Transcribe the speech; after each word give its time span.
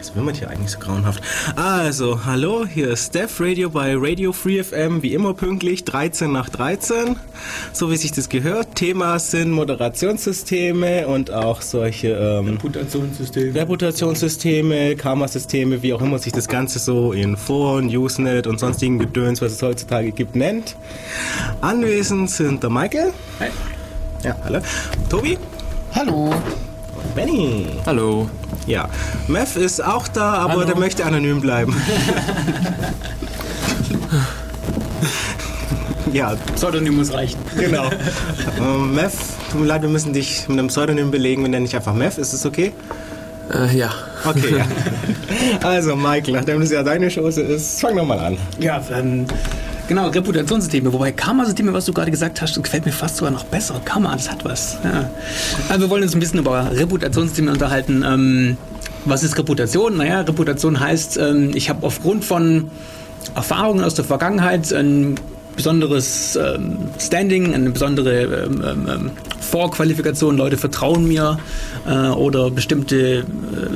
Was 0.00 0.16
wimmert 0.16 0.38
hier 0.38 0.48
eigentlich 0.48 0.70
so 0.70 0.78
grauenhaft? 0.78 1.22
Also, 1.56 2.24
hallo, 2.24 2.64
hier 2.64 2.92
ist 2.92 3.08
Steph 3.08 3.38
Radio 3.38 3.68
bei 3.68 3.94
Radio 3.94 4.32
Free 4.32 4.62
FM, 4.64 5.02
wie 5.02 5.12
immer 5.12 5.34
pünktlich, 5.34 5.84
13 5.84 6.32
nach 6.32 6.48
13. 6.48 7.16
So 7.74 7.90
wie 7.90 7.98
sich 7.98 8.10
das 8.10 8.30
gehört. 8.30 8.76
Thema 8.76 9.18
sind 9.18 9.50
Moderationssysteme 9.50 11.06
und 11.06 11.30
auch 11.30 11.60
solche 11.60 12.12
ähm, 12.12 12.54
Reputationssysteme. 12.54 13.54
Reputationssysteme, 13.54 14.96
Karma-Systeme, 14.96 15.82
wie 15.82 15.92
auch 15.92 16.00
immer 16.00 16.18
sich 16.18 16.32
das 16.32 16.48
Ganze 16.48 16.78
so 16.78 17.12
in 17.12 17.36
Foren, 17.36 17.94
Usenet 17.94 18.46
und 18.46 18.58
sonstigen 18.58 18.98
Gedöns, 18.98 19.42
was 19.42 19.52
es 19.52 19.60
heutzutage 19.60 20.12
gibt, 20.12 20.34
nennt. 20.34 20.76
Anwesend 21.60 22.30
sind 22.30 22.62
der 22.62 22.70
Michael. 22.70 23.12
Hi. 23.38 23.48
Ja, 24.24 24.34
hallo. 24.44 24.60
Tobi. 25.10 25.36
Hallo. 25.94 26.32
Benny. 27.14 27.66
Hallo. 27.84 28.30
Ja, 28.70 28.88
Mev 29.26 29.56
ist 29.56 29.84
auch 29.84 30.06
da, 30.06 30.34
aber 30.34 30.52
Hallo. 30.52 30.64
der 30.64 30.78
möchte 30.78 31.04
anonym 31.04 31.40
bleiben. 31.40 31.74
ja, 36.12 36.36
Pseudonym 36.54 36.94
muss 36.94 37.12
reichen. 37.12 37.40
genau. 37.58 37.90
ähm, 38.60 38.94
Mev, 38.94 39.12
tut 39.50 39.62
mir 39.62 39.66
leid, 39.66 39.82
wir 39.82 39.88
müssen 39.88 40.12
dich 40.12 40.46
mit 40.46 40.56
einem 40.56 40.68
Pseudonym 40.68 41.10
belegen. 41.10 41.42
Wir 41.42 41.48
nennen 41.48 41.66
dich 41.66 41.74
einfach 41.74 41.94
Mev. 41.94 42.16
Ist 42.16 42.32
es 42.32 42.46
okay? 42.46 42.72
Äh, 43.52 43.76
ja. 43.76 43.90
Okay, 44.24 44.58
ja. 44.58 44.66
Also, 45.68 45.96
Michael, 45.96 46.34
nachdem 46.34 46.60
das 46.60 46.70
ja 46.70 46.84
deine 46.84 47.08
Chance 47.08 47.42
ist, 47.42 47.80
fang 47.80 47.96
doch 47.96 48.06
mal 48.06 48.20
an. 48.20 48.38
Ja, 48.60 48.80
ähm, 48.92 49.26
genau, 49.90 50.06
Reputationssysteme. 50.06 50.92
Wobei 50.92 51.10
Karma-Systeme, 51.10 51.72
was 51.72 51.84
du 51.84 51.92
gerade 51.92 52.12
gesagt 52.12 52.40
hast, 52.40 52.62
gefällt 52.62 52.86
mir 52.86 52.92
fast 52.92 53.16
sogar 53.16 53.32
noch 53.32 53.44
besser. 53.44 53.80
Karma, 53.84 54.12
das 54.12 54.30
hat 54.30 54.44
was. 54.44 54.78
Ja. 54.84 55.10
Also 55.68 55.82
wir 55.82 55.90
wollen 55.90 56.04
uns 56.04 56.14
ein 56.14 56.20
bisschen 56.20 56.38
über 56.38 56.70
Reputationssysteme 56.72 57.50
unterhalten. 57.50 58.04
Ähm, 58.06 58.56
was 59.04 59.24
ist 59.24 59.36
Reputation? 59.36 59.96
Naja, 59.96 60.20
Reputation 60.20 60.78
heißt, 60.78 61.16
ähm, 61.18 61.50
ich 61.54 61.68
habe 61.68 61.84
aufgrund 61.84 62.24
von 62.24 62.70
Erfahrungen 63.34 63.82
aus 63.82 63.94
der 63.94 64.04
Vergangenheit 64.04 64.72
ein 64.72 65.16
besonderes 65.56 66.36
ähm, 66.36 66.78
Standing, 67.00 67.52
eine 67.52 67.70
besondere 67.70 68.22
ähm, 68.22 68.62
ähm, 68.88 69.10
ähm, 69.50 69.60
Vorqualifikation. 69.60 70.36
Leute 70.36 70.56
vertrauen 70.56 71.06
mir 71.06 71.38
äh, 71.86 72.08
oder 72.08 72.50
bestimmte 72.50 73.18
äh, 73.18 73.24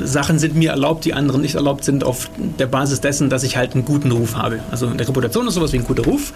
Sachen 0.04 0.38
sind 0.38 0.54
mir 0.54 0.70
erlaubt, 0.70 1.04
die 1.04 1.14
anderen 1.14 1.40
nicht 1.40 1.54
erlaubt 1.54 1.84
sind, 1.84 2.04
auf 2.04 2.28
der 2.58 2.66
Basis 2.66 3.00
dessen, 3.00 3.30
dass 3.30 3.42
ich 3.42 3.56
halt 3.56 3.74
einen 3.74 3.84
guten 3.84 4.10
Ruf 4.12 4.36
habe. 4.36 4.60
Also 4.70 4.86
eine 4.86 5.00
Reputation 5.00 5.46
ist 5.48 5.54
sowas 5.54 5.72
wie 5.72 5.78
ein 5.78 5.84
guter 5.84 6.04
Ruf. 6.04 6.32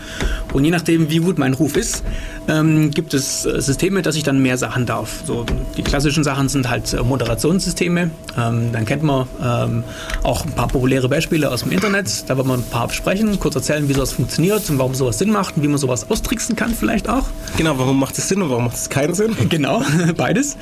Und 0.53 0.65
je 0.65 0.71
nachdem, 0.71 1.11
wie 1.11 1.19
gut 1.19 1.39
mein 1.39 1.55
Ruf 1.55 1.77
ist, 1.77 2.03
ähm, 2.49 2.91
gibt 2.91 3.15
es 3.15 3.45
äh, 3.45 3.61
Systeme, 3.61 4.03
dass 4.03 4.17
ich 4.17 4.23
dann 4.23 4.41
mehr 4.41 4.59
Sachen 4.59 4.87
darf. 4.87 5.23
So, 5.27 5.45
die 5.77 5.83
klassischen 5.83 6.25
Sachen 6.25 6.49
sind 6.49 6.69
halt 6.69 6.93
äh, 6.93 7.03
Moderationssysteme. 7.03 8.11
Ähm, 8.37 8.73
dann 8.73 8.85
kennt 8.85 9.03
man 9.03 9.27
ähm, 9.43 9.85
auch 10.23 10.45
ein 10.45 10.53
paar 10.53 10.69
populäre 10.69 11.09
Beispiele 11.09 11.51
aus 11.51 11.63
dem 11.63 11.73
Internet. 11.73 12.29
Da 12.29 12.37
wird 12.37 12.47
man 12.47 12.61
ein 12.61 12.71
paar 12.71 12.89
besprechen, 12.89 13.39
kurz 13.39 13.55
erzählen, 13.55 13.89
wie 13.89 13.95
sowas 13.95 14.13
funktioniert 14.13 14.69
und 14.71 14.79
warum 14.79 14.95
sowas 14.95 15.19
Sinn 15.19 15.31
macht 15.31 15.57
und 15.57 15.63
wie 15.63 15.69
man 15.69 15.79
sowas 15.79 16.11
austricksen 16.11 16.57
kann 16.57 16.75
vielleicht 16.75 17.09
auch. 17.09 17.25
Genau, 17.57 17.79
warum 17.79 17.99
macht 17.99 18.17
es 18.19 18.29
Sinn 18.29 18.43
und 18.43 18.51
warum 18.51 18.65
macht 18.65 18.77
es 18.77 18.89
keinen 18.89 19.15
Sinn? 19.15 19.28
Genau, 19.49 19.83
beides. 20.17 20.57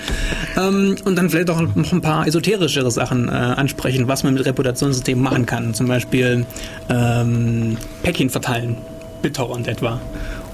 Ähm, 0.56 0.96
und 1.04 1.16
dann 1.16 1.30
vielleicht 1.30 1.50
auch 1.50 1.60
noch 1.60 1.92
ein 1.92 2.00
paar 2.00 2.26
esoterischere 2.26 2.90
Sachen 2.90 3.28
äh, 3.28 3.32
ansprechen, 3.32 4.08
was 4.08 4.22
man 4.22 4.34
mit 4.34 4.44
Reputationssystemen 4.44 5.22
machen 5.22 5.46
kann. 5.46 5.74
Zum 5.74 5.88
Beispiel 5.88 6.46
ähm, 6.88 7.76
Päckchen 8.02 8.30
verteilen, 8.30 8.76
BitTorrent 9.22 9.68
etwa. 9.68 10.00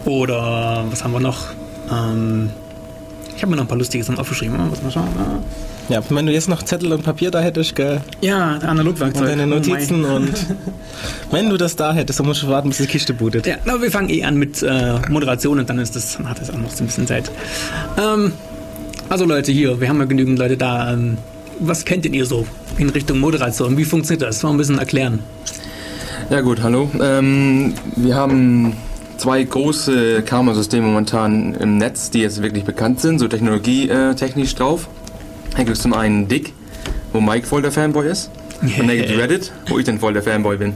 Oder 0.04 0.84
was 0.90 1.04
haben 1.04 1.12
wir 1.12 1.20
noch? 1.20 1.50
Ähm, 1.90 2.50
ich 3.36 3.42
habe 3.42 3.50
mir 3.50 3.56
noch 3.56 3.64
ein 3.64 3.68
paar 3.68 3.78
lustige 3.78 4.04
Sachen 4.04 4.18
aufgeschrieben. 4.18 4.56
Muss 4.68 4.82
mal 4.82 4.90
schauen. 4.90 5.08
Ja, 5.88 6.00
wenn 6.08 6.26
du 6.26 6.32
jetzt 6.32 6.48
noch 6.48 6.62
Zettel 6.62 6.92
und 6.92 7.02
Papier 7.02 7.30
da 7.30 7.40
hättest, 7.40 7.74
gell? 7.74 8.00
Ja, 8.20 8.58
Analogwerkzeug. 8.58 9.22
Und 9.22 9.28
deine 9.28 9.42
Oh 9.44 9.46
Notizen 9.58 10.02
mein. 10.02 10.10
und 10.12 10.32
wenn 11.30 11.50
du 11.50 11.56
das 11.56 11.76
da 11.76 11.92
hättest, 11.92 12.20
dann 12.20 12.26
musst 12.26 12.42
du 12.42 12.48
warten, 12.48 12.68
bis 12.68 12.78
die 12.78 12.86
Kiste 12.86 13.12
bootet. 13.12 13.46
Ja, 13.46 13.56
aber 13.66 13.82
wir 13.82 13.90
fangen 13.90 14.08
eh 14.08 14.24
an 14.24 14.36
mit 14.36 14.62
äh, 14.62 14.94
Moderation 15.10 15.58
und 15.58 15.68
dann 15.68 15.78
ist 15.78 15.96
das, 15.96 16.16
dann 16.16 16.28
hat 16.28 16.40
das 16.40 16.50
auch 16.50 16.58
noch 16.58 16.70
so 16.70 16.84
ein 16.84 16.86
bisschen 16.86 17.06
Zeit. 17.06 17.30
Ähm, 18.00 18.32
also 19.08 19.24
Leute, 19.24 19.52
hier, 19.52 19.80
wir 19.80 19.88
haben 19.88 19.98
ja 19.98 20.04
genügend 20.06 20.38
Leute 20.38 20.56
da. 20.56 20.92
Ähm, 20.92 21.18
was 21.60 21.84
kennt 21.84 22.04
denn 22.04 22.14
ihr 22.14 22.26
so 22.26 22.46
in 22.78 22.88
Richtung 22.88 23.18
Moderation? 23.18 23.76
Wie 23.76 23.84
funktioniert 23.84 24.22
das? 24.22 24.42
Mal 24.42 24.50
ein 24.50 24.56
bisschen 24.56 24.78
erklären. 24.78 25.18
Ja 26.30 26.40
gut, 26.40 26.62
hallo. 26.62 26.88
Ähm, 27.00 27.74
wir 27.96 28.14
haben 28.14 28.74
zwei 29.18 29.42
große 29.42 30.22
Karma-Systeme 30.22 30.86
momentan 30.86 31.54
im 31.54 31.76
Netz, 31.76 32.10
die 32.10 32.20
jetzt 32.20 32.40
wirklich 32.42 32.64
bekannt 32.64 33.00
sind, 33.00 33.18
so 33.18 33.28
technologietechnisch 33.28 34.54
drauf. 34.54 34.88
Da 35.52 35.58
gibt 35.58 35.76
es 35.76 35.82
zum 35.82 35.92
einen 35.94 36.28
Dick, 36.28 36.52
wo 37.12 37.20
Mike 37.20 37.46
voll 37.46 37.62
der 37.62 37.72
Fanboy 37.72 38.08
ist. 38.08 38.30
Und 38.62 38.86
dann 38.86 38.96
gibt 38.96 39.10
es 39.10 39.18
Reddit, 39.18 39.52
wo 39.66 39.78
ich 39.78 39.84
dann 39.84 39.98
voll 39.98 40.12
der 40.12 40.22
Fanboy 40.22 40.56
bin. 40.56 40.74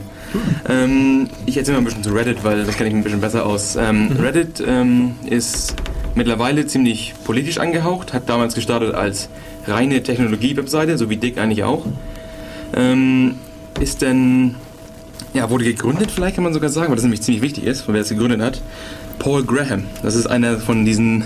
Ähm, 0.67 1.29
ich 1.45 1.57
erzähle 1.57 1.77
mal 1.77 1.81
ein 1.81 1.85
bisschen 1.85 2.03
zu 2.03 2.11
Reddit, 2.11 2.43
weil 2.43 2.65
das 2.65 2.75
kenne 2.75 2.89
ich 2.89 2.95
ein 2.95 3.03
bisschen 3.03 3.21
besser 3.21 3.45
aus. 3.45 3.77
Ähm, 3.77 4.11
Reddit 4.19 4.61
ähm, 4.65 5.15
ist 5.25 5.73
mittlerweile 6.15 6.67
ziemlich 6.67 7.13
politisch 7.23 7.59
angehaucht, 7.59 8.13
hat 8.13 8.29
damals 8.29 8.55
gestartet 8.55 8.93
als 8.93 9.29
reine 9.67 10.03
Technologie-Webseite, 10.03 10.97
so 10.97 11.09
wie 11.09 11.17
Dick 11.17 11.37
eigentlich 11.37 11.63
auch. 11.63 11.85
Ähm, 12.75 13.35
ist 13.79 14.01
dann 14.01 14.55
ja, 15.33 15.49
wurde 15.49 15.63
gegründet, 15.65 16.11
vielleicht 16.11 16.35
kann 16.35 16.43
man 16.43 16.53
sogar 16.53 16.69
sagen, 16.69 16.89
weil 16.89 16.95
das 16.95 17.03
nämlich 17.03 17.21
ziemlich 17.21 17.43
wichtig 17.43 17.65
ist, 17.65 17.81
von 17.81 17.93
wer 17.93 18.01
es 18.01 18.09
gegründet 18.09 18.41
hat. 18.41 18.61
Paul 19.19 19.43
Graham. 19.43 19.83
Das 20.03 20.15
ist 20.15 20.27
einer 20.27 20.57
von 20.57 20.85
diesen 20.85 21.23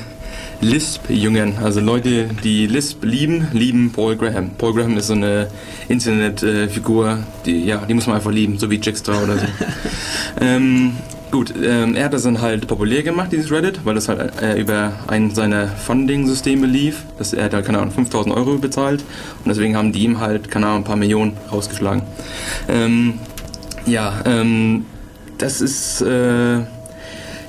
Lisp-Jüngern. 0.62 1.56
Also 1.62 1.80
Leute, 1.80 2.30
die 2.44 2.68
Lisp 2.68 3.04
lieben, 3.04 3.48
lieben 3.52 3.92
Paul 3.92 4.16
Graham. 4.16 4.52
Paul 4.58 4.74
Graham 4.74 4.98
ist 4.98 5.08
so 5.08 5.14
eine 5.14 5.48
Internetfigur, 5.90 7.20
die, 7.46 7.66
ja, 7.66 7.78
die 7.78 7.94
muss 7.94 8.08
man 8.08 8.16
einfach 8.16 8.32
lieben, 8.32 8.58
so 8.58 8.70
wie 8.70 8.76
Jigsaw 8.76 9.24
oder 9.24 9.38
so. 9.38 9.46
ähm, 10.42 10.94
gut, 11.32 11.54
ähm, 11.64 11.96
er 11.96 12.06
hat 12.06 12.14
das 12.14 12.24
dann 12.24 12.42
halt 12.42 12.68
populär 12.68 13.02
gemacht, 13.02 13.32
dieses 13.32 13.52
Reddit, 13.52 13.82
weil 13.84 13.96
das 13.96 14.08
halt 14.08 14.42
äh, 14.42 14.60
über 14.60 14.94
einen 15.08 15.34
seiner 15.34 15.68
Funding-Systeme 15.68 16.68
lief. 16.68 17.06
Das, 17.18 17.34
er 17.34 17.46
hat 17.46 17.54
da, 17.54 17.62
keine 17.62 17.80
Ahnung, 17.80 17.92
5000 17.92 18.36
Euro 18.36 18.58
bezahlt 18.58 19.04
und 19.44 19.50
deswegen 19.50 19.76
haben 19.76 19.92
die 19.92 20.04
ihm 20.04 20.20
halt, 20.20 20.52
keine 20.52 20.68
Ahnung, 20.68 20.82
ein 20.82 20.86
paar 20.86 20.96
Millionen 20.96 21.38
rausgeschlagen. 21.52 22.04
Ähm, 22.70 23.16
ja, 23.88 24.22
ähm, 24.26 24.86
das 25.40 25.60
ist, 25.60 26.02
äh, 26.02 26.60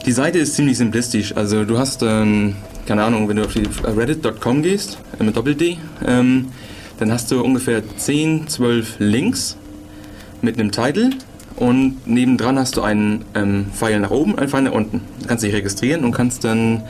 die 0.06 0.12
Seite 0.12 0.38
ist 0.38 0.54
ziemlich 0.54 0.78
simplistisch. 0.78 1.36
Also 1.36 1.64
du 1.64 1.78
hast 1.78 2.02
dann, 2.02 2.56
keine 2.86 3.04
Ahnung, 3.04 3.28
wenn 3.28 3.36
du 3.36 3.44
auf 3.44 3.52
die 3.52 3.68
reddit.com 3.84 4.62
gehst, 4.62 4.98
äh, 5.18 5.24
mit 5.24 5.36
Doppel-D, 5.36 5.78
ähm, 6.06 6.48
dann 6.98 7.12
hast 7.12 7.30
du 7.30 7.42
ungefähr 7.42 7.82
10, 7.96 8.48
12 8.48 8.96
Links 8.98 9.56
mit 10.40 10.58
einem 10.58 10.72
Titel 10.72 11.10
und 11.56 12.06
nebendran 12.06 12.58
hast 12.58 12.76
du 12.76 12.82
einen 12.82 13.24
ähm, 13.34 13.66
Pfeil 13.72 14.00
nach 14.00 14.10
oben, 14.10 14.38
einen 14.38 14.48
Pfeil 14.48 14.62
nach 14.62 14.72
unten. 14.72 15.02
Du 15.20 15.28
kannst 15.28 15.44
dich 15.44 15.54
registrieren 15.54 16.04
und 16.04 16.12
kannst 16.12 16.44
dann 16.44 16.82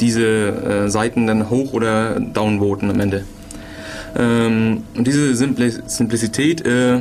diese 0.00 0.26
äh, 0.26 0.88
Seiten 0.88 1.26
dann 1.26 1.50
hoch 1.50 1.72
oder 1.72 2.18
downvoten 2.20 2.90
am 2.90 3.00
Ende. 3.00 3.24
Ähm, 4.16 4.84
und 4.96 5.06
diese 5.06 5.34
Simpli 5.34 5.72
Simplizität 5.86 6.66
äh, 6.66 7.00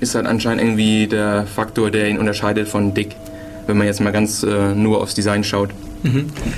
ist 0.00 0.14
halt 0.14 0.26
anscheinend 0.26 0.62
irgendwie 0.62 1.06
der 1.06 1.46
Faktor, 1.46 1.90
der 1.90 2.08
ihn 2.08 2.18
unterscheidet 2.18 2.68
von 2.68 2.94
Dick, 2.94 3.16
wenn 3.70 3.78
man 3.78 3.86
jetzt 3.86 4.00
mal 4.00 4.10
ganz 4.10 4.42
äh, 4.42 4.74
nur 4.74 5.00
aufs 5.00 5.14
Design 5.14 5.44
schaut. 5.44 5.70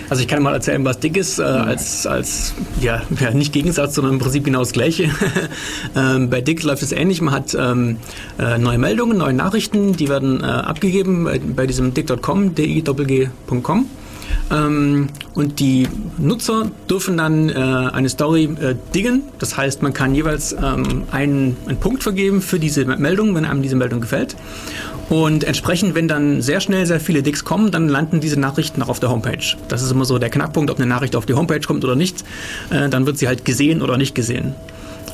Also 0.09 0.23
ich 0.23 0.29
kann 0.29 0.43
mal 0.43 0.55
erzählen, 0.55 0.85
was 0.85 1.01
dick 1.01 1.17
ist, 1.17 1.39
äh, 1.39 1.43
als, 1.43 2.07
als 2.07 2.55
ja, 2.81 3.03
ja, 3.19 3.33
nicht 3.33 3.53
Gegensatz, 3.53 3.97
sondern 3.97 4.15
im 4.15 4.19
Prinzip 4.21 4.45
genau 4.45 4.61
das 4.61 4.73
Gleiche. 4.73 5.11
ähm, 5.97 6.31
bei 6.31 6.41
Dick 6.41 6.63
läuft 6.63 6.83
es 6.83 6.93
ähnlich. 6.93 7.21
Man 7.21 7.35
hat 7.35 7.55
ähm, 7.59 7.97
äh, 8.39 8.59
neue 8.59 8.79
Meldungen, 8.79 9.19
neue 9.19 9.33
Nachrichten, 9.33 9.95
die 9.95 10.09
werden 10.09 10.43
äh, 10.43 10.47
abgegeben 10.47 11.25
bei, 11.25 11.41
bei 11.41 11.67
diesem 11.67 11.93
dick.com, 11.93 12.55
di.g.com. 12.55 13.87
Ähm, 14.51 15.09
und 15.35 15.61
die 15.61 15.89
Nutzer 16.19 16.71
dürfen 16.89 17.17
dann 17.17 17.49
äh, 17.49 17.53
eine 17.55 18.09
Story 18.09 18.45
äh, 18.45 18.75
diggen. 18.95 19.23
Das 19.39 19.57
heißt, 19.57 19.83
man 19.83 19.93
kann 19.93 20.15
jeweils 20.15 20.53
ähm, 20.53 21.05
einen, 21.11 21.57
einen 21.67 21.79
Punkt 21.79 22.03
vergeben 22.03 22.43
für 22.43 22.59
diese 22.59 22.85
Meldung, 22.85 23.35
wenn 23.35 23.45
einem 23.45 23.63
diese 23.63 23.77
Meldung 23.77 24.01
gefällt. 24.01 24.37
Und 25.09 25.45
entsprechend, 25.45 25.95
wenn 25.95 26.09
dann 26.09 26.41
sehr 26.43 26.61
schnell 26.61 26.87
sehr 26.87 27.01
viele 27.01 27.23
Dicks 27.23 27.45
kommen, 27.45 27.71
dann 27.71 27.89
landen 27.89 28.21
diese 28.21 28.39
Nachrichten 28.41 28.83
auch 28.83 28.89
auf 28.89 29.01
der 29.01 29.11
Homepage. 29.11 29.57
Das 29.69 29.83
ist 29.83 29.91
immer 29.91 30.05
so 30.05 30.19
der 30.19 30.31
Knackpunkt, 30.31 30.71
ob 30.71 30.79
eine 30.79 30.87
Nachricht 30.87 31.17
auf 31.17 31.27
die 31.27 31.35
Homepage 31.35 31.61
kommt 31.61 31.85
oder 31.85 31.97
nicht. 31.97 32.25
Äh, 32.71 32.89
dann 32.89 33.07
wird 33.07 33.19
sie 33.19 33.29
halt 33.29 33.45
gesehen 33.45 33.83
oder 33.83 33.99
nicht 33.99 34.15
gesehen. 34.15 34.55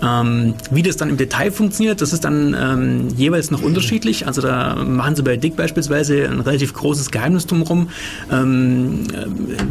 Ähm, 0.03 0.55
wie 0.71 0.83
das 0.83 0.97
dann 0.97 1.09
im 1.09 1.17
Detail 1.17 1.50
funktioniert, 1.50 2.00
das 2.00 2.12
ist 2.12 2.25
dann 2.25 2.55
ähm, 2.59 3.09
jeweils 3.17 3.50
noch 3.50 3.62
unterschiedlich. 3.62 4.27
Also 4.27 4.41
da 4.41 4.77
machen 4.77 5.17
sie 5.17 5.23
bei 5.23 5.37
Dick 5.37 5.56
beispielsweise 5.56 6.29
ein 6.29 6.41
relativ 6.41 6.73
großes 6.75 7.11
Geheimnis 7.11 7.47
drumherum, 7.47 7.89
ähm, 8.31 9.05
äh, 9.12 9.27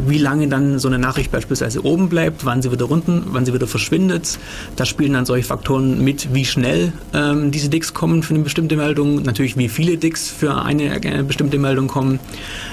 wie 0.06 0.18
lange 0.18 0.48
dann 0.48 0.78
so 0.78 0.88
eine 0.88 0.98
Nachricht 0.98 1.30
beispielsweise 1.30 1.84
oben 1.84 2.08
bleibt, 2.08 2.44
wann 2.44 2.62
sie 2.62 2.70
wieder 2.70 2.90
unten, 2.90 3.22
wann 3.26 3.44
sie 3.46 3.54
wieder 3.54 3.66
verschwindet. 3.66 4.38
Da 4.76 4.84
spielen 4.84 5.14
dann 5.14 5.26
solche 5.26 5.46
Faktoren 5.46 6.04
mit, 6.04 6.34
wie 6.34 6.44
schnell 6.44 6.92
ähm, 7.14 7.50
diese 7.50 7.68
Dicks 7.68 7.94
kommen 7.94 8.22
für 8.22 8.34
eine 8.34 8.42
bestimmte 8.42 8.76
Meldung, 8.76 9.22
natürlich 9.22 9.56
wie 9.56 9.68
viele 9.68 9.96
Dicks 9.96 10.28
für 10.28 10.62
eine 10.62 11.02
äh, 11.02 11.22
bestimmte 11.22 11.58
Meldung 11.58 11.88
kommen. 11.88 12.20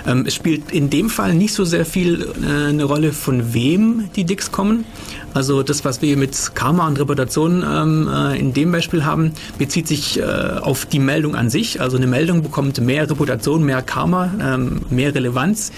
Ähm, 0.06 0.26
es 0.28 0.36
spielt 0.36 0.72
in 0.72 0.90
dem 0.90 1.10
Fall 1.10 1.34
nicht 1.34 1.54
so 1.54 1.64
sehr 1.64 1.86
viel 1.86 2.28
äh, 2.44 2.70
eine 2.70 2.84
Rolle, 2.84 3.14
von 3.14 3.54
wem 3.54 4.10
die 4.16 4.26
Dicks 4.26 4.52
kommen. 4.52 4.86
Also 5.36 5.64
das, 5.64 5.84
was 5.84 6.02
wir 6.02 6.16
mit 6.16 6.56
Karma 6.56 6.88
und 6.88 6.98
Reputation 6.98 7.62
ähm, 7.68 8.08
äh, 8.08 8.40
in 8.40 8.54
dem 8.54 8.72
Beispiel 8.72 9.04
haben, 9.04 9.34
bezieht 9.58 9.86
sich 9.86 10.18
äh, 10.18 10.24
auf 10.24 10.86
die 10.86 11.00
Meldung 11.00 11.36
an 11.36 11.50
sich. 11.50 11.82
Also 11.82 11.98
eine 11.98 12.08
Meldung 12.08 12.42
bekommt 12.42 12.80
mehr 12.80 13.10
Reputation, 13.10 13.66
mehr 13.66 13.82
Karma, 13.82 14.34
ähm, 14.42 14.84
mehr 14.90 15.14
Relevanz. 15.14 15.74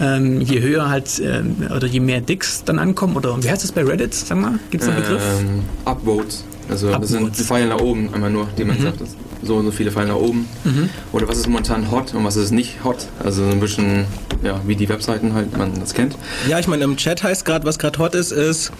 Ähm, 0.00 0.40
je 0.40 0.62
höher 0.62 0.88
halt 0.88 1.20
ähm, 1.22 1.56
oder 1.76 1.86
je 1.86 2.00
mehr 2.00 2.22
Dicks 2.22 2.64
dann 2.64 2.78
ankommen 2.78 3.14
oder 3.14 3.36
wie 3.44 3.50
heißt 3.50 3.62
das 3.62 3.72
bei 3.72 3.84
Reddit? 3.84 4.14
Sag 4.14 4.38
mal, 4.38 4.58
gibt 4.70 4.82
es 4.82 4.88
einen 4.88 5.02
Begriff? 5.02 5.22
Ähm, 5.38 5.62
Upvotes. 5.84 6.44
Also 6.70 6.90
das 6.90 7.10
sind 7.10 7.38
die 7.38 7.42
Pfeile 7.42 7.68
nach 7.68 7.80
oben, 7.80 8.08
einmal 8.14 8.30
nur, 8.30 8.48
die 8.56 8.64
man 8.64 8.78
mhm. 8.78 8.84
sagt, 8.84 9.00
so 9.46 9.56
und 9.56 9.66
so 9.66 9.70
viele 9.70 9.90
Pfeile 9.90 10.08
nach 10.08 10.16
oben. 10.16 10.48
Mhm. 10.64 10.88
Oder 11.12 11.28
was 11.28 11.38
ist 11.38 11.48
momentan 11.48 11.90
hot 11.90 12.14
und 12.14 12.24
was 12.24 12.36
ist 12.36 12.50
nicht 12.50 12.84
hot. 12.84 13.06
Also 13.22 13.44
ein 13.44 13.60
bisschen, 13.60 14.04
ja, 14.42 14.60
wie 14.66 14.76
die 14.76 14.88
Webseiten 14.88 15.34
halt, 15.34 15.56
man 15.56 15.78
das 15.78 15.94
kennt. 15.94 16.16
Ja, 16.48 16.58
ich 16.58 16.66
meine, 16.66 16.84
im 16.84 16.96
Chat 16.96 17.22
heißt 17.22 17.44
gerade, 17.44 17.64
was 17.64 17.78
gerade 17.78 17.98
hot 17.98 18.14
ist, 18.14 18.32
ist 18.32 18.72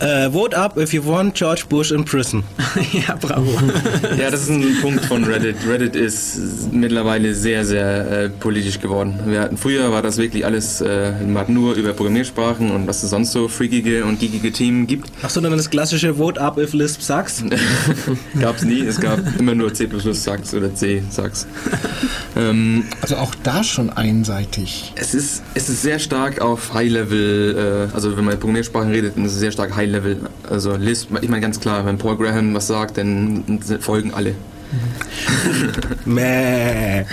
uh, 0.00 0.30
Vote 0.30 0.56
up 0.56 0.76
if 0.78 0.92
you 0.92 1.04
want 1.04 1.34
George 1.34 1.64
Bush 1.68 1.90
in 1.90 2.04
prison. 2.04 2.44
ja, 2.92 3.16
bravo. 3.20 3.50
ja, 4.18 4.30
das 4.30 4.42
ist 4.42 4.50
ein 4.50 4.76
Punkt 4.80 5.04
von 5.04 5.24
Reddit. 5.24 5.56
Reddit 5.66 5.96
ist 5.96 6.72
mittlerweile 6.72 7.34
sehr, 7.34 7.64
sehr 7.64 8.10
äh, 8.10 8.28
politisch 8.28 8.80
geworden. 8.80 9.18
Wir 9.26 9.40
hatten, 9.40 9.56
früher 9.56 9.90
war 9.92 10.02
das 10.02 10.18
wirklich 10.18 10.44
alles, 10.44 10.80
äh, 10.80 11.12
man 11.24 11.38
hat 11.38 11.48
nur 11.48 11.74
über 11.74 11.92
Programmiersprachen 11.92 12.70
und 12.70 12.86
was 12.86 13.02
es 13.02 13.10
sonst 13.10 13.32
so 13.32 13.48
freakige 13.48 14.04
und 14.04 14.20
geekige 14.20 14.52
Themen 14.52 14.86
gibt. 14.86 15.10
Ach 15.22 15.30
so, 15.30 15.40
dann 15.40 15.52
das 15.52 15.70
klassische 15.70 16.14
Vote 16.14 16.40
up 16.40 16.58
if 16.58 16.72
Lisp 16.72 17.02
sucks? 17.02 17.44
gab 18.40 18.56
es 18.56 18.64
nie, 18.64 18.80
es 18.80 19.00
gab 19.00 19.20
immer 19.38 19.54
nur 19.54 19.72
C++ 19.74 19.86
Sax 20.14 20.54
oder 20.54 20.74
C 20.74 21.02
Sax. 21.10 21.46
ähm, 22.36 22.84
also 23.00 23.16
auch 23.16 23.34
da 23.42 23.64
schon 23.64 23.90
einseitig. 23.90 24.92
Es 24.96 25.14
ist, 25.14 25.42
es 25.54 25.68
ist 25.68 25.82
sehr 25.82 25.98
stark 25.98 26.40
auf 26.40 26.74
High-Level, 26.74 27.88
äh, 27.90 27.94
also 27.94 28.16
wenn 28.16 28.24
man 28.24 28.38
Programmiersprachen 28.38 28.90
redet, 28.90 29.16
dann 29.16 29.24
ist 29.24 29.32
es 29.32 29.38
sehr 29.38 29.52
stark 29.52 29.74
High-Level. 29.74 30.18
Also 30.48 30.76
Lisp, 30.76 31.10
ich 31.20 31.28
meine 31.28 31.40
ganz 31.40 31.60
klar, 31.60 31.84
wenn 31.86 31.98
Paul 31.98 32.16
Graham 32.16 32.54
was 32.54 32.66
sagt, 32.66 32.98
dann 32.98 33.60
folgen 33.80 34.12
alle. 34.14 34.34
Mäh. 36.04 37.04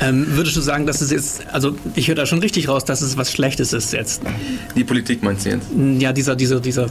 ähm, 0.00 0.26
würdest 0.28 0.56
du 0.56 0.60
sagen, 0.60 0.86
dass 0.86 1.00
es 1.00 1.10
jetzt, 1.10 1.46
also 1.48 1.76
ich 1.94 2.08
höre 2.08 2.14
da 2.14 2.26
schon 2.26 2.38
richtig 2.38 2.68
raus, 2.68 2.84
dass 2.84 3.02
es 3.02 3.16
was 3.16 3.32
Schlechtes 3.32 3.72
ist 3.72 3.92
jetzt? 3.92 4.22
Die 4.76 4.84
Politik 4.84 5.22
meinst 5.22 5.46
du 5.46 5.50
jetzt? 5.50 5.66
Ja, 5.98 6.12
dieser, 6.12 6.36
dieser, 6.36 6.60
dieser 6.60 6.86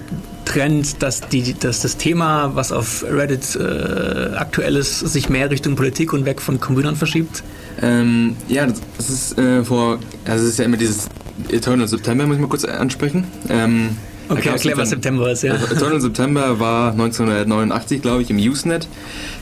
Trend, 0.45 1.01
dass, 1.01 1.21
die, 1.21 1.53
dass 1.53 1.81
das 1.81 1.97
Thema, 1.97 2.55
was 2.55 2.71
auf 2.71 3.03
Reddit 3.09 3.55
äh, 3.55 4.35
aktuell 4.35 4.75
ist, 4.75 4.99
sich 4.99 5.29
mehr 5.29 5.49
Richtung 5.49 5.75
Politik 5.75 6.13
und 6.13 6.25
weg 6.25 6.41
von 6.41 6.59
Computern 6.59 6.95
verschiebt? 6.95 7.43
Ähm, 7.81 8.35
ja, 8.47 8.67
das 8.97 9.09
ist 9.09 9.37
äh, 9.37 9.63
vor, 9.63 9.99
also 10.25 10.43
es 10.45 10.51
ist 10.51 10.59
ja 10.59 10.65
immer 10.65 10.77
dieses 10.77 11.07
Eternal 11.49 11.87
September, 11.87 12.25
muss 12.25 12.35
ich 12.35 12.41
mal 12.41 12.47
kurz 12.47 12.65
ansprechen. 12.65 13.25
Ähm, 13.49 13.97
Okay, 14.29 14.49
erklär, 14.49 14.77
was 14.77 14.89
September 14.89 15.31
ist, 15.31 15.43
ja. 15.43 15.55
Eternal 15.55 16.01
September 16.01 16.59
war 16.59 16.91
1989, 16.91 18.01
glaube 18.01 18.21
ich, 18.21 18.29
im 18.29 18.37
Usenet. 18.37 18.87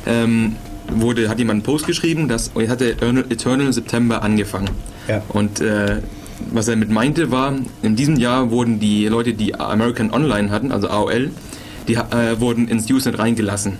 Ähm, 0.06 0.56
wurde, 0.90 1.30
hat 1.30 1.40
jemand 1.40 1.58
einen 1.58 1.64
Post 1.64 1.88
geschrieben, 1.88 2.28
dass 2.28 2.52
hatte 2.56 2.92
Eternal 2.92 3.72
September 3.72 4.24
angefangen. 4.24 4.70
Ja. 5.08 5.22
Und 5.30 5.62
äh, 5.62 5.98
was 6.52 6.68
er 6.68 6.76
mit 6.76 6.90
meinte 6.90 7.32
war, 7.32 7.54
in 7.82 7.96
diesem 7.96 8.18
Jahr 8.18 8.52
wurden 8.52 8.80
die 8.80 9.08
Leute, 9.08 9.34
die 9.34 9.56
American 9.56 10.12
Online 10.12 10.50
hatten, 10.50 10.72
also 10.72 10.90
AOL, 10.90 11.30
die 11.88 11.96
äh, 11.96 12.40
wurden 12.40 12.68
ins 12.68 12.90
Usenet 12.90 13.20
reingelassen. 13.20 13.78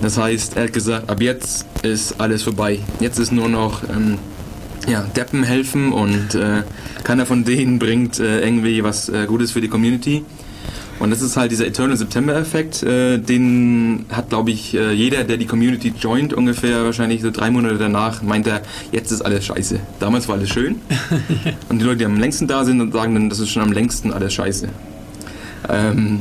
Das 0.00 0.18
heißt, 0.18 0.56
er 0.56 0.64
hat 0.64 0.72
gesagt, 0.72 1.08
ab 1.08 1.20
jetzt 1.20 1.66
ist 1.82 2.20
alles 2.20 2.42
vorbei. 2.42 2.80
Jetzt 3.00 3.18
ist 3.18 3.32
nur 3.32 3.48
noch 3.48 3.82
ähm, 3.84 4.18
ja, 4.86 5.02
Deppen 5.02 5.42
helfen 5.42 5.92
und 5.92 6.34
äh, 6.34 6.62
keiner 7.02 7.26
von 7.26 7.44
denen 7.44 7.78
bringt 7.78 8.20
äh, 8.20 8.40
irgendwie 8.40 8.84
was 8.84 9.08
äh, 9.08 9.26
Gutes 9.26 9.52
für 9.52 9.60
die 9.60 9.68
Community. 9.68 10.24
Und 10.98 11.10
das 11.10 11.20
ist 11.20 11.36
halt 11.36 11.50
dieser 11.52 11.66
Eternal 11.66 11.96
September-Effekt, 11.96 12.82
äh, 12.82 13.18
den 13.18 14.06
hat, 14.10 14.30
glaube 14.30 14.50
ich, 14.50 14.74
äh, 14.74 14.92
jeder, 14.92 15.24
der 15.24 15.36
die 15.36 15.46
Community 15.46 15.92
joint, 15.98 16.32
ungefähr 16.32 16.84
wahrscheinlich 16.84 17.20
so 17.20 17.30
drei 17.30 17.50
Monate 17.50 17.76
danach, 17.76 18.22
meint 18.22 18.46
er, 18.46 18.62
jetzt 18.92 19.10
ist 19.10 19.20
alles 19.20 19.44
scheiße. 19.44 19.78
Damals 20.00 20.26
war 20.28 20.36
alles 20.36 20.48
schön. 20.48 20.76
und 21.68 21.80
die 21.80 21.84
Leute, 21.84 21.98
die 21.98 22.04
am 22.06 22.18
längsten 22.18 22.46
da 22.46 22.64
sind, 22.64 22.92
sagen 22.92 23.14
dann, 23.14 23.28
das 23.28 23.40
ist 23.40 23.50
schon 23.50 23.62
am 23.62 23.72
längsten 23.72 24.12
alles 24.12 24.32
scheiße. 24.32 24.68
Ähm, 25.68 26.20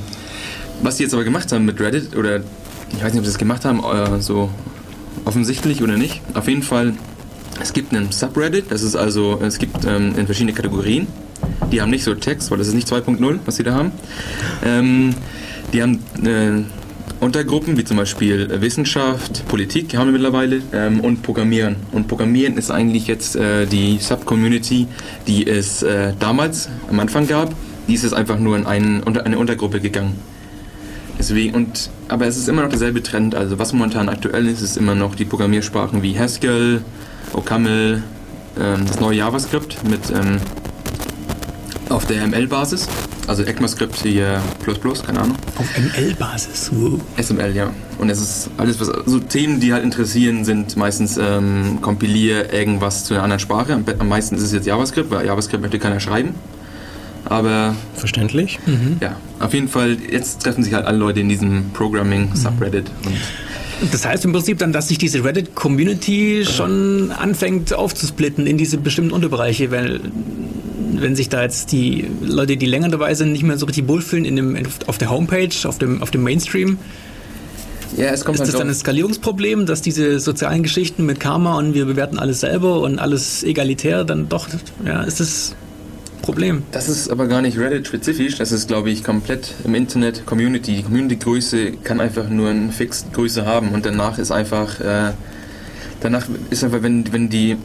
was 0.82 0.98
die 0.98 1.04
jetzt 1.04 1.14
aber 1.14 1.24
gemacht 1.24 1.52
haben 1.52 1.66
mit 1.66 1.80
Reddit, 1.80 2.16
oder 2.16 2.42
ich 2.92 3.04
weiß 3.04 3.14
nicht, 3.14 3.20
ob 3.20 3.26
sie 3.26 3.32
das 3.32 3.38
gemacht 3.38 3.64
haben, 3.64 3.80
äh, 3.80 4.20
so 4.22 4.50
offensichtlich 5.24 5.82
oder 5.82 5.96
nicht, 5.98 6.22
auf 6.34 6.48
jeden 6.48 6.64
Fall 6.64 6.94
es 7.62 7.74
gibt 7.74 7.94
einen 7.94 8.12
Subreddit, 8.12 8.66
das 8.70 8.84
ist 8.84 8.96
also, 8.96 9.40
es 9.42 9.60
gibt 9.60 9.86
ähm, 9.86 10.14
in 10.18 10.26
verschiedene 10.26 10.54
Kategorien. 10.54 11.08
Die 11.72 11.82
haben 11.82 11.90
nicht 11.90 12.04
so 12.04 12.14
Text, 12.16 12.52
weil 12.52 12.58
das 12.58 12.68
ist 12.68 12.74
nicht 12.74 12.88
2.0, 12.88 13.40
was 13.46 13.56
sie 13.56 13.64
da 13.64 13.74
haben. 13.74 13.92
Ähm, 14.64 15.16
die 15.74 15.82
haben 15.82 16.00
äh, 16.24 16.64
Untergruppen, 17.24 17.78
wie 17.78 17.84
zum 17.84 17.98
Beispiel 17.98 18.62
Wissenschaft, 18.62 19.48
Politik 19.48 19.96
haben 19.96 20.08
wir 20.08 20.14
mittlerweile 20.14 20.62
ähm, 20.74 21.00
und 21.00 21.24
Programmieren. 21.24 21.78
Und 21.92 22.08
Programmieren 22.08 22.58
ist 22.58 22.72
eigentlich 22.72 23.08
jetzt 23.08 23.36
äh, 23.36 23.66
die 23.66 23.98
Subcommunity, 24.00 24.88
die 25.28 25.48
es 25.48 25.82
äh, 25.82 26.14
damals 26.20 26.70
am 26.90 27.00
Anfang 27.00 27.28
gab. 27.28 27.54
Die 27.88 27.94
ist 27.94 28.04
jetzt 28.04 28.14
einfach 28.14 28.38
nur 28.38 28.58
in 28.58 28.66
einen, 28.66 29.02
unter 29.04 29.26
eine 29.26 29.38
Untergruppe 29.38 29.80
gegangen. 29.80 30.20
Deswegen, 31.18 31.56
und, 31.56 31.90
aber 32.10 32.28
es 32.28 32.38
ist 32.38 32.50
immer 32.50 32.64
noch 32.64 32.70
derselbe 32.70 33.02
Trend. 33.02 33.36
Also 33.36 33.58
was 33.58 33.74
momentan 33.74 34.10
aktuell 34.10 34.48
ist, 34.48 34.62
ist 34.62 34.76
immer 34.76 34.96
noch 34.96 35.16
die 35.16 35.26
Programmiersprachen 35.26 36.04
wie 36.04 36.18
Haskell, 36.18 36.82
OCaml 37.34 38.04
ähm, 38.60 38.86
das 38.86 39.00
neue 39.00 39.18
JavaScript 39.18 39.88
mit 39.90 40.12
ähm, 40.12 40.40
auf 41.90 42.06
der 42.06 42.26
ML-Basis. 42.28 42.88
Also 43.28 43.44
ECMAScript 43.44 43.96
hier 43.96 44.42
plus 44.64 44.78
plus, 44.78 45.04
keine 45.04 45.22
Ahnung. 45.22 45.38
Auf 45.58 45.66
ML-Basis, 45.78 46.72
wow. 46.74 47.00
SML, 47.22 47.56
ja. 47.56 47.72
Und 47.98 48.10
es 48.10 48.22
ist 48.22 48.50
alles, 48.58 48.80
was, 48.80 48.90
also 48.90 49.20
Themen, 49.20 49.60
die 49.60 49.74
halt 49.74 49.84
interessieren, 49.84 50.46
sind 50.46 50.78
meistens 50.78 51.18
ähm, 51.18 51.80
kompilier 51.82 52.54
irgendwas 52.54 53.06
zu 53.06 53.14
einer 53.14 53.24
anderen 53.24 53.40
Sprache. 53.40 53.74
Am, 53.74 53.84
am 54.00 54.08
meisten 54.08 54.36
ist 54.36 54.44
es 54.44 54.54
jetzt 54.54 54.68
JavaScript, 54.68 55.10
weil 55.10 55.26
JavaScript 55.26 55.62
möchte 55.62 55.80
keiner 55.80 56.00
schreiben. 56.00 56.36
Aber. 57.26 57.76
Verständlich. 57.96 58.60
Mhm. 58.66 58.98
Ja, 59.02 59.16
auf 59.40 59.54
jeden 59.54 59.68
Fall, 59.68 59.98
jetzt 60.12 60.44
treffen 60.44 60.64
sich 60.64 60.74
halt 60.74 60.86
alle 60.86 60.98
Leute 60.98 61.20
in 61.20 61.30
diesem 61.30 61.72
Programming-Subreddit 61.74 62.86
mhm. 62.86 63.08
und 63.08 63.18
das 63.92 64.06
heißt 64.06 64.24
im 64.24 64.32
Prinzip 64.32 64.58
dann, 64.60 64.72
dass 64.72 64.88
sich 64.88 64.98
diese 64.98 65.24
Reddit-Community 65.24 66.46
schon 66.46 67.12
anfängt 67.12 67.74
aufzusplitten 67.74 68.48
in 68.48 68.58
diese 68.58 68.78
bestimmten 68.78 69.12
Unterbereiche, 69.12 69.70
weil 69.70 70.00
wenn 70.78 71.16
sich 71.16 71.30
da 71.30 71.42
jetzt 71.42 71.72
die 71.72 72.08
Leute, 72.22 72.58
die 72.58 72.66
länger 72.66 72.90
dabei 72.90 73.14
sind, 73.14 73.32
nicht 73.32 73.44
mehr 73.44 73.58
so 73.58 73.66
richtig 73.66 73.88
wohlfühlen 73.88 74.26
in 74.26 74.36
dem, 74.36 74.58
auf 74.88 74.98
der 74.98 75.10
Homepage, 75.10 75.50
auf 75.66 75.78
dem, 75.78 76.02
auf 76.02 76.12
dem 76.12 76.24
Mainstream, 76.24 76.78
ja, 77.98 78.08
es 78.08 78.26
kommt 78.26 78.36
ist 78.36 78.42
halt 78.42 78.50
das 78.50 78.60
dann 78.60 78.68
ein 78.68 78.76
Skalierungsproblem, 78.76 79.66
dass 79.66 79.82
diese 79.82 80.20
sozialen 80.20 80.64
Geschichten 80.64 81.06
mit 81.06 81.20
Karma 81.20 81.58
und 81.58 81.74
wir 81.74 81.86
bewerten 81.86 82.20
alles 82.20 82.42
selber 82.42 82.82
und 82.82 83.00
alles 83.00 83.44
egalitär 83.44 84.04
dann 84.04 84.28
doch, 84.28 84.48
ja, 84.86 85.04
ist 85.04 85.20
das 85.20 85.56
Problem. 86.22 86.64
Das 86.72 86.90
ist 86.90 87.10
aber 87.10 87.28
gar 87.28 87.42
nicht 87.42 87.58
Reddit-spezifisch, 87.58 88.38
das 88.38 88.52
ist, 88.52 88.68
glaube 88.68 88.90
ich, 88.90 89.04
komplett 89.04 89.54
im 89.64 89.76
Internet 89.76 90.26
Community. 90.26 90.78
Die 90.78 90.84
Community-Größe 90.84 91.74
kann 91.84 92.02
einfach 92.02 92.28
nur 92.30 92.50
eine 92.50 92.72
fixe 92.72 93.06
Größe 93.14 93.46
haben 93.46 93.70
und 93.70 93.86
danach 93.86 94.18
ist 94.18 94.32
einfach, 94.32 94.80
äh, 94.82 95.12
danach 96.06 96.28
ist 96.52 96.64
einfach, 96.64 96.84
wenn, 96.84 97.12
wenn 97.12 97.30
die, 97.30 97.58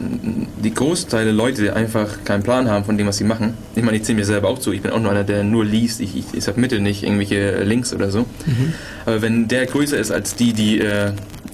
die 0.63 0.73
Großteil 0.73 1.25
der 1.25 1.33
Leute 1.33 1.75
einfach 1.75 2.23
keinen 2.25 2.43
Plan 2.43 2.67
haben 2.67 2.83
von 2.85 2.97
dem, 2.97 3.07
was 3.07 3.17
sie 3.17 3.23
machen. 3.23 3.53
Ich 3.75 3.83
meine, 3.83 3.97
ich 3.97 4.03
zähle 4.03 4.17
mir 4.17 4.25
selber 4.25 4.49
auch 4.49 4.59
zu, 4.59 4.73
ich 4.73 4.81
bin 4.81 4.91
auch 4.91 4.99
nur 4.99 5.11
einer, 5.11 5.23
der 5.23 5.43
nur 5.43 5.63
liest, 5.63 6.01
ich, 6.01 6.17
ich, 6.17 6.25
ich 6.33 6.43
submitte 6.43 6.79
nicht 6.79 7.03
irgendwelche 7.03 7.63
Links 7.63 7.93
oder 7.93 8.09
so. 8.11 8.21
Mhm. 8.21 8.73
Aber 9.05 9.21
wenn 9.21 9.47
der 9.47 9.67
größer 9.67 9.97
ist 9.97 10.11
als 10.11 10.35
die, 10.35 10.53
die 10.53 10.79
äh, 10.79 11.11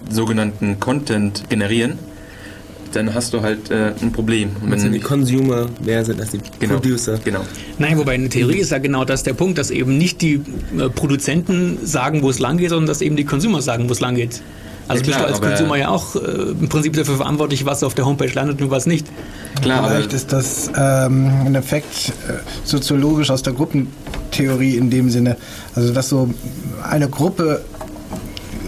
sogenannten 0.09 0.79
Content 0.79 1.49
generieren, 1.49 1.99
dann 2.93 3.13
hast 3.13 3.33
du 3.33 3.41
halt 3.41 3.69
äh, 3.69 3.91
ein 4.01 4.13
Problem. 4.13 4.51
Wenn 4.63 4.79
sind 4.79 4.93
die 4.93 5.01
Consumer 5.01 5.67
mehr 5.83 6.05
sind 6.05 6.21
als 6.21 6.31
die 6.31 6.39
genau, 6.59 6.75
Producer. 6.75 7.19
Genau. 7.23 7.41
Nein, 7.77 7.97
wobei 7.97 8.15
in 8.15 8.21
der 8.21 8.29
Theorie 8.29 8.59
ist 8.59 8.71
ja 8.71 8.77
genau 8.77 9.03
das 9.03 9.23
der 9.23 9.33
Punkt, 9.33 9.57
dass 9.57 9.71
eben 9.71 9.97
nicht 9.97 10.21
die 10.21 10.35
äh, 10.77 10.89
Produzenten 10.89 11.85
sagen, 11.85 12.21
wo 12.21 12.29
es 12.29 12.39
lang 12.39 12.57
geht, 12.57 12.69
sondern 12.69 12.87
dass 12.87 13.01
eben 13.01 13.17
die 13.17 13.25
Consumer 13.25 13.61
sagen, 13.61 13.89
wo 13.89 13.91
es 13.91 13.99
lang 13.99 14.15
geht. 14.15 14.41
Also 14.87 15.03
ja, 15.03 15.17
klar, 15.17 15.27
bist 15.27 15.41
du 15.41 15.45
als 15.45 15.57
Consumer 15.57 15.75
ja 15.77 15.89
auch 15.89 16.15
äh, 16.15 16.19
im 16.19 16.69
Prinzip 16.69 16.93
dafür 16.93 17.17
verantwortlich, 17.17 17.65
was 17.65 17.83
auf 17.83 17.93
der 17.93 18.05
Homepage 18.05 18.31
landet 18.33 18.61
und 18.61 18.71
was 18.71 18.85
nicht. 18.85 19.07
Klar, 19.61 19.89
Vielleicht 19.89 20.13
ist 20.13 20.31
das 20.31 20.69
ähm, 20.77 21.31
ein 21.45 21.55
Effekt 21.55 22.13
äh, 22.27 22.33
soziologisch 22.63 23.29
aus 23.29 23.43
der 23.43 23.53
Gruppentheorie 23.53 24.75
in 24.75 24.89
dem 24.89 25.09
Sinne, 25.09 25.37
also 25.75 25.93
dass 25.93 26.09
so 26.09 26.33
eine 26.83 27.09
Gruppe 27.09 27.61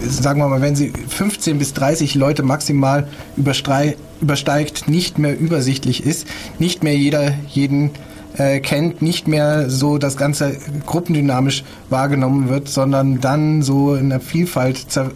sagen 0.02 0.40
wir 0.40 0.48
mal, 0.48 0.62
wenn 0.62 0.76
sie 0.76 0.92
15 1.08 1.58
bis 1.58 1.74
30 1.74 2.14
Leute 2.14 2.42
maximal 2.42 3.06
übersteigt, 3.36 4.88
nicht 4.88 5.18
mehr 5.18 5.38
übersichtlich 5.38 6.06
ist, 6.06 6.26
nicht 6.58 6.82
mehr 6.82 6.96
jeder 6.96 7.34
jeden 7.48 7.90
äh, 8.36 8.60
kennt, 8.60 9.02
nicht 9.02 9.28
mehr 9.28 9.68
so 9.68 9.98
das 9.98 10.16
Ganze 10.16 10.56
gruppendynamisch 10.86 11.64
wahrgenommen 11.88 12.48
wird, 12.48 12.68
sondern 12.68 13.20
dann 13.20 13.62
so 13.62 13.94
in 13.94 14.10
der 14.10 14.20
Vielfalt 14.20 14.90
zer, 14.90 15.10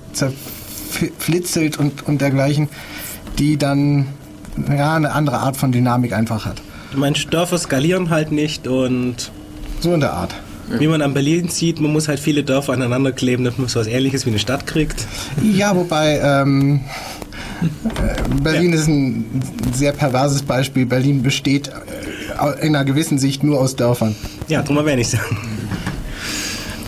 zerflitzelt 0.95 1.79
und, 1.79 2.07
und 2.07 2.21
dergleichen, 2.21 2.69
die 3.39 3.57
dann 3.57 4.07
ja, 4.69 4.95
eine 4.95 5.13
andere 5.13 5.39
Art 5.39 5.57
von 5.57 5.73
Dynamik 5.73 6.13
einfach 6.13 6.47
hat. 6.47 6.63
Du 6.93 6.99
meinst, 6.99 7.33
Dörfer 7.33 7.59
skalieren 7.59 8.11
halt 8.11 8.31
nicht 8.33 8.67
und... 8.69 9.33
So 9.81 9.93
in 9.93 10.01
der 10.01 10.13
Art. 10.13 10.35
Wie 10.79 10.87
man 10.87 11.03
an 11.03 11.13
Berlin 11.13 11.49
sieht, 11.49 11.81
man 11.81 11.93
muss 11.93 12.09
halt 12.09 12.19
viele 12.21 12.43
Dörfer 12.43 12.73
aneinander 12.73 13.13
kleben, 13.13 13.45
damit 13.45 13.59
man 13.59 13.69
so 13.69 13.81
was 13.81 13.87
ähnliches 13.87 14.25
wie 14.25 14.31
eine 14.31 14.39
Stadt 14.39 14.67
kriegt. 14.67 15.07
Ja, 15.43 15.77
wobei 15.77 16.21
ähm, 16.23 16.81
äh, 17.63 18.41
Berlin 18.43 18.73
ja. 18.73 18.79
ist 18.79 18.89
ein 18.89 19.43
sehr 19.75 19.93
perverses 19.93 20.43
Beispiel. 20.43 20.87
Berlin 20.87 21.23
besteht 21.23 21.69
äh, 21.69 22.67
in 22.67 22.75
einer 22.75 22.85
gewissen 22.85 23.19
Sicht 23.19 23.43
nur 23.43 23.61
aus 23.61 23.77
Dörfern. 23.77 24.15
Ja, 24.49 24.63
drum 24.63 24.79
erwähne 24.79 25.03
ich 25.03 25.13
es. 25.13 25.19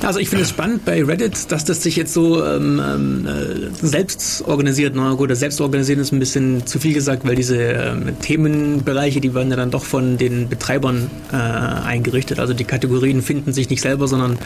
Also 0.02 0.20
ich 0.20 0.28
finde 0.28 0.44
es 0.44 0.50
spannend 0.50 0.84
bei 0.84 1.02
Reddit, 1.02 1.50
dass 1.50 1.64
das 1.64 1.82
sich 1.82 1.96
jetzt 1.96 2.12
so 2.12 2.44
ähm, 2.44 2.80
ähm, 2.84 3.26
äh, 3.26 3.86
selbst 3.86 4.42
organisiert. 4.46 4.94
Na 4.94 5.14
gut, 5.14 5.30
das 5.30 5.40
selbst 5.40 5.60
organisieren 5.60 6.00
ist 6.00 6.12
ein 6.12 6.18
bisschen 6.18 6.66
zu 6.66 6.78
viel 6.78 6.94
gesagt, 6.94 7.26
weil 7.26 7.34
diese 7.34 7.56
ähm, 7.56 8.18
Themenbereiche, 8.20 9.20
die 9.20 9.34
werden 9.34 9.50
ja 9.50 9.56
dann 9.56 9.70
doch 9.70 9.84
von 9.84 10.18
den 10.18 10.48
Betreibern 10.48 11.10
äh, 11.32 11.36
eingerichtet. 11.36 12.38
Also 12.38 12.54
die 12.54 12.64
Kategorien 12.64 13.22
finden 13.22 13.52
sich 13.52 13.70
nicht 13.70 13.80
selber, 13.80 14.06
sondern 14.06 14.38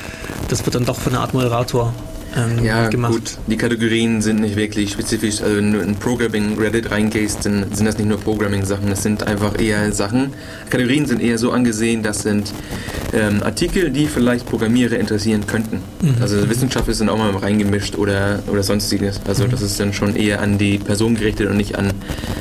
das 0.49 0.65
wird 0.65 0.77
dann 0.77 0.85
doch 0.85 0.99
von 0.99 1.13
einer 1.13 1.23
Art 1.23 1.35
Moderator 1.35 1.93
ähm, 2.37 2.65
ja, 2.65 2.89
gemacht. 2.89 3.13
gut, 3.13 3.39
die 3.47 3.57
Kategorien 3.57 4.23
sind 4.23 4.41
nicht 4.41 4.57
wirklich 4.57 4.93
spezifisch. 4.93 5.43
Also 5.43 5.57
wenn 5.57 5.73
du 5.73 5.81
in 5.81 5.97
Programming 5.97 6.59
Reddit 6.59 6.91
reingehst, 6.91 7.45
dann 7.47 7.67
sind 7.73 7.87
das 7.87 7.99
nicht 7.99 8.09
nur 8.09 8.19
Programming-Sachen, 8.19 8.89
das 8.89 9.03
sind 9.03 9.27
einfach 9.27 9.59
eher 9.61 9.93
Sachen. 9.93 10.33
Kategorien 10.71 11.07
sind 11.07 11.21
eher 11.21 11.39
so 11.39 11.51
angesehen, 11.51 12.03
das 12.03 12.23
sind 12.23 12.53
ähm, 13.13 13.43
Artikel, 13.43 13.91
die 13.91 14.07
vielleicht 14.07 14.47
Programmierer 14.47 14.99
interessieren 14.99 15.47
könnten. 15.47 15.81
Mhm. 16.01 16.17
Also 16.21 16.49
Wissenschaft 16.49 16.89
ist 16.89 17.01
dann 17.01 17.09
auch 17.09 17.19
mal 17.19 17.35
reingemischt 17.37 17.97
oder, 17.97 18.41
oder 18.47 18.63
sonstiges. 18.63 19.21
Also 19.27 19.45
mhm. 19.45 19.51
das 19.51 19.63
ist 19.63 19.81
dann 19.81 19.93
schon 19.93 20.15
eher 20.15 20.41
an 20.41 20.59
die 20.59 20.79
Person 20.79 21.17
gerichtet 21.17 21.49
und 21.49 21.57
nicht 21.57 21.77
an, 21.77 21.93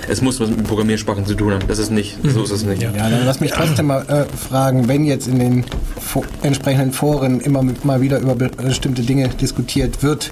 es 0.07 0.21
muss 0.21 0.39
was 0.39 0.49
mit 0.49 0.63
Programmiersprachen 0.63 1.25
zu 1.25 1.33
tun 1.33 1.53
haben. 1.53 1.67
Das 1.67 1.79
ist 1.79 1.91
nicht, 1.91 2.23
mhm. 2.23 2.29
so 2.29 2.43
ist 2.43 2.51
es 2.51 2.63
nicht. 2.63 2.83
Ja, 2.83 2.91
dann 2.91 3.25
lass 3.25 3.39
mich 3.39 3.51
trotzdem 3.51 3.87
mal 3.87 4.05
äh, 4.07 4.37
fragen, 4.37 4.87
wenn 4.87 5.05
jetzt 5.05 5.27
in 5.27 5.39
den 5.39 5.65
entsprechenden 6.41 6.91
Foren 6.91 7.39
immer 7.39 7.63
mal 7.83 8.01
wieder 8.01 8.19
über 8.19 8.35
bestimmte 8.35 9.01
Dinge 9.01 9.29
diskutiert 9.29 9.78
wird, 10.01 10.31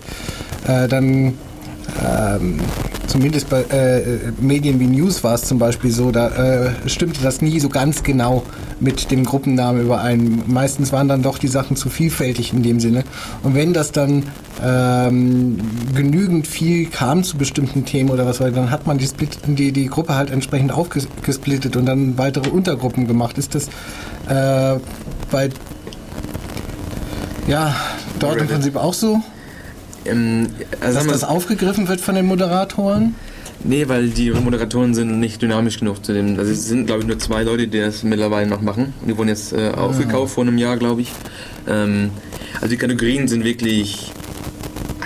äh, 0.67 0.87
dann 0.87 1.33
ähm, 2.05 2.59
zumindest 3.07 3.49
bei 3.49 3.61
äh, 3.63 4.01
Medien 4.39 4.79
wie 4.79 4.87
News 4.87 5.23
war 5.23 5.35
es 5.35 5.43
zum 5.43 5.57
Beispiel 5.59 5.91
so, 5.91 6.11
da 6.11 6.29
äh, 6.29 6.71
stimmte 6.87 7.21
das 7.23 7.41
nie 7.41 7.59
so 7.59 7.69
ganz 7.69 8.03
genau 8.03 8.43
mit 8.79 9.09
dem 9.09 9.23
Gruppennamen 9.23 9.81
überein. 9.81 10.43
Meistens 10.47 10.91
waren 10.91 11.07
dann 11.07 11.23
doch 11.23 11.37
die 11.37 11.47
Sachen 11.47 11.75
zu 11.75 11.89
vielfältig 11.89 12.53
in 12.53 12.63
dem 12.63 12.79
Sinne. 12.79 13.03
Und 13.43 13.55
wenn 13.55 13.73
das 13.73 13.91
dann 13.91 14.23
ähm, 14.63 15.57
genügend 15.95 16.47
viel 16.47 16.87
kam 16.87 17.23
zu 17.23 17.37
bestimmten 17.37 17.85
Themen 17.85 18.09
oder 18.09 18.25
was, 18.25 18.37
dann 18.37 18.69
hat 18.69 18.85
man 18.85 18.97
die, 18.97 19.07
Split, 19.07 19.39
die, 19.47 19.71
die 19.71 19.87
Gruppe 19.87 20.15
halt 20.15 20.29
entsprechend 20.29 20.71
aufgesplittet 20.71 21.75
und 21.75 21.85
dann 21.85 22.17
weitere 22.17 22.49
Untergruppen 22.49 23.07
gemacht. 23.07 23.37
Ist 23.37 23.55
das 23.55 23.67
äh, 24.29 24.79
bei 25.31 25.49
ja, 27.47 27.73
dort 28.19 28.41
im 28.41 28.47
Prinzip 28.47 28.75
auch 28.75 28.93
so? 28.93 29.21
Ähm, 30.07 30.47
also 30.81 30.99
Dass 30.99 31.07
das 31.07 31.23
aufgegriffen 31.23 31.87
wird 31.87 32.01
von 32.01 32.15
den 32.15 32.25
Moderatoren? 32.25 33.15
Nee, 33.63 33.87
weil 33.87 34.09
die 34.09 34.29
Moderatoren 34.31 34.93
sind 34.93 35.19
nicht 35.19 35.41
dynamisch 35.41 35.79
genug 35.79 36.05
zu 36.05 36.13
dem. 36.13 36.37
Also 36.37 36.51
es 36.51 36.67
sind, 36.67 36.85
glaube 36.85 37.01
ich, 37.01 37.07
nur 37.07 37.17
zwei 37.17 37.43
Leute, 37.43 37.67
die 37.67 37.79
das 37.79 38.03
mittlerweile 38.03 38.47
noch 38.47 38.61
machen. 38.61 38.93
Die 39.07 39.17
wurden 39.17 39.29
jetzt 39.29 39.51
äh, 39.51 39.71
aufgekauft 39.71 40.35
vor 40.35 40.43
einem 40.43 40.57
Jahr, 40.57 40.77
glaube 40.77 41.01
ich. 41.01 41.11
Ähm, 41.67 42.11
also 42.55 42.67
die 42.67 42.77
Kategorien 42.77 43.27
sind 43.27 43.43
wirklich 43.43 44.11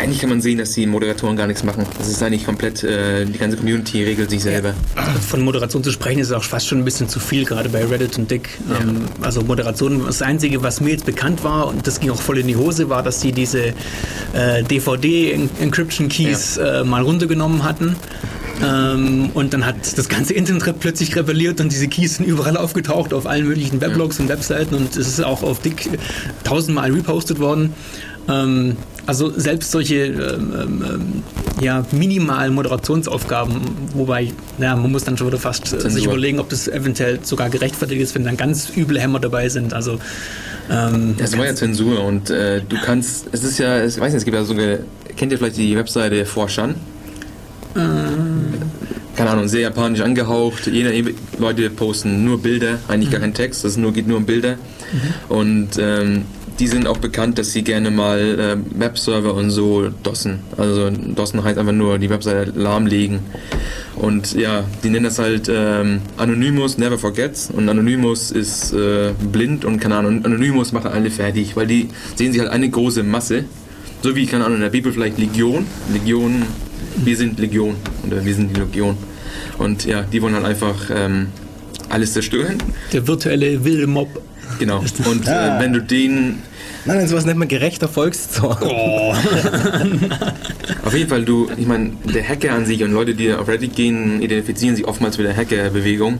eigentlich 0.01 0.19
kann 0.19 0.29
man 0.29 0.41
sehen, 0.41 0.57
dass 0.57 0.71
die 0.71 0.87
Moderatoren 0.87 1.35
gar 1.37 1.47
nichts 1.47 1.63
machen. 1.63 1.85
Das 1.97 2.07
ist 2.07 2.21
eigentlich 2.23 2.45
komplett, 2.45 2.83
äh, 2.83 3.25
die 3.25 3.37
ganze 3.37 3.57
Community 3.57 4.03
regelt 4.03 4.29
sich 4.31 4.41
selber. 4.41 4.73
Also 4.95 5.19
von 5.19 5.41
Moderation 5.41 5.83
zu 5.83 5.91
sprechen 5.91 6.19
ist 6.19 6.31
auch 6.31 6.43
fast 6.43 6.67
schon 6.67 6.79
ein 6.79 6.85
bisschen 6.85 7.07
zu 7.07 7.19
viel, 7.19 7.45
gerade 7.45 7.69
bei 7.69 7.85
Reddit 7.85 8.17
und 8.17 8.29
Dick. 8.31 8.49
Ja. 8.69 8.79
Ähm, 8.79 9.05
also 9.21 9.41
Moderation, 9.41 10.03
das 10.05 10.21
Einzige, 10.21 10.63
was 10.63 10.81
mir 10.81 10.91
jetzt 10.91 11.05
bekannt 11.05 11.43
war, 11.43 11.67
und 11.67 11.85
das 11.85 11.99
ging 11.99 12.09
auch 12.09 12.21
voll 12.21 12.39
in 12.39 12.47
die 12.47 12.55
Hose, 12.55 12.89
war, 12.89 13.03
dass 13.03 13.21
sie 13.21 13.31
diese 13.31 13.73
äh, 14.33 14.63
DVD-Encryption-Keys 14.63 16.55
ja. 16.55 16.81
äh, 16.81 16.83
mal 16.83 17.03
runtergenommen 17.03 17.63
hatten. 17.63 17.95
Ähm, 18.63 19.29
und 19.33 19.53
dann 19.53 19.65
hat 19.65 19.97
das 19.97 20.09
ganze 20.09 20.33
Internet 20.33 20.79
plötzlich 20.79 21.15
rebelliert 21.15 21.61
und 21.61 21.71
diese 21.71 21.87
Keys 21.87 22.15
sind 22.15 22.25
überall 22.25 22.57
aufgetaucht 22.57 23.13
auf 23.13 23.25
allen 23.25 23.47
möglichen 23.47 23.81
Weblogs 23.81 24.17
ja. 24.17 24.23
und 24.23 24.29
Webseiten 24.29 24.75
und 24.75 24.95
es 24.95 25.07
ist 25.07 25.23
auch 25.23 25.41
auf 25.43 25.59
Dick 25.59 25.89
tausendmal 26.43 26.91
repostet 26.91 27.39
worden. 27.39 27.73
Ähm, 28.29 28.77
also 29.07 29.31
selbst 29.31 29.71
solche 29.71 30.05
ähm, 30.05 30.53
ähm, 30.87 31.23
ja, 31.59 31.83
minimalen 31.91 32.53
Moderationsaufgaben, 32.53 33.59
wobei 33.93 34.31
ja, 34.59 34.75
man 34.75 34.91
muss 34.91 35.03
dann 35.03 35.17
schon 35.17 35.27
wieder 35.27 35.39
fast 35.39 35.67
Zensur. 35.67 35.89
sich 35.89 36.05
überlegen, 36.05 36.39
ob 36.39 36.49
das 36.49 36.67
eventuell 36.67 37.19
sogar 37.23 37.49
gerechtfertigt 37.49 38.01
ist, 38.01 38.15
wenn 38.15 38.23
dann 38.23 38.37
ganz 38.37 38.71
üble 38.75 38.99
Hämmer 38.99 39.19
dabei 39.19 39.49
sind. 39.49 39.73
Also 39.73 39.99
ähm, 40.69 41.15
das 41.17 41.37
war 41.37 41.45
ja 41.45 41.55
Zensur 41.55 42.03
und 42.03 42.29
äh, 42.29 42.61
du 42.67 42.77
kannst, 42.83 43.27
es 43.31 43.43
ist 43.43 43.57
ja, 43.57 43.83
ich 43.83 43.99
weiß 43.99 44.13
nicht, 44.13 44.19
es 44.19 44.25
gibt 44.25 44.35
ja 44.35 44.43
sogar, 44.43 44.77
kennt 45.17 45.31
ihr 45.31 45.37
vielleicht 45.37 45.57
die 45.57 45.75
Webseite 45.75 46.25
Forshan? 46.25 46.75
Ähm. 47.75 48.53
Keine 49.15 49.31
Ahnung, 49.31 49.49
sehr 49.49 49.61
japanisch 49.61 49.99
angehaucht. 49.99 50.67
Jeder, 50.67 50.91
Leute 51.37 51.69
posten 51.69 52.23
nur 52.23 52.41
Bilder, 52.41 52.79
eigentlich 52.87 53.09
mhm. 53.09 53.11
gar 53.11 53.21
kein 53.21 53.33
Text, 53.33 53.65
das 53.65 53.75
nur, 53.77 53.91
geht 53.91 54.07
nur 54.07 54.17
um 54.17 54.25
Bilder. 54.25 54.53
Mhm. 54.55 55.35
Und 55.35 55.69
ähm, 55.79 56.25
die 56.59 56.67
sind 56.67 56.87
auch 56.87 56.97
bekannt, 56.97 57.37
dass 57.39 57.53
sie 57.53 57.63
gerne 57.63 57.91
mal 57.91 58.19
äh, 58.19 58.79
Webserver 58.79 59.33
und 59.33 59.49
so 59.49 59.89
dossen. 60.03 60.39
Also 60.57 60.89
dossen 60.89 61.43
heißt 61.43 61.57
einfach 61.57 61.73
nur 61.73 61.97
die 61.97 62.09
Webseite 62.09 62.51
lahmlegen. 62.51 63.19
Und 63.95 64.33
ja, 64.33 64.63
die 64.83 64.89
nennen 64.89 65.05
das 65.05 65.19
halt 65.19 65.49
ähm, 65.53 66.01
Anonymous 66.17 66.77
Never 66.77 66.97
Forgets. 66.97 67.49
Und 67.51 67.69
Anonymous 67.69 68.31
ist 68.31 68.73
äh, 68.73 69.11
blind 69.31 69.65
und 69.65 69.79
keine 69.79 69.95
Ahnung, 69.95 70.25
Anonymous 70.25 70.71
machen 70.71 70.91
alle 70.91 71.11
fertig, 71.11 71.55
weil 71.55 71.67
die 71.67 71.89
sehen 72.15 72.31
sich 72.31 72.41
halt 72.41 72.51
eine 72.51 72.69
große 72.69 73.03
Masse. 73.03 73.45
So 74.01 74.15
wie, 74.15 74.25
keine 74.25 74.45
Ahnung, 74.45 74.57
in 74.57 74.63
der 74.63 74.69
Bibel 74.69 74.91
vielleicht 74.91 75.19
Legion. 75.19 75.65
Legion, 75.93 76.43
wir 77.03 77.15
sind 77.15 77.39
Legion. 77.39 77.75
Oder 78.07 78.25
wir 78.25 78.33
sind 78.33 78.55
die 78.55 78.59
Legion. 78.59 78.97
Und 79.57 79.85
ja, 79.85 80.01
die 80.01 80.21
wollen 80.21 80.33
halt 80.33 80.45
einfach 80.45 80.89
ähm, 80.93 81.27
alles 81.89 82.13
zerstören. 82.13 82.57
Der 82.93 83.07
virtuelle 83.07 83.63
wilde 83.63 83.87
Mob. 83.87 84.09
Genau. 84.59 84.79
Und 84.79 85.27
äh, 85.27 85.59
wenn 85.59 85.73
du 85.73 85.81
den 85.81 86.41
Nein, 86.85 87.07
sowas 87.07 87.25
nennt 87.25 87.37
man 87.37 87.47
gerechter 87.47 87.87
Volkszorn. 87.87 88.57
Oh. 88.63 89.13
auf 90.83 90.95
jeden 90.95 91.09
Fall, 91.09 91.23
du, 91.23 91.47
ich 91.55 91.67
meine, 91.67 91.91
der 92.11 92.27
Hacker 92.27 92.53
an 92.53 92.65
sich 92.65 92.83
und 92.83 92.91
Leute, 92.91 93.13
die 93.13 93.31
auf 93.33 93.47
Reddit 93.47 93.75
gehen, 93.75 94.21
identifizieren 94.21 94.75
sich 94.75 94.87
oftmals 94.87 95.17
mit 95.17 95.27
der 95.27 95.35
Hackerbewegung. 95.35 96.19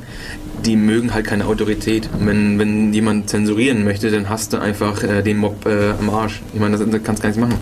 Die 0.63 0.75
mögen 0.75 1.16
halt 1.16 1.25
keine 1.25 1.46
Autorität. 1.46 2.10
Und 2.13 2.28
wenn, 2.28 2.60
wenn 2.60 2.94
jemand 2.94 3.30
zensurieren 3.30 3.84
möchte, 3.84 4.12
dann 4.12 4.30
hast 4.30 4.54
du 4.54 4.62
einfach 4.62 5.04
äh, 5.04 5.24
den 5.24 5.38
Mob 5.38 5.66
äh, 5.66 5.94
am 6.00 6.12
Arsch. 6.12 6.42
Ich 6.54 6.60
meine, 6.60 6.78
das, 6.78 6.88
das 6.88 7.04
kannst 7.04 7.24
du 7.24 7.28
gar 7.28 7.30
nichts 7.30 7.42
machen. 7.42 7.60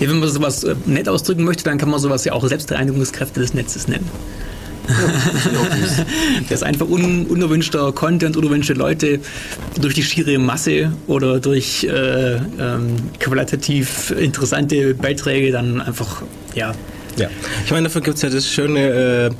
Ja, 0.00 0.08
wenn 0.08 0.18
man 0.18 0.28
sowas 0.28 0.64
äh, 0.64 0.74
nett 0.86 1.08
ausdrücken 1.08 1.44
möchte, 1.44 1.64
dann 1.64 1.78
kann 1.78 1.90
man 1.90 2.00
sowas 2.00 2.24
ja 2.24 2.32
auch 2.32 2.46
Selbstreinigungskräfte 2.46 3.40
des 3.40 3.54
Netzes 3.54 3.86
nennen. 3.86 4.08
das 6.48 6.50
ist 6.50 6.62
einfach 6.62 6.88
un, 6.88 7.26
unerwünschter 7.26 7.92
Content, 7.92 8.36
unerwünschte 8.36 8.74
Leute 8.74 9.20
durch 9.80 9.94
die 9.94 10.02
schiere 10.02 10.38
Masse 10.38 10.92
oder 11.06 11.40
durch 11.40 11.84
äh, 11.84 12.34
ähm, 12.34 12.96
qualitativ 13.18 14.10
interessante 14.10 14.94
Beiträge 14.94 15.52
dann 15.52 15.80
einfach, 15.80 16.22
ja. 16.54 16.72
Ja, 17.16 17.28
ich 17.64 17.70
meine, 17.70 17.84
dafür 17.88 18.00
gibt 18.00 18.16
es 18.16 18.22
ja 18.22 18.30
das 18.30 18.48
schöne. 18.48 18.80
Äh 18.80 19.30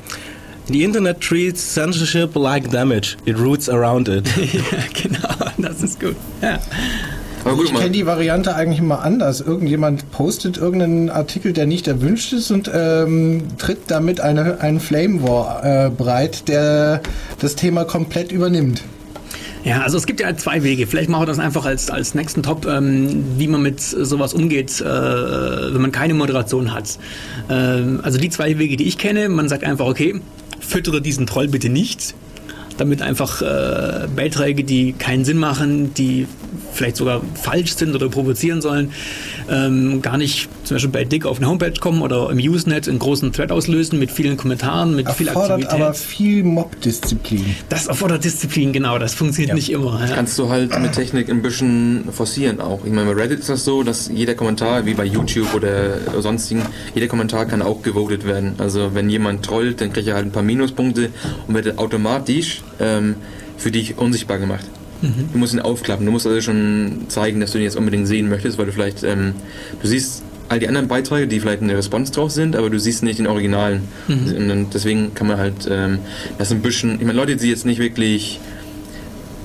The 0.67 0.81
Internet 0.81 1.19
treats 1.19 1.73
censorship 1.73 2.35
like 2.35 2.71
damage. 2.71 3.17
It 3.25 3.37
roots 3.37 3.67
around 3.67 4.07
it. 4.07 4.25
ja, 4.37 4.61
genau, 4.93 5.51
das 5.57 5.83
ist 5.83 5.99
gut. 5.99 6.15
Ja. 6.41 6.57
Gut, 7.43 7.65
ich 7.65 7.73
kenne 7.73 7.91
die 7.91 8.05
Variante 8.05 8.55
eigentlich 8.55 8.79
immer 8.79 9.01
anders. 9.03 9.41
Irgendjemand 9.41 10.11
postet 10.11 10.57
irgendeinen 10.57 11.09
Artikel, 11.09 11.51
der 11.51 11.65
nicht 11.65 11.87
erwünscht 11.87 12.31
ist 12.31 12.51
und 12.51 12.71
ähm, 12.73 13.43
tritt 13.57 13.79
damit 13.87 14.21
eine, 14.21 14.61
einen 14.61 14.79
Flame 14.79 15.21
War 15.23 15.63
äh, 15.63 15.89
breit, 15.89 16.47
der 16.47 17.01
das 17.39 17.55
Thema 17.55 17.83
komplett 17.83 18.31
übernimmt. 18.31 18.81
Ja, 19.65 19.81
also 19.81 19.97
es 19.97 20.05
gibt 20.05 20.19
ja 20.19 20.35
zwei 20.35 20.63
Wege. 20.63 20.87
Vielleicht 20.87 21.09
machen 21.09 21.23
wir 21.23 21.25
das 21.25 21.39
einfach 21.39 21.65
als, 21.65 21.89
als 21.89 22.15
nächsten 22.15 22.43
Top, 22.43 22.65
ähm, 22.65 23.23
wie 23.37 23.47
man 23.47 23.61
mit 23.61 23.81
sowas 23.81 24.33
umgeht, 24.33 24.81
äh, 24.81 24.85
wenn 24.85 25.81
man 25.81 25.91
keine 25.91 26.13
Moderation 26.13 26.73
hat. 26.73 26.97
Ähm, 27.49 27.99
also 28.03 28.17
die 28.19 28.29
zwei 28.29 28.57
Wege, 28.57 28.77
die 28.77 28.87
ich 28.87 28.97
kenne, 28.97 29.29
man 29.29 29.49
sagt 29.49 29.63
einfach, 29.63 29.85
okay, 29.85 30.19
füttere 30.59 31.01
diesen 31.01 31.27
Troll 31.27 31.47
bitte 31.49 31.69
nicht 31.69 32.15
damit 32.77 33.03
einfach 33.03 33.41
äh, 33.41 34.07
Beiträge, 34.15 34.63
die 34.63 34.93
keinen 34.93 35.25
Sinn 35.25 35.37
machen, 35.37 35.93
die 35.93 36.27
vielleicht 36.73 36.97
sogar 36.97 37.21
falsch 37.35 37.75
sind 37.75 37.95
oder 37.95 38.09
provozieren 38.09 38.61
sollen, 38.61 38.91
ähm, 39.49 40.01
gar 40.01 40.17
nicht 40.17 40.49
zum 40.63 40.75
Beispiel 40.75 40.91
bei 40.91 41.05
Dick 41.05 41.25
auf 41.25 41.37
eine 41.37 41.47
Homepage 41.47 41.73
kommen 41.79 42.01
oder 42.01 42.29
im 42.29 42.37
Usenet 42.37 42.87
einen 42.87 42.99
großen 42.99 43.31
Thread 43.31 43.51
auslösen 43.51 43.99
mit 43.99 44.11
vielen 44.11 44.37
Kommentaren, 44.37 44.95
mit 44.95 45.07
erfordert 45.07 45.17
viel 45.17 45.29
Aktivität. 45.29 45.73
aber 45.73 45.93
viel 45.93 46.43
Mob-Disziplin. 46.43 47.55
Das 47.69 47.87
erfordert 47.87 48.23
Disziplin, 48.23 48.73
genau. 48.73 48.97
Das 48.97 49.13
funktioniert 49.13 49.49
ja. 49.49 49.55
nicht 49.55 49.71
immer. 49.71 49.99
Das 49.99 50.13
kannst 50.13 50.37
du 50.39 50.49
halt 50.49 50.77
mit 50.79 50.93
Technik 50.93 51.29
ein 51.29 51.41
bisschen 51.41 52.05
forcieren 52.11 52.59
auch. 52.59 52.85
Ich 52.85 52.91
meine, 52.91 53.13
bei 53.13 53.21
Reddit 53.21 53.39
ist 53.39 53.49
das 53.49 53.65
so, 53.65 53.83
dass 53.83 54.09
jeder 54.13 54.35
Kommentar, 54.35 54.85
wie 54.85 54.93
bei 54.93 55.05
YouTube 55.05 55.53
oder 55.53 56.21
sonstigen, 56.21 56.63
jeder 56.95 57.07
Kommentar 57.07 57.45
kann 57.45 57.61
auch 57.61 57.81
gewotet 57.81 58.25
werden. 58.25 58.55
Also 58.57 58.93
wenn 58.93 59.09
jemand 59.09 59.43
trollt, 59.45 59.81
dann 59.81 59.93
kriegt 59.93 60.07
er 60.07 60.15
halt 60.15 60.25
ein 60.25 60.31
paar 60.31 60.43
Minuspunkte 60.43 61.09
und 61.47 61.53
wird 61.53 61.77
automatisch 61.77 62.61
ähm, 62.79 63.15
für 63.57 63.71
dich 63.71 63.97
unsichtbar 63.97 64.39
gemacht. 64.39 64.65
Mhm. 65.03 65.29
Du 65.33 65.37
musst 65.37 65.53
ihn 65.53 65.59
aufklappen. 65.59 66.05
Du 66.05 66.11
musst 66.11 66.25
also 66.25 66.41
schon 66.41 67.05
zeigen, 67.09 67.39
dass 67.39 67.51
du 67.51 67.57
ihn 67.57 67.63
jetzt 67.65 67.75
unbedingt 67.75 68.07
sehen 68.07 68.29
möchtest, 68.29 68.57
weil 68.57 68.65
du 68.65 68.71
vielleicht, 68.71 69.03
ähm, 69.03 69.33
du 69.81 69.87
siehst 69.87 70.23
all 70.49 70.59
die 70.59 70.67
anderen 70.67 70.87
Beiträge, 70.87 71.27
die 71.27 71.39
vielleicht 71.39 71.61
eine 71.61 71.77
Response 71.77 72.11
drauf 72.11 72.31
sind, 72.31 72.55
aber 72.55 72.69
du 72.69 72.79
siehst 72.79 73.03
nicht 73.03 73.19
den 73.19 73.27
Originalen. 73.27 73.83
Mhm. 74.07 74.51
Und 74.51 74.73
deswegen 74.73 75.13
kann 75.13 75.27
man 75.27 75.37
halt 75.37 75.67
ähm, 75.69 75.99
das 76.37 76.51
ein 76.51 76.61
bisschen, 76.61 76.93
ich 76.95 77.05
meine, 77.05 77.13
Leute, 77.13 77.35
die 77.35 77.49
jetzt 77.49 77.65
nicht 77.65 77.79
wirklich 77.79 78.39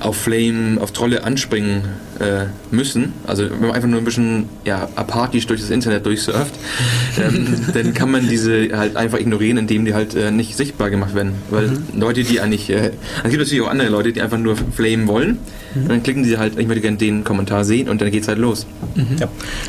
auf 0.01 0.17
Flame, 0.17 0.81
auf 0.81 0.93
Trolle 0.93 1.25
anspringen 1.25 1.83
äh, 2.21 2.47
müssen, 2.71 3.13
also 3.27 3.49
wenn 3.49 3.61
man 3.61 3.73
einfach 3.73 3.89
nur 3.89 3.99
ein 3.99 4.05
bisschen 4.05 4.49
ja, 4.65 4.89
apathisch 4.97 5.47
durch 5.47 5.61
das 5.61 5.71
Internet 5.71 6.07
durchsurft, 6.07 6.55
ähm, 7.23 7.47
dann 7.73 7.95
kann 7.95 8.11
man 8.11 8.29
diese 8.29 8.77
halt 8.77 8.97
einfach 8.97 9.19
ignorieren, 9.19 9.59
indem 9.59 9.85
die 9.85 9.95
halt 9.95 10.15
äh, 10.15 10.31
nicht 10.31 10.57
sichtbar 10.57 10.91
gemacht 10.91 11.15
werden. 11.15 11.35
Weil 11.51 11.69
mhm. 11.69 11.85
Leute, 11.95 12.25
die 12.25 12.41
eigentlich, 12.41 12.71
äh, 12.71 12.91
es 13.25 13.31
gibt 13.31 13.39
natürlich 13.39 13.63
auch 13.63 13.69
andere 13.71 13.89
Leute, 13.89 14.13
die 14.13 14.21
einfach 14.21 14.39
nur 14.39 14.57
Flame 14.57 15.07
wollen, 15.07 15.39
mhm. 15.75 15.83
und 15.83 15.89
dann 15.89 16.03
klicken 16.03 16.25
sie 16.25 16.39
halt, 16.39 16.59
ich 16.59 16.67
möchte 16.67 16.83
gerne 16.83 16.97
den 16.97 17.25
Kommentar 17.25 17.65
sehen 17.65 17.89
und 17.89 18.01
dann 18.01 18.11
geht's 18.11 18.29
halt 18.29 18.39
los. 18.39 18.67
Mhm. 18.95 19.17
Ja. 19.19 19.29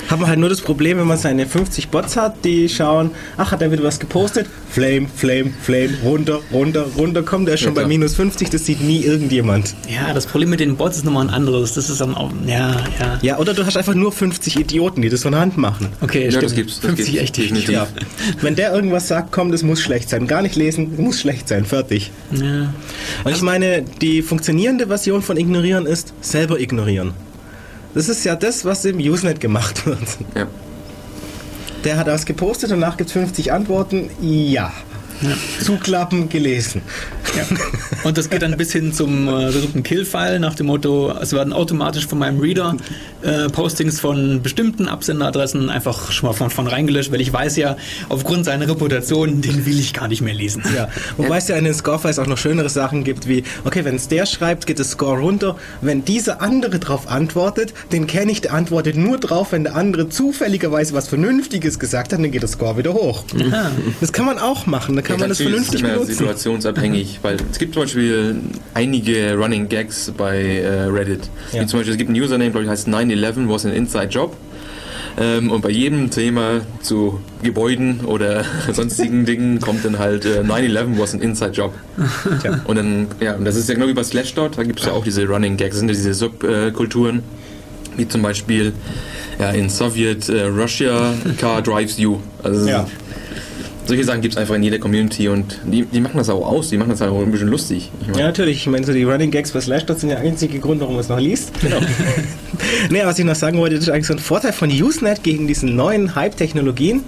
Hat 0.10 0.20
man 0.20 0.28
halt 0.30 0.40
nur 0.40 0.50
das 0.50 0.62
Problem, 0.62 0.98
wenn 0.98 1.08
man 1.08 1.18
seine 1.18 1.46
50 1.46 1.90
Bots 1.90 2.18
hat, 2.18 2.44
die 2.46 2.70
schauen, 2.70 3.12
ach, 3.38 3.52
hat 3.52 3.62
er 3.62 3.72
wieder 3.72 3.84
was 3.84 4.00
gepostet? 4.00 4.48
Flame, 4.70 5.08
Flame, 5.14 5.52
Flame, 5.62 5.90
runter, 6.04 6.40
runter, 6.52 6.86
runter, 6.98 7.24
kommt 7.24 7.48
er 7.48 7.56
ist 7.56 7.62
schon 7.62 7.76
ja, 7.76 7.82
bei 7.82 7.88
minus 7.88 8.16
50, 8.16 8.50
das 8.50 8.66
sieht 8.66 8.82
nie 8.82 9.04
irgendjemand. 9.04 9.76
Ja, 9.88 10.14
das 10.20 10.28
Problem 10.28 10.50
mit 10.50 10.60
den 10.60 10.76
Bots 10.76 10.98
ist 10.98 11.06
nochmal 11.06 11.28
ein 11.28 11.34
anderes. 11.34 11.76
Das 11.76 11.90
ist 11.90 12.02
dann 12.02 12.14
auch, 12.14 12.30
ja, 12.46 12.76
ja. 13.00 13.20
Ja, 13.22 13.38
oder 13.38 13.54
du 13.54 13.66
hast 13.66 13.78
einfach 13.78 13.94
nur 13.94 14.12
50 14.12 14.60
Idioten, 14.60 15.02
die 15.02 15.08
das 15.08 15.24
von 15.24 15.34
Hand 15.34 15.58
machen. 15.58 15.88
Okay, 16.02 16.26
ja, 16.26 16.32
stimmt. 16.32 16.44
das 16.44 16.56
gibt's. 16.56 16.76
Das 16.82 16.86
50 16.88 17.06
gibt's. 17.06 17.22
echt 17.22 17.38
definitiv. 17.38 17.70
Ja. 17.70 17.88
Wenn 18.42 18.56
der 18.56 18.74
irgendwas 18.74 19.08
sagt, 19.08 19.32
komm, 19.32 19.52
das 19.54 19.64
muss 19.64 19.80
schlecht 19.82 20.10
sein. 20.10 20.28
Gar 20.28 20.42
nicht 20.42 20.58
lesen, 20.58 20.96
muss 20.98 21.22
schlecht 21.22 21.48
sein, 21.48 21.64
fertig. 21.64 22.12
Ja. 22.32 22.74
Und 23.24 23.32
ich 23.32 23.42
meine, 23.42 23.84
die 24.02 24.22
funktionierende 24.22 24.88
Version 24.88 25.22
von 25.22 25.38
ignorieren 25.38 25.86
ist 25.86 26.14
selber 26.20 26.60
ignorieren. 26.60 27.14
Das 27.94 28.10
ist 28.10 28.26
ja 28.26 28.36
das, 28.36 28.66
was 28.66 28.84
im 28.84 28.98
Usenet 28.98 29.40
gemacht 29.40 29.86
wird. 29.86 30.00
Ja. 30.36 30.48
Der 31.86 31.98
hat 31.98 32.08
das 32.08 32.26
gepostet, 32.26 32.72
danach 32.72 32.98
gibt 32.98 33.08
es 33.08 33.14
50 33.14 33.54
Antworten. 33.54 34.10
Ja. 34.22 34.74
Ja. 35.22 35.36
Zuklappen, 35.62 36.30
gelesen. 36.30 36.82
Ja. 37.36 37.58
Und 38.04 38.18
das 38.18 38.30
geht 38.30 38.42
dann 38.42 38.56
bis 38.56 38.72
hin 38.72 38.94
zum 38.94 39.28
äh, 39.28 39.52
Kill-File 39.84 40.40
nach 40.40 40.56
dem 40.56 40.68
Motto, 40.68 41.12
es 41.22 41.34
werden 41.34 41.52
automatisch 41.54 42.08
von 42.08 42.20
meinem 42.20 42.40
Reader 42.40 42.78
äh, 43.22 43.50
Postings 43.50 44.00
von 44.00 44.42
bestimmten 44.42 44.88
Absenderadressen 44.88 45.70
einfach 45.70 46.12
schon 46.12 46.30
mal 46.30 46.34
von, 46.34 46.50
von 46.50 46.68
reingelöscht, 46.68 47.12
weil 47.12 47.22
ich 47.22 47.32
weiß 47.32 47.58
ja, 47.58 47.78
aufgrund 48.08 48.46
seiner 48.46 48.68
Reputation, 48.68 49.42
den 49.42 49.66
will 49.66 49.80
ich 49.80 49.94
gar 49.94 50.08
nicht 50.08 50.22
mehr 50.22 50.34
lesen. 50.34 50.64
Ja. 50.76 50.90
Wobei 51.18 51.38
es 51.38 51.48
ja 51.48 51.56
in 51.56 51.66
den 51.66 51.74
Scorefiles 51.74 52.20
auch 52.20 52.28
noch 52.28 52.38
schönere 52.38 52.70
Sachen 52.70 53.04
gibt, 53.04 53.28
wie, 53.28 53.44
okay, 53.66 53.84
wenn 53.86 53.96
es 53.96 54.08
der 54.08 54.26
schreibt, 54.26 54.66
geht 54.66 54.80
das 54.80 54.92
Score 54.92 55.20
runter. 55.20 55.56
Wenn 55.82 56.06
dieser 56.06 56.42
andere 56.42 56.80
drauf 56.80 57.10
antwortet, 57.10 57.74
den 57.92 58.08
kenne 58.08 58.32
ich, 58.32 58.42
der 58.42 58.54
antwortet 58.54 58.96
nur 58.96 59.18
drauf, 59.18 59.52
wenn 59.52 59.64
der 59.64 59.76
andere 59.76 60.10
zufälligerweise 60.10 60.94
was 60.94 61.08
Vernünftiges 61.08 61.80
gesagt 61.80 62.14
hat, 62.14 62.20
dann 62.20 62.32
geht 62.32 62.44
das 62.44 62.52
Score 62.52 62.78
wieder 62.78 62.94
hoch. 62.94 63.24
Ja. 63.36 63.72
Das 64.00 64.14
kann 64.14 64.26
man 64.26 64.40
auch 64.40 64.66
machen. 64.66 64.96
Da 64.96 65.02
kann 65.02 65.18
ja, 65.18 65.22
man 65.22 65.30
das 65.30 65.40
vernünftig 65.40 65.82
ist 65.82 65.88
benutzen. 65.88 66.14
situationsabhängig, 66.14 67.20
weil 67.22 67.38
es 67.52 67.60
gibt 67.60 67.74
zum 67.74 67.84
Beispiel 67.84 68.36
einige 68.74 69.36
Running 69.36 69.68
Gags 69.70 70.12
bei 70.16 70.38
äh, 70.38 70.84
Reddit. 70.84 71.30
Ja. 71.52 71.62
Wie 71.62 71.66
zum 71.66 71.80
Beispiel, 71.80 71.94
es 71.94 71.98
gibt 71.98 72.10
ein 72.10 72.16
Username, 72.16 72.52
glaube 72.52 72.66
ich, 72.66 72.70
heißt 72.70 72.88
9-11 73.10 73.50
was 73.50 73.66
an 73.66 73.74
inside 73.74 74.08
job. 74.08 74.36
Ähm, 75.18 75.52
und 75.52 75.62
bei 75.62 75.70
jedem 75.70 76.10
Thema 76.12 76.62
zu 76.82 77.20
Gebäuden 77.44 78.02
oder 78.06 78.46
sonstigen 78.74 79.26
Dingen 79.26 79.60
kommt 79.60 79.84
dann 79.84 80.00
halt 80.00 80.26
äh, 80.26 80.42
9-11 80.42 81.00
was 81.00 81.14
an 81.14 81.22
inside 81.22 81.52
job. 81.52 81.74
Ja. 82.44 82.62
Und 82.66 82.76
dann, 82.78 83.08
ja, 83.20 83.36
und 83.36 83.46
das 83.46 83.56
ist 83.56 83.68
ja 83.68 83.76
genau 83.76 83.88
wie 83.88 83.94
bei 83.94 84.04
Slashdot, 84.04 84.58
da 84.58 84.64
gibt 84.64 84.80
es 84.80 84.86
ja 84.86 84.94
auch 84.94 85.04
diese 85.04 85.26
Running 85.26 85.58
Gags, 85.58 85.78
sind 85.78 85.90
ja 85.90 85.94
diese 85.94 86.14
Subkulturen, 86.14 87.24
wie 87.98 88.08
zum 88.08 88.22
Beispiel 88.22 88.74
ja, 89.40 89.50
in 89.52 89.70
Soviet 89.70 90.30
äh, 90.30 90.44
Russia 90.44 91.14
Car 91.38 91.62
drives 91.62 91.98
you. 91.98 92.20
Also 92.44 92.68
ja 92.68 92.88
solche 93.90 94.04
Sachen 94.06 94.22
gibt 94.22 94.36
es 94.36 94.38
einfach 94.38 94.56
in 94.56 94.64
jeder 94.64 94.80
Community 94.80 95.28
und 95.28 95.60
die, 95.66 95.84
die 95.84 96.00
machen 96.00 96.18
das 96.18 96.30
auch 96.30 96.46
aus, 96.46 96.70
die 96.70 96.78
machen 96.78 96.92
das 96.92 97.02
auch 97.02 97.22
ein 97.22 97.32
bisschen 97.32 97.50
lustig. 97.50 97.92
Ich 98.02 98.08
mein, 98.08 98.20
ja, 98.20 98.26
natürlich. 98.28 98.58
Ich 98.58 98.68
meine, 98.68 98.86
so 98.86 98.94
die 98.94 99.04
Running 99.04 99.32
Gags 99.32 99.52
bei 99.52 99.60
Slashdot 99.60 100.00
sind 100.00 100.10
der 100.10 100.20
einzige 100.20 100.60
Grund, 100.60 100.80
warum 100.80 100.94
man 100.94 101.02
es 101.02 101.10
noch 101.10 101.20
liest. 101.20 101.52
Genau. 101.60 101.80
naja, 102.90 103.08
was 103.08 103.20
ich 103.20 103.26
noch 103.26 103.36
sagen 103.36 103.58
wollte, 103.58 103.76
das 103.76 103.86
ist 103.86 103.90
eigentlich 103.90 104.08
so 104.08 104.14
ein 104.14 104.20
Vorteil 104.20 104.54
von 104.54 104.70
Usenet 104.70 105.24
gegen 105.24 105.48
diesen 105.48 105.76
neuen 105.76 106.16
Hype-Technologien. 106.16 107.04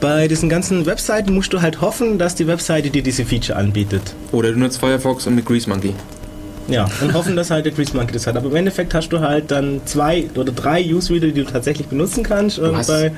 Bei 0.00 0.28
diesen 0.28 0.48
ganzen 0.48 0.86
Webseiten 0.86 1.32
musst 1.32 1.52
du 1.52 1.62
halt 1.62 1.80
hoffen, 1.80 2.18
dass 2.18 2.34
die 2.34 2.46
Webseite 2.46 2.90
dir 2.90 3.02
diese 3.02 3.24
Feature 3.24 3.56
anbietet. 3.56 4.02
Oder 4.32 4.52
du 4.52 4.58
nutzt 4.58 4.78
Firefox 4.78 5.26
und 5.26 5.36
mit 5.36 5.46
Grease 5.46 5.68
Monkey. 5.68 5.94
Ja, 6.68 6.86
und 7.00 7.14
hoffen, 7.14 7.34
dass 7.34 7.50
halt 7.50 7.64
der 7.64 7.72
Grease 7.72 7.96
Monkey 7.96 8.12
das 8.12 8.26
hat. 8.26 8.36
Aber 8.36 8.50
im 8.50 8.56
Endeffekt 8.56 8.92
hast 8.92 9.08
du 9.08 9.20
halt 9.20 9.50
dann 9.50 9.80
zwei 9.86 10.28
oder 10.34 10.52
drei 10.52 10.84
Usereader, 10.84 11.28
die 11.28 11.44
du 11.44 11.44
tatsächlich 11.44 11.86
benutzen 11.86 12.22
kannst. 12.22 12.58
Und 12.58 12.72
Was? 12.72 12.86
bei 12.86 13.12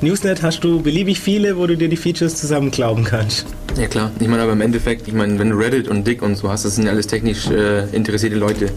Newsnet 0.00 0.42
hast 0.42 0.62
du 0.62 0.80
beliebig 0.80 1.18
viele, 1.18 1.56
wo 1.56 1.66
du 1.66 1.76
dir 1.76 1.88
die 1.88 1.96
Features 1.96 2.36
zusammenklauben 2.36 3.04
kannst. 3.04 3.46
Ja 3.76 3.88
klar, 3.88 4.12
ich 4.20 4.28
meine 4.28 4.42
aber 4.42 4.52
im 4.52 4.60
Endeffekt, 4.60 5.08
ich 5.08 5.14
meine, 5.14 5.38
wenn 5.38 5.50
du 5.50 5.56
Reddit 5.56 5.88
und 5.88 6.06
Dick 6.06 6.22
und 6.22 6.36
so 6.36 6.48
hast, 6.48 6.64
das 6.64 6.76
sind 6.76 6.84
ja 6.84 6.92
alles 6.92 7.08
technisch 7.08 7.48
äh, 7.48 7.86
interessierte 7.92 8.36
Leute. 8.36 8.70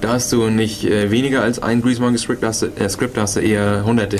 Da 0.00 0.10
hast 0.10 0.30
du 0.32 0.48
nicht 0.48 0.84
äh, 0.84 1.10
weniger 1.10 1.42
als 1.42 1.60
ein 1.60 1.82
Grease 1.82 2.00
Monkey 2.00 2.18
Script, 2.18 2.42
da 2.42 2.48
hast 2.48 2.62
du, 2.62 2.66
äh, 2.66 2.88
Script, 2.88 3.16
da 3.16 3.22
hast 3.22 3.36
du 3.36 3.40
eher 3.40 3.82
hunderte 3.84 4.18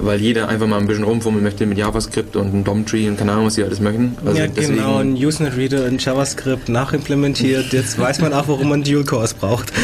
weil 0.00 0.20
jeder 0.20 0.48
einfach 0.48 0.66
mal 0.66 0.78
ein 0.78 0.86
bisschen 0.86 1.04
rumfummeln 1.04 1.42
möchte 1.42 1.66
mit 1.66 1.78
JavaScript 1.78 2.36
und 2.36 2.48
einem 2.48 2.64
DOM-Tree 2.64 3.08
und 3.08 3.16
keine 3.18 3.32
Ahnung, 3.32 3.46
was 3.46 3.54
sie 3.54 3.64
alles 3.64 3.80
möchten. 3.80 4.16
Also 4.24 4.38
ja, 4.38 4.46
genau, 4.46 4.98
ein 4.98 5.14
Usenet-Reader 5.14 5.86
in 5.86 5.98
JavaScript 5.98 6.68
nachimplementiert. 6.68 7.72
Jetzt 7.72 7.98
weiß 7.98 8.20
man 8.20 8.32
auch, 8.32 8.48
warum 8.48 8.68
man 8.68 8.82
Dual-Cores 8.82 9.34
braucht. 9.34 9.72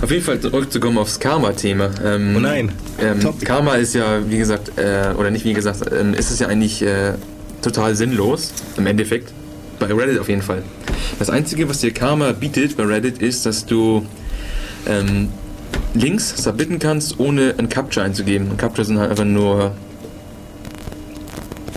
Auf 0.00 0.12
jeden 0.12 0.22
Fall 0.22 0.38
zurückzukommen 0.38 0.96
aufs 0.98 1.18
Karma-Thema. 1.18 1.90
Ähm, 2.04 2.34
oh 2.36 2.40
nein. 2.40 2.70
Ähm, 3.00 3.18
Karma 3.44 3.74
ist 3.74 3.96
ja, 3.96 4.20
wie 4.30 4.38
gesagt, 4.38 4.78
äh, 4.78 5.12
oder 5.18 5.30
nicht 5.32 5.44
wie 5.44 5.54
gesagt, 5.54 5.90
ähm, 5.92 6.14
ist 6.14 6.30
es 6.30 6.38
ja 6.38 6.46
eigentlich 6.46 6.82
äh, 6.82 7.14
total 7.62 7.96
sinnlos, 7.96 8.52
im 8.76 8.86
Endeffekt. 8.86 9.32
Bei 9.80 9.86
Reddit 9.86 10.20
auf 10.20 10.28
jeden 10.28 10.42
Fall. 10.42 10.62
Das 11.18 11.30
Einzige, 11.30 11.68
was 11.68 11.80
dir 11.80 11.92
Karma 11.92 12.30
bietet 12.32 12.76
bei 12.76 12.84
Reddit, 12.84 13.18
ist, 13.18 13.44
dass 13.44 13.66
du 13.66 14.06
ähm, 14.86 15.30
Links 15.94 16.42
submitten 16.42 16.78
kannst, 16.78 17.18
ohne 17.18 17.54
ein 17.58 17.68
Capture 17.68 18.04
einzugeben. 18.04 18.50
Ein 18.50 18.56
Capture 18.56 18.84
sind 18.84 18.98
halt 18.98 19.10
einfach 19.10 19.24
nur. 19.24 19.72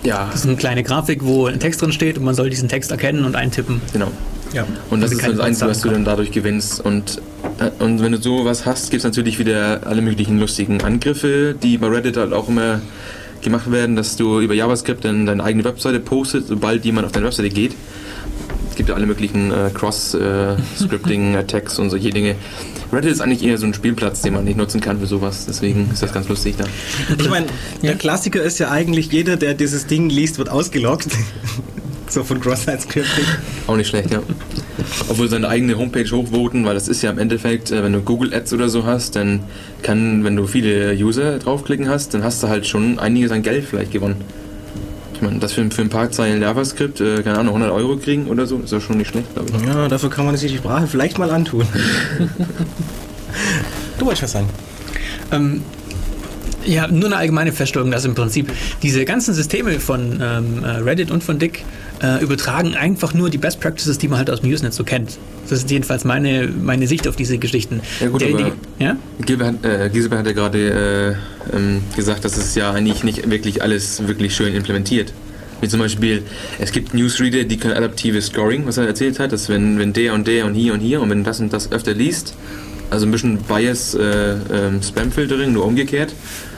Ja. 0.04 0.28
Das 0.32 0.42
ist 0.42 0.48
eine 0.48 0.56
kleine 0.56 0.84
Grafik, 0.84 1.24
wo 1.24 1.46
ein 1.46 1.60
Text 1.60 1.82
drin 1.82 1.92
steht 1.92 2.18
und 2.18 2.24
man 2.24 2.36
soll 2.36 2.50
diesen 2.50 2.70
Text 2.70 2.92
erkennen 2.92 3.24
und 3.24 3.36
eintippen. 3.36 3.82
Genau. 3.94 4.12
Ja. 4.54 4.66
Und 4.90 5.02
das 5.02 5.12
ist 5.12 5.26
das 5.26 5.40
Einzige, 5.40 5.70
was 5.70 5.82
du 5.82 5.90
dann 5.90 6.04
dadurch 6.04 6.32
gewinnst. 6.32 6.84
Und, 6.84 7.22
äh, 7.60 7.70
und 7.84 8.02
wenn 8.02 8.12
du 8.12 8.22
sowas 8.22 8.66
hast, 8.66 8.92
gibt 8.92 9.00
es 9.00 9.04
natürlich 9.04 9.40
wieder 9.40 9.82
alle 9.86 10.02
möglichen 10.02 10.40
lustigen 10.40 10.82
Angriffe, 10.82 11.56
die 11.62 11.78
bei 11.78 11.88
Reddit 11.88 12.18
halt 12.18 12.34
auch 12.34 12.50
immer 12.50 12.82
gemacht 13.42 13.72
werden, 13.72 13.96
dass 13.96 14.18
du 14.18 14.40
über 14.40 14.54
JavaScript 14.54 15.06
dann 15.06 15.26
deine 15.26 15.44
eigene 15.44 15.64
Webseite 15.64 16.00
postest, 16.00 16.48
sobald 16.48 16.86
jemand 16.86 17.06
auf 17.06 17.12
deine 17.12 17.26
Webseite 17.26 17.50
geht. 17.50 17.76
Es 18.82 18.88
gibt 18.88 18.90
ja 18.90 18.96
alle 18.96 19.06
möglichen 19.06 19.52
äh, 19.52 19.70
Cross-Scripting-Attacks 19.72 21.78
äh, 21.78 21.82
und 21.82 21.92
solche 21.92 22.10
Dinge. 22.10 22.34
Reddit 22.92 23.12
ist 23.12 23.22
eigentlich 23.22 23.44
eher 23.44 23.60
so 23.60 23.68
ein 23.68 23.76
Spielplatz, 23.76 24.24
den 24.24 24.34
man 24.34 24.44
nicht 24.44 24.58
nutzen 24.58 24.82
kann 24.82 25.00
für 25.00 25.06
sowas. 25.06 25.46
Deswegen 25.46 25.92
ist 25.94 26.02
das 26.02 26.12
ganz 26.12 26.28
lustig 26.30 26.56
da. 26.58 26.64
Ich 27.16 27.30
meine, 27.30 27.46
der 27.84 27.94
Klassiker 27.94 28.42
ist 28.42 28.58
ja 28.58 28.72
eigentlich, 28.72 29.12
jeder, 29.12 29.38
der 29.38 29.54
dieses 29.54 29.86
Ding 29.86 30.10
liest, 30.10 30.40
wird 30.40 30.50
ausgeloggt. 30.50 31.10
so 32.08 32.24
von 32.24 32.42
Cross-Site-Scripting. 32.42 33.26
Auch 33.68 33.76
nicht 33.76 33.90
schlecht, 33.90 34.10
ja. 34.10 34.24
Obwohl 35.10 35.30
seine 35.30 35.48
eigene 35.48 35.78
Homepage 35.78 36.10
hochvoten, 36.10 36.66
weil 36.66 36.74
das 36.74 36.88
ist 36.88 37.04
ja 37.04 37.12
im 37.12 37.20
Endeffekt, 37.20 37.70
äh, 37.70 37.84
wenn 37.84 37.94
du 37.94 38.02
Google 38.02 38.34
Ads 38.34 38.52
oder 38.54 38.68
so 38.68 38.84
hast, 38.84 39.16
dann 39.16 39.44
kann, 39.84 40.24
wenn 40.24 40.36
du 40.36 40.48
viele 40.48 40.96
User 40.96 41.38
draufklicken 41.38 41.88
hast, 41.88 42.16
dann 42.16 42.24
hast 42.24 42.42
du 42.42 42.48
halt 42.48 42.66
schon 42.66 42.98
einiges 42.98 43.30
an 43.30 43.44
Geld 43.44 43.64
vielleicht 43.64 43.92
gewonnen. 43.92 44.16
Ich 45.22 45.28
meine, 45.28 45.38
das 45.38 45.54
für, 45.54 45.70
für 45.70 45.84
ein 45.84 45.90
paar 45.90 46.10
Zeilen 46.10 46.42
JavaScript, 46.42 47.00
äh, 47.00 47.22
keine 47.22 47.38
Ahnung, 47.38 47.54
100 47.54 47.72
Euro 47.72 47.96
kriegen 47.98 48.26
oder 48.26 48.48
so, 48.48 48.58
ist 48.58 48.72
ja 48.72 48.82
schon 48.82 48.98
nicht 48.98 49.10
schlecht, 49.10 49.32
glaube 49.36 49.52
ich. 49.56 49.68
Ja, 49.68 49.88
dafür 49.88 50.10
kann 50.10 50.26
man 50.26 50.36
sich 50.36 50.52
die 50.52 50.58
Sprache 50.58 50.88
vielleicht 50.88 51.20
mal 51.20 51.30
antun. 51.30 51.64
du 54.00 54.06
wolltest 54.06 54.24
was 54.24 54.32
sagen. 54.32 54.50
Ähm, 55.32 55.62
ja, 56.66 56.88
nur 56.88 57.06
eine 57.06 57.18
allgemeine 57.18 57.52
Feststellung, 57.52 57.92
dass 57.92 58.04
im 58.04 58.16
Prinzip 58.16 58.52
diese 58.82 59.06
ganzen 59.06 59.36
Systeme 59.36 59.80
von 59.80 60.20
ähm, 60.20 60.64
äh, 60.64 60.70
Reddit 60.78 61.12
und 61.12 61.24
von 61.24 61.38
Dick 61.38 61.66
äh, 62.02 62.24
übertragen 62.24 62.76
einfach 62.76 63.14
nur 63.14 63.30
die 63.30 63.38
Best 63.38 63.60
Practices, 63.60 63.98
die 63.98 64.08
man 64.08 64.18
halt 64.18 64.30
aus 64.30 64.42
dem 64.42 64.52
Usenet 64.52 64.74
so 64.74 64.84
kennt. 64.84 65.18
Das 65.50 65.60
ist 65.60 65.70
jedenfalls 65.70 66.04
meine, 66.04 66.48
meine 66.48 66.88
Sicht 66.88 67.08
auf 67.08 67.16
diese 67.16 67.38
Geschichten. 67.38 67.82
Ja 68.00 68.08
gut, 68.08 68.22
Der, 68.22 68.30
aber 68.30 68.52
die, 68.80 68.84
ja? 68.84 68.98
Gilbert, 69.26 69.64
äh, 69.64 69.90
Gisbert 69.90 70.20
hat 70.20 70.28
ja 70.28 70.34
gerade 70.34 71.18
äh, 71.52 71.56
ähm, 71.56 71.84
gesagt, 71.96 72.26
dass 72.26 72.38
es 72.38 72.56
ja 72.56 72.72
eigentlich 72.72 73.04
nicht 73.04 73.30
wirklich 73.30 73.62
alles 73.62 74.08
wirklich 74.08 74.36
schön 74.36 74.54
implementiert. 74.56 75.14
Wie 75.62 75.68
zum 75.68 75.80
Beispiel, 75.80 76.24
es 76.58 76.72
gibt 76.72 76.96
Newsreader, 76.96 77.44
die 77.44 77.58
können 77.58 77.76
adaptives 77.76 78.28
Scoring, 78.28 78.66
was 78.66 78.78
er 78.78 78.88
erzählt 78.88 79.20
hat, 79.20 79.32
dass 79.32 79.48
wenn, 79.48 79.78
wenn 79.78 79.94
der 79.94 80.16
und 80.16 80.28
der 80.28 80.46
und 80.46 80.56
hier 80.56 80.74
und 80.74 80.80
hier 80.80 81.02
und 81.02 81.10
wenn 81.12 81.24
das 81.24 81.40
und 81.40 81.54
das 81.54 81.72
öfter 81.72 81.94
liest, 81.94 82.34
also 82.90 83.06
ein 83.06 83.12
bisschen 83.12 83.38
Bias 83.38 83.94
äh, 83.94 84.34
ähm, 84.52 84.82
Spam-Filtering, 84.82 85.54
nur 85.54 85.66
umgekehrt, 85.66 86.14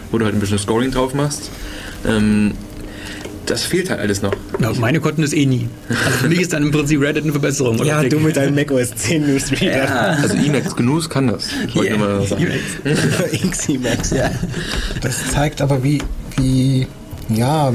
wo 0.09 0.17
du 0.17 0.25
halt 0.25 0.35
ein 0.35 0.39
bisschen 0.39 0.57
Scoring 0.57 0.91
drauf 0.91 1.13
machst. 1.13 1.51
Ähm, 2.07 2.53
das 3.53 3.63
fehlt 3.63 3.89
halt 3.89 3.99
alles 3.99 4.21
noch. 4.21 4.33
Ja, 4.59 4.71
meine 4.79 4.99
konnten 4.99 5.21
das 5.21 5.33
eh 5.33 5.45
nie. 5.45 5.67
Also 5.89 6.17
für 6.19 6.27
mich 6.27 6.41
ist 6.41 6.53
dann 6.53 6.63
im 6.63 6.71
Prinzip 6.71 6.99
Reddit 7.01 7.23
eine 7.23 7.31
Verbesserung. 7.31 7.75
oder? 7.79 7.85
Ja, 7.85 8.03
du 8.03 8.19
mit 8.19 8.35
deinem 8.35 8.55
Mac 8.55 8.71
OS 8.71 8.95
10 8.95 9.27
Newsreader. 9.27 10.17
Also 10.21 10.35
Emacs 10.35 10.75
Gnus 10.75 11.09
kann 11.09 11.27
das. 11.27 11.47
Wollte 11.73 11.93
ich 11.93 11.97
Yeah. 11.97 11.97
nur 11.97 12.07
mal 12.19 12.27
sagen. 12.27 12.47
Xemax, 13.51 14.09
ja. 14.15 14.31
Das 15.01 15.31
zeigt 15.31 15.61
aber, 15.61 15.83
wie, 15.83 16.01
wie 16.37 16.87
ja, 17.29 17.71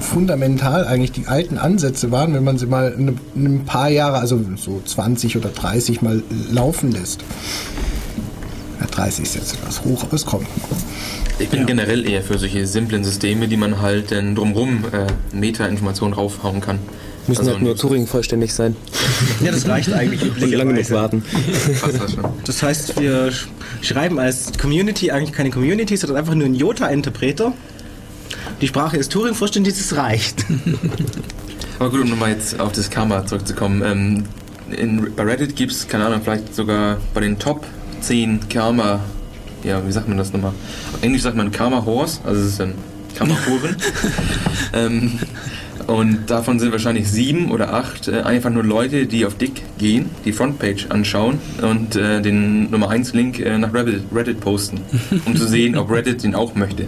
fundamental 0.00 0.86
eigentlich 0.86 1.12
die 1.12 1.26
alten 1.26 1.58
Ansätze 1.58 2.10
waren, 2.10 2.34
wenn 2.34 2.44
man 2.44 2.58
sie 2.58 2.66
mal 2.66 2.94
ein, 2.96 3.18
ein 3.36 3.64
paar 3.64 3.88
Jahre, 3.88 4.18
also 4.18 4.40
so 4.56 4.80
20 4.84 5.36
oder 5.36 5.48
30 5.50 6.02
mal 6.02 6.22
laufen 6.50 6.90
lässt. 6.92 7.20
Ja, 8.80 8.86
30 8.86 9.24
ist 9.24 9.34
jetzt 9.34 9.54
etwas 9.54 9.84
hoch, 9.84 10.02
aber 10.04 10.14
es 10.14 10.24
kommt. 10.26 10.46
Ich 11.38 11.48
bin 11.50 11.66
generell 11.66 12.08
eher 12.08 12.22
für 12.22 12.38
solche 12.38 12.66
simplen 12.66 13.04
Systeme, 13.04 13.46
die 13.48 13.56
man 13.56 13.80
halt 13.82 14.10
dann 14.10 14.34
drumrum 14.34 14.84
äh, 14.92 15.36
Meta-Informationen 15.36 16.14
raufhauen 16.14 16.60
kann. 16.60 16.78
Müssen 17.26 17.40
Also 17.40 17.52
halt 17.52 17.62
nur 17.62 17.76
Turing 17.76 18.06
vollständig 18.06 18.54
sein 18.54 18.76
Ja, 19.44 19.50
das 19.50 19.66
reicht 19.66 19.92
eigentlich 19.92 20.22
und 20.22 20.50
lange 20.52 20.74
genug 20.74 20.90
warten. 20.92 21.24
Das 22.44 22.62
heißt, 22.62 23.00
wir 23.00 23.30
sch- 23.32 23.46
schreiben 23.82 24.18
als 24.18 24.52
Community 24.58 25.10
eigentlich 25.10 25.32
keine 25.32 25.50
Community, 25.50 25.96
sondern 25.96 26.18
einfach 26.18 26.34
nur 26.34 26.46
einen 26.46 26.54
Jota-Interpreter. 26.54 27.52
Die 28.60 28.68
Sprache 28.68 28.96
ist 28.96 29.10
Turing 29.12 29.34
vollständig, 29.34 29.74
das 29.76 29.96
reicht. 29.96 30.44
Aber 31.78 31.90
gut, 31.90 32.00
um 32.02 32.08
nochmal 32.10 32.30
jetzt 32.30 32.58
auf 32.60 32.72
das 32.72 32.88
Karma 32.88 33.26
zurückzukommen. 33.26 33.82
Ähm, 33.84 34.24
in, 34.74 35.12
bei 35.14 35.24
Reddit 35.24 35.54
gibt 35.56 35.72
es, 35.72 35.86
keine 35.86 36.06
Ahnung, 36.06 36.20
vielleicht 36.24 36.54
sogar 36.54 36.98
bei 37.12 37.20
den 37.20 37.38
Top 37.38 37.66
10 38.00 38.48
Karma, 38.48 39.00
ja, 39.66 39.86
wie 39.86 39.92
sagt 39.92 40.08
man 40.08 40.16
das 40.16 40.32
nochmal? 40.32 40.52
Auf 40.92 41.02
Englisch 41.02 41.22
sagt 41.22 41.36
man 41.36 41.50
Karma 41.50 41.84
Horse, 41.84 42.20
also 42.24 42.40
es 42.40 42.48
ist 42.52 42.60
ein 42.60 42.74
Karma-Huren. 43.16 43.76
ähm, 44.72 45.18
und 45.86 46.30
davon 46.30 46.58
sind 46.58 46.72
wahrscheinlich 46.72 47.08
sieben 47.08 47.50
oder 47.50 47.72
acht 47.72 48.08
äh, 48.08 48.22
einfach 48.22 48.50
nur 48.50 48.64
Leute, 48.64 49.06
die 49.06 49.24
auf 49.24 49.36
Dick 49.36 49.62
gehen, 49.78 50.10
die 50.24 50.32
Frontpage 50.32 50.86
anschauen 50.90 51.38
und 51.62 51.96
äh, 51.96 52.20
den 52.20 52.70
Nummer 52.70 52.90
1 52.90 53.12
Link 53.14 53.38
äh, 53.40 53.58
nach 53.58 53.72
Reddit, 53.72 54.02
Reddit 54.14 54.40
posten, 54.40 54.80
um 55.24 55.36
zu 55.36 55.46
sehen, 55.46 55.76
ob 55.76 55.90
Reddit 55.90 56.22
den 56.22 56.34
auch 56.34 56.54
möchte. 56.54 56.86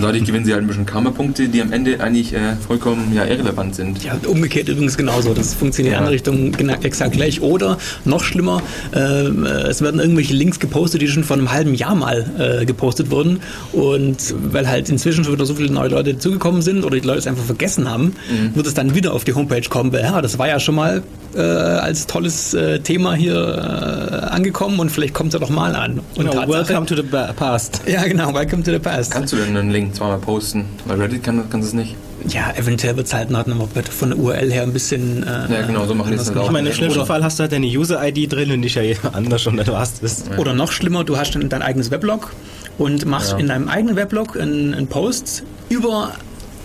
Und 0.00 0.06
dadurch 0.06 0.24
gewinnen 0.24 0.46
sie 0.46 0.54
halt 0.54 0.62
ein 0.64 0.66
bisschen 0.66 0.86
Karma-Punkte, 0.86 1.48
die 1.48 1.60
am 1.60 1.72
Ende 1.74 2.00
eigentlich 2.00 2.32
äh, 2.32 2.56
vollkommen 2.66 3.12
ja, 3.14 3.26
irrelevant 3.26 3.74
sind. 3.74 4.02
Ja, 4.02 4.16
umgekehrt 4.26 4.66
übrigens 4.70 4.96
genauso. 4.96 5.34
Das 5.34 5.52
funktioniert 5.52 5.88
in 5.90 5.92
Ja. 5.92 5.98
andere 5.98 6.14
Richtung 6.14 6.52
gena- 6.52 6.82
exakt 6.82 7.12
gleich. 7.12 7.42
Oder 7.42 7.76
noch 8.06 8.24
schlimmer, 8.24 8.62
ähm, 8.94 9.44
äh, 9.44 9.48
es 9.68 9.82
werden 9.82 10.00
irgendwelche 10.00 10.32
Links 10.32 10.58
gepostet, 10.58 11.02
die 11.02 11.08
schon 11.08 11.22
vor 11.22 11.36
einem 11.36 11.52
halben 11.52 11.74
Jahr 11.74 11.94
mal 11.94 12.24
äh, 12.62 12.64
gepostet 12.64 13.10
wurden. 13.10 13.40
Und 13.72 14.16
weil 14.52 14.66
halt 14.68 14.88
inzwischen 14.88 15.22
schon 15.24 15.34
wieder 15.34 15.44
so 15.44 15.54
viele 15.54 15.70
neue 15.70 15.88
Leute 15.90 16.14
dazugekommen 16.14 16.62
sind 16.62 16.82
oder 16.82 16.98
die 16.98 17.06
Leute 17.06 17.18
es 17.18 17.26
einfach 17.26 17.44
vergessen 17.44 17.86
haben, 17.90 18.14
Mhm. 18.30 18.54
wird 18.56 18.66
es 18.66 18.72
dann 18.72 18.94
wieder 18.94 19.12
auf 19.12 19.24
die 19.24 19.34
Homepage 19.34 19.68
kommen. 19.68 19.92
weil, 19.92 20.00
Ja, 20.00 20.22
das 20.22 20.38
war 20.38 20.48
ja 20.48 20.58
schon 20.58 20.76
mal 20.76 21.02
äh, 21.36 21.40
als 21.40 22.06
tolles 22.08 22.54
äh, 22.54 22.80
Thema 22.80 23.14
hier 23.14 23.34
äh, 23.36 24.14
angekommen 24.34 24.80
und 24.80 24.90
vielleicht 24.90 25.14
kommt 25.14 25.28
es 25.28 25.34
ja 25.34 25.38
doch 25.38 25.50
mal 25.50 25.76
an. 25.76 26.00
Und 26.16 26.28
Genau, 26.30 26.48
welcome 26.48 26.86
to 26.86 26.96
the 26.96 27.02
past. 27.36 27.82
ja, 27.86 28.02
genau, 28.04 28.34
welcome 28.34 28.62
to 28.64 28.72
the 28.72 28.78
past. 28.80 29.12
Kannst 29.12 29.32
du 29.32 29.36
denn 29.36 29.56
einen 29.56 29.70
Link 29.70 29.89
zweimal 29.92 30.18
posten? 30.18 30.64
Weil 30.86 31.00
Reddit 31.00 31.22
kann, 31.24 31.48
kann 31.50 31.60
es 31.60 31.72
nicht. 31.72 31.94
Ja, 32.28 32.52
eventuell 32.54 32.96
wird 32.96 33.06
es 33.06 33.14
halt 33.14 33.30
noch 33.30 33.46
noch 33.46 33.68
von 33.90 34.10
der 34.10 34.18
URL 34.18 34.52
her 34.52 34.62
ein 34.64 34.72
bisschen. 34.72 35.22
Äh, 35.22 35.26
Ja, 35.52 35.66
genau, 35.66 35.86
so 35.86 35.94
machen 35.94 36.10
die 36.12 36.16
es 36.18 36.34
auch. 36.36 36.46
Ich 36.46 36.50
meine, 36.50 36.68
im 36.68 36.74
schlimmsten 36.74 36.98
Oder- 37.00 37.06
Fall 37.06 37.24
hast 37.24 37.38
du 37.38 37.42
halt 37.42 37.52
deine 37.52 37.66
User-ID 37.66 38.30
drin 38.30 38.50
und 38.52 38.60
nicht 38.60 38.74
ja 38.76 38.82
jeder 38.82 39.14
anders 39.14 39.46
und 39.46 39.56
dann 39.56 39.66
war's 39.68 40.00
das. 40.00 40.24
Oder 40.36 40.52
noch 40.52 40.70
schlimmer, 40.72 41.02
du 41.04 41.16
hast 41.16 41.34
dann 41.34 41.48
dein 41.48 41.62
eigenes 41.62 41.90
Weblog 41.90 42.32
und 42.76 43.06
machst 43.06 43.32
Ja. 43.32 43.38
in 43.38 43.46
deinem 43.48 43.68
eigenen 43.68 43.96
Weblog 43.96 44.38
einen, 44.38 44.74
einen 44.74 44.86
Post 44.86 45.44
über 45.70 46.12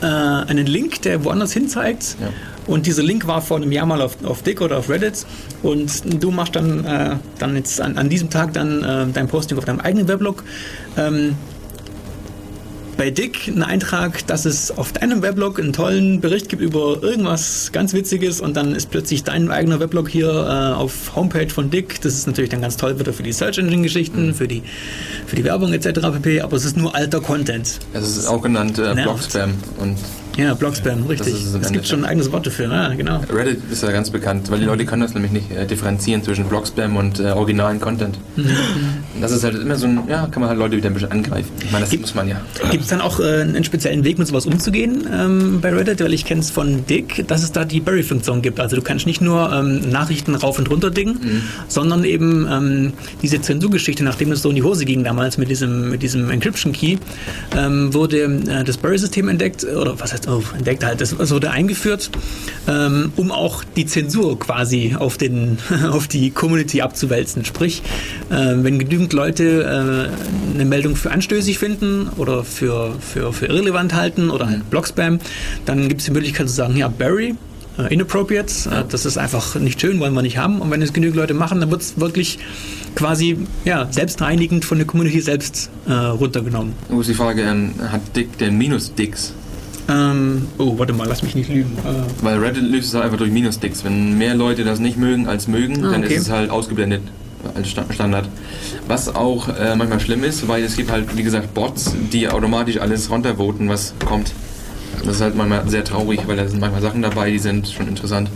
äh, 0.01 0.05
einen 0.05 0.65
Link, 0.65 1.01
der 1.03 1.23
woanders 1.23 1.53
hin 1.53 1.69
zeigt. 1.69 2.17
Ja. 2.19 2.27
Und 2.67 2.85
dieser 2.85 3.03
Link 3.03 3.27
war 3.27 3.41
vor 3.41 3.57
einem 3.57 3.71
Jahr 3.71 3.85
mal 3.85 4.01
auf, 4.01 4.17
auf 4.25 4.41
Dick 4.41 4.59
oder 4.59 4.79
auf 4.79 4.89
Reddit. 4.89 5.25
Und 5.63 6.21
du 6.21 6.31
machst 6.31 6.55
dann, 6.55 6.83
äh, 6.83 7.15
dann 7.39 7.55
jetzt 7.55 7.79
an, 7.79 7.97
an 7.97 8.09
diesem 8.09 8.29
Tag 8.29 8.53
dann 8.53 8.83
äh, 8.83 9.05
dein 9.13 9.27
Posting 9.27 9.57
auf 9.57 9.63
deinem 9.65 9.79
eigenen 9.79 10.07
Weblog. 10.09 10.43
Ähm, 10.97 11.35
bei 12.97 13.11
Dick 13.11 13.47
einen 13.47 13.63
Eintrag, 13.63 14.25
dass 14.27 14.45
es 14.45 14.71
auf 14.71 14.93
deinem 14.93 15.21
Weblog 15.21 15.59
einen 15.59 15.73
tollen 15.73 16.21
Bericht 16.21 16.49
gibt 16.49 16.61
über 16.61 17.01
irgendwas 17.01 17.71
ganz 17.71 17.93
Witziges 17.93 18.41
und 18.41 18.55
dann 18.55 18.75
ist 18.75 18.89
plötzlich 18.91 19.23
dein 19.23 19.51
eigener 19.51 19.79
Weblog 19.79 20.09
hier 20.09 20.29
äh, 20.29 20.75
auf 20.75 21.15
Homepage 21.15 21.49
von 21.49 21.69
Dick. 21.69 22.01
Das 22.01 22.13
ist 22.13 22.27
natürlich 22.27 22.49
dann 22.49 22.61
ganz 22.61 22.77
toll 22.77 22.99
wieder 22.99 23.13
für 23.13 23.23
die 23.23 23.33
Search 23.33 23.57
Engine 23.57 23.83
Geschichten, 23.83 24.33
für 24.33 24.47
die 24.47 24.63
für 25.27 25.35
die 25.35 25.43
Werbung 25.43 25.73
etc. 25.73 25.99
pp. 26.13 26.41
Aber 26.41 26.55
es 26.57 26.65
ist 26.65 26.77
nur 26.77 26.95
alter 26.95 27.21
Content. 27.21 27.79
Es 27.93 28.17
ist 28.17 28.27
auch 28.27 28.41
genannt 28.41 28.77
äh, 28.77 28.93
Nervt. 28.93 29.03
Blog-Spam. 29.03 29.53
Und 29.79 29.97
Ja, 30.37 30.53
Blogspam, 30.53 31.05
richtig. 31.05 31.33
es 31.61 31.71
gibt 31.71 31.87
schon 31.87 31.99
ein 32.03 32.05
eigenes 32.05 32.31
Wort 32.31 32.45
dafür, 32.45 32.69
ja, 32.71 32.93
genau. 32.93 33.21
Reddit 33.29 33.59
ist 33.71 33.83
ja 33.83 33.91
ganz 33.91 34.09
bekannt, 34.09 34.51
weil 34.51 34.59
die 34.59 34.65
Leute 34.65 34.85
können 34.85 35.01
das 35.01 35.13
nämlich 35.13 35.31
nicht 35.31 35.51
äh, 35.51 35.65
differenzieren 35.65 36.23
zwischen 36.23 36.45
Blog-Spam 36.45 36.97
und 36.97 37.19
äh, 37.19 37.31
originalen 37.31 37.79
Content. 37.79 38.17
Und 38.35 39.21
das 39.21 39.31
ist 39.31 39.43
halt 39.45 39.55
immer 39.55 39.75
so 39.77 39.87
ein, 39.87 39.99
ja, 40.09 40.27
kann 40.27 40.41
man 40.41 40.49
halt 40.49 40.59
Leute 40.59 40.75
wieder 40.75 40.89
ein 40.89 40.93
bisschen 40.93 41.11
angreifen. 41.11 41.51
Ich 41.63 41.71
meine, 41.71 41.85
das 41.85 41.97
muss 41.97 42.15
man 42.15 42.27
ja. 42.27 42.41
Gibt 42.69 42.83
es 42.83 42.89
dann 42.89 42.99
auch 42.99 43.19
äh, 43.19 43.41
einen 43.41 43.63
speziellen 43.63 44.03
Weg, 44.03 44.19
mit 44.19 44.27
sowas 44.27 44.45
umzugehen 44.45 45.07
ähm, 45.11 45.61
bei 45.61 45.73
Reddit? 45.73 46.01
Weil 46.01 46.13
ich 46.13 46.25
kenne 46.25 46.41
es 46.41 46.49
von 46.49 46.85
Dick, 46.85 47.25
dass 47.27 47.41
es 47.41 47.53
da 47.53 47.63
die 47.63 47.79
Bury-Funktion 47.79 48.41
gibt. 48.41 48.59
Also 48.59 48.75
du 48.75 48.81
kannst 48.81 49.05
nicht 49.05 49.21
nur 49.21 49.53
ähm, 49.53 49.89
Nachrichten 49.89 50.35
rauf 50.35 50.59
und 50.59 50.69
runter 50.69 50.91
dingen, 50.91 51.43
sondern 51.69 52.03
eben 52.03 52.47
ähm, 52.51 52.93
diese 53.21 53.39
Zensurgeschichte, 53.39 54.03
nachdem 54.03 54.33
es 54.33 54.41
so 54.41 54.49
in 54.49 54.55
die 54.55 54.63
Hose 54.63 54.83
ging 54.83 55.03
damals 55.03 55.37
mit 55.37 55.49
diesem, 55.49 55.91
mit 55.91 56.03
diesem 56.03 56.29
Encryption-Key, 56.29 56.97
ähm, 57.57 57.93
wurde 57.93 58.23
äh, 58.23 58.63
das 58.65 58.77
Bury-System 58.77 59.29
entdeckt, 59.29 59.63
oder 59.63 59.97
was 59.99 60.11
heißt, 60.11 60.24
oh, 60.27 60.41
entdeckt 60.55 60.83
halt, 60.83 61.01
das, 61.01 61.15
das 61.17 61.31
wurde 61.31 61.51
eingeführt, 61.51 62.09
ähm, 62.67 63.11
um 63.15 63.31
auch 63.31 63.63
die 63.63 63.85
Zensur 63.85 64.39
quasi 64.39 64.95
auf, 64.97 65.17
den, 65.17 65.57
auf 65.91 66.07
die 66.07 66.31
Community 66.31 66.81
abzuwälzen. 66.81 67.45
Sprich, 67.45 67.81
äh, 68.29 68.53
wenn 68.57 68.79
genügend 68.79 69.13
Leute 69.13 69.63
äh, 69.63 70.53
eine 70.53 70.65
Meldung 70.65 70.95
für 70.95 71.11
anstößig 71.11 71.59
finden 71.59 72.09
oder 72.17 72.43
für, 72.43 72.95
für, 72.99 73.33
für 73.33 73.47
irrelevant 73.47 73.93
halten 73.93 74.29
oder 74.29 74.47
halt 74.47 74.69
Blockspam, 74.69 75.19
dann 75.65 75.87
gibt 75.89 76.01
es 76.01 76.05
die 76.05 76.11
Möglichkeit 76.11 76.47
zu 76.47 76.53
sagen, 76.55 76.75
ja, 76.77 76.87
Barry, 76.87 77.35
äh, 77.77 77.93
inappropriate, 77.93 78.69
äh, 78.69 78.83
das 78.89 79.05
ist 79.05 79.17
einfach 79.17 79.55
nicht 79.55 79.81
schön, 79.81 79.99
wollen 79.99 80.13
wir 80.13 80.21
nicht 80.21 80.37
haben. 80.37 80.61
Und 80.61 80.71
wenn 80.71 80.81
es 80.81 80.93
genügend 80.93 81.17
Leute 81.17 81.33
machen, 81.33 81.59
dann 81.59 81.71
wird 81.71 81.81
es 81.81 81.99
wirklich 81.99 82.39
quasi 82.95 83.37
ja, 83.65 83.87
selbstreinigend 83.91 84.65
von 84.65 84.77
der 84.77 84.87
Community 84.87 85.19
selbst 85.21 85.69
äh, 85.87 85.91
runtergenommen. 85.91 86.73
Wo 86.89 87.01
ist 87.01 87.09
die 87.09 87.13
Frage, 87.13 87.41
ähm, 87.41 87.73
hat 87.91 88.15
Dick 88.15 88.37
denn 88.37 88.57
Minus-Dicks? 88.57 89.33
Ähm, 89.87 90.47
oh, 90.57 90.77
warte 90.79 90.93
mal, 90.93 91.07
lass 91.07 91.21
mich 91.21 91.35
nicht 91.35 91.49
lügen. 91.49 91.77
Äh, 91.85 92.23
Weil 92.23 92.39
Reddit 92.39 92.63
löst 92.63 92.87
es 92.89 92.93
halt 92.95 93.05
einfach 93.05 93.17
durch 93.17 93.31
Minus-Dicks. 93.31 93.83
Wenn 93.83 94.17
mehr 94.17 94.33
Leute 94.33 94.63
das 94.63 94.79
nicht 94.79 94.97
mögen 94.97 95.27
als 95.27 95.47
mögen, 95.47 95.85
Ah, 95.85 95.91
dann 95.91 96.03
okay. 96.03 96.15
ist 96.15 96.23
es 96.23 96.31
halt 96.31 96.49
ausgeblendet 96.49 97.01
als 97.53 97.69
Sta- 97.69 97.85
Standard. 97.93 98.27
Was 98.87 99.13
auch 99.13 99.47
äh, 99.49 99.75
manchmal 99.75 99.99
schlimm 99.99 100.23
ist, 100.23 100.47
weil 100.47 100.63
es 100.63 100.75
gibt 100.75 100.91
halt, 100.91 101.15
wie 101.15 101.21
gesagt, 101.23 101.53
Bots, 101.53 101.93
die 102.11 102.27
automatisch 102.27 102.77
alles 102.79 103.09
runtervoten, 103.11 103.69
was 103.69 103.93
kommt. 104.05 104.31
Das 105.05 105.17
ist 105.17 105.21
halt 105.21 105.35
manchmal 105.35 105.69
sehr 105.69 105.83
traurig, 105.83 106.21
weil 106.25 106.37
da 106.37 106.47
sind 106.47 106.59
manchmal 106.59 106.81
Sachen 106.81 107.03
dabei, 107.03 107.29
die 107.29 107.37
sind 107.39 107.67
schon 107.67 107.87
interessant. 107.87 108.29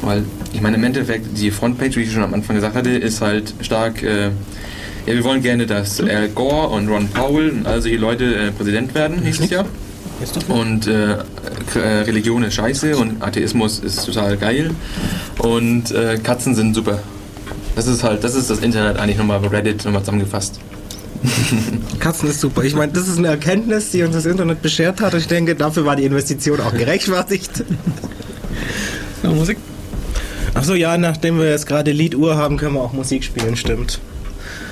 Weil, 0.00 0.24
ich 0.54 0.62
meine, 0.62 0.76
im 0.76 0.84
Endeffekt, 0.84 1.36
die 1.36 1.50
Frontpage, 1.50 1.96
wie 1.96 2.02
ich 2.02 2.12
schon 2.12 2.22
am 2.22 2.32
Anfang 2.32 2.56
gesagt 2.56 2.74
hatte, 2.74 2.90
ist 2.90 3.20
halt 3.20 3.52
stark. 3.60 4.02
Äh, 4.02 4.26
ja, 5.06 5.14
wir 5.14 5.24
wollen 5.24 5.42
gerne, 5.42 5.66
dass 5.66 6.00
Al 6.00 6.28
Gore 6.28 6.68
und 6.68 6.88
Ron 6.88 7.08
Powell 7.08 7.50
und 7.50 7.66
all 7.66 7.82
solche 7.82 7.96
Leute 7.98 8.24
äh, 8.36 8.50
Präsident 8.52 8.94
werden, 8.94 9.22
hieß 9.22 9.40
es 9.40 9.50
ja. 9.50 9.64
Und 10.48 10.86
äh, 10.86 11.18
äh, 11.74 11.78
Religion 12.04 12.42
ist 12.42 12.54
scheiße 12.54 12.96
und 12.96 13.22
Atheismus 13.22 13.80
ist 13.80 14.04
total 14.04 14.36
geil. 14.36 14.70
Und 15.38 15.90
äh, 15.92 16.18
Katzen 16.22 16.54
sind 16.54 16.74
super. 16.74 17.00
Das 17.74 17.86
ist 17.86 18.02
halt, 18.02 18.24
das 18.24 18.34
ist 18.34 18.48
das 18.48 18.60
Internet 18.60 18.98
eigentlich 18.98 19.18
nochmal 19.18 19.40
bei 19.40 19.48
Reddit 19.48 19.84
nochmal 19.84 20.02
zusammengefasst. 20.02 20.58
Katzen 21.98 22.30
ist 22.30 22.40
super. 22.40 22.62
Ich 22.64 22.74
meine, 22.74 22.92
das 22.92 23.08
ist 23.08 23.18
eine 23.18 23.28
Erkenntnis, 23.28 23.90
die 23.90 24.02
uns 24.02 24.14
das 24.14 24.26
Internet 24.26 24.62
beschert 24.62 25.00
hat. 25.00 25.12
Und 25.12 25.20
ich 25.20 25.28
denke, 25.28 25.54
dafür 25.54 25.84
war 25.84 25.96
die 25.96 26.04
Investition 26.04 26.60
auch 26.60 26.72
gerechtfertigt. 26.72 27.64
Musik? 29.22 29.58
Achso, 30.54 30.74
ja, 30.74 30.96
nachdem 30.96 31.38
wir 31.38 31.50
jetzt 31.50 31.66
gerade 31.66 31.92
Lieduhr 31.92 32.36
haben, 32.36 32.56
können 32.56 32.74
wir 32.74 32.80
auch 32.80 32.92
Musik 32.92 33.24
spielen, 33.24 33.56
stimmt. 33.56 34.00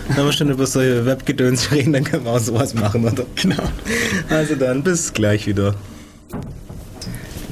Wenn 0.08 0.24
wir 0.24 0.32
schon 0.32 0.50
über 0.50 0.66
so 0.66 0.80
Webgedöns 0.80 1.70
reden, 1.72 1.92
dann 1.92 2.04
können 2.04 2.24
wir 2.24 2.32
auch 2.32 2.38
sowas 2.38 2.74
machen, 2.74 3.04
oder? 3.04 3.24
Genau. 3.36 3.62
Also 4.28 4.54
dann, 4.54 4.82
bis 4.82 5.12
gleich 5.12 5.46
wieder. 5.46 5.74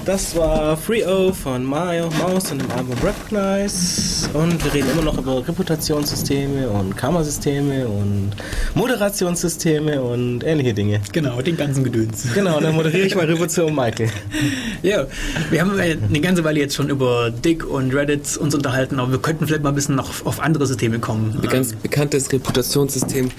Das 0.05 0.35
war 0.35 0.77
Free 0.77 1.05
O 1.05 1.33
von 1.33 1.65
Mario 1.65 2.09
Maus 2.19 2.51
und 2.51 2.61
dem 2.61 2.71
Album 2.73 2.97
Recognize. 3.05 4.29
Und 4.35 4.65
wir 4.65 4.75
reden 4.75 4.91
immer 4.91 5.03
noch 5.03 5.17
über 5.17 5.47
Reputationssysteme 5.47 6.69
und 6.69 6.97
Karma-Systeme 6.97 7.87
und 7.87 8.33
Moderationssysteme 8.75 10.03
und 10.03 10.43
ähnliche 10.43 10.75
Dinge. 10.75 11.01
Genau, 11.13 11.41
den 11.41 11.57
ganzen 11.57 11.85
Gedöns. 11.85 12.27
Genau, 12.35 12.59
dann 12.59 12.75
moderiere 12.75 13.07
ich 13.07 13.15
mal 13.15 13.27
rüber 13.27 13.47
zu 13.47 13.67
Michael. 13.69 14.09
Ja, 14.83 15.07
wir 15.51 15.61
haben 15.61 15.79
eine 15.79 16.21
ganze 16.21 16.43
Weile 16.43 16.59
jetzt 16.59 16.75
schon 16.75 16.89
über 16.89 17.31
Dick 17.31 17.65
und 17.65 17.95
Reddit 17.95 18.37
uns 18.37 18.53
unterhalten, 18.53 18.99
aber 18.99 19.13
wir 19.13 19.19
könnten 19.21 19.47
vielleicht 19.47 19.63
mal 19.63 19.69
ein 19.69 19.77
bisschen 19.77 19.95
noch 19.95 20.09
auf, 20.09 20.27
auf 20.27 20.41
andere 20.41 20.67
Systeme 20.67 20.99
kommen. 20.99 21.39
Ein 21.41 21.49
ganz 21.49 21.73
bekanntes 21.75 22.33
Reputationssystem 22.33 23.31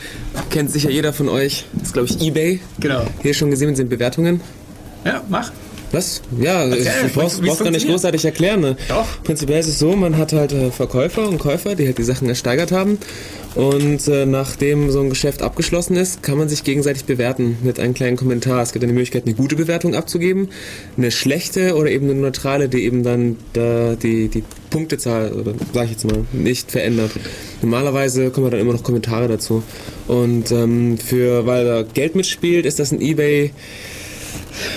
kennt 0.49 0.71
sicher 0.71 0.89
jeder 0.89 1.11
von 1.11 1.27
euch. 1.27 1.65
Das 1.73 1.87
ist, 1.87 1.93
glaube 1.93 2.07
ich, 2.07 2.21
eBay. 2.25 2.61
Genau. 2.79 3.05
Hier 3.21 3.33
schon 3.33 3.51
gesehen 3.51 3.75
sind 3.75 3.89
Bewertungen. 3.89 4.39
Ja, 5.03 5.21
mach. 5.27 5.51
Was? 5.93 6.23
Ja, 6.41 6.67
ich 6.67 6.87
Erzähl, 6.87 7.09
brauch's, 7.09 7.39
wie 7.39 7.45
es 7.45 7.53
brauch's 7.53 7.63
gar 7.63 7.69
nicht 7.69 7.87
großartig 7.87 8.25
erklären. 8.25 8.61
Ne? 8.61 8.75
Doch. 8.89 9.05
Prinzipiell 9.23 9.59
ist 9.59 9.67
es 9.67 9.77
so, 9.77 9.95
man 9.95 10.17
hat 10.17 10.33
halt 10.33 10.51
äh, 10.51 10.71
Verkäufer 10.71 11.29
und 11.29 11.37
Käufer, 11.37 11.75
die 11.75 11.85
halt 11.85 11.99
die 11.99 12.03
Sachen 12.03 12.27
ersteigert 12.27 12.71
haben. 12.71 12.97
Und 13.53 14.07
äh, 14.07 14.25
nachdem 14.25 14.89
so 14.89 15.01
ein 15.01 15.11
Geschäft 15.11 15.43
abgeschlossen 15.43 15.95
ist, 15.95 16.23
kann 16.23 16.39
man 16.39 16.49
sich 16.49 16.63
gegenseitig 16.63 17.05
bewerten 17.05 17.59
mit 17.61 17.79
einem 17.79 17.93
kleinen 17.93 18.17
Kommentar. 18.17 18.63
Es 18.63 18.73
gibt 18.73 18.81
dann 18.81 18.89
die 18.89 18.95
Möglichkeit, 18.95 19.27
eine 19.27 19.35
gute 19.35 19.55
Bewertung 19.55 19.93
abzugeben, 19.93 20.49
eine 20.97 21.11
schlechte 21.11 21.75
oder 21.75 21.91
eben 21.91 22.09
eine 22.09 22.19
neutrale, 22.19 22.69
die 22.69 22.85
eben 22.85 23.03
dann 23.03 23.37
da 23.53 23.93
die, 23.93 24.29
die 24.29 24.43
Punktezahl, 24.71 25.31
oder 25.33 25.53
sag 25.73 25.85
ich 25.85 25.91
jetzt 25.91 26.05
mal, 26.05 26.25
nicht 26.31 26.71
verändert. 26.71 27.11
Normalerweise 27.61 28.31
kommen 28.31 28.49
dann 28.49 28.59
immer 28.59 28.73
noch 28.73 28.81
Kommentare 28.81 29.27
dazu. 29.27 29.61
Und 30.07 30.51
ähm, 30.51 30.97
für, 30.97 31.45
weil 31.45 31.65
da 31.65 31.83
Geld 31.83 32.15
mitspielt, 32.15 32.65
ist 32.65 32.79
das 32.79 32.91
ein 32.91 32.99
Ebay 32.99 33.51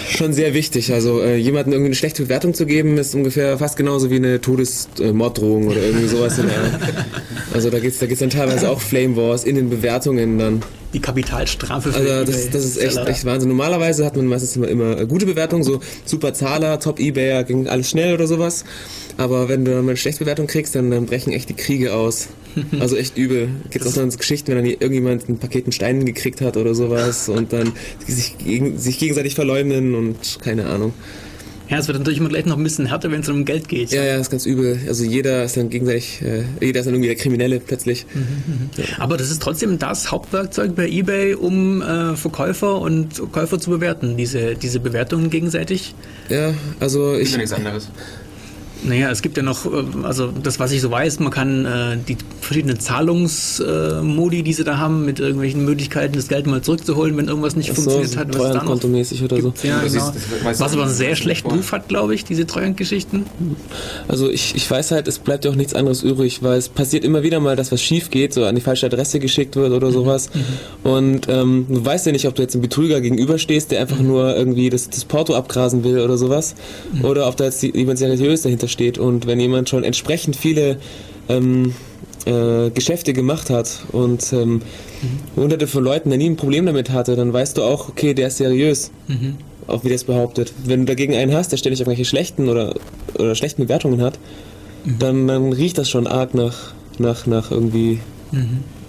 schon 0.09 0.33
sehr 0.33 0.55
wichtig. 0.55 0.93
Also 0.93 1.21
äh, 1.21 1.37
jemandem 1.37 1.73
irgendwie 1.73 1.89
eine 1.89 1.95
schlechte 1.95 2.23
Bewertung 2.23 2.55
zu 2.55 2.67
geben, 2.67 2.99
ist 2.99 3.15
ungefähr 3.15 3.59
fast 3.59 3.77
genauso 3.77 4.11
wie 4.11 4.17
eine 4.17 4.41
Todesmorddrohung 4.41 5.69
oder 5.69 5.83
irgendwie 5.83 6.09
sowas. 6.09 6.39
In 6.39 6.47
der, 6.47 6.81
also 7.53 7.71
da 7.71 7.79
geht's 7.79 7.99
da 7.99 8.07
geht's 8.07 8.21
dann 8.21 8.31
teilweise 8.31 8.71
auch 8.71 8.81
Flame 8.81 9.17
Wars 9.17 9.45
in 9.45 9.57
den 9.57 9.71
Bewertungen 9.71 10.39
dann. 10.39 10.63
Die 10.93 11.01
Kapitalstrafe 11.01 11.93
für 11.93 11.99
Also 11.99 12.33
das, 12.33 12.51
das 12.51 12.65
ist 12.65 12.79
echt, 12.79 12.97
echt 12.97 13.25
Wahnsinn. 13.25 13.49
Normalerweise 13.49 14.05
hat 14.05 14.17
man 14.17 14.27
meistens 14.27 14.57
immer, 14.57 14.69
immer 14.69 14.99
äh, 15.01 15.07
gute 15.07 15.27
Bewertungen, 15.27 15.63
so 15.63 15.81
super 16.05 16.33
Zahler, 16.33 16.81
Top 16.81 16.99
Ebayer, 17.01 17.45
ging 17.45 17.69
alles 17.69 17.91
schnell 17.91 18.15
oder 18.15 18.27
sowas. 18.27 18.65
Aber 19.17 19.49
wenn 19.49 19.65
du 19.65 19.73
dann 19.73 19.85
mal 19.85 19.91
eine 19.91 19.97
schlechte 19.97 20.21
Bewertung 20.21 20.47
kriegst, 20.47 20.75
dann, 20.75 20.91
dann 20.91 21.07
brechen 21.07 21.33
echt 21.33 21.49
die 21.49 21.55
Kriege 21.55 21.95
aus. 21.95 22.29
Also 22.81 22.97
echt 22.97 23.17
übel. 23.17 23.49
Gibt 23.71 23.87
auch 23.87 23.93
dann 23.93 24.11
so 24.11 24.19
Geschichten, 24.19 24.49
wenn 24.49 24.57
dann 24.57 24.67
irgendjemand 24.67 25.29
ein 25.29 25.39
Paket 25.39 25.67
mit 25.67 25.75
Steinen 25.75 26.05
gekriegt 26.05 26.41
hat 26.41 26.57
oder 26.57 26.75
sowas 26.75 27.29
und 27.29 27.53
dann 27.53 27.73
sich, 28.07 28.37
gegen, 28.39 28.79
sich 28.79 28.99
gegenseitig 28.99 29.35
verleumden 29.35 29.95
und 29.95 30.39
keine 30.41 30.67
Ahnung. 30.67 30.93
Ja, 31.69 31.79
es 31.79 31.89
wird 31.89 31.99
natürlich 31.99 32.21
immer 32.21 32.29
gleich 32.29 32.47
noch 32.47 32.57
ein 32.57 32.63
bisschen 32.63 32.87
härter, 32.87 33.11
wenn 33.11 33.23
es 33.23 33.29
um 33.29 33.45
Geld 33.45 33.69
geht. 33.69 33.91
Ja, 33.91 34.05
ja, 34.05 34.19
ist 34.19 34.31
ganz 34.31 34.47
übel. 34.47 34.79
Also 34.87 35.03
jeder 35.03 35.45
ist 35.45 35.57
dann 35.57 35.69
gegenseitig, 35.69 36.23
äh, 36.23 36.45
jeder 36.61 36.81
ist 36.81 36.87
dann 36.87 36.95
irgendwie 36.95 37.09
der 37.09 37.17
Kriminelle 37.17 37.59
plötzlich. 37.59 38.07
Aber 38.99 39.17
das 39.17 39.33
ist 39.33 39.43
trotzdem 39.43 39.79
das 39.81 40.13
Hauptwerkzeug 40.13 40.77
bei 40.77 40.89
eBay, 40.89 41.35
um 41.35 41.83
äh, 41.83 42.15
Verkäufer 42.15 42.81
und 42.81 43.21
Käufer 43.33 43.59
zu 43.59 43.71
bewerten, 43.71 44.17
diese, 44.17 44.55
diese 44.55 44.79
Bewertungen 44.79 45.29
gegenseitig. 45.29 45.95
Ja, 46.29 46.55
also 46.79 47.15
Ist 47.15 47.29
ich, 47.29 47.33
ja 47.33 47.39
nichts 47.39 47.53
anderes. 47.53 47.89
Naja, 48.85 49.11
es 49.11 49.23
gibt 49.23 49.37
ja 49.37 49.43
noch, 49.43 49.67
äh, 49.67 49.85
also 50.03 50.29
das, 50.43 50.61
was 50.61 50.71
ich 50.73 50.81
so 50.81 50.91
weiß, 50.91 51.19
man 51.21 51.33
kann 51.33 51.65
äh, 51.65 51.97
die 52.07 52.17
verschiedenen 52.41 52.79
Zahlungsmodi, 52.79 54.43
die 54.43 54.53
sie 54.53 54.65
da 54.65 54.79
haben, 54.79 55.05
mit 55.05 55.19
irgendwelchen 55.21 55.65
Möglichkeiten, 55.65 56.15
das 56.15 56.29
Geld 56.29 56.47
mal 56.47 56.63
zurückzuholen, 56.63 57.17
wenn 57.17 57.29
irgendwas 57.29 57.57
nicht 57.57 57.71
Ach 57.73 57.77
so, 57.77 57.83
funktioniert 57.91 58.17
hat. 58.17 58.29
Was 58.29 58.37
es 58.37 58.41
da 58.43 58.47
noch 58.49 58.53
Treuhandkontomäßig 58.61 59.23
oder 59.25 59.41
so. 59.41 59.53
Ja, 59.63 59.81
Das 59.83 59.93
genau. 59.93 60.09
ist- 60.11 60.15
das 60.45 60.61
was 60.61 60.73
aber 60.73 60.83
einen 60.85 60.93
sehr 60.93 61.17
schlechten 61.17 61.51
Ruf 61.51 61.73
hat, 61.73 61.89
glaube 61.89 62.15
ich, 62.15 62.25
diese 62.25 62.47
Treuhandgeschichten. 62.47 63.25
Also 64.09 64.31
ich, 64.31 64.55
ich 64.55 64.71
weiß 64.71 64.91
halt, 64.93 65.09
es 65.09 65.19
bleibt 65.19 65.45
ja 65.45 65.51
auch 65.51 65.57
nichts 65.57 65.75
anderes 65.75 66.03
übrig, 66.03 66.43
weil 66.43 66.59
es 66.59 66.69
passiert 66.69 67.05
immer 67.05 67.23
wieder 67.23 67.41
mal, 67.41 67.57
dass 67.57 67.73
was 67.73 67.83
schief 67.83 68.11
geht, 68.11 68.35
so 68.35 68.45
an 68.45 68.55
die 68.55 68.61
falsche 68.61 68.87
Adresse 68.87 69.19
geschickt 69.21 69.57
wird 69.57 69.73
oder 69.73 69.91
sowas. 69.91 70.31
Und 70.85 71.29
ähm, 71.29 71.67
du 71.69 71.85
weißt 71.85 72.07
ja 72.07 72.13
nicht, 72.13 72.27
ob 72.29 72.35
du 72.35 72.43
jetzt 72.43 72.55
einem 72.55 72.63
Betrüger 72.63 73.01
gegenüberstehst, 73.01 73.71
der 73.71 73.81
einfach 73.81 73.99
nur 74.01 74.37
irgendwie 74.37 74.71
das, 74.71 74.91
das 74.91 75.05
Porto 75.05 75.35
abgrasen 75.35 75.83
will 75.83 75.99
oder 75.99 76.17
sowas, 76.19 76.55
oder 77.03 77.27
ob 77.27 77.37
da 77.37 77.45
jetzt 77.45 77.63
die- 77.63 77.77
jemand 77.77 77.99
seriös 77.99 78.43
dahinter 78.43 78.69
steht. 78.69 78.76
Und 78.99 79.27
wenn 79.27 79.41
jemand 79.41 79.69
schon 79.69 79.85
entsprechend 79.85 80.37
viele 80.37 80.79
ähm, 81.29 81.75
äh, 82.25 82.71
Geschäfte 82.71 83.13
gemacht 83.13 83.51
hat 83.51 83.85
und 83.93 84.33
ähm, 84.33 84.63
hunderte 85.37 85.67
von 85.67 85.85
Leuten, 85.85 86.11
der 86.11 86.19
nie 86.19 86.31
ein 86.31 86.37
Problem 86.37 86.67
damit 86.67 86.91
hatte, 86.91 87.17
dann 87.17 87.33
weißt 87.33 87.57
du 87.57 87.63
auch, 87.63 87.89
okay, 87.89 88.15
der 88.15 88.29
ist 88.29 88.39
seriös. 88.39 88.91
Auch 89.67 89.83
wie 89.83 89.89
der 89.89 89.97
es 89.97 90.05
behauptet. 90.05 90.53
Wenn 90.65 90.81
du 90.81 90.87
dagegen 90.87 91.15
einen 91.15 91.35
hast, 91.35 91.53
der 91.53 91.57
ständig 91.57 91.81
irgendwelche 91.81 92.05
schlechten 92.05 92.49
oder, 92.49 92.75
oder 93.19 93.35
schlechten 93.35 93.63
Bewertungen 93.63 94.01
hat, 94.01 94.19
dann, 94.99 95.27
dann 95.27 95.53
riecht 95.53 95.79
das 95.79 95.91
schon 95.91 96.07
arg 96.07 96.35
nach, 96.35 96.73
nach, 96.99 97.27
nach 97.27 97.51
irgendwie 97.51 98.01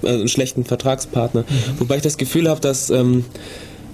also 0.04 0.20
einen 0.20 0.28
schlechten 0.28 0.66
Vertragspartner. 0.66 1.46
Wobei 1.80 1.98
ich 1.98 2.02
das 2.04 2.18
Gefühl 2.18 2.50
habe, 2.50 2.62
dass 2.62 2.90
ähm, 2.90 3.26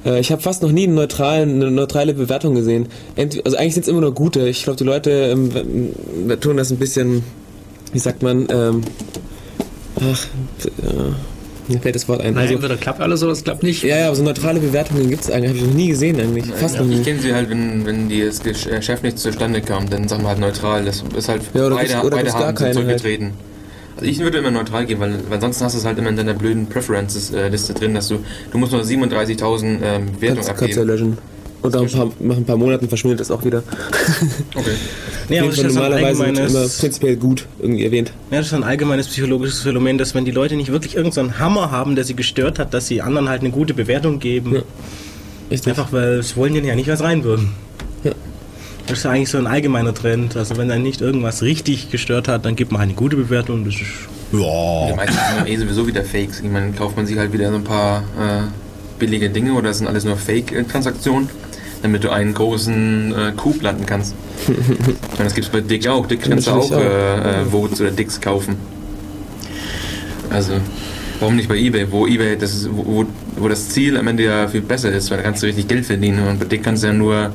äh, 0.05 0.19
ich 0.19 0.31
habe 0.31 0.41
fast 0.41 0.61
noch 0.63 0.71
nie 0.71 0.83
einen 0.83 0.95
neutralen, 0.95 1.61
eine 1.61 1.71
neutrale 1.71 2.13
Bewertung 2.13 2.55
gesehen. 2.55 2.87
Ent 3.15 3.41
also 3.45 3.57
eigentlich 3.57 3.73
sind 3.75 3.83
es 3.83 3.87
immer 3.89 4.01
nur 4.01 4.13
gute. 4.13 4.47
Ich 4.47 4.63
glaube, 4.63 4.77
die 4.77 4.83
Leute 4.83 5.11
ähm, 5.11 5.49
tun 6.39 6.57
das 6.57 6.71
ein 6.71 6.77
bisschen, 6.77 7.23
wie 7.91 7.99
sagt 7.99 8.21
man, 8.23 8.47
ähm, 8.49 8.81
ach, 9.99 10.25
äh, 10.65 11.71
mir 11.71 11.79
fällt 11.79 11.95
das 11.95 12.09
Wort 12.09 12.19
ein. 12.21 12.37
Also, 12.37 12.55
entweder 12.55 12.75
klappt 12.75 12.99
alles 12.99 13.23
oder 13.23 13.31
es 13.31 13.43
klappt 13.43 13.63
nicht. 13.63 13.83
ja, 13.83 13.97
ja, 13.97 14.07
aber 14.07 14.15
so 14.17 14.23
neutrale 14.23 14.59
Bewertungen 14.59 15.09
gibt 15.09 15.23
es 15.23 15.31
eigentlich, 15.31 15.49
habe 15.49 15.59
ich 15.59 15.65
noch 15.65 15.73
nie 15.73 15.87
gesehen 15.87 16.19
eigentlich. 16.19 16.45
Fast 16.47 16.77
noch 16.77 16.89
Ich 16.89 16.97
nie. 16.97 17.03
kenne 17.03 17.19
sie 17.21 17.33
halt, 17.33 17.49
wenn, 17.49 17.85
wenn 17.85 18.09
die 18.09 18.21
das 18.25 18.43
Gesch- 18.43 18.69
äh, 18.69 18.75
Geschäft 18.77 19.03
nicht 19.03 19.17
zustande 19.17 19.61
kam, 19.61 19.89
dann 19.89 20.07
sagen 20.09 20.23
wir 20.23 20.29
halt 20.29 20.39
neutral. 20.39 20.83
Das 20.83 21.03
ist 21.17 21.29
halt 21.29 21.41
Ja, 21.53 21.67
oder 21.67 21.75
beide, 21.75 21.87
gibt's- 21.87 22.03
oder 22.05 22.15
beide 22.17 22.23
gibt's 22.25 22.33
gar 22.39 22.47
Haken 22.49 22.57
sind 22.73 22.73
keine 22.75 22.87
halt. 22.89 23.33
Also 23.95 24.05
ich 24.05 24.19
würde 24.19 24.39
immer 24.39 24.51
neutral 24.51 24.85
gehen, 24.85 24.99
weil, 24.99 25.19
weil 25.29 25.39
sonst 25.39 25.61
hast 25.61 25.73
du 25.73 25.79
es 25.79 25.85
halt 25.85 25.97
immer 25.97 26.09
in 26.09 26.17
deiner 26.17 26.33
blöden 26.33 26.67
Preferences-Liste 26.67 27.73
drin, 27.73 27.93
dass 27.93 28.07
du, 28.07 28.19
du 28.51 28.57
musst 28.57 28.71
nur 28.71 28.81
37.000 28.81 28.85
ähm, 29.81 30.07
Wertungen 30.19 30.19
Kannst, 30.19 30.19
kannst 30.19 30.49
ja 30.49 30.57
abgeben. 30.57 30.87
löschen. 30.87 31.17
Und 31.61 31.73
nach 31.73 31.81
ein, 31.81 31.89
paar, 31.89 32.11
nach 32.19 32.35
ein 32.35 32.43
paar 32.43 32.57
Monaten 32.57 32.89
verschwindet 32.89 33.21
das 33.21 33.31
auch 33.31 33.45
wieder. 33.45 33.63
Okay. 34.55 34.75
Nee, 35.29 35.39
aber 35.39 35.49
das 35.49 35.59
ist 35.59 35.63
ein 35.63 35.73
normalerweise 35.73 36.19
wird 36.19 36.29
immer 36.29 36.41
allgemeines, 36.41 36.77
prinzipiell 36.79 37.15
gut 37.15 37.47
irgendwie 37.59 37.85
erwähnt. 37.85 38.11
ja, 38.29 38.37
das 38.37 38.47
ist 38.47 38.53
ein 38.53 38.63
allgemeines 38.63 39.07
psychologisches 39.07 39.61
Phänomen, 39.61 39.97
dass 39.97 40.13
wenn 40.13 40.25
die 40.25 40.31
Leute 40.31 40.57
nicht 40.57 40.71
wirklich 40.71 40.95
irgendeinen 40.97 41.39
Hammer 41.39 41.71
haben, 41.71 41.95
der 41.95 42.03
sie 42.03 42.13
gestört 42.15 42.59
hat, 42.59 42.73
dass 42.73 42.87
sie 42.87 43.01
anderen 43.01 43.29
halt 43.29 43.39
eine 43.39 43.51
gute 43.51 43.73
Bewertung 43.73 44.19
geben. 44.19 44.55
Ja. 44.55 44.61
Richtig. 45.49 45.69
Einfach 45.71 45.93
weil 45.93 46.21
sie 46.21 46.35
wollen 46.35 46.53
denen 46.53 46.67
ja 46.67 46.75
nicht 46.75 46.89
was 46.89 47.01
reinwürgen. 47.01 47.51
Das 48.87 48.97
ist 48.99 49.03
ja 49.05 49.11
eigentlich 49.11 49.29
so 49.29 49.37
ein 49.37 49.47
allgemeiner 49.47 49.93
Trend. 49.93 50.35
Also 50.35 50.57
wenn 50.57 50.67
dann 50.67 50.83
nicht 50.83 51.01
irgendwas 51.01 51.41
richtig 51.41 51.89
gestört 51.89 52.27
hat, 52.27 52.45
dann 52.45 52.55
gibt 52.55 52.71
man 52.71 52.79
halt 52.79 52.89
eine 52.89 52.95
gute 52.97 53.15
Bewertung. 53.15 53.63
Das 53.65 53.75
ist 53.75 53.81
Die 54.31 54.37
ja. 54.37 54.95
meisten 54.95 55.17
sind 55.37 55.47
eh 55.47 55.55
sowieso 55.57 55.87
wieder 55.87 56.03
Fakes. 56.03 56.41
Ich 56.41 56.49
meine, 56.51 56.71
kauft 56.73 56.97
man 56.97 57.05
sich 57.05 57.17
halt 57.17 57.31
wieder 57.31 57.49
so 57.49 57.55
ein 57.55 57.63
paar 57.63 57.99
äh, 58.19 58.41
billige 58.99 59.29
Dinge 59.29 59.53
oder 59.53 59.69
das 59.69 59.77
sind 59.77 59.87
alles 59.87 60.03
nur 60.03 60.17
Fake-Transaktionen, 60.17 61.29
damit 61.81 62.03
du 62.03 62.09
einen 62.11 62.33
großen 62.33 63.13
äh, 63.13 63.31
Coup 63.37 63.61
landen 63.61 63.85
kannst. 63.85 64.15
ich 64.47 64.47
meine, 64.57 65.23
das 65.23 65.33
gibt 65.33 65.47
es 65.47 65.51
bei 65.51 65.61
Dick 65.61 65.87
auch. 65.87 66.05
Dick 66.05 66.21
kannst 66.21 66.47
du 66.47 66.51
auch 66.51 66.69
natürlich 66.69 66.85
äh, 66.91 67.41
äh, 67.41 67.45
Votes 67.45 67.79
oder 67.79 67.91
Dicks 67.91 68.19
kaufen. 68.19 68.57
Also, 70.29 70.53
warum 71.19 71.35
nicht 71.35 71.47
bei 71.47 71.55
Ebay? 71.57 71.87
Wo 71.89 72.07
Ebay, 72.07 72.37
das 72.37 72.53
ist, 72.53 72.69
wo, 72.71 72.85
wo- 72.85 73.05
wo 73.37 73.47
das 73.47 73.69
Ziel 73.69 73.97
am 73.97 74.07
Ende 74.07 74.23
ja 74.23 74.47
viel 74.47 74.61
besser 74.61 74.91
ist, 74.91 75.09
weil 75.09 75.17
da 75.17 75.23
kannst 75.23 75.41
du 75.41 75.47
richtig 75.47 75.67
Geld 75.67 75.85
verdienen 75.85 76.27
und 76.27 76.39
bei 76.39 76.45
Dick 76.45 76.63
kannst 76.63 76.83
du 76.83 76.87
ja 76.87 76.93
nur 76.93 77.31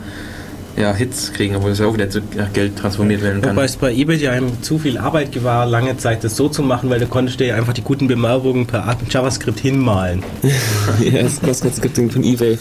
ja, 0.78 0.94
Hits 0.94 1.32
kriegen, 1.32 1.56
obwohl 1.56 1.70
das 1.70 1.80
ja 1.80 1.86
auch 1.86 1.94
wieder 1.94 2.08
zu 2.08 2.20
Geld 2.52 2.76
transformiert 2.76 3.22
werden 3.22 3.42
kann. 3.42 3.56
Wobei 3.56 3.64
es 3.64 3.76
bei 3.76 3.92
eBay 3.92 4.16
ja 4.16 4.30
einem 4.32 4.62
zu 4.62 4.78
viel 4.78 4.98
Arbeit 4.98 5.42
war, 5.42 5.66
lange 5.66 5.96
Zeit 5.96 6.22
das 6.24 6.36
so 6.36 6.48
zu 6.48 6.62
machen, 6.62 6.88
weil 6.90 7.00
du 7.00 7.06
konntest 7.06 7.40
dir 7.40 7.48
ja 7.48 7.54
einfach 7.56 7.72
die 7.72 7.82
guten 7.82 8.06
Bemerkungen 8.06 8.66
per 8.66 8.96
JavaScript 9.10 9.60
hinmalen. 9.60 10.22
ja, 11.00 11.22
das 11.22 11.40
Cross-Scripting 11.40 12.10
von 12.10 12.22
Ebay. 12.22 12.58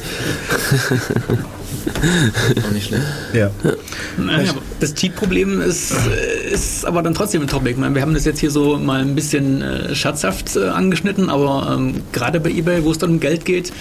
Auch 2.67 2.71
nicht 2.71 2.87
schlecht. 2.87 3.03
Ja. 3.33 3.51
Naja, 4.17 4.53
das 4.79 4.93
Cheat-Problem 4.93 5.61
ist, 5.61 5.91
äh, 5.91 5.95
ist 6.51 6.85
aber 6.85 7.01
dann 7.01 7.13
trotzdem 7.13 7.41
ein 7.41 7.47
Topic. 7.47 7.71
Ich 7.71 7.77
meine, 7.77 7.95
wir 7.95 8.01
haben 8.01 8.13
das 8.13 8.25
jetzt 8.25 8.39
hier 8.39 8.51
so 8.51 8.77
mal 8.77 9.01
ein 9.01 9.15
bisschen 9.15 9.61
äh, 9.61 9.95
scherzhaft 9.95 10.55
äh, 10.55 10.67
angeschnitten, 10.67 11.29
aber 11.29 11.75
ähm, 11.75 11.95
gerade 12.11 12.39
bei 12.39 12.49
eBay, 12.49 12.83
wo 12.83 12.91
es 12.91 12.97
dann 12.97 13.11
um 13.11 13.19
Geld 13.19 13.45
geht, 13.45 13.71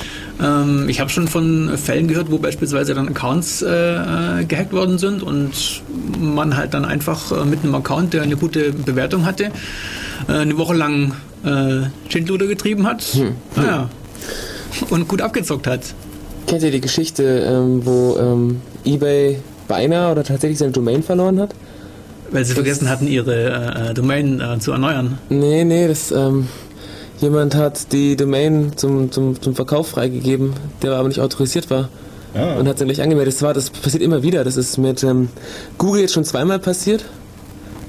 ähm, 0.42 0.88
ich 0.88 1.00
habe 1.00 1.10
schon 1.10 1.28
von 1.28 1.76
Fällen 1.76 2.08
gehört, 2.08 2.30
wo 2.30 2.38
beispielsweise 2.38 2.94
dann 2.94 3.08
Accounts 3.08 3.62
äh, 3.62 3.68
äh, 4.40 4.44
gehackt 4.44 4.72
worden 4.72 4.98
sind 4.98 5.22
und 5.22 5.82
man 6.18 6.56
halt 6.56 6.74
dann 6.74 6.84
einfach 6.84 7.32
äh, 7.32 7.44
mit 7.44 7.62
einem 7.62 7.74
Account, 7.74 8.12
der 8.12 8.22
eine 8.22 8.36
gute 8.36 8.72
Bewertung 8.72 9.24
hatte, 9.24 9.50
äh, 10.28 10.32
eine 10.32 10.58
Woche 10.58 10.74
lang 10.74 11.12
äh, 11.44 11.88
Schindluder 12.08 12.46
getrieben 12.46 12.86
hat. 12.86 13.06
Naja. 13.56 13.88
Und 14.90 15.08
gut 15.08 15.22
abgezockt 15.22 15.66
hat. 15.66 15.80
Kennt 16.46 16.62
ihr 16.62 16.70
die 16.70 16.80
Geschichte, 16.80 17.22
ähm, 17.22 17.84
wo 17.84 18.16
ähm, 18.18 18.60
Ebay 18.84 19.38
beinahe 19.68 20.12
oder 20.12 20.22
tatsächlich 20.22 20.58
seine 20.58 20.72
Domain 20.72 21.02
verloren 21.02 21.40
hat? 21.40 21.54
Weil 22.30 22.44
sie 22.44 22.54
vergessen 22.54 22.88
hatten, 22.88 23.06
ihre 23.06 23.90
äh, 23.90 23.94
Domain 23.94 24.40
äh, 24.40 24.58
zu 24.58 24.72
erneuern. 24.72 25.18
Nee, 25.28 25.64
nee, 25.64 25.88
das, 25.88 26.10
ähm, 26.10 26.48
jemand 27.20 27.54
hat 27.54 27.92
die 27.92 28.16
Domain 28.16 28.72
zum, 28.76 29.10
zum, 29.12 29.40
zum 29.40 29.54
Verkauf 29.54 29.88
freigegeben, 29.88 30.54
der 30.82 30.92
aber 30.92 31.08
nicht 31.08 31.20
autorisiert 31.20 31.70
war. 31.70 31.88
Ah. 32.34 32.58
Und 32.58 32.68
hat 32.68 32.80
dann 32.80 32.88
nicht 32.88 33.00
angemeldet. 33.00 33.34
Das 33.34 33.42
war, 33.42 33.54
das 33.54 33.70
passiert 33.70 34.02
immer 34.02 34.22
wieder. 34.22 34.44
Das 34.44 34.56
ist 34.56 34.76
mit 34.76 35.02
ähm, 35.02 35.28
Google 35.78 36.02
jetzt 36.02 36.12
schon 36.12 36.24
zweimal 36.24 36.58
passiert, 36.58 37.04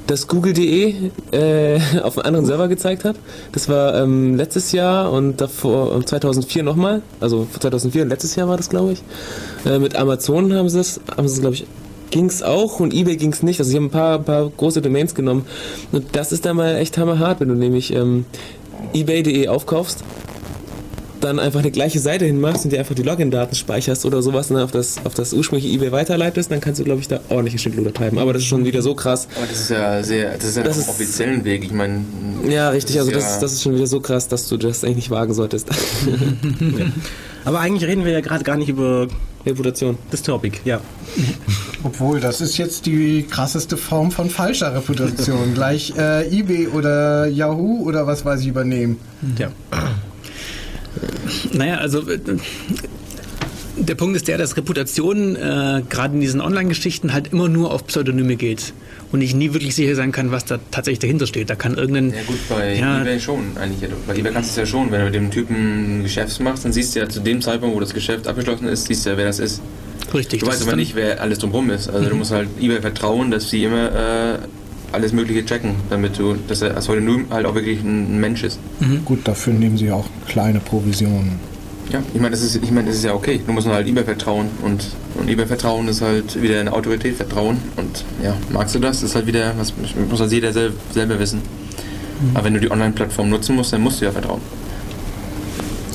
dass 0.07 0.27
Google.de 0.27 1.11
äh, 1.31 1.79
auf 2.03 2.17
einen 2.17 2.27
anderen 2.27 2.45
Server 2.45 2.67
gezeigt 2.69 3.03
hat. 3.03 3.17
Das 3.51 3.67
war 3.67 3.95
ähm, 3.95 4.37
letztes 4.37 4.71
Jahr 4.71 5.11
und 5.11 5.41
davor 5.41 5.93
ähm, 5.93 6.05
2004 6.05 6.63
nochmal. 6.63 7.01
Also 7.19 7.47
2004 7.59 8.03
und 8.03 8.09
letztes 8.09 8.35
Jahr 8.35 8.47
war 8.47 8.55
das, 8.55 8.69
glaube 8.69 8.93
ich. 8.93 9.03
Äh, 9.65 9.79
mit 9.79 9.95
Amazon 9.97 10.53
haben 10.53 10.69
sie 10.69 10.79
es, 10.79 11.01
haben 11.15 11.27
sie 11.27 11.35
es, 11.35 11.41
glaube 11.41 11.55
ich, 11.55 11.65
ging's 12.11 12.43
auch 12.43 12.79
und 12.79 12.93
eBay 12.93 13.17
ging's 13.17 13.43
nicht. 13.43 13.59
Also 13.59 13.71
sie 13.71 13.77
haben 13.77 13.85
ein 13.85 13.91
paar, 13.91 14.19
paar 14.19 14.49
große 14.49 14.81
Domains 14.81 15.15
genommen. 15.15 15.45
Und 15.91 16.15
das 16.15 16.31
ist 16.31 16.45
dann 16.45 16.57
mal 16.57 16.75
echt 16.75 16.97
hammerhart, 16.97 17.39
wenn 17.39 17.49
du 17.49 17.55
nämlich 17.55 17.93
ähm, 17.93 18.25
ebay.de 18.93 19.47
aufkaufst 19.47 20.03
dann 21.21 21.39
einfach 21.39 21.59
eine 21.59 21.71
gleiche 21.71 21.99
Seite 21.99 22.25
hinmachst 22.25 22.63
und 22.65 22.71
dir 22.71 22.79
einfach 22.79 22.95
die 22.95 23.03
Login-Daten 23.03 23.55
speicherst 23.55 24.05
oder 24.05 24.21
sowas 24.21 24.49
und 24.49 24.55
dann 24.55 24.63
auf 24.65 24.71
das, 24.71 24.97
auf 25.03 25.13
das 25.13 25.33
ursprüngliche 25.33 25.73
eBay 25.75 25.91
weiterleitest, 25.91 26.51
dann 26.51 26.61
kannst 26.61 26.79
du, 26.79 26.83
glaube 26.83 27.01
ich, 27.01 27.07
da 27.07 27.19
ordentliche 27.29 27.57
Schindluder 27.59 27.93
treiben. 27.93 28.17
Aber 28.19 28.33
das 28.33 28.41
ist 28.43 28.47
schon 28.47 28.65
wieder 28.65 28.81
so 28.81 28.95
krass. 28.95 29.27
Aber 29.35 29.45
das 29.47 29.59
ist 29.61 29.69
ja 29.69 30.03
sehr, 30.03 30.35
das 30.35 30.43
ist 30.45 30.57
ja 30.57 30.63
Das 30.63 30.77
ist- 30.77 30.89
offiziellen 30.89 31.43
Weg. 31.45 31.63
Ich 31.65 31.71
meine. 31.71 32.01
Ja, 32.47 32.69
richtig. 32.69 32.99
Also 32.99 33.11
das, 33.11 33.23
ja- 33.23 33.29
ist- 33.33 33.39
das 33.43 33.53
ist 33.53 33.63
schon 33.63 33.75
wieder 33.75 33.87
so 33.87 33.99
krass, 33.99 34.27
dass 34.27 34.47
du 34.47 34.57
das 34.57 34.83
eigentlich 34.83 34.97
nicht 34.97 35.09
wagen 35.11 35.33
solltest. 35.33 35.67
Aber 37.45 37.59
eigentlich 37.59 37.89
reden 37.89 38.03
wir 38.03 38.11
ja 38.11 38.19
gerade 38.21 38.43
gar 38.43 38.57
nicht 38.57 38.67
über 38.69 39.07
Reputation. 39.45 39.97
das 40.11 40.21
Topic, 40.21 40.57
ja. 40.65 40.81
Obwohl, 41.83 42.19
das 42.19 42.41
ist 42.41 42.57
jetzt 42.57 42.85
die 42.85 43.23
krasseste 43.29 43.77
Form 43.77 44.11
von 44.11 44.29
falscher 44.29 44.75
Reputation. 44.75 45.53
Gleich 45.53 45.93
äh, 45.97 46.27
eBay 46.37 46.67
oder 46.67 47.27
Yahoo 47.27 47.83
oder 47.85 48.05
was 48.05 48.25
weiß 48.25 48.41
ich 48.41 48.47
übernehmen. 48.47 48.97
ja. 49.37 49.47
Naja, 51.53 51.75
also 51.77 52.07
äh, 52.09 52.19
der 53.77 53.95
Punkt 53.95 54.15
ist 54.15 54.27
der, 54.27 54.37
dass 54.37 54.57
Reputation 54.57 55.35
äh, 55.35 55.83
gerade 55.87 56.15
in 56.15 56.21
diesen 56.21 56.41
Online-Geschichten 56.41 57.13
halt 57.13 57.31
immer 57.31 57.47
nur 57.47 57.71
auf 57.73 57.85
Pseudonyme 57.85 58.35
geht 58.35 58.73
und 59.11 59.21
ich 59.21 59.35
nie 59.35 59.53
wirklich 59.53 59.75
sicher 59.75 59.95
sein 59.95 60.11
kann, 60.11 60.31
was 60.31 60.45
da 60.45 60.57
tatsächlich 60.71 60.99
dahinter 60.99 61.27
steht. 61.27 61.49
Da 61.49 61.55
kann 61.55 61.75
irgendein 61.75 62.09
Ja 62.09 62.23
gut, 62.25 62.37
bei 62.49 62.73
Ja. 62.75 63.01
eBay 63.01 63.19
schon 63.19 63.55
eigentlich. 63.55 63.89
Bei 64.07 64.15
eBay 64.15 64.31
kannst 64.33 64.49
du 64.57 64.61
es 64.61 64.67
ja 64.67 64.71
schon, 64.71 64.91
wenn 64.91 64.99
du 64.99 65.05
mit 65.05 65.15
dem 65.15 65.31
Typen 65.31 65.99
ein 65.99 66.03
Geschäft 66.03 66.39
machst, 66.41 66.65
dann 66.65 66.73
siehst 66.73 66.95
du 66.95 66.99
ja 66.99 67.07
zu 67.07 67.19
dem 67.19 67.39
Zeitpunkt, 67.41 67.75
wo 67.75 67.79
das 67.79 67.93
Geschäft 67.93 68.27
abgeschlossen 68.27 68.67
ist, 68.67 68.85
siehst 68.87 69.05
du 69.05 69.11
ja, 69.11 69.17
wer 69.17 69.25
das 69.25 69.39
ist. 69.39 69.61
richtig. 70.13 70.39
Du 70.39 70.47
weißt 70.47 70.63
aber 70.63 70.75
nicht, 70.75 70.95
wer 70.95 71.21
alles 71.21 71.37
drumherum 71.39 71.69
ist. 71.69 71.87
Also 71.87 72.09
du 72.09 72.15
musst 72.15 72.31
halt 72.31 72.49
eBay 72.59 72.81
vertrauen, 72.81 73.29
dass 73.31 73.49
sie 73.49 73.63
immer 73.63 73.91
äh, 73.91 74.37
alles 74.91 75.13
Mögliche 75.13 75.45
checken, 75.45 75.71
damit 75.89 76.17
du, 76.17 76.35
dass 76.47 76.61
er 76.61 76.75
als 76.75 76.87
heute 76.87 77.01
nur 77.01 77.21
halt 77.29 77.45
auch 77.45 77.55
wirklich 77.55 77.81
ein 77.81 78.19
Mensch 78.19 78.43
ist. 78.43 78.59
Gut, 79.05 79.27
dafür 79.27 79.53
nehmen 79.53 79.77
sie 79.77 79.91
auch 79.91 80.05
kleine 80.27 80.59
Provisionen. 80.59 81.39
Ja, 81.91 82.03
ich 82.13 82.19
meine, 82.19 82.31
das 82.31 82.41
ist, 82.43 82.55
ich 82.55 82.71
meine, 82.71 82.87
das 82.87 82.97
ist 82.97 83.05
ja 83.05 83.13
okay. 83.13 83.39
Du 83.45 83.53
musst 83.53 83.65
nur 83.65 83.75
halt 83.75 83.87
eBay 83.87 84.03
vertrauen 84.03 84.47
und, 84.61 84.87
und 85.15 85.29
eBay 85.29 85.45
vertrauen 85.45 85.87
ist 85.87 86.01
halt 86.01 86.41
wieder 86.41 86.59
eine 86.59 86.73
Autorität 86.73 87.15
vertrauen 87.15 87.57
und 87.77 88.03
ja, 88.21 88.35
magst 88.51 88.75
du 88.75 88.79
das? 88.79 88.99
Das 88.99 89.11
ist 89.11 89.15
halt 89.15 89.25
wieder, 89.25 89.53
was 89.57 89.73
muss 90.09 90.19
halt 90.19 90.31
jeder 90.31 90.51
sel 90.51 90.73
selber 90.91 91.17
wissen. 91.19 91.41
Aber 92.33 92.45
wenn 92.45 92.55
du 92.55 92.59
die 92.59 92.71
Online-Plattform 92.71 93.29
nutzen 93.29 93.55
musst, 93.55 93.71
dann 93.73 93.81
musst 93.81 94.01
du 94.01 94.05
ja 94.05 94.11
vertrauen. 94.11 94.41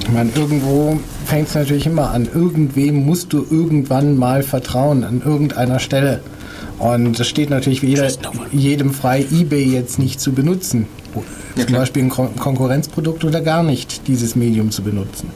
Ich 0.01 0.11
meine, 0.11 0.31
irgendwo 0.35 0.99
fängt 1.27 1.49
es 1.49 1.55
natürlich 1.55 1.87
immer 1.87 2.11
an. 2.11 2.29
Irgendwem 2.33 3.05
musst 3.05 3.33
du 3.33 3.47
irgendwann 3.49 4.17
mal 4.17 4.43
vertrauen, 4.43 5.05
an 5.05 5.23
irgendeiner 5.25 5.79
Stelle. 5.79 6.21
Und 6.83 7.21
es 7.21 7.29
steht 7.29 7.49
natürlich 7.49 7.81
jeder, 7.81 8.11
jedem 8.51 8.93
frei, 8.93 9.25
eBay 9.31 9.65
jetzt 9.65 10.01
nicht 10.01 10.21
zu 10.21 10.33
benutzen. 10.33 10.89
Ja, 11.55 11.65
Zum. 11.65 11.77
Beispiel 11.77 12.03
ein 12.03 12.09
Kon 12.09 12.35
Konkurrenzprodukt 12.35 13.25
oder 13.25 13.41
gar 13.41 13.63
nicht 13.63 14.09
dieses 14.09 14.35
Medium 14.35 14.73
zu 14.73 14.83
benutzen. 14.83 15.31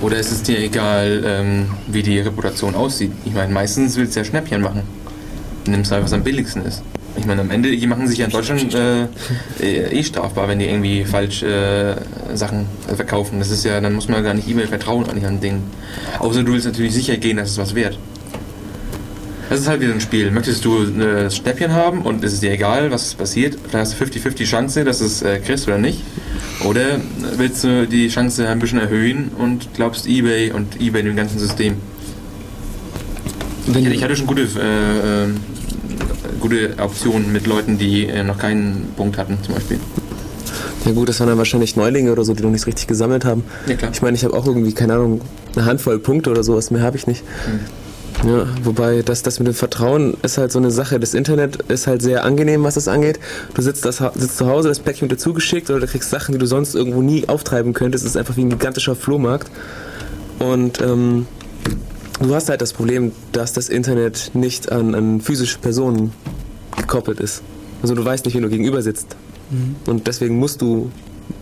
Oder 0.00 0.16
ist 0.16 0.32
es 0.32 0.42
dir 0.42 0.58
egal, 0.58 1.22
ähm, 1.24 1.66
wie 1.86 2.02
die 2.02 2.18
Reputation 2.18 2.74
aussieht? 2.74 3.12
Ich 3.24 3.34
meine, 3.34 3.52
meistens 3.52 3.96
willst 3.96 4.16
du 4.16 4.20
ja 4.20 4.24
Schnäppchen 4.24 4.62
machen. 4.62 4.82
Du 5.64 5.70
nimmst 5.70 5.92
halt, 5.92 6.02
was 6.02 6.12
am 6.12 6.24
billigsten 6.24 6.64
ist. 6.64 6.82
Ich 7.16 7.26
meine, 7.26 7.42
am 7.42 7.50
Ende, 7.52 7.70
die 7.70 7.86
machen 7.86 8.08
sich 8.08 8.18
ja 8.18 8.24
in 8.24 8.32
Deutschland 8.32 8.74
äh, 8.74 9.06
eh 9.60 10.02
strafbar, 10.02 10.48
wenn 10.48 10.58
die 10.58 10.66
irgendwie 10.66 11.04
falsch 11.04 11.44
äh, 11.44 11.94
Sachen 12.34 12.66
verkaufen. 12.96 13.38
Das 13.38 13.50
ist 13.50 13.64
ja, 13.64 13.80
dann 13.80 13.94
muss 13.94 14.08
man 14.08 14.24
gar 14.24 14.34
nicht 14.34 14.48
E-Mail 14.48 14.66
vertrauen 14.66 15.08
an 15.08 15.20
den 15.20 15.40
Dingen. 15.40 15.62
Außer 16.18 16.42
du 16.42 16.52
willst 16.52 16.66
natürlich 16.66 16.94
sicher 16.94 17.16
gehen, 17.16 17.36
dass 17.36 17.50
es 17.50 17.58
was 17.58 17.76
wert. 17.76 17.96
Das 19.50 19.58
ist 19.58 19.68
halt 19.68 19.80
wieder 19.80 19.92
ein 19.92 20.00
Spiel. 20.00 20.30
Möchtest 20.30 20.64
du 20.64 20.84
äh, 20.84 21.24
das 21.24 21.36
Schnäppchen 21.36 21.72
haben 21.72 22.02
und 22.02 22.22
es 22.22 22.34
ist 22.34 22.42
dir 22.42 22.52
egal, 22.52 22.92
was 22.92 23.14
passiert, 23.14 23.58
dann 23.72 23.80
hast 23.80 24.00
du 24.00 24.04
50-50 24.04 24.44
Chance, 24.44 24.84
dass 24.84 25.00
du 25.00 25.06
es 25.06 25.22
äh, 25.22 25.40
kriegst 25.40 25.66
oder 25.66 25.76
nicht. 25.76 26.02
Oder 26.64 27.00
willst 27.36 27.64
du 27.64 27.88
die 27.88 28.08
Chance 28.08 28.48
ein 28.48 28.60
bisschen 28.60 28.78
erhöhen 28.78 29.32
und 29.36 29.74
glaubst 29.74 30.06
eBay 30.06 30.52
und 30.52 30.80
eBay 30.80 31.02
dem 31.02 31.16
ganzen 31.16 31.40
System? 31.40 31.74
Wenn, 33.66 33.90
Ich, 33.90 34.04
hatte 34.04 34.14
schon 34.14 34.28
gute, 34.28 34.42
äh, 34.42 35.24
äh, 35.24 35.28
gute 36.38 36.74
Optionen 36.78 37.32
mit 37.32 37.48
Leuten, 37.48 37.76
die 37.76 38.06
äh, 38.06 38.22
noch 38.22 38.38
keinen 38.38 38.92
Punkt 38.96 39.18
hatten, 39.18 39.36
zum 39.42 39.54
Beispiel. 39.54 39.80
ja 40.84 40.92
gut, 40.92 41.08
das 41.08 41.18
waren 41.18 41.28
dann 41.28 41.38
wahrscheinlich 41.38 41.74
Neulinge 41.74 42.12
oder 42.12 42.22
so, 42.22 42.34
die 42.34 42.42
noch 42.44 42.50
nicht 42.50 42.68
richtig 42.68 42.86
gesammelt 42.86 43.24
haben. 43.24 43.42
Ja, 43.66 43.74
klar. 43.74 43.90
Ich 43.92 44.00
meine, 44.00 44.16
ich 44.16 44.24
habe 44.24 44.34
auch 44.34 44.46
irgendwie, 44.46 44.74
keine 44.74 44.94
Ahnung, 44.94 45.22
eine 45.56 45.64
Handvoll 45.64 45.98
Punkte 45.98 46.30
oder 46.30 46.44
sowas, 46.44 46.70
mehr 46.70 46.82
habe 46.82 46.96
ich 46.96 47.08
nicht. 47.08 47.24
Ja, 48.24 48.46
wobei 48.64 49.00
das, 49.02 49.22
das 49.22 49.38
mit 49.38 49.48
dem 49.48 49.54
Vertrauen 49.54 50.14
ist 50.22 50.36
halt 50.36 50.52
so 50.52 50.58
eine 50.58 50.70
Sache. 50.70 51.00
Das 51.00 51.14
Internet 51.14 51.62
ist 51.68 51.86
halt 51.86 52.02
sehr 52.02 52.24
angenehm, 52.24 52.64
was 52.64 52.74
das 52.74 52.86
angeht. 52.86 53.18
Du 53.54 53.62
sitzt, 53.62 53.84
das, 53.84 54.02
sitzt 54.14 54.36
zu 54.36 54.46
Hause, 54.46 54.68
das 54.68 54.80
Päckchen 54.80 55.08
wird 55.08 55.18
dir 55.18 55.22
zugeschickt 55.22 55.70
oder 55.70 55.80
du 55.80 55.86
kriegst 55.86 56.10
Sachen, 56.10 56.32
die 56.32 56.38
du 56.38 56.46
sonst 56.46 56.74
irgendwo 56.74 57.00
nie 57.00 57.28
auftreiben 57.28 57.72
könntest. 57.72 58.04
Es 58.04 58.10
ist 58.10 58.16
einfach 58.16 58.36
wie 58.36 58.44
ein 58.44 58.50
gigantischer 58.50 58.94
Flohmarkt. 58.94 59.50
Und 60.38 60.80
ähm, 60.82 61.26
du 62.20 62.34
hast 62.34 62.50
halt 62.50 62.60
das 62.60 62.74
Problem, 62.74 63.12
dass 63.32 63.54
das 63.54 63.70
Internet 63.70 64.32
nicht 64.34 64.70
an, 64.70 64.94
an 64.94 65.20
physische 65.22 65.58
Personen 65.58 66.12
gekoppelt 66.76 67.20
ist. 67.20 67.42
Also 67.82 67.94
du 67.94 68.04
weißt 68.04 68.26
nicht, 68.26 68.34
wen 68.34 68.42
du 68.42 68.50
gegenüber 68.50 68.82
sitzt. 68.82 69.16
Und 69.86 70.06
deswegen 70.06 70.38
musst 70.38 70.62
du 70.62 70.90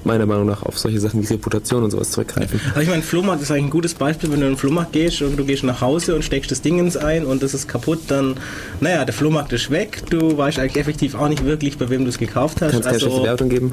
meiner 0.05 0.27
Meinung 0.27 0.47
nach 0.47 0.63
auf 0.63 0.79
solche 0.79 1.01
Sachen 1.01 1.23
wie 1.23 1.27
Reputation 1.27 1.83
und 1.85 1.91
sowas 1.91 2.11
zurückgreifen. 2.11 2.61
Aber 2.73 2.83
ich 2.83 2.89
meine, 2.89 3.03
Flohmarkt 3.03 3.43
ist 3.43 3.51
eigentlich 3.51 3.65
ein 3.65 3.71
gutes 3.71 3.95
Beispiel, 3.95 4.31
wenn 4.33 4.41
du 4.41 4.47
in 4.47 4.53
den 4.53 4.59
Flohmarkt 4.59 4.93
gehst 4.93 5.23
und 5.23 5.37
du 5.37 5.45
gehst 5.45 5.65
nach 5.65 5.81
Hause 5.81 6.15
und 6.15 6.25
steckst 6.25 6.51
das 6.51 6.63
Dingens 6.63 6.97
ein 6.97 7.25
und 7.25 7.43
das 7.43 7.55
ist 7.55 7.69
kaputt, 7.69 8.01
dann, 8.09 8.37
naja, 8.81 9.05
der 9.05 9.15
Flohmarkt 9.15 9.53
ist 9.53 9.71
weg, 9.71 10.03
du 10.11 10.37
weißt 10.39 10.59
eigentlich 10.59 10.77
effektiv 10.77 11.15
auch 11.15 11.29
nicht 11.29 11.45
wirklich, 11.45 11.79
bei 11.79 11.89
wem 11.91 12.05
du 12.05 12.09
es 12.11 12.19
gekauft 12.19 12.61
hast. 12.63 12.73
Kannst 12.73 12.87
keine 12.89 12.99
schlechte 13.01 13.15
Also, 13.17 13.25
Wertung 13.27 13.49
geben. 13.49 13.73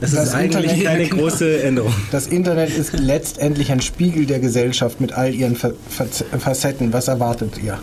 das 0.00 0.10
ist 0.12 0.18
Das 0.18 0.34
eigentlich 0.34 0.72
Internet- 0.78 0.84
keine 0.84 1.08
große 1.22 1.62
Änderung. 1.62 1.94
Das 2.12 2.26
Internet 2.26 2.76
ist 2.76 2.98
letztendlich 2.98 3.70
ein 3.72 3.80
Spiegel 3.80 4.26
der 4.26 4.38
Gesellschaft 4.40 5.00
mit 5.00 5.12
all 5.12 5.34
ihren 5.34 5.56
Facetten. 5.56 6.92
Was 6.92 7.08
erwartet 7.08 7.58
ihr? 7.62 7.78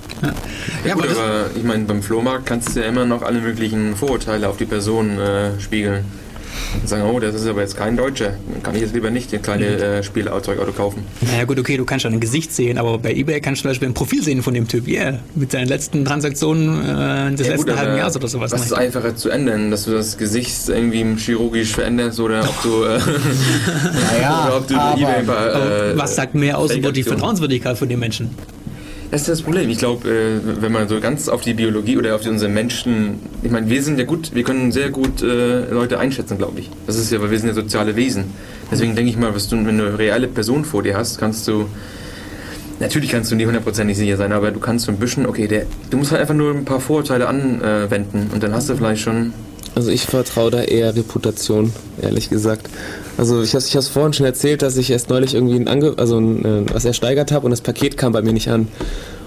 Ja, 0.86 0.94
aber 0.94 1.04
Gut, 1.08 1.12
aber 1.18 1.46
ich 1.56 1.64
meine, 1.64 1.84
beim 1.86 2.02
Flohmarkt 2.02 2.46
kannst 2.46 2.76
du 2.76 2.80
ja 2.82 2.88
immer 2.88 3.06
noch 3.06 3.22
alle 3.22 3.40
möglichen 3.42 3.96
Vorurteile 3.96 4.48
auf 4.50 4.58
die 4.58 4.66
Person 4.66 5.18
äh, 5.20 5.60
spiegeln. 5.60 6.06
Und 6.82 6.88
sagen, 6.90 7.04
oh, 7.04 7.20
das 7.20 7.36
ist 7.36 7.48
aber 7.48 7.62
jetzt 7.62 7.78
kein 7.78 7.96
Deutscher. 7.98 8.34
Dann 8.52 8.64
kann 8.64 8.76
ich 8.76 8.82
jetzt 8.82 8.94
lieber 8.94 9.10
nicht 9.10 9.32
den 9.32 9.42
kleinen 9.42 9.64
äh, 9.64 10.04
Spielzeugauto 10.04 10.72
kaufen. 10.72 11.04
naja 11.22 11.46
gut, 11.46 11.60
okay, 11.60 11.78
du 11.78 11.86
kannst 11.86 12.04
schon 12.04 12.14
ein 12.14 12.20
Gesicht 12.20 12.52
sehen, 12.54 12.78
aber 12.78 12.98
bei 12.98 13.14
eBay 13.14 13.40
kannst 13.42 13.62
du 13.62 13.64
zum 13.64 13.72
Beispiel 13.72 13.88
ein 13.90 13.94
Profil 13.94 14.24
sehen 14.24 14.42
von 14.44 14.54
dem 14.54 14.68
Typ, 14.68 14.88
yeah, 14.88 15.20
mit 15.36 15.52
seinen 15.52 15.68
letzten 15.68 16.06
Transaktionen 16.06 16.80
äh, 16.82 17.36
des 17.36 17.48
Ja, 17.48 17.54
letzten 17.54 17.70
gut, 17.70 17.78
halben 17.78 17.98
Jahres 17.98 18.16
oder 18.16 18.28
sowas. 18.28 18.52
Was 18.52 18.60
meine 18.60 18.72
ist 18.72 18.78
einfacher 18.78 19.16
zu 19.16 19.30
ändern? 19.30 19.72
Dass 19.72 19.86
du 19.86 19.92
das 19.92 20.18
Gesicht 20.18 20.54
irgendwie 20.70 21.06
chirurgisch 21.18 21.74
veränderst 21.74 22.20
oder 22.20 22.42
ob 22.44 22.62
du, 22.64 22.84
äh, 22.84 23.00
Naja, 24.12 24.46
oder 24.48 24.58
ob 24.58 24.68
du 24.68 24.76
aber- 24.76 24.98
eBay 25.00 25.16
ein 25.16 25.26
paar, 25.26 25.54
Aber 25.54 25.86
äh, 25.92 25.98
was 25.98 26.16
sagt 26.16 26.36
mehr 26.36 26.58
aus 26.58 26.74
über 26.76 26.92
die 26.92 27.04
Vertrauenswürdigkeit 27.04 27.78
von 27.78 27.90
den 27.90 28.00
Menschen? 28.00 28.30
Das 29.12 29.22
ist 29.22 29.30
das 29.30 29.42
Problem. 29.44 29.70
Ich 29.70 29.78
glaube, 29.78 30.10
äh, 30.10 30.62
wenn 30.62 30.72
man 30.72 30.90
so 30.90 31.00
ganz 31.00 31.30
auf 31.30 31.42
die 31.42 31.54
Biologie 31.54 31.98
oder 31.98 32.16
auf 32.16 32.26
unsere 32.26 32.52
Menschen, 32.52 33.20
ich 33.44 33.52
meine, 33.52 33.70
wir 33.70 33.82
sind 33.82 33.98
ja 34.00 34.06
gut, 34.06 34.34
wir 34.34 34.44
können 34.44 34.72
sehr 34.72 34.90
gut 34.90 35.22
äh, 35.22 35.70
Leute 35.70 36.00
einschätzen, 36.00 36.38
glaube 36.38 36.60
ich. 36.60 36.70
Das 36.88 36.98
ist 36.98 37.12
ja, 37.12 37.22
weil 37.22 37.32
wir 37.32 37.40
sind 37.40 37.48
ja 37.50 37.54
soziale 37.54 37.96
Wesen. 37.96 38.26
Deswegen 38.72 38.96
denke 38.96 39.10
ich 39.12 39.18
mal, 39.18 39.34
was 39.34 39.48
du, 39.48 39.56
wenn 39.58 39.78
du 39.78 39.86
eine 39.88 39.98
reale 39.98 40.28
Person 40.28 40.66
vor 40.66 40.84
dir 40.84 40.98
hast, 40.98 41.18
kannst 41.20 41.48
du, 41.48 41.68
natürlich 42.80 43.12
kannst 43.12 43.32
du 43.32 43.36
nie 43.36 43.46
hundertprozentig 43.46 43.96
sicher 43.96 44.18
sein, 44.18 44.32
aber 44.32 44.52
du 44.52 44.60
kannst 44.60 44.86
so 44.86 44.92
ein 44.92 44.98
bisschen, 44.98 45.28
okay, 45.28 45.48
der, 45.48 45.66
du 45.92 45.98
musst 45.98 46.12
halt 46.12 46.22
einfach 46.22 46.34
nur 46.34 46.52
ein 46.54 46.66
paar 46.66 46.80
Vorurteile 46.80 47.28
anwenden 47.28 48.32
und 48.34 48.42
dann 48.44 48.54
hast 48.54 48.70
du 48.70 48.76
vielleicht 48.76 49.02
schon, 49.04 49.34
Also 49.76 49.92
ich 49.92 50.04
vertraue 50.06 50.52
da 50.52 50.62
eher 50.62 50.96
Reputation, 50.96 51.72
ehrlich 52.02 52.30
gesagt. 52.30 52.68
Also 53.18 53.42
ich 53.42 53.56
habe 53.56 53.64
ich 53.66 53.76
hab's 53.76 53.88
vorhin 53.88 54.14
schon 54.14 54.26
erzählt, 54.26 54.62
dass 54.62 54.76
ich 54.78 54.90
erst 54.90 55.10
neulich 55.10 55.36
irgendwie 55.36 55.56
ein 55.56 55.68
Ange 55.68 55.94
also 55.98 56.18
ein, 56.18 56.44
äh, 56.44 56.74
was 56.74 56.86
ersteigert 56.86 57.32
habe 57.32 57.46
und 57.46 57.52
das 57.52 57.62
Paket 57.62 57.98
kam 57.98 58.12
bei 58.12 58.22
mir 58.22 58.34
nicht 58.34 58.50
an. 58.50 58.68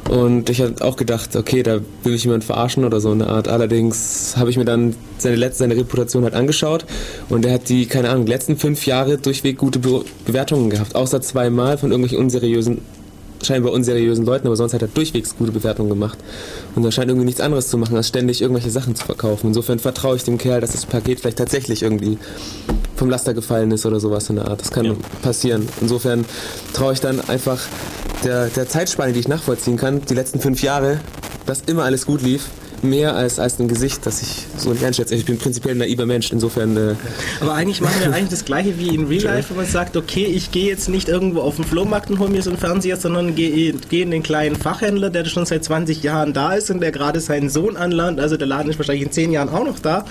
Und 0.08 0.48
ich 0.48 0.62
habe 0.62 0.74
auch 0.80 0.96
gedacht, 0.96 1.36
okay, 1.36 1.62
da 1.62 1.80
will 2.02 2.12
mich 2.12 2.24
jemand 2.24 2.42
verarschen 2.42 2.84
oder 2.84 3.00
so 3.00 3.10
eine 3.10 3.26
Art. 3.26 3.48
Allerdings 3.48 4.34
habe 4.38 4.48
ich 4.48 4.56
mir 4.56 4.64
dann 4.64 4.94
seine 5.18 5.36
letzte, 5.36 5.58
seine 5.58 5.76
Reputation 5.76 6.24
halt 6.24 6.34
angeschaut 6.34 6.86
und 7.28 7.44
er 7.44 7.52
hat 7.54 7.68
die, 7.68 7.86
keine 7.86 8.08
Ahnung, 8.08 8.26
letzten 8.26 8.56
fünf 8.56 8.86
Jahre 8.86 9.18
durchweg 9.18 9.58
gute 9.58 9.78
Be 9.78 10.04
Bewertungen 10.24 10.70
gehabt. 10.70 10.94
Außer 10.94 11.20
zweimal 11.20 11.76
von 11.76 11.90
irgendwelchen 11.90 12.24
unseriösen 12.24 12.80
scheinbar 13.42 13.72
unseriösen 13.72 14.24
Leuten, 14.24 14.46
aber 14.48 14.56
sonst 14.56 14.74
hat 14.74 14.82
er 14.82 14.88
durchwegs 14.88 15.36
gute 15.36 15.52
Bewertungen 15.52 15.88
gemacht. 15.88 16.18
Und 16.74 16.84
er 16.84 16.90
scheint 16.90 17.08
irgendwie 17.08 17.26
nichts 17.26 17.40
anderes 17.40 17.68
zu 17.68 17.78
machen, 17.78 17.96
als 17.96 18.08
ständig 18.08 18.42
irgendwelche 18.42 18.70
Sachen 18.70 18.96
zu 18.96 19.04
verkaufen. 19.04 19.48
Insofern 19.48 19.78
vertraue 19.78 20.16
ich 20.16 20.24
dem 20.24 20.38
Kerl, 20.38 20.60
dass 20.60 20.72
das 20.72 20.86
Paket 20.86 21.20
vielleicht 21.20 21.38
tatsächlich 21.38 21.82
irgendwie 21.82 22.18
vom 22.98 23.08
Laster 23.08 23.32
gefallen 23.32 23.70
ist 23.70 23.86
oder 23.86 24.00
sowas 24.00 24.28
in 24.28 24.36
der 24.36 24.48
Art. 24.48 24.60
Das 24.60 24.70
kann 24.72 24.96
passieren. 25.22 25.68
Insofern 25.80 26.24
traue 26.72 26.92
ich 26.92 27.00
dann 27.00 27.20
einfach 27.28 27.60
der, 28.24 28.48
der 28.48 28.68
Zeitspanne, 28.68 29.12
die 29.12 29.20
ich 29.20 29.28
nachvollziehen 29.28 29.76
kann, 29.76 30.02
die 30.02 30.14
letzten 30.14 30.40
fünf 30.40 30.62
Jahre, 30.62 30.98
dass 31.46 31.62
immer 31.62 31.84
alles 31.84 32.04
gut 32.06 32.22
lief, 32.22 32.48
mehr 32.82 33.14
als, 33.14 33.38
als 33.38 33.58
ein 33.58 33.68
Gesicht, 33.68 34.04
das 34.06 34.22
ich 34.22 34.46
so 34.56 34.70
nicht 34.70 34.84
einschätze. 34.84 35.14
Ich 35.14 35.24
bin 35.24 35.38
prinzipiell 35.38 35.74
ein 35.74 35.78
naiver 35.78 36.06
Mensch, 36.06 36.30
insofern. 36.32 36.76
Äh, 36.76 36.94
Aber 37.40 37.54
eigentlich 37.54 37.80
machen 37.80 38.00
wir 38.00 38.12
eigentlich 38.12 38.30
das 38.30 38.44
gleiche 38.44 38.78
wie 38.78 38.94
in 38.94 39.06
Real 39.06 39.24
Life, 39.24 39.50
wenn 39.50 39.58
man 39.58 39.66
sagt, 39.66 39.96
okay, 39.96 40.24
ich 40.24 40.50
gehe 40.50 40.68
jetzt 40.68 40.88
nicht 40.88 41.08
irgendwo 41.08 41.40
auf 41.40 41.56
den 41.56 41.64
Flohmarkt 41.64 42.10
und 42.10 42.18
hole 42.18 42.30
mir 42.30 42.42
so 42.42 42.50
einen 42.50 42.58
Fernseher, 42.58 42.96
sondern 42.96 43.34
gehe 43.34 43.74
geh 43.88 44.02
in 44.02 44.10
den 44.10 44.22
kleinen 44.22 44.56
Fachhändler, 44.56 45.10
der 45.10 45.24
schon 45.24 45.46
seit 45.46 45.64
20 45.64 46.02
Jahren 46.02 46.32
da 46.32 46.54
ist 46.54 46.70
und 46.70 46.80
der 46.80 46.92
gerade 46.92 47.20
seinen 47.20 47.50
Sohn 47.50 47.76
anlernt. 47.76 48.20
Also 48.20 48.36
der 48.36 48.46
Laden 48.46 48.70
ist 48.70 48.78
wahrscheinlich 48.78 49.04
in 49.04 49.12
10 49.12 49.32
Jahren 49.32 49.48
auch 49.48 49.64
noch 49.64 49.78
da. 49.78 50.04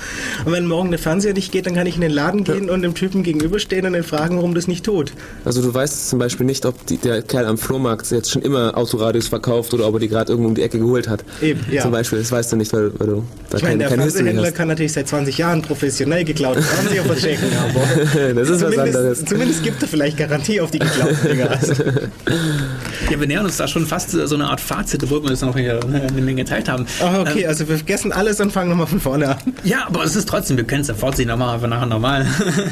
Und 0.45 0.51
wenn 0.51 0.65
morgen 0.65 0.89
der 0.89 0.99
Fernseher 0.99 1.33
nicht 1.33 1.51
geht, 1.51 1.65
dann 1.65 1.75
kann 1.75 1.87
ich 1.87 1.95
in 1.95 2.01
den 2.01 2.11
Laden 2.11 2.43
gehen 2.43 2.69
und 2.69 2.81
dem 2.81 2.93
Typen 2.93 3.23
gegenüberstehen 3.23 3.85
und 3.85 3.95
ihn 3.95 4.03
fragen, 4.03 4.37
warum 4.37 4.53
das 4.53 4.67
nicht 4.67 4.85
tut. 4.85 5.13
Also 5.45 5.61
du 5.61 5.73
weißt 5.73 6.09
zum 6.09 6.19
Beispiel 6.19 6.45
nicht, 6.45 6.65
ob 6.65 6.85
die, 6.85 6.97
der 6.97 7.21
Kerl 7.21 7.45
am 7.45 7.57
Flohmarkt 7.57 8.09
jetzt 8.11 8.31
schon 8.31 8.41
immer 8.41 8.77
Autoradios 8.77 9.27
verkauft 9.27 9.73
oder 9.73 9.87
ob 9.87 9.95
er 9.95 9.99
die 9.99 10.07
gerade 10.07 10.31
irgendwo 10.31 10.49
um 10.49 10.55
die 10.55 10.63
Ecke 10.63 10.79
geholt 10.79 11.07
hat. 11.07 11.23
Eben, 11.41 11.65
ja. 11.71 11.81
Zum 11.81 11.91
Beispiel, 11.91 12.19
das 12.19 12.31
weißt 12.31 12.51
du 12.51 12.56
nicht, 12.57 12.73
weil, 12.73 12.91
weil 12.99 13.07
du 13.07 13.23
da 13.49 13.57
Ich 13.57 13.63
meine, 13.63 13.75
keine, 13.75 13.77
der 13.77 13.89
keine 13.89 14.03
History 14.03 14.23
Fernsehhändler 14.23 14.51
kann 14.51 14.67
natürlich 14.67 14.93
seit 14.93 15.07
20 15.07 15.37
Jahren 15.37 15.61
professionell 15.61 16.23
geklaute 16.23 16.61
Fernseher 16.61 17.03
verchecken, 17.05 17.47
aber 17.69 18.33
Das 18.33 18.49
ist 18.49 18.61
was 18.61 18.71
zumindest, 18.71 18.97
anderes. 18.97 19.25
zumindest 19.25 19.63
gibt 19.63 19.81
er 19.81 19.87
vielleicht 19.87 20.17
Garantie 20.17 20.59
auf 20.61 20.71
die 20.71 20.79
geklauten 20.79 21.17
Dinger. 21.29 21.49
Also, 21.57 21.73
Ja, 23.09 23.19
wir 23.19 23.27
nähern 23.27 23.45
uns 23.45 23.57
da 23.57 23.67
schon 23.67 23.85
fast 23.85 24.11
so 24.11 24.35
eine 24.35 24.47
Art 24.49 24.59
Fazit, 24.59 25.03
obwohl 25.03 25.23
wir 25.23 25.29
das 25.29 25.41
noch 25.41 25.55
hier 25.57 25.79
eine 25.85 26.21
Menge 26.21 26.43
Zeit 26.45 26.67
haben. 26.67 26.85
ah, 26.99 27.21
okay, 27.21 27.43
Ähm, 27.43 27.49
also 27.49 27.67
wir 27.67 27.77
vergessen 27.77 28.11
alles 28.11 28.39
und 28.41 28.51
fangen 28.51 28.69
nochmal 28.69 28.87
von 28.87 28.99
vorne 28.99 29.29
an. 29.29 29.37
Ja, 29.63 29.85
aber 29.87 30.03
es 30.03 30.15
ist 30.15 30.27
trotzdem, 30.27 30.57
wir 30.57 30.65
können 30.65 30.81
es 30.81 30.87
ja 30.87 30.93
vorziehen, 30.93 31.29
aber 31.29 31.51
einfach 31.53 31.67
nachher 31.67 31.85
normal. 31.85 32.25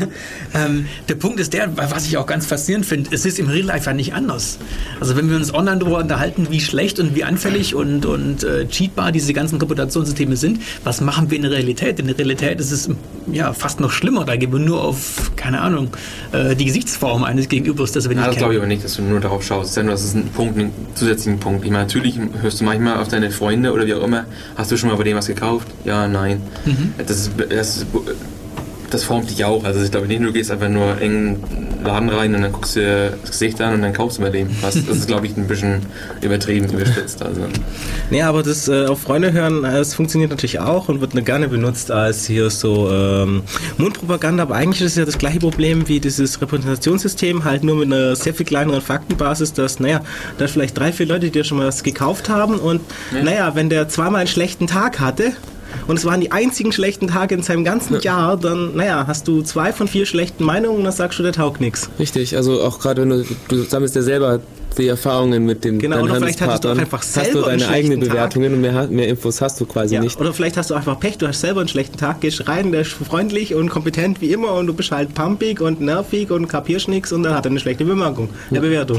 ähm, 0.54 0.86
der 1.08 1.16
Punkt 1.16 1.40
ist 1.40 1.54
der, 1.54 1.70
was 1.78 2.06
ich 2.06 2.18
auch 2.18 2.26
ganz 2.26 2.46
faszinierend 2.46 2.86
finde, 2.86 3.10
es 3.14 3.26
ist 3.26 3.40
im 3.40 3.48
Real 3.48 3.66
Life 3.66 3.90
ja 3.90 3.94
nicht 3.94 4.14
anders. 4.14 4.58
Also 5.00 5.16
wenn 5.16 5.30
wir 5.30 5.38
uns 5.38 5.54
online 5.54 5.78
darüber 5.80 6.00
unterhalten, 6.00 6.48
wie 6.50 6.60
schlecht 6.60 7.00
und 7.00 7.16
wie 7.16 7.24
anfällig 7.24 7.76
und, 7.76 8.06
und 8.06 8.44
äh, 8.44 8.68
cheatbar 8.68 9.12
diese 9.12 9.34
ganzen 9.34 9.60
Reputationssysteme 9.76 10.38
sind, 10.38 10.60
was 10.84 11.02
machen 11.02 11.30
wir 11.30 11.38
in 11.38 11.44
der 11.44 11.52
Realität? 11.52 12.00
In 12.00 12.08
der 12.08 12.18
Realität 12.18 12.60
ist 12.60 12.72
es 12.72 12.90
ja 13.32 13.54
fast 13.54 13.80
noch 13.80 13.92
schlimmer, 13.92 14.26
da 14.26 14.36
gehen 14.36 14.52
wir 14.52 14.60
nur 14.60 14.84
auf, 14.84 15.32
keine 15.36 15.62
Ahnung, 15.62 15.90
äh, 16.32 16.56
die 16.56 16.66
Gesichtsform 16.66 17.24
eines 17.24 17.50
Gegenübers, 17.50 17.92
das 17.92 18.10
wir 18.10 18.16
Ja, 18.16 18.22
nicht 18.22 18.32
das 18.32 18.38
glaube 18.38 18.54
ich 18.54 18.60
aber 18.60 18.68
nicht, 18.68 18.84
dass 18.84 18.96
du 18.96 19.04
nur 19.04 19.20
darauf 19.20 19.44
schaust, 19.44 19.76
das 19.76 20.04
ist 20.04 20.16
ein 20.16 20.28
Punkt, 20.30 20.58
ein 20.58 20.72
zusätzlichen 20.96 21.40
Punkt. 21.40 21.66
Ich 21.66 21.72
meine, 21.72 21.84
natürlich 21.84 22.18
hörst 22.42 22.62
du 22.62 22.66
manchmal 22.66 22.98
auf 22.98 23.08
deine 23.08 23.32
Freunde 23.32 23.74
oder 23.74 23.86
wie 23.86 23.94
auch 23.94 24.04
immer, 24.04 24.26
hast 24.56 24.72
du 24.72 24.78
schon 24.78 24.90
mal 24.90 24.96
bei 24.96 25.04
dem 25.04 25.18
was 25.18 25.28
gekauft? 25.28 25.68
Ja, 25.84 26.08
nein. 26.08 26.42
Das, 26.98 27.18
ist, 27.18 27.32
das, 27.50 27.78
ist, 27.78 27.86
das 28.90 29.04
formt 29.04 29.30
dich 29.30 29.44
auch. 29.46 29.64
Also 29.64 29.82
ich 29.82 29.92
glaube 29.92 30.08
nicht, 30.08 30.22
du 30.22 30.32
gehst 30.32 30.52
einfach 30.52 30.70
nur 30.70 31.00
in 31.02 31.16
einen 31.16 31.84
Laden 31.84 32.10
rein 32.10 32.36
und 32.36 32.42
dann 32.42 32.52
guckst 32.52 32.76
du 32.76 32.82
dir 32.82 33.14
das 33.22 33.32
Gesicht 33.32 33.62
an 33.62 33.76
und 33.76 33.82
dann 33.82 33.94
kaufst 33.94 34.18
du 34.18 34.22
bei 34.22 34.30
dem. 34.30 34.50
Was, 34.62 34.74
das 34.74 34.98
ist, 34.98 35.08
glaube 35.08 35.28
ich, 35.28 35.38
ein 35.38 35.48
bisschen 35.48 35.82
übertrieben, 36.22 36.72
überspitzt. 36.72 37.22
Also. 37.22 37.42
Nee, 38.10 38.22
aber 38.22 38.44
das 38.44 38.68
äh, 38.68 38.86
auf 38.86 39.02
Freunde 39.02 39.32
hören, 39.32 39.64
äh, 39.64 39.80
es 39.80 39.94
funktioniert 39.94 40.32
natürlich 40.32 40.60
auch 40.60 40.90
und 40.90 41.02
wird 41.02 41.14
gerne 41.26 41.48
benutzt 41.48 41.92
als 41.92 42.26
hier 42.26 42.50
so 42.50 42.90
ähm, 42.92 43.44
Mundpropaganda, 43.78 44.44
aber 44.44 44.56
eigentlich 44.56 44.82
ist 44.82 44.92
es 44.92 44.98
ja 44.98 45.06
das 45.06 45.18
gleiche 45.18 45.40
Problem 45.40 45.88
wie 45.88 46.00
dieses 46.00 46.42
Repräsentationssystem, 46.42 47.46
halt 47.46 47.64
nur 47.64 47.78
mit 47.78 47.92
einer 47.92 48.16
sehr 48.16 48.34
viel 48.34 48.46
kleineren 48.46 48.82
Faktenbasis, 48.82 49.54
dass, 49.54 49.80
naja, 49.80 50.02
da 50.38 50.48
vielleicht 50.48 50.78
drei, 50.78 50.92
vier 50.92 51.06
Leute, 51.06 51.22
die 51.22 51.32
dir 51.32 51.44
schon 51.44 51.58
mal 51.58 51.68
was 51.68 51.84
gekauft 51.84 52.30
haben 52.30 52.56
und, 52.56 52.82
naja, 53.24 53.56
wenn 53.56 53.70
der 53.70 53.88
zweimal 53.88 54.22
einen 54.22 54.28
schlechten 54.28 54.68
Tag 54.68 55.00
hatte, 55.00 55.34
und 55.88 55.98
es 55.98 56.06
waren 56.06 56.22
die 56.22 56.32
einzigen 56.32 56.72
schlechten 56.72 57.08
Tage 57.08 57.36
in 57.36 57.42
seinem 57.44 57.64
ganzen 57.64 58.00
Jahr, 58.02 58.38
dann, 58.38 58.76
naja, 58.76 59.06
hast 59.08 59.28
du 59.28 59.42
zwei 59.42 59.72
von 59.74 59.88
vier 59.88 60.06
schlechten 60.06 60.44
Meinungen 60.44 60.78
und 60.80 60.84
dann 60.86 60.94
sagst 60.94 61.20
du, 61.20 61.24
der 61.24 61.34
taugt 61.34 61.62
nichts. 61.62 61.90
Richtig, 62.00 62.36
also 62.36 62.62
auch 62.62 62.80
gerade 62.80 63.02
wenn 63.02 63.10
du, 63.10 63.26
du 63.48 63.64
sammelst 63.64 63.96
ja 63.96 64.02
selber 64.02 64.40
die 64.78 64.88
Erfahrungen 64.88 65.46
mit 65.46 65.64
dem 65.64 65.80
Genau, 65.80 66.02
oder 66.02 66.16
vielleicht 66.16 66.42
hattest 66.42 66.66
du 66.66 66.70
auch 66.70 66.78
einfach 66.78 67.00
hast 67.02 67.16
du 67.16 67.22
selber 67.22 67.42
deine 67.44 67.68
eigenen 67.70 68.00
schlechten 68.00 68.02
Tag. 68.02 68.10
Bewertungen 68.34 68.54
und 68.56 68.62
mehr, 68.62 68.88
mehr 68.88 69.08
Infos 69.08 69.40
hast 69.42 69.62
du 69.62 69.66
quasi 69.66 69.96
Ja, 69.96 70.02
nicht. 70.02 70.20
oder 70.20 70.34
vielleicht 70.34 70.58
hast 70.58 70.70
du 70.70 70.74
einfach 70.74 71.00
Pech, 71.00 71.18
du 71.18 71.28
hast 71.28 71.40
selber 71.40 71.62
einen 71.62 71.70
schlechten 71.70 71.98
Tag, 71.98 72.20
gehst 72.20 72.46
rein, 72.50 72.74
der 72.74 72.82
ist 72.82 72.92
freundlich 72.92 73.56
und 73.56 73.70
kompetent 73.70 74.20
wie 74.22 74.34
immer 74.34 74.52
und 74.54 74.68
du 74.68 74.74
bist 74.74 74.92
halt 74.92 75.14
pumpig 75.14 75.62
und 75.62 75.80
nervig 75.80 76.30
und 76.30 76.48
kapierst 76.50 76.90
nichts 76.90 77.14
und 77.14 77.24
dann 77.24 77.34
hat 77.36 77.46
er 77.46 77.52
eine 77.52 77.60
schlechte 77.62 77.86
Bemerkung, 77.86 78.30
eine 78.50 78.60
Bewertung. 78.60 78.98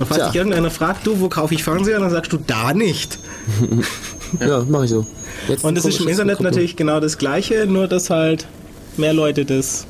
Und 0.00 0.06
falls 0.08 0.16
Tja. 0.18 0.26
dich 0.30 0.36
irgendeiner 0.36 0.70
fragt, 0.70 1.06
du, 1.06 1.20
wo 1.20 1.28
kaufe 1.28 1.54
ich 1.54 1.62
Fernseher, 1.62 2.00
dann 2.00 2.10
sagst 2.10 2.32
du, 2.32 2.38
da 2.44 2.74
nicht. 2.74 3.18
Ja, 4.40 4.64
mache 4.68 4.84
ich 4.84 4.90
so. 4.90 5.06
Jetzt 5.48 5.64
Und 5.64 5.76
das 5.76 5.84
ist 5.84 6.00
im 6.00 6.08
Internet 6.08 6.40
natürlich 6.40 6.76
genau 6.76 7.00
das 7.00 7.18
Gleiche, 7.18 7.66
nur 7.66 7.88
dass 7.88 8.10
halt 8.10 8.46
mehr 8.96 9.12
Leute 9.12 9.44
das 9.44 9.86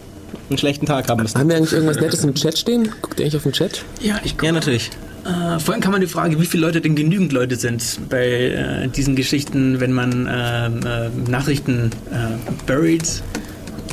einen 0.49 0.59
schlechten 0.59 0.87
Tag 0.87 1.09
haben 1.09 1.23
müssen. 1.23 1.39
Haben 1.39 1.49
wir 1.49 1.57
eigentlich 1.57 1.73
irgendwas 1.73 2.01
Nettes 2.01 2.25
im 2.25 2.35
Chat 2.35 2.59
stehen? 2.59 2.89
Guckt 3.03 3.19
ihr 3.19 3.25
eigentlich 3.27 3.37
auf 3.37 3.43
den 3.43 3.53
Chat? 3.53 3.85
Ja, 4.01 4.21
ich 4.25 4.35
Ja, 4.43 4.53
natürlich. 4.53 4.91
Äh, 5.25 5.61
vorhin 5.61 5.81
kam 5.81 5.93
man 5.93 6.01
die 6.01 6.09
Frage, 6.09 6.41
wie 6.41 6.47
viele 6.47 6.67
Leute 6.67 6.81
denn 6.81 6.97
genügend 6.97 7.33
Leute 7.33 7.57
sind 7.57 8.01
bei 8.09 8.27
äh, 8.27 8.89
diesen 8.89 9.15
Geschichten, 9.15 9.79
wenn 9.79 9.93
man 9.93 10.29
ähm, 10.31 10.81
äh, 10.85 11.31
Nachrichten 11.31 11.91
äh, 12.11 12.67
buried. 12.67 13.23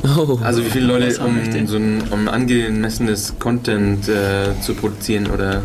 Oh, 0.03 0.39
Also 0.43 0.65
wie 0.65 0.69
viele 0.69 0.87
Leute, 0.87 1.19
um 1.21 1.67
so 1.67 1.75
ein 1.75 2.01
um 2.09 2.27
angemessenes 2.27 3.33
Content 3.37 4.07
äh, 4.07 4.59
zu 4.61 4.73
produzieren 4.73 5.29
oder 5.29 5.61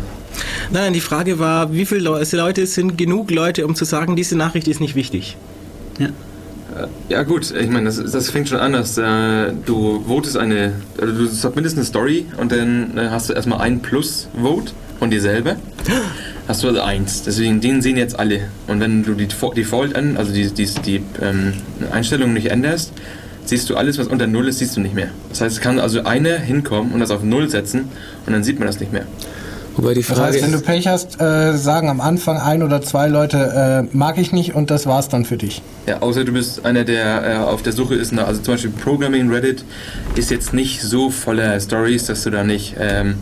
Nein, 0.71 0.93
die 0.93 1.01
Frage 1.01 1.39
war, 1.39 1.71
wie 1.73 1.85
viele 1.85 2.01
Leu- 2.01 2.23
Leute 2.31 2.65
sind 2.67 2.97
genug 2.97 3.31
Leute, 3.31 3.65
um 3.65 3.75
zu 3.75 3.85
sagen, 3.85 4.15
diese 4.15 4.35
Nachricht 4.37 4.67
ist 4.67 4.79
nicht 4.81 4.95
wichtig. 4.95 5.37
Ja. 5.99 6.09
Ja 7.07 7.23
gut, 7.23 7.53
ich 7.57 7.69
meine, 7.69 7.85
das, 7.85 8.03
das 8.11 8.29
fängt 8.29 8.49
schon 8.49 8.57
an, 8.57 8.73
dass 8.73 8.97
äh, 8.97 9.53
du 9.65 10.03
votest 10.05 10.35
eine, 10.35 10.73
also 10.99 11.13
du 11.13 11.25
submittest 11.27 11.77
eine 11.77 11.85
Story 11.85 12.25
und 12.37 12.51
dann 12.51 12.97
äh, 12.97 13.07
hast 13.11 13.29
du 13.29 13.33
erstmal 13.33 13.61
ein 13.61 13.81
Plus-Vote 13.81 14.73
von 14.99 15.09
dir 15.09 15.21
selber. 15.21 15.55
Hast 16.47 16.61
du 16.63 16.67
also 16.67 16.81
eins. 16.81 17.23
Deswegen, 17.23 17.59
den 17.59 17.81
sehen 17.81 17.97
jetzt 17.97 18.19
alle. 18.19 18.41
Und 18.67 18.79
wenn 18.79 19.01
du 19.03 19.15
die 19.15 19.27
Default 19.27 19.95
an, 19.95 20.15
also 20.15 20.31
die, 20.31 20.47
die, 20.51 20.65
die 20.85 21.01
ähm, 21.19 21.53
Einstellung 21.91 22.33
nicht 22.33 22.51
änderst, 22.51 22.93
siehst 23.45 23.67
du 23.69 23.75
alles, 23.75 23.97
was 23.97 24.05
unter 24.07 24.27
Null 24.27 24.47
ist, 24.47 24.59
siehst 24.59 24.77
du 24.77 24.81
nicht 24.81 24.93
mehr. 24.93 25.07
Das 25.29 25.41
heißt, 25.41 25.55
es 25.55 25.61
kann 25.61 25.79
also 25.79 26.03
einer 26.03 26.37
hinkommen 26.37 26.91
und 26.93 26.99
das 26.99 27.09
auf 27.09 27.23
Null 27.23 27.49
setzen 27.49 27.85
und 28.27 28.33
dann 28.33 28.43
sieht 28.43 28.59
man 28.59 28.67
das 28.67 28.79
nicht 28.79 28.93
mehr. 28.93 29.05
Wobei 29.77 29.93
die 29.93 30.01
Das 30.01 30.17
Frage 30.17 30.33
heißt, 30.33 30.43
wenn 30.43 30.51
du 30.51 30.59
Pech 30.59 30.87
hast, 30.87 31.21
äh, 31.21 31.57
sagen 31.57 31.89
am 31.89 32.01
Anfang 32.01 32.37
ein 32.37 32.63
oder 32.63 32.81
zwei 32.81 33.07
Leute, 33.07 33.87
äh, 33.91 33.95
mag 33.95 34.17
ich 34.17 34.31
nicht 34.31 34.55
und 34.55 34.71
das 34.71 34.85
war's 34.85 35.09
dann 35.09 35.25
für 35.25 35.37
dich. 35.37 35.61
Ja, 35.87 36.01
außer 36.01 36.23
du 36.25 36.33
bist 36.33 36.65
einer, 36.65 36.83
der 36.83 37.23
äh, 37.23 37.35
auf 37.37 37.61
der 37.61 37.73
Suche 37.73 37.95
ist. 37.95 38.17
Also 38.17 38.41
zum 38.41 38.53
Beispiel 38.53 38.71
Programming 38.71 39.31
Reddit 39.31 39.63
ist 40.15 40.31
jetzt 40.31 40.53
nicht 40.53 40.81
so 40.81 41.09
voller 41.09 41.59
Stories, 41.59 42.05
dass 42.05 42.23
du 42.23 42.29
da 42.29 42.43
nicht 42.43 42.75
ähm, 42.79 43.15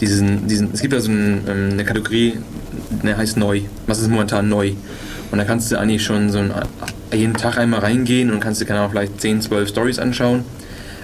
diesen, 0.00 0.46
diesen. 0.46 0.70
Es 0.72 0.80
gibt 0.80 0.92
da 0.92 1.00
so 1.00 1.10
ein, 1.10 1.42
ähm, 1.48 1.68
eine 1.72 1.84
Kategorie, 1.84 2.38
die 3.02 3.14
heißt 3.14 3.36
neu. 3.36 3.62
Was 3.86 4.00
ist 4.00 4.08
momentan 4.08 4.48
neu? 4.48 4.72
Und 5.30 5.38
da 5.38 5.44
kannst 5.44 5.70
du 5.70 5.78
eigentlich 5.78 6.02
schon 6.02 6.30
so 6.30 6.38
ein, 6.38 6.52
jeden 7.12 7.34
Tag 7.34 7.58
einmal 7.58 7.80
reingehen 7.80 8.30
und 8.30 8.40
kannst 8.40 8.60
dir 8.60 8.66
keine 8.66 8.80
Ahnung, 8.80 8.92
vielleicht 8.92 9.20
10, 9.20 9.42
12 9.42 9.68
Stories 9.68 9.98
anschauen. 9.98 10.44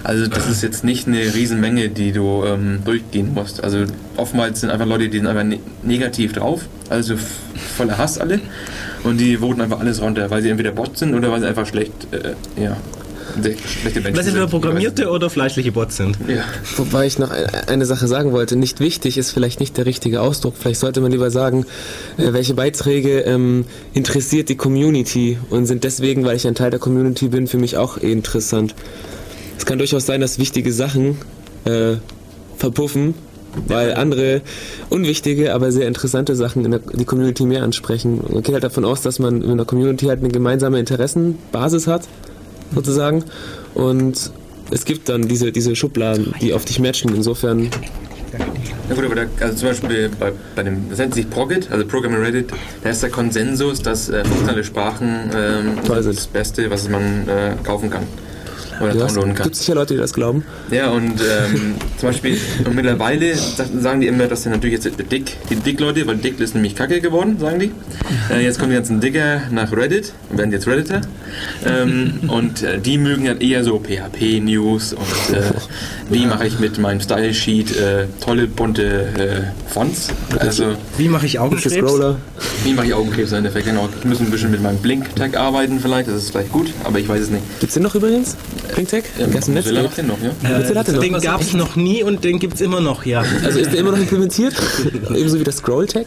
Also 0.03 0.27
das 0.27 0.49
ist 0.49 0.63
jetzt 0.63 0.83
nicht 0.83 1.07
eine 1.07 1.19
Riesenmenge, 1.33 1.89
die 1.89 2.11
du 2.11 2.43
ähm, 2.45 2.79
durchgehen 2.85 3.33
musst. 3.33 3.63
Also 3.63 3.79
oftmals 4.15 4.61
sind 4.61 4.69
einfach 4.69 4.85
Leute, 4.85 5.09
die 5.09 5.17
sind 5.17 5.27
einfach 5.27 5.43
ne 5.43 5.59
negativ 5.83 6.33
drauf, 6.33 6.61
also 6.89 7.15
voller 7.75 7.97
Hass 7.97 8.17
alle. 8.17 8.39
Und 9.03 9.17
die 9.19 9.37
voten 9.37 9.61
einfach 9.61 9.79
alles 9.79 10.01
runter, 10.01 10.29
weil 10.29 10.41
sie 10.41 10.49
entweder 10.49 10.71
Bots 10.71 10.99
sind 10.99 11.13
oder 11.13 11.31
weil 11.31 11.41
sie 11.41 11.47
einfach 11.47 11.65
schlecht, 11.67 11.91
äh, 12.11 12.61
ja, 12.61 12.75
schlechte 13.41 13.99
Menschen 14.01 14.03
Weil 14.03 14.23
sie 14.23 14.31
sind. 14.31 14.39
entweder 14.39 14.47
programmierte 14.47 15.09
oder 15.09 15.29
fleischliche 15.29 15.71
Bots 15.71 15.97
sind. 15.97 16.17
Ja. 16.27 16.43
wobei 16.77 17.05
ich 17.05 17.19
noch 17.19 17.31
e- 17.31 17.45
eine 17.67 17.85
Sache 17.85 18.07
sagen 18.07 18.31
wollte, 18.31 18.55
nicht 18.55 18.79
wichtig 18.79 19.17
ist 19.17 19.31
vielleicht 19.31 19.59
nicht 19.59 19.77
der 19.77 19.85
richtige 19.85 20.21
Ausdruck. 20.21 20.55
Vielleicht 20.57 20.79
sollte 20.79 21.01
man 21.01 21.11
lieber 21.11 21.29
sagen, 21.31 21.65
äh, 22.17 22.33
welche 22.33 22.53
Beiträge 22.53 23.19
ähm, 23.21 23.65
interessiert 23.93 24.49
die 24.49 24.55
Community 24.55 25.37
und 25.49 25.65
sind 25.67 25.83
deswegen, 25.83 26.23
weil 26.25 26.35
ich 26.37 26.47
ein 26.47 26.55
Teil 26.55 26.71
der 26.71 26.79
Community 26.79 27.27
bin, 27.27 27.47
für 27.47 27.57
mich 27.57 27.77
auch 27.77 27.97
eh 28.01 28.11
interessant. 28.11 28.73
Es 29.57 29.65
kann 29.65 29.77
durchaus 29.77 30.05
sein, 30.05 30.21
dass 30.21 30.39
wichtige 30.39 30.71
Sachen 30.71 31.17
äh, 31.65 31.95
verpuffen, 32.57 33.15
weil 33.67 33.93
andere 33.95 34.41
unwichtige, 34.89 35.53
aber 35.53 35.71
sehr 35.71 35.87
interessante 35.87 36.35
Sachen 36.35 36.65
in 36.65 36.71
der, 36.71 36.79
die 36.79 37.05
Community 37.05 37.45
mehr 37.45 37.63
ansprechen. 37.63 38.21
Man 38.29 38.43
geht 38.43 38.53
halt 38.53 38.63
davon 38.63 38.85
aus, 38.85 39.01
dass 39.01 39.19
man 39.19 39.41
in 39.41 39.57
der 39.57 39.65
Community 39.65 40.05
halt 40.05 40.19
eine 40.19 40.29
gemeinsame 40.29 40.79
Interessenbasis 40.79 41.87
hat, 41.87 42.07
sozusagen. 42.73 43.23
Und 43.73 44.31
es 44.71 44.85
gibt 44.85 45.09
dann 45.09 45.27
diese, 45.27 45.51
diese 45.51 45.75
Schubladen, 45.75 46.33
die 46.41 46.53
auf 46.53 46.65
dich 46.65 46.79
matchen. 46.79 47.15
Insofern, 47.15 47.69
Na 48.89 48.95
gut, 48.95 49.05
aber 49.05 49.15
da, 49.15 49.25
also 49.39 49.55
zum 49.55 49.69
Beispiel 49.69 50.09
bei, 50.19 50.31
bei 50.55 50.63
dem, 50.63 50.89
das 50.89 50.99
nennt 50.99 51.13
sich 51.13 51.29
Progit, 51.29 51.71
also 51.71 51.85
Programming 51.85 52.21
Reddit, 52.21 52.49
da 52.83 52.89
ist 52.89 53.01
der 53.01 53.09
Konsensus, 53.09 53.81
dass 53.81 54.09
äh, 54.09 54.23
funktionale 54.23 54.63
Sprachen 54.63 55.31
Toll 55.85 56.03
das. 56.03 56.27
Beste, 56.27 56.69
was 56.69 56.89
man 56.89 57.27
äh, 57.27 57.53
kaufen 57.63 57.89
kann. 57.89 58.03
Oder 58.81 58.93
hast, 58.93 58.99
downloaden 59.15 59.33
kann. 59.35 59.43
gibt 59.45 59.55
sicher 59.55 59.75
Leute, 59.75 59.93
die 59.93 59.99
das 59.99 60.13
glauben. 60.13 60.43
Ja, 60.71 60.89
und 60.89 61.19
ähm, 61.21 61.75
zum 61.97 62.09
Beispiel 62.09 62.37
und 62.65 62.75
mittlerweile 62.75 63.35
sa- 63.35 63.65
sagen 63.79 64.01
die 64.01 64.07
immer, 64.07 64.27
dass 64.27 64.43
dann 64.43 64.53
natürlich 64.53 64.83
jetzt 64.83 65.11
Dick, 65.11 65.37
die 65.49 65.55
Dick-Leute, 65.55 66.05
weil 66.07 66.17
Dick 66.17 66.39
ist 66.39 66.53
nämlich 66.55 66.75
kacke 66.75 67.01
geworden, 67.01 67.37
sagen 67.39 67.59
die. 67.59 67.71
Äh, 68.29 68.43
jetzt 68.43 68.59
kommen 68.59 68.71
die 68.71 68.75
ganzen 68.75 68.99
Dicker 68.99 69.41
nach 69.51 69.71
Reddit 69.71 70.11
und 70.29 70.37
werden 70.37 70.51
jetzt 70.51 70.67
Redditor. 70.67 70.99
Ähm, 71.65 72.19
und 72.27 72.61
äh, 72.61 72.77
die 72.79 72.97
mögen 72.97 73.23
dann 73.25 73.39
eher 73.39 73.63
so 73.63 73.79
PHP-News 73.79 74.93
und 74.93 75.35
äh, 75.35 75.41
wie 76.09 76.25
mache 76.25 76.45
ich 76.47 76.59
mit 76.59 76.77
meinem 76.77 76.99
Style-Sheet 76.99 77.75
äh, 77.77 78.05
tolle 78.19 78.47
bunte 78.47 78.83
äh, 79.17 79.71
Fonts. 79.71 80.09
Also 80.39 80.75
Wie 80.97 81.07
mache 81.07 81.25
ich 81.25 81.39
Augenkrebs? 81.39 81.73
Wie 82.65 82.73
mache 82.73 82.87
ich 82.87 82.93
Augenkrebs 82.93 83.31
im 83.31 83.37
Endeffekt? 83.39 83.65
Genau, 83.67 83.87
ich 83.97 84.05
muss 84.05 84.19
ein 84.19 84.29
bisschen 84.29 84.51
mit 84.51 84.61
meinem 84.61 84.77
Blink-Tag 84.79 85.37
arbeiten 85.37 85.79
vielleicht, 85.79 86.09
das 86.09 86.15
ist 86.23 86.31
vielleicht 86.31 86.51
gut, 86.51 86.73
aber 86.83 86.99
ich 86.99 87.07
weiß 87.07 87.21
es 87.21 87.29
nicht. 87.29 87.43
Gibt's 87.59 87.73
den 87.75 87.83
noch 87.83 87.95
übrigens? 87.95 88.35
PinkTech? 88.73 89.03
Ja, 89.17 89.25
Der 89.27 89.27
im 89.27 89.33
Netz. 89.33 89.47
Mozilla 89.47 89.83
macht 89.83 89.97
den 89.97 90.07
noch, 90.07 90.17
ja? 90.21 90.57
Mozilla 90.57 90.79
hat 90.79 90.87
den 90.87 90.95
noch. 90.95 91.01
Den 91.01 91.13
gab 91.21 91.41
es 91.41 91.53
noch 91.53 91.75
nie 91.75 92.03
und 92.03 92.23
den 92.23 92.39
gibt 92.39 92.55
es 92.55 92.61
immer 92.61 92.81
noch, 92.81 93.05
ja. 93.05 93.23
Also 93.43 93.59
ist 93.59 93.71
der 93.71 93.79
immer 93.79 93.91
noch 93.91 93.99
implementiert? 93.99 94.53
Ebenso 95.15 95.39
wie 95.39 95.43
das 95.43 95.57
Scroll-Tag? 95.57 96.05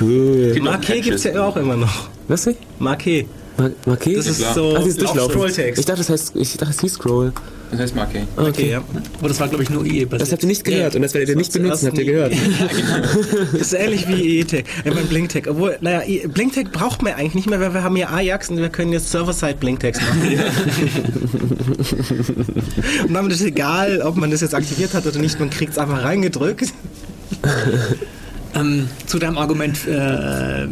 Cool. 0.00 0.56
Marquet 0.60 1.02
gibt 1.02 1.16
es 1.16 1.24
ja 1.24 1.42
auch 1.44 1.56
immer 1.56 1.76
noch. 1.76 2.08
Was? 2.28 2.48
Marquet. 2.78 3.26
Mar 3.56 3.70
Marquet? 3.86 4.16
Das 4.16 4.26
ist 4.26 4.54
so 4.54 4.74
Ach, 4.76 4.82
dieses 4.82 4.98
Durchlaufen. 4.98 5.40
Ich 5.76 5.84
dachte, 5.84 5.98
das 5.98 6.10
heißt, 6.10 6.32
ich 6.36 6.56
dachte, 6.56 6.72
es 6.72 6.80
hieß 6.80 6.92
Scroll. 6.94 7.32
Das 7.70 7.80
heißt 7.80 7.94
Marquet. 7.96 8.22
Ah, 8.36 8.42
Okay, 8.42 8.48
okay. 8.50 8.70
ja. 8.70 8.82
Aber 9.18 9.28
das 9.28 9.40
war, 9.40 9.48
glaube 9.48 9.62
ich, 9.62 9.70
nur 9.70 9.84
IE 9.84 10.06
Das 10.06 10.32
habt 10.32 10.42
ihr 10.42 10.48
nicht 10.48 10.64
gehört 10.64 10.96
und 10.96 11.02
das 11.02 11.14
werdet 11.14 11.30
ihr 11.30 11.36
nicht 11.36 11.52
benutzen, 11.52 11.88
habt 11.88 11.98
ihr 11.98 12.04
gehört. 12.04 12.32
Ist 13.52 13.72
ähnlich 13.74 14.08
wie 14.08 14.38
EETech, 14.40 14.64
äh, 14.84 14.90
beim 14.90 15.06
Blinktech. 15.06 15.48
Obwohl, 15.48 15.76
naja, 15.80 16.02
Blinktech 16.28 16.70
braucht 16.70 17.02
man 17.02 17.14
eigentlich 17.14 17.34
nicht 17.34 17.50
mehr, 17.50 17.60
weil 17.60 17.74
wir 17.74 17.82
haben 17.82 17.96
ja 17.96 18.08
Ajax 18.10 18.48
und 18.48 18.58
wir 18.58 18.68
können 18.68 18.92
jetzt 18.92 19.10
Server-Side 19.10 19.56
Blinktext 19.60 20.00
machen. 20.02 20.28
und 23.08 23.14
damit 23.14 23.32
ist 23.32 23.42
egal, 23.42 24.02
ob 24.02 24.16
man 24.16 24.30
das 24.30 24.40
jetzt 24.40 24.54
aktiviert 24.54 24.94
hat 24.94 25.06
oder 25.06 25.18
nicht, 25.18 25.38
man 25.38 25.50
kriegt 25.50 25.72
es 25.72 25.78
einfach 25.78 26.02
reingedrückt. 26.02 26.72
Ähm, 28.54 28.88
zu 29.06 29.18
deinem 29.18 29.36
Argument 29.36 29.86
äh, 29.86 30.64
äh, 30.64 30.68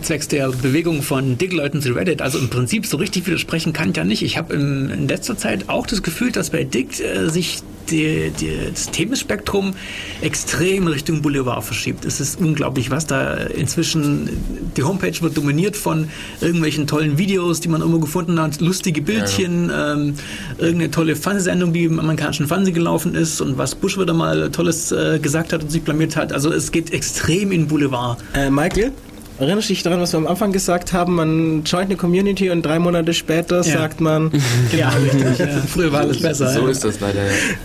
zwecks 0.00 0.28
der 0.28 0.48
Bewegung 0.48 1.02
von 1.02 1.36
Dick-Leuten 1.36 1.82
zu 1.82 1.92
Reddit, 1.92 2.22
also 2.22 2.38
im 2.38 2.48
Prinzip 2.48 2.86
so 2.86 2.96
richtig 2.96 3.26
widersprechen 3.26 3.72
kann 3.72 3.90
ich 3.90 3.96
ja 3.96 4.04
nicht. 4.04 4.22
Ich 4.22 4.38
habe 4.38 4.54
in 4.54 5.06
letzter 5.06 5.36
Zeit 5.36 5.68
auch 5.68 5.86
das 5.86 6.02
Gefühl, 6.02 6.32
dass 6.32 6.50
bei 6.50 6.64
Dick 6.64 6.98
äh, 7.00 7.28
sich 7.28 7.58
die, 7.88 8.30
die, 8.30 8.50
das 8.70 8.90
Themenspektrum 8.90 9.74
extrem 10.20 10.86
Richtung 10.86 11.22
Boulevard 11.22 11.64
verschiebt. 11.64 12.04
Es 12.04 12.20
ist 12.20 12.40
unglaublich, 12.40 12.90
was 12.90 13.06
da 13.06 13.34
inzwischen, 13.34 14.28
die 14.76 14.82
Homepage 14.82 15.20
wird 15.20 15.36
dominiert 15.36 15.76
von 15.76 16.08
irgendwelchen 16.40 16.86
tollen 16.86 17.18
Videos, 17.18 17.60
die 17.60 17.68
man 17.68 17.80
irgendwo 17.80 18.00
gefunden 18.00 18.40
hat, 18.40 18.60
lustige 18.60 19.02
Bildchen, 19.02 19.70
ähm, 19.74 20.14
irgendeine 20.58 20.90
tolle 20.90 21.16
Fernsehsendung, 21.16 21.72
die 21.72 21.84
im 21.84 21.98
amerikanischen 21.98 22.46
Fernsehen 22.46 22.74
gelaufen 22.74 23.14
ist 23.14 23.40
und 23.40 23.58
was 23.58 23.74
Bush 23.74 23.98
wieder 23.98 24.14
mal 24.14 24.50
Tolles 24.50 24.92
äh, 24.92 25.18
gesagt 25.18 25.52
hat 25.52 25.62
und 25.62 25.70
sich 25.70 25.82
blamiert 25.82 26.16
hat. 26.16 26.32
Also 26.32 26.52
es 26.52 26.72
geht 26.72 26.92
extrem 26.92 27.52
in 27.52 27.66
Boulevard. 27.66 28.18
Äh, 28.34 28.50
Michael, 28.50 28.92
erinnerst 29.40 29.68
du 29.68 29.72
dich 29.72 29.82
daran, 29.82 30.00
was 30.00 30.12
wir 30.12 30.18
am 30.18 30.26
Anfang 30.26 30.52
gesagt 30.52 30.92
haben? 30.92 31.16
Man 31.16 31.64
joint 31.64 31.86
eine 31.86 31.96
Community 31.96 32.50
und 32.50 32.62
drei 32.62 32.78
Monate 32.78 33.12
später 33.14 33.62
sagt 33.62 34.00
man, 34.00 34.30
Ja, 34.76 34.90
richtig. 34.90 35.38
Ja. 35.38 35.46
Früher 35.66 35.92
war 35.92 36.00
alles 36.00 36.20
besser. 36.20 36.50
So 36.52 36.62
ja. 36.62 36.68
ist 36.70 36.84
das 36.84 37.00
leider. 37.00 37.20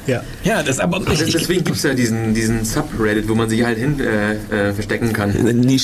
Ja. 0.07 0.13
ja. 0.43 0.55
Ja, 0.55 0.63
das 0.63 0.79
aber 0.79 1.01
ich, 1.11 1.21
ich, 1.21 1.33
Deswegen 1.33 1.63
gibt 1.63 1.77
es 1.77 1.83
ja 1.83 1.93
diesen, 1.93 2.33
diesen 2.33 2.63
Subreddit, 2.63 3.27
wo 3.27 3.35
man 3.35 3.49
sich 3.49 3.63
halt 3.63 3.77
hin 3.77 3.99
äh, 3.99 4.69
äh, 4.69 4.73
verstecken 4.73 5.11
kann. 5.11 5.33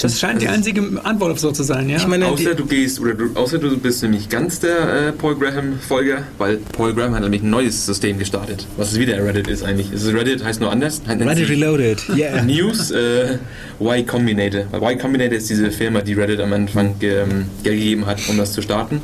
Das 0.02 0.20
scheint 0.20 0.42
die 0.42 0.48
einzige 0.48 0.82
Antwort 1.04 1.34
auf 1.34 1.40
so 1.40 1.52
zu 1.52 1.64
sein, 1.64 1.90
ja. 1.90 1.98
Ich 1.98 2.08
meine, 2.08 2.28
Außer 2.28 2.56
du 2.56 2.66
gehst, 2.66 3.00
oder 3.00 3.14
du, 3.14 3.32
außer 3.36 3.58
du 3.58 3.78
bist 3.78 4.02
nämlich 4.04 4.30
ganz 4.30 4.60
der 4.60 5.08
äh, 5.08 5.12
Paul 5.12 5.36
Graham-Folger, 5.38 6.24
weil 6.38 6.58
Paul 6.58 6.94
Graham 6.94 7.16
hat 7.16 7.22
nämlich 7.24 7.44
ein 7.44 7.50
neues 7.50 7.86
System 7.86 8.18
gestartet, 8.18 8.66
was 8.78 8.94
es 8.94 9.00
wieder 9.00 9.24
Reddit 9.24 9.48
ist 9.48 9.64
eigentlich. 9.64 9.92
Es 9.92 10.04
ist 10.04 10.14
Reddit 10.14 10.44
heißt 10.44 10.62
nur 10.62 10.72
anders. 10.72 11.02
Reddit 11.08 11.50
Reloaded, 11.50 12.04
yeah. 12.16 12.42
News 12.44 12.92
äh, 12.92 13.38
Y 13.82 14.06
Combinator. 14.06 14.64
Weil 14.72 14.82
Y 14.82 15.00
Combinator 15.00 15.38
ist 15.38 15.50
diese 15.50 15.72
Firma, 15.82 16.02
die 16.02 16.14
Reddit 16.14 16.40
am 16.42 16.54
Anfang 16.54 16.94
ähm, 17.02 17.48
Geld 17.64 17.80
gegeben 17.80 18.06
hat, 18.06 18.20
um 18.30 18.38
das 18.38 18.54
zu 18.54 18.62
starten. 18.62 19.02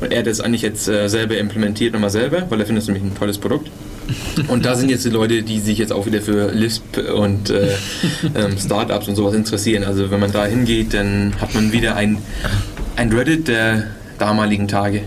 Und 0.00 0.12
er 0.12 0.18
hat 0.18 0.26
das 0.26 0.40
eigentlich 0.40 0.62
jetzt 0.62 0.88
äh, 0.88 1.08
selber 1.08 1.38
implementiert, 1.38 1.92
nochmal 1.92 2.10
selber, 2.10 2.42
weil 2.48 2.58
er 2.58 2.66
findet 2.66 2.82
es 2.82 2.88
nämlich 2.88 3.04
ein 3.04 3.16
tolles 3.16 3.38
Produkt. 3.38 3.70
Und 4.48 4.64
da 4.64 4.74
sind 4.74 4.88
jetzt 4.88 5.04
die 5.04 5.10
Leute, 5.10 5.44
die 5.44 5.60
sich 5.60 5.78
jetzt 5.78 5.92
auch 5.92 6.04
wieder 6.04 6.20
für 6.20 6.50
Lisp 6.50 6.98
und 7.14 7.50
äh, 7.50 7.68
ähm, 8.34 8.58
Startups 8.58 9.06
und 9.06 9.14
sowas 9.14 9.34
interessieren. 9.34 9.84
Also 9.84 10.10
wenn 10.10 10.18
man 10.18 10.32
da 10.32 10.46
hingeht, 10.46 10.94
dann 10.94 11.34
hat 11.40 11.54
man 11.54 11.70
wieder 11.70 11.94
ein, 11.94 12.18
ein 12.96 13.12
Reddit 13.12 13.46
der 13.46 13.84
damaligen 14.18 14.66
Tage. 14.66 15.02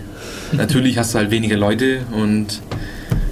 Natürlich 0.52 0.96
hast 0.96 1.12
du 1.12 1.18
halt 1.18 1.30
weniger 1.30 1.58
Leute 1.58 1.98
und 2.12 2.62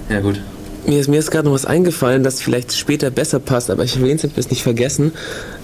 ja 0.09 0.19
gut. 0.19 0.39
Mir 0.85 0.99
ist, 0.99 1.07
mir 1.07 1.19
ist 1.19 1.29
gerade 1.31 1.45
noch 1.45 1.53
was 1.53 1.65
eingefallen, 1.65 2.23
das 2.23 2.41
vielleicht 2.41 2.73
später 2.75 3.11
besser 3.11 3.39
passt, 3.39 3.69
aber 3.69 3.83
ich 3.83 3.95
erwähne 3.95 4.15
es, 4.15 4.23
ich 4.23 4.35
will 4.35 4.39
es 4.43 4.49
nicht 4.49 4.63
vergessen. 4.63 5.11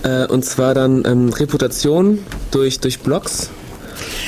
Äh, 0.04 0.28
und 0.28 0.46
zwar 0.46 0.74
dann 0.74 1.04
ähm, 1.06 1.30
Reputation 1.30 2.20
durch, 2.52 2.80
durch 2.80 3.00
Blogs 3.00 3.50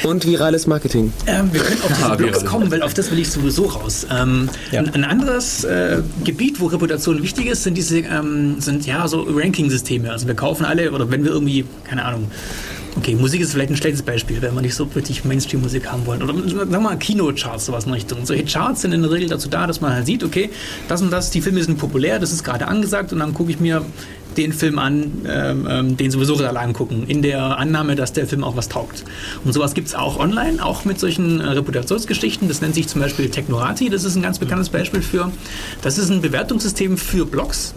und 0.03 0.25
virales 0.25 0.65
Marketing. 0.65 1.11
Ähm, 1.27 1.49
wir 1.51 1.61
können 1.61 1.81
auf 1.83 1.89
diese 1.97 2.05
Ah, 2.09 2.15
Blogs 2.15 2.45
kommen, 2.45 2.71
weil 2.71 2.81
auf 2.81 2.93
das 2.93 3.11
will 3.11 3.19
ich 3.19 3.29
sowieso 3.29 3.65
raus. 3.65 4.07
Ähm, 4.09 4.49
Ja. 4.71 4.79
ein, 4.79 4.93
ein 4.95 5.03
anderes 5.03 5.65
äh, 5.65 5.97
Gebiet, 6.23 6.59
wo 6.59 6.67
Reputation 6.67 7.21
wichtig 7.21 7.47
ist, 7.47 7.63
sind 7.63 7.75
diese 7.77 7.99
ähm, 7.99 8.55
sind 8.59 8.85
ja 8.87 9.07
so 9.07 9.21
Ranking-Systeme. 9.29 10.09
Also 10.11 10.25
wir 10.25 10.35
kaufen 10.35 10.65
alle 10.65 10.91
oder 10.91 11.11
wenn 11.11 11.23
wir 11.23 11.31
irgendwie 11.31 11.65
keine 11.83 12.05
Ahnung. 12.05 12.31
Okay, 12.97 13.15
Musik 13.15 13.41
ist 13.41 13.51
vielleicht 13.51 13.69
ein 13.69 13.77
schlechtes 13.77 14.01
Beispiel, 14.01 14.41
wenn 14.41 14.55
wir 14.55 14.61
nicht 14.61 14.73
so 14.73 14.85
richtig 14.85 15.23
Mainstream-Musik 15.23 15.85
haben 15.87 16.05
wollen. 16.07 16.23
Oder 16.23 16.33
sagen 16.33 16.71
wir 16.71 16.79
mal 16.79 16.97
Kinocharts, 16.97 17.67
sowas 17.67 17.85
in 17.85 17.93
Richtung. 17.93 18.25
Solche 18.25 18.43
Charts 18.43 18.81
sind 18.81 18.91
in 18.91 19.03
der 19.03 19.11
Regel 19.11 19.29
dazu 19.29 19.49
da, 19.49 19.67
dass 19.67 19.81
man 19.81 19.93
halt 19.93 20.07
sieht, 20.07 20.23
okay, 20.23 20.49
das 20.87 21.03
und 21.03 21.11
das, 21.11 21.29
die 21.29 21.41
Filme 21.41 21.63
sind 21.63 21.77
populär, 21.77 22.17
das 22.17 22.31
ist 22.31 22.43
gerade 22.43 22.67
angesagt 22.67 23.13
und 23.13 23.19
dann 23.19 23.35
gucke 23.35 23.51
ich 23.51 23.59
mir 23.59 23.85
den 24.35 24.51
Film 24.51 24.79
an, 24.79 25.11
ähm, 25.27 25.67
ähm, 25.69 25.97
den 25.97 26.09
sowieso 26.09 26.35
alle 26.37 26.59
angucken, 26.59 27.05
in 27.07 27.21
der 27.21 27.57
Annahme, 27.59 27.95
dass 27.95 28.13
der 28.13 28.25
Film 28.25 28.43
auch 28.43 28.55
was 28.55 28.67
taugt. 28.67 29.03
Und 29.45 29.53
sowas 29.53 29.75
gibt 29.75 29.87
es 29.87 29.95
auch 29.95 30.19
online, 30.19 30.63
auch 30.63 30.83
mit 30.83 30.99
solchen 30.99 31.39
äh, 31.39 31.49
Reputationsgeschichten. 31.49 32.47
Das 32.47 32.61
nennt 32.61 32.73
sich 32.73 32.87
zum 32.87 33.01
Beispiel 33.01 33.29
Technorati, 33.29 33.89
das 33.89 34.05
ist 34.05 34.15
ein 34.15 34.23
ganz 34.23 34.39
bekanntes 34.39 34.69
Beispiel 34.69 35.03
für. 35.03 35.31
Das 35.83 35.99
ist 35.99 36.09
ein 36.09 36.21
Bewertungssystem 36.21 36.97
für 36.97 37.25
Blogs. 37.25 37.75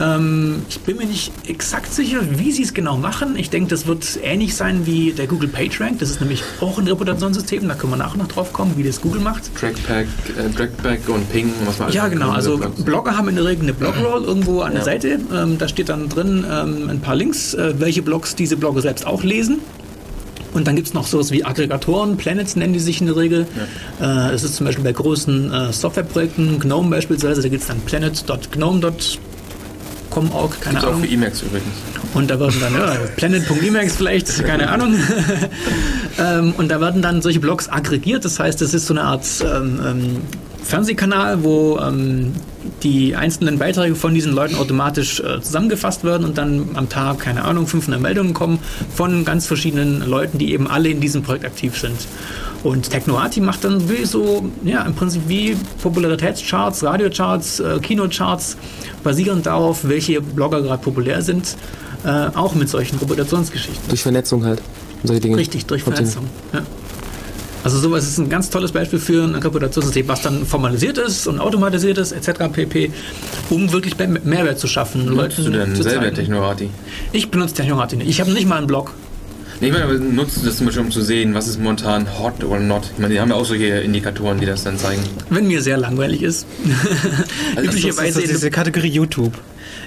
Ähm, 0.00 0.62
ich 0.68 0.80
bin 0.80 0.96
mir 0.96 1.06
nicht 1.06 1.30
exakt 1.46 1.92
sicher, 1.92 2.20
wie 2.38 2.50
sie 2.50 2.62
es 2.62 2.72
genau 2.74 2.96
machen. 2.96 3.36
Ich 3.36 3.50
denke, 3.50 3.68
das 3.70 3.86
wird 3.86 4.18
ähnlich 4.22 4.54
sein 4.56 4.86
wie 4.86 5.12
der 5.12 5.26
Google 5.26 5.48
PageRank. 5.48 5.98
Das 5.98 6.10
ist 6.10 6.20
nämlich 6.20 6.42
auch 6.60 6.78
ein 6.78 6.88
Reputationssystem. 6.88 7.68
Da 7.68 7.74
können 7.74 7.92
wir 7.92 7.96
nachher 7.98 8.16
noch 8.18 8.28
drauf 8.28 8.52
kommen, 8.52 8.72
wie 8.76 8.82
das 8.82 9.00
Google 9.00 9.20
macht. 9.20 9.54
Trackpack, 9.54 10.06
äh, 10.38 10.50
Trackback 10.56 11.08
und 11.08 11.30
Ping 11.30 11.52
was 11.66 11.78
man 11.78 11.92
Ja, 11.92 12.08
genau. 12.08 12.30
Also. 12.30 12.58
Blogger 12.84 13.16
haben 13.16 13.28
in 13.28 13.36
der 13.36 13.44
Regel 13.44 13.64
eine 13.64 13.74
Blogroll 13.74 14.24
irgendwo 14.24 14.62
an 14.62 14.72
der 14.72 14.80
Ja. 14.80 14.84
Seite. 14.84 15.20
Ähm, 15.32 15.58
da 15.58 15.68
steht 15.68 15.88
dann 15.88 16.08
drin 16.08 16.44
ähm, 16.50 16.88
ein 16.88 17.00
paar 17.00 17.14
Links, 17.14 17.54
äh, 17.54 17.74
welche 17.78 18.02
Blogs 18.02 18.34
diese 18.34 18.56
Blogger 18.56 18.80
selbst 18.80 19.06
auch 19.06 19.22
lesen. 19.22 19.58
Und 20.54 20.66
dann 20.66 20.76
gibt 20.76 20.88
es 20.88 20.94
noch 20.94 21.06
sowas 21.06 21.30
wie 21.30 21.44
Aggregatoren, 21.46 22.18
Planets 22.18 22.56
nennen 22.56 22.74
die 22.74 22.78
sich 22.78 23.00
in 23.00 23.06
der 23.06 23.16
Regel. 23.16 23.42
Äh, 24.00 24.04
das 24.04 24.42
ist 24.42 24.56
zum 24.56 24.66
Beispiel 24.66 24.84
bei 24.84 24.92
großen 24.92 25.50
äh, 25.52 25.72
Softwareprojekten, 25.72 26.60
GNOME 26.60 26.90
beispielsweise, 26.90 27.40
da 27.42 27.48
gibt 27.48 27.62
es 27.62 27.68
dann 27.68 27.80
planet.gnome.com 27.80 28.90
auch, 30.16 30.50
keine 30.60 30.74
Gibt's 30.74 30.84
auch 30.84 30.88
Ahnung. 30.90 31.02
für 31.02 31.08
Emacs 31.08 31.42
übrigens. 31.42 31.74
Und 32.14 32.30
da 32.30 32.38
werden 32.38 32.56
dann, 32.60 32.74
ja, 32.74 32.94
planet.emacs 33.16 33.96
vielleicht, 33.96 34.44
keine 34.44 34.68
Ahnung. 34.68 34.94
ähm, 36.18 36.54
und 36.56 36.68
da 36.68 36.80
werden 36.80 37.02
dann 37.02 37.22
solche 37.22 37.40
Blogs 37.40 37.68
aggregiert. 37.68 38.24
Das 38.24 38.38
heißt, 38.38 38.60
es 38.62 38.74
ist 38.74 38.86
so 38.86 38.94
eine 38.94 39.02
Art 39.02 39.26
ähm, 39.42 39.80
ähm, 39.84 40.16
Fernsehkanal, 40.62 41.42
wo 41.42 41.78
ähm, 41.78 42.32
die 42.82 43.16
einzelnen 43.16 43.58
Beiträge 43.58 43.94
von 43.94 44.14
diesen 44.14 44.32
Leuten 44.32 44.56
automatisch 44.56 45.20
äh, 45.20 45.40
zusammengefasst 45.40 46.04
werden 46.04 46.24
und 46.24 46.38
dann 46.38 46.70
am 46.74 46.88
Tag, 46.88 47.20
keine 47.20 47.44
Ahnung, 47.44 47.66
500 47.66 48.00
Meldungen 48.00 48.34
kommen 48.34 48.58
von 48.94 49.24
ganz 49.24 49.46
verschiedenen 49.46 50.06
Leuten, 50.06 50.38
die 50.38 50.52
eben 50.52 50.68
alle 50.68 50.88
in 50.88 51.00
diesem 51.00 51.22
Projekt 51.22 51.44
aktiv 51.44 51.78
sind. 51.78 51.96
Und 52.62 52.90
Technoati 52.90 53.40
macht 53.40 53.64
dann 53.64 53.88
wie 53.90 54.04
so, 54.04 54.44
ja, 54.64 54.82
im 54.84 54.94
Prinzip 54.94 55.22
wie 55.26 55.56
Popularitätscharts, 55.82 56.84
Radiocharts, 56.84 57.58
äh, 57.60 57.78
Kinocharts, 57.80 58.56
basierend 59.02 59.46
darauf, 59.46 59.80
welche 59.88 60.20
Blogger 60.20 60.62
gerade 60.62 60.80
populär 60.82 61.22
sind, 61.22 61.56
äh, 62.04 62.08
auch 62.08 62.54
mit 62.54 62.68
solchen 62.68 62.98
Reputationsgeschichten. 62.98 63.88
Durch 63.88 64.02
Vernetzung 64.02 64.44
halt. 64.44 64.60
Und 65.02 65.08
solche 65.08 65.20
Dinge. 65.22 65.36
Richtig, 65.36 65.66
durch. 65.66 65.82
Vernetzung. 65.82 66.26
Ja. 66.52 66.62
Also 67.64 67.78
sowas 67.78 68.04
ist 68.08 68.18
ein 68.18 68.28
ganz 68.28 68.50
tolles 68.50 68.72
Beispiel 68.72 68.98
für 68.98 69.22
ein 69.24 69.36
Reputationssystem, 69.36 70.08
was 70.08 70.22
dann 70.22 70.44
formalisiert 70.44 70.98
ist 70.98 71.28
und 71.28 71.38
automatisiert 71.38 71.96
ist, 71.98 72.10
etc. 72.10 72.48
pp., 72.52 72.90
um 73.50 73.72
wirklich 73.72 73.96
Mehr- 73.98 74.08
Mehrwert 74.24 74.58
zu 74.58 74.66
schaffen. 74.66 75.04
Nutzt 75.06 75.38
du 75.38 75.50
denn 75.50 75.74
zu 75.76 75.82
selber. 75.84 76.12
Technorati? 76.12 76.70
Ich 77.12 77.30
benutze 77.30 77.54
Technorati 77.54 77.96
nicht. 77.96 78.08
Ich 78.08 78.20
habe 78.20 78.32
nicht 78.32 78.48
mal 78.48 78.58
einen 78.58 78.66
Blog. 78.66 78.92
Nee, 79.60 79.68
ich 79.68 79.72
meine, 79.72 79.84
aber 79.84 79.94
nutzt 79.94 80.38
du 80.38 80.46
das 80.46 80.56
zum 80.56 80.66
Beispiel, 80.66 80.84
um 80.84 80.90
zu 80.90 81.02
sehen, 81.02 81.34
was 81.34 81.48
ist 81.48 81.58
momentan 81.60 82.06
hot 82.18 82.42
oder 82.44 82.60
not? 82.60 82.90
Ich 82.94 82.98
meine, 82.98 83.14
die 83.14 83.20
haben 83.20 83.30
ja 83.30 83.36
auch 83.36 83.44
solche 83.44 83.66
Indikatoren, 83.66 84.40
die 84.40 84.46
das 84.46 84.64
dann 84.64 84.78
zeigen. 84.78 85.02
Wenn 85.30 85.46
mir 85.46 85.62
sehr 85.62 85.76
langweilig 85.76 86.22
ist. 86.22 86.46
Das 87.54 87.64
ist 87.64 87.70
Üblicherweise 87.70 88.20
so 88.20 88.26
diese 88.26 88.50
Kategorie 88.50 88.88
YouTube. 88.88 89.34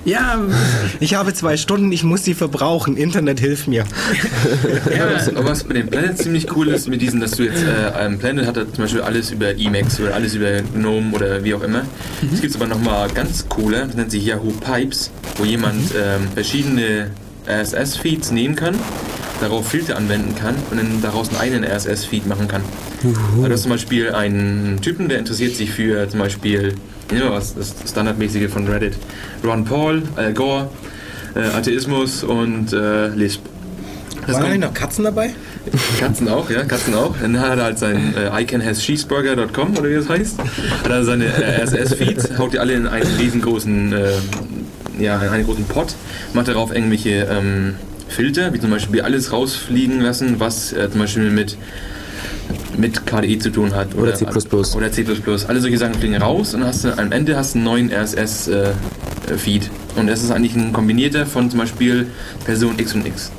Ja, 0.06 0.40
Ich 1.00 1.16
habe 1.16 1.34
zwei 1.34 1.58
Stunden, 1.58 1.92
ich 1.92 2.04
muss 2.04 2.24
sie 2.24 2.34
verbrauchen. 2.36 2.96
Internet 2.96 3.40
hilft 3.40 3.68
mir. 3.68 3.86
Ja, 4.96 5.14
was, 5.14 5.30
aber 5.30 5.46
was 5.46 5.68
mit 5.68 5.78
dem 5.78 5.88
Planet 5.88 6.18
ziemlich 6.18 6.56
cool 6.56 6.68
ist, 6.70 6.88
mit 6.88 7.02
diesen, 7.02 7.20
dass 7.20 7.32
du 7.32 7.44
jetzt, 7.44 7.64
äh, 7.64 8.10
Planet 8.18 8.46
hat 8.46 8.56
zum 8.56 8.84
Beispiel 8.84 9.02
alles 9.02 9.32
über 9.32 9.58
Emacs 9.58 10.00
oder 10.00 10.14
alles 10.14 10.36
über 10.36 10.62
GNOME 10.62 11.14
oder 11.14 11.44
wie 11.44 11.54
auch 11.54 11.64
immer. 11.64 11.82
Es 12.34 12.42
gibt 12.42 12.56
aber 12.56 12.68
nochmal 12.68 13.10
ganz 13.10 13.48
coole, 13.50 13.86
das 13.88 13.96
nennt 13.96 14.12
sich 14.12 14.26
Yahoo 14.26 14.52
Pipes, 14.52 15.12
wo 15.38 15.44
jemand 15.44 15.92
ähm, 15.92 16.28
verschiedene 16.34 17.10
RSS-Feeds 17.48 18.32
nehmen 18.32 18.56
kann, 18.56 18.76
darauf 19.42 19.68
Filter 19.68 19.98
anwenden 19.98 20.36
kann 20.36 20.56
und 20.72 20.78
dann 20.78 21.02
daraus 21.02 21.30
einen 21.30 21.38
eigenen 21.38 21.64
RSS-Feed 21.64 22.28
machen 22.28 22.48
kann. 22.48 22.64
Also 23.04 23.48
das 23.48 23.56
ist 23.56 23.64
zum 23.64 23.72
Beispiel 23.72 24.12
einen 24.12 24.82
Typen, 24.82 25.10
der 25.10 25.20
interessiert 25.20 25.56
sich 25.56 25.72
für 25.72 26.08
zum 26.10 26.20
Beispiel, 26.20 26.76
ja, 27.12 27.32
was 27.32 27.56
das 27.56 27.76
Standardmäßige 27.88 28.50
von 28.50 28.68
Reddit, 28.68 28.94
Ron 29.44 29.66
Paul, 29.66 30.04
Al 30.16 30.34
Gore, 30.34 30.70
äh, 31.36 31.40
Atheismus 31.40 32.24
und 32.24 32.74
äh, 32.74 33.08
Lisp. 33.10 33.42
Das 34.28 34.42
Waren 34.42 34.60
noch 34.60 34.74
Katzen 34.74 35.04
dabei? 35.04 35.32
Katzen 36.00 36.28
auch, 36.30 36.50
ja, 36.50 36.64
Katzen 36.64 36.96
auch. 36.96 37.16
Dann 37.22 37.40
hat 37.40 37.60
er 37.60 37.64
halt 37.66 37.80
sein 37.80 38.14
äh, 38.16 38.42
icanhascheeseburger.com 38.42 39.78
oder 39.78 39.90
wie 39.90 39.96
das 39.96 40.10
heißt. 40.10 40.40
Hat 40.84 40.90
er 40.90 41.04
seine 41.04 41.26
äh, 41.26 41.62
RSS-Feeds, 41.64 42.38
haut 42.40 42.54
die 42.54 42.60
alle 42.60 42.74
in 42.74 42.88
einen 42.88 43.16
riesengroßen, 43.18 43.94
äh, 43.94 44.12
ja, 45.00 45.22
in 45.22 45.30
einen 45.30 45.46
großen 45.46 45.66
Pot, 45.66 45.96
macht 46.34 46.48
darauf 46.48 46.74
irgendwelche 46.74 47.28
ähm, 47.30 47.76
Filter, 48.08 48.54
wie 48.54 48.60
zum 48.60 48.70
Beispiel 48.70 49.02
alles 49.02 49.32
rausfliegen 49.32 50.02
lassen, 50.02 50.40
was 50.40 50.74
äh, 50.74 50.90
zum 50.90 51.02
Beispiel 51.02 51.30
mit 51.30 51.58
mit 52.78 53.06
KDE 53.06 53.40
zu 53.40 53.50
tun 53.52 53.74
hat. 53.74 53.96
Oder 53.96 54.14
C++. 54.14 54.26
Oder 54.26 54.92
C++. 54.92 55.06
Alle 55.48 55.62
solche 55.62 55.78
Sachen 55.78 55.96
fliegen 55.96 56.16
raus 56.18 56.54
und 56.54 56.64
hast 56.64 56.84
du, 56.84 56.98
am 56.98 57.12
Ende 57.12 57.38
hast 57.38 57.56
du 57.56 57.60
einen 57.60 57.66
neuen 57.66 57.92
RSS-Feed. 57.92 59.70
und 59.96 60.08
das 60.08 60.24
ist 60.24 60.32
eigentlich 60.32 60.56
ein 60.56 60.74
kombinierter 60.74 61.26
von 61.26 61.50
zum 61.50 61.60
Beispiel 61.60 62.08
Person 62.44 62.78
X 62.78 62.94
und 62.94 63.06
X. 63.08 63.32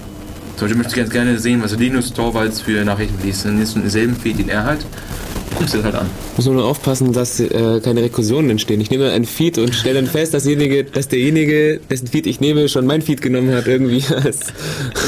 Zum 0.57 0.67
Beispiel 0.67 0.77
möchte 0.79 0.93
ich 0.93 0.97
ganz 0.97 1.11
gerne 1.11 1.39
sehen, 1.39 1.63
was 1.63 1.77
Linus 1.77 2.13
Torvalds 2.13 2.63
für 2.63 2.83
Nachrichten 2.85 3.23
liest. 3.23 3.45
Dann 3.45 3.57
nimmst 3.57 3.77
du 3.77 3.81
denselben 3.81 4.17
Feed, 4.17 4.39
den 4.39 4.49
er 4.49 4.65
hat, 4.65 4.79
guckst 5.57 5.75
dir 5.75 5.79
das 5.79 5.87
halt 5.87 5.95
an. 5.97 6.07
Muss 6.37 6.47
man 6.47 6.55
nur 6.57 6.65
aufpassen, 6.67 7.13
dass 7.13 7.41
äh, 7.41 7.81
keine 7.83 8.03
Rekursionen 8.03 8.51
entstehen. 8.51 8.81
Ich 8.81 8.91
nehme 8.91 9.11
einen 9.11 9.25
Feed 9.25 9.59
und 9.59 9.75
stelle 9.75 9.95
dann 10.01 10.07
fest, 10.07 10.35
dass, 10.35 10.45
derjenige, 10.45 10.85
dass 10.85 11.09
derjenige, 11.09 11.81
dessen 11.91 12.07
Feed 12.07 12.27
ich 12.27 12.41
nehme, 12.41 12.69
schon 12.69 12.87
mein 12.87 13.03
Feed 13.03 13.23
genommen 13.23 13.53
hat 13.55 13.67
irgendwie. 13.67 14.03
Als- 14.25 14.53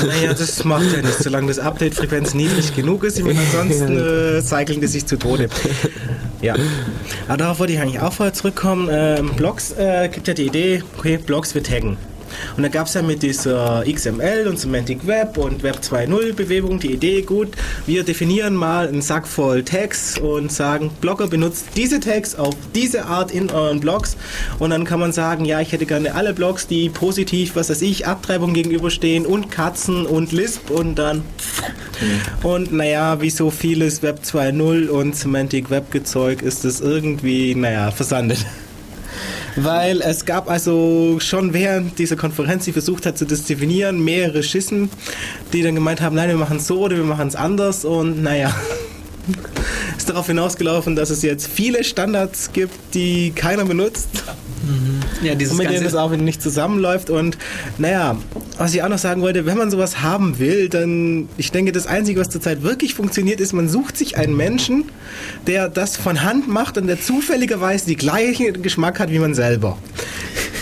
Naja, 0.07 0.33
das 0.35 0.65
macht 0.65 0.91
ja 0.93 1.03
nichts, 1.03 1.23
solange 1.25 1.49
das 1.49 1.59
Update-Frequenz 1.59 2.35
niedrig 2.35 2.75
genug 2.75 3.05
ist. 3.05 3.19
Ich 3.19 3.25
meine, 3.25 3.39
ansonsten 3.41 3.99
äh, 3.99 4.43
cycling 4.43 4.81
die 4.81 4.87
sich 4.87 5.07
zu 5.07 5.17
Tode. 5.17 5.49
Ja. 6.43 6.55
Aber 7.29 7.37
darauf 7.37 7.59
wollte 7.59 7.73
ich 7.73 7.81
eigentlich 7.81 8.01
auch 8.01 8.13
vorher 8.13 8.33
zurückkommen. 8.33 8.89
Ähm, 8.91 9.31
Blogs 9.37 9.73
äh, 9.73 10.09
gibt 10.09 10.29
ja 10.29 10.35
die 10.35 10.47
Idee, 10.47 10.83
okay, 10.97 11.19
Blogs 11.19 11.55
wir 11.55 11.63
taggen. 11.63 11.97
Und 12.57 12.63
da 12.63 12.69
gab 12.69 12.87
es 12.87 12.95
ja 12.95 13.03
mit 13.03 13.23
dieser 13.23 13.85
XML 13.85 14.47
und 14.49 14.59
Semantic 14.59 15.07
Web 15.07 15.39
und 15.39 15.63
Web 15.63 15.79
2.0 15.83 16.35
Bewegung 16.35 16.79
die 16.79 16.93
Idee, 16.93 17.23
gut, 17.23 17.49
wir 17.87 18.05
definieren 18.05 18.55
mal 18.55 18.89
einen 18.89 19.03
Sack 19.03 19.27
voll 19.27 19.63
Tags 19.63 20.19
und 20.19 20.53
sagen, 20.53 20.91
Blogger 21.01 21.27
benutzt 21.27 21.67
diese 21.77 22.01
Tags 22.01 22.35
auf 22.35 22.55
diese 22.75 23.07
Art 23.07 23.31
in 23.31 23.51
euren 23.51 23.81
Blogs 23.81 24.17
und 24.59 24.71
dann 24.71 24.85
kann 24.85 25.01
man 25.01 25.13
sagen, 25.13 25.45
ja, 25.45 25.61
ich 25.61 25.73
hätte 25.73 25.87
gerne 25.87 26.15
alle 26.15 26.35
Blogs, 26.35 26.67
die 26.67 26.89
positiv, 26.89 27.57
was 27.57 27.71
weiß 27.71 27.83
ich, 27.83 28.07
Abtreibung 28.07 28.55
gegenüberstehen 28.55 29.27
und 29.27 29.51
Katzen 29.51 30.07
und 30.07 30.33
Lisp 30.33 30.71
und 30.71 30.97
dann 30.97 31.23
und 32.43 32.73
naja, 32.73 33.21
wie 33.21 33.31
so 33.31 33.51
vieles 33.51 34.03
Web 34.03 34.21
2.0 34.25 34.89
und 34.89 35.17
Semantic 35.17 35.71
Web 35.71 35.91
Gezeug 35.91 36.43
ist 36.43 36.65
es 36.65 36.81
irgendwie, 36.81 37.55
naja, 37.55 37.91
versandet. 37.91 38.47
Weil 39.57 40.01
es 40.01 40.25
gab 40.25 40.51
also 40.51 41.19
schon 41.21 41.53
während 41.53 41.99
dieser 41.99 42.17
Konferenz, 42.17 42.65
die 42.65 42.73
versucht 42.73 43.07
hat 43.07 43.19
zu 43.19 43.25
definieren, 43.25 44.05
mehrere 44.05 44.43
Schissen, 44.43 44.91
die 45.53 45.63
dann 45.63 45.75
gemeint 45.75 46.01
haben, 46.01 46.17
nein, 46.17 46.29
wir 46.29 46.37
machen 46.37 46.59
es 46.59 46.67
so 46.67 46.81
oder 46.81 46.97
wir 46.97 47.05
machen 47.05 47.29
es 47.29 47.37
anders 47.37 47.85
und 47.85 48.23
naja. 48.23 48.55
Ist 50.09 50.15
darauf 50.15 50.27
hinausgelaufen, 50.27 50.97
dass 50.97 51.11
es 51.11 51.21
jetzt 51.21 51.47
viele 51.47 51.85
Standards 51.85 52.55
gibt, 52.55 52.73
die 52.95 53.31
keiner 53.33 53.67
benutzt 53.67 54.09
ja 55.23 55.35
dieses 55.35 55.53
und 55.53 55.59
mit 55.59 55.71
denen 55.71 55.85
das 55.85 55.95
auch 55.95 56.11
nicht 56.11 56.43
zusammenläuft. 56.43 57.11
Und 57.11 57.39
naja, 57.79 58.17
was 58.57 58.75
ich 58.75 58.83
auch 58.83 58.89
noch 58.89 58.99
sagen 58.99 59.23
wollte, 59.23 59.47
wenn 59.47 59.59
man 59.59 59.71
sowas 59.71 60.01
haben 60.01 60.39
will, 60.39 60.69
dann, 60.69 61.29
ich 61.37 61.53
denke, 61.53 61.73
das 61.73 61.87
Einzige, 61.87 62.21
was 62.21 62.31
zurzeit 62.31 62.63
wirklich 62.63 62.95
funktioniert, 62.95 63.41
ist, 63.41 63.53
man 63.53 63.69
sucht 63.69 63.97
sich 63.97 64.17
einen 64.17 64.37
Menschen, 64.37 64.85
der 65.47 65.69
das 65.69 65.97
von 65.97 66.23
Hand 66.23 66.49
macht 66.49 66.79
und 66.79 66.87
der 66.87 67.01
zufälligerweise 67.01 67.87
die 67.87 67.97
gleichen 67.97 68.63
Geschmack 68.63 69.01
hat 69.01 69.11
wie 69.11 69.19
man 69.19 69.35
selber. 69.35 69.79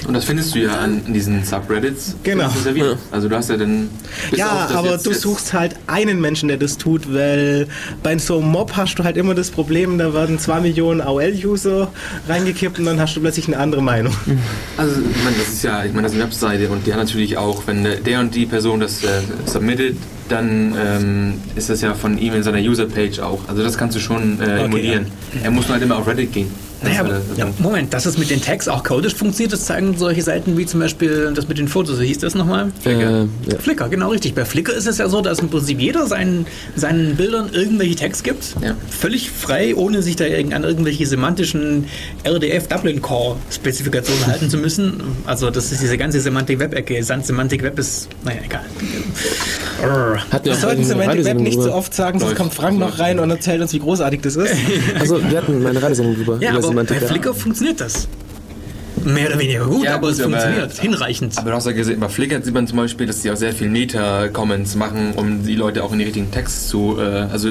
Und 0.07 0.15
das 0.15 0.25
findest 0.25 0.55
du 0.55 0.61
ja 0.61 0.79
an, 0.79 1.01
diesen 1.13 1.43
Subreddits. 1.45 2.15
Genau. 2.23 2.51
ja. 2.75 2.95
Also 3.11 3.29
du 3.29 3.37
hast 3.37 3.51
ja 3.51 3.57
dann... 3.57 3.89
ja, 4.35 4.69
aber 4.73 4.93
jetzt- 4.93 5.07
du 5.07 5.11
jetzt- 5.11 5.23
suchst 5.23 5.53
halt 5.53 5.75
einen 5.89 6.21
Menschen, 6.21 6.49
der 6.49 6.57
das 6.59 6.79
tut, 6.79 7.13
weil 7.13 7.67
bei 8.03 8.17
so 8.19 8.39
einem 8.39 8.49
Mob 8.49 8.73
hast 8.77 8.95
du 8.97 9.05
halt 9.05 9.17
immer 9.17 9.35
das 9.35 9.51
Problem, 9.51 9.99
da 9.99 10.15
werden 10.15 10.39
zwei 10.39 10.61
Millionen 10.61 11.01
AOL-User 11.01 11.89
reingekippt 12.29 12.79
und 12.79 12.85
dann 12.85 13.01
hast 13.01 13.17
du 13.17 13.21
plötzlich 13.21 13.47
eine 13.49 13.59
andere 13.59 13.83
Meinung. 13.83 14.15
Also, 14.79 15.01
ich 15.01 15.25
meine, 15.25 15.37
das 15.39 15.49
ist 15.49 15.63
ja, 15.65 15.85
ich 15.85 15.93
meine, 15.93 16.03
das 16.03 16.13
ist 16.13 16.19
eine 16.19 16.25
Webseite 16.27 16.69
und 16.69 16.87
die 16.87 16.93
hat 16.93 17.01
natürlich 17.01 17.37
auch, 17.39 17.63
wenn 17.67 17.83
der- 18.05 18.21
und 18.21 18.35
die 18.35 18.45
Person 18.45 18.79
das 18.81 19.03
äh, 19.03 19.09
submittet, 19.47 19.97
dann 20.29 20.75
ähm, 20.79 21.35
ist 21.55 21.71
das 21.71 21.81
ja 21.81 21.95
von 21.95 22.19
ihm 22.19 22.35
in 22.35 22.43
seiner 22.43 22.59
User-Page 22.59 23.21
auch. 23.21 23.49
Also 23.49 23.63
das 23.63 23.79
kannst 23.79 23.97
du 23.97 24.01
schon 24.01 24.39
äh, 24.41 24.65
emulieren. 24.65 25.07
Er 25.43 25.51
muss 25.51 25.65
nur 25.67 25.75
halt 25.75 25.83
immer 25.83 25.97
auf 25.97 26.07
Reddit 26.07 26.33
gehen. 26.33 26.51
Naja, 26.87 27.01
aber, 27.01 27.21
ja, 27.37 27.47
Moment, 27.59 27.93
dass 27.95 28.07
es 28.07 28.19
mit 28.19 28.31
den 28.31 28.41
Tags 28.41 28.69
auch 28.69 28.83
codisch 28.85 29.15
funktioniert, 29.15 29.53
das 29.53 29.65
zeigen 29.67 29.97
solche 29.97 30.23
Seiten 30.23 30.57
wie 30.57 30.67
zum 30.67 30.81
Beispiel 30.81 31.33
das 31.35 31.49
mit 31.49 31.59
den 31.59 31.69
Fotos, 31.69 32.01
wie 32.01 32.07
hieß 32.07 32.19
das 32.19 32.35
nochmal? 32.35 32.73
Äh, 32.85 33.01
ja. 33.03 33.27
Flickr, 33.59 33.89
genau 33.89 34.11
richtig. 34.11 34.35
Bei 34.35 34.45
Flickr 34.45 34.73
ist 34.75 34.87
es 34.87 34.99
ja 34.99 35.09
so, 35.09 35.21
dass 35.21 35.39
im 35.41 35.49
Prinzip 35.49 35.81
jeder 35.81 36.07
seinen, 36.07 36.47
seinen 36.77 37.17
Bildern 37.17 37.51
irgendwelche 37.53 37.97
Tags 37.97 38.23
gibt. 38.23 38.55
Ja. 38.63 38.75
Völlig 38.91 39.31
frei, 39.31 39.75
ohne 39.75 40.03
sich 40.03 40.17
da 40.17 40.25
irgend- 40.25 40.55
an 40.55 40.65
irgendwelche 40.65 41.07
semantischen 41.07 41.85
RDF 42.25 42.67
Dublin 42.69 43.03
Core 43.03 43.37
Spezifikationen 43.51 44.27
halten 44.27 44.51
zu 44.51 44.59
müssen. 44.59 45.01
Also 45.27 45.51
das 45.51 45.73
ist 45.73 45.83
diese 45.83 45.99
ganze 45.99 46.21
Semantik 46.21 46.59
Web 46.59 46.75
Ecke. 46.75 47.03
Semantik 47.03 47.63
Web 47.63 47.79
ist, 47.79 48.09
naja, 48.25 48.39
egal. 48.45 48.63
Hatten 50.31 50.45
wir 50.47 50.55
sollten 50.55 50.77
eine 50.79 50.85
Semantic 50.87 51.25
Web 51.25 51.39
nicht 51.41 51.61
so 51.61 51.73
oft 51.73 51.93
sagen, 51.95 52.19
sonst 52.19 52.35
kommt 52.35 52.55
Frank 52.55 52.79
noch 52.79 52.99
rein 52.99 53.19
und 53.19 53.31
erzählt 53.31 53.61
uns, 53.61 53.73
wie 53.73 53.79
großartig 53.79 54.21
das 54.23 54.37
ist. 54.37 54.55
Also, 54.99 55.21
wir 55.23 55.37
hatten 55.39 55.63
meine 55.63 55.83
Radiosendung 55.83 56.15
drüber. 56.17 56.39
Ja, 56.41 56.57
aber 56.57 56.73
Semantik. 56.77 57.01
bei 57.01 57.07
Flickr 57.07 57.35
funktioniert 57.35 57.81
das. 57.81 58.07
Mehr 59.07 59.29
oder 59.29 59.39
weniger 59.39 59.65
gut, 59.65 59.85
Ja, 59.85 59.95
aber 59.95 60.09
es 60.09 60.17
gut, 60.19 60.27
aber- 60.27 60.41
funktioniert 60.41 60.79
hinreichend. 60.79 61.39
Aber 61.39 61.51
du 61.51 61.57
hast 61.57 61.67
ja 61.67 61.73
gesehen, 61.73 62.01
bei 62.01 62.09
Flickr 62.09 62.43
sieht 62.43 62.53
man 62.55 62.67
zum 62.67 62.79
Beispiel, 62.79 63.07
dass 63.07 63.23
die 63.23 63.31
auch 63.31 63.37
sehr 63.37 63.53
viel 63.53 63.69
Meta-Comments 63.69 64.75
machen, 64.75 65.13
um 65.15 65.45
die 65.45 65.55
Leute 65.55 65.85
auch 65.85 65.93
in 65.93 65.99
die 66.01 66.05
richtigen 66.05 66.31
Texte 66.31 66.69
zu, 66.69 66.97
äh, 66.99 67.03
also, 67.03 67.51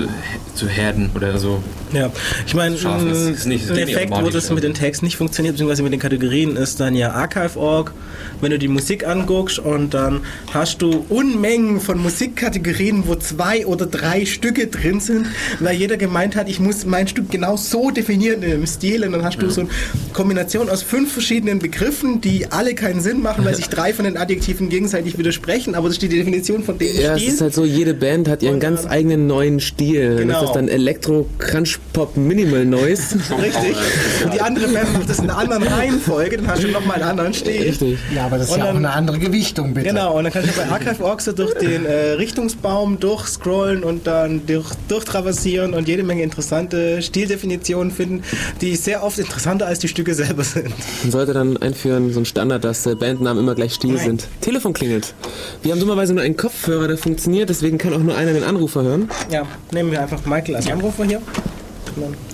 zu 0.53 0.67
herden 0.67 1.09
oder 1.15 1.37
so. 1.37 1.63
Ja, 1.93 2.11
ich 2.45 2.53
meine, 2.53 2.75
ein 2.75 3.37
nicht 3.45 3.69
Effekt, 3.69 4.11
wo 4.11 4.29
das 4.29 4.49
ja. 4.49 4.55
mit 4.55 4.63
den 4.63 4.73
Tags 4.73 5.01
nicht 5.01 5.15
funktioniert, 5.15 5.55
beziehungsweise 5.55 5.83
mit 5.83 5.93
den 5.93 5.99
Kategorien, 5.99 6.57
ist 6.57 6.79
dann 6.79 6.93
ja 6.93 7.11
Archive.org. 7.11 7.93
Wenn 8.41 8.51
du 8.51 8.59
die 8.59 8.67
Musik 8.67 9.07
anguckst 9.07 9.59
und 9.59 9.93
dann 9.93 10.21
hast 10.53 10.81
du 10.81 11.05
Unmengen 11.09 11.79
von 11.79 11.97
Musikkategorien, 11.99 13.07
wo 13.07 13.15
zwei 13.15 13.65
oder 13.65 13.85
drei 13.85 14.25
Stücke 14.25 14.67
drin 14.67 14.99
sind, 14.99 15.27
weil 15.59 15.75
jeder 15.77 15.95
gemeint 15.95 16.35
hat, 16.35 16.49
ich 16.49 16.59
muss 16.59 16.85
mein 16.85 17.07
Stück 17.07 17.31
genau 17.31 17.55
so 17.55 17.91
definieren 17.91 18.43
in 18.43 18.51
dem 18.51 18.67
Stil 18.67 19.05
und 19.05 19.13
dann 19.13 19.23
hast 19.23 19.41
du 19.41 19.49
so 19.49 19.61
eine 19.61 19.69
Kombination 20.11 20.69
aus 20.69 20.81
fünf 20.81 21.13
verschiedenen 21.13 21.44
Begriffen, 21.59 22.21
die 22.21 22.47
alle 22.51 22.75
keinen 22.75 23.01
Sinn 23.01 23.21
machen, 23.21 23.45
weil 23.45 23.55
sich 23.55 23.67
drei 23.69 23.93
von 23.93 24.05
den 24.05 24.17
Adjektiven 24.17 24.69
gegenseitig 24.69 25.17
widersprechen, 25.17 25.75
aber 25.75 25.87
das 25.87 25.97
steht 25.97 26.11
die 26.11 26.17
Definition 26.17 26.63
von 26.63 26.77
dem 26.77 26.87
Ja, 26.99 27.13
es 27.15 27.21
Stil. 27.21 27.33
ist 27.33 27.41
halt 27.41 27.53
so, 27.53 27.63
jede 27.65 27.93
Band 27.93 28.27
hat 28.27 28.41
ihren 28.43 28.55
Und, 28.55 28.59
ganz 28.59 28.83
ähm, 28.83 28.89
eigenen 28.89 29.27
neuen 29.27 29.59
Stil. 29.59 30.17
genau. 30.17 30.41
Das 30.41 30.49
ist 30.49 30.55
dann 30.55 30.67
Elektro, 30.67 31.27
Crunch, 31.37 31.79
Pop, 31.93 32.17
Minimal 32.17 32.65
Noise. 32.65 33.15
Richtig. 33.41 33.75
Und 34.23 34.33
die 34.33 34.41
andere 34.41 34.67
Band 34.67 34.93
macht 34.93 35.09
das 35.09 35.19
in 35.19 35.25
einer 35.29 35.37
anderen 35.37 35.63
Reihenfolge, 35.63 36.37
dann 36.37 36.47
hast 36.47 36.63
du 36.63 36.67
nochmal 36.69 36.95
einen 37.01 37.09
anderen 37.09 37.33
Stil. 37.33 37.61
Richtig. 37.61 37.97
Ja, 38.13 38.25
aber 38.25 38.37
das 38.37 38.47
ist 38.47 38.53
Und 38.53 38.59
ja 38.59 38.65
auch 38.65 38.67
dann- 38.69 38.77
eine 38.85 38.91
andere 38.93 39.19
Gewichtung, 39.19 39.73
bitte. 39.73 39.87
Genau, 39.89 40.17
und 40.17 40.23
dann 40.25 40.33
kannst 40.33 40.49
du 40.49 40.53
bei 40.61 40.67
Archive.org 40.69 41.21
so 41.21 41.31
durch 41.31 41.53
den 41.59 41.85
äh, 41.85 42.11
Richtungsbaum 42.13 42.99
durchscrollen 42.99 43.83
und 43.83 44.07
dann 44.07 44.45
durch, 44.47 44.67
durchtraversieren 44.87 45.73
und 45.73 45.87
jede 45.87 46.03
Menge 46.03 46.23
interessante 46.23 47.01
Stildefinitionen 47.01 47.91
finden, 47.91 48.23
die 48.61 48.75
sehr 48.75 49.03
oft 49.03 49.19
interessanter 49.19 49.67
als 49.67 49.79
die 49.79 49.87
Stücke 49.87 50.13
selber 50.13 50.43
sind. 50.43 50.69
Man 51.03 51.11
sollte 51.11 51.33
dann 51.35 51.57
einführen, 51.57 52.11
so 52.11 52.19
ein 52.19 52.25
Standard, 52.25 52.63
dass 52.63 52.85
äh, 52.85 52.95
Bandnamen 52.95 53.43
immer 53.43 53.55
gleich 53.55 53.73
Stil 53.73 53.93
Nein. 53.93 54.03
sind. 54.03 54.27
Telefon 54.41 54.73
klingelt. 54.73 55.13
Wir 55.61 55.71
haben 55.71 55.79
dummerweise 55.79 56.13
nur 56.13 56.23
einen 56.23 56.37
Kopfhörer, 56.37 56.87
der 56.87 56.97
funktioniert, 56.97 57.49
deswegen 57.49 57.77
kann 57.77 57.93
auch 57.93 57.99
nur 57.99 58.15
einer 58.15 58.33
den 58.33 58.43
Anrufer 58.43 58.83
hören. 58.83 59.09
Ja, 59.29 59.45
nehmen 59.71 59.91
wir 59.91 60.01
einfach 60.01 60.25
Michael 60.25 60.55
als 60.55 60.69
Anrufer 60.69 61.03
hier. 61.03 61.21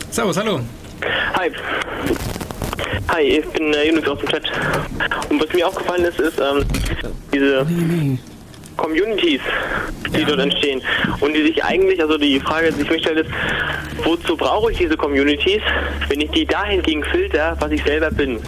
Servus, 0.09 0.37
hallo. 0.37 0.59
Hi. 1.33 1.51
Hi, 3.09 3.23
ich 3.23 3.45
bin 3.47 3.73
äh, 3.73 3.89
Yunus 3.89 4.07
aus 4.07 4.19
dem 4.19 4.29
Chat. 4.29 4.43
Und 5.29 5.41
was 5.41 5.53
mir 5.53 5.67
aufgefallen 5.67 6.05
ist, 6.05 6.19
ist 6.19 6.39
ähm, 6.39 6.63
diese 7.33 7.65
Communities, 8.77 9.41
die 10.15 10.25
dort 10.25 10.39
entstehen. 10.39 10.81
Und 11.19 11.33
die 11.33 11.43
sich 11.43 11.63
eigentlich, 11.63 12.01
also 12.01 12.17
die 12.17 12.39
Frage, 12.39 12.71
die 12.71 12.81
ich 12.81 12.89
mir 12.89 12.99
stelle, 12.99 13.21
ist, 13.21 13.31
wozu 14.03 14.35
brauche 14.35 14.71
ich 14.71 14.77
diese 14.77 14.97
Communities, 14.97 15.61
wenn 16.09 16.21
ich 16.21 16.31
die 16.31 16.45
dahingegen 16.45 17.03
filter, 17.03 17.55
was 17.59 17.71
ich 17.71 17.83
selber 17.83 18.09
bin? 18.11 18.39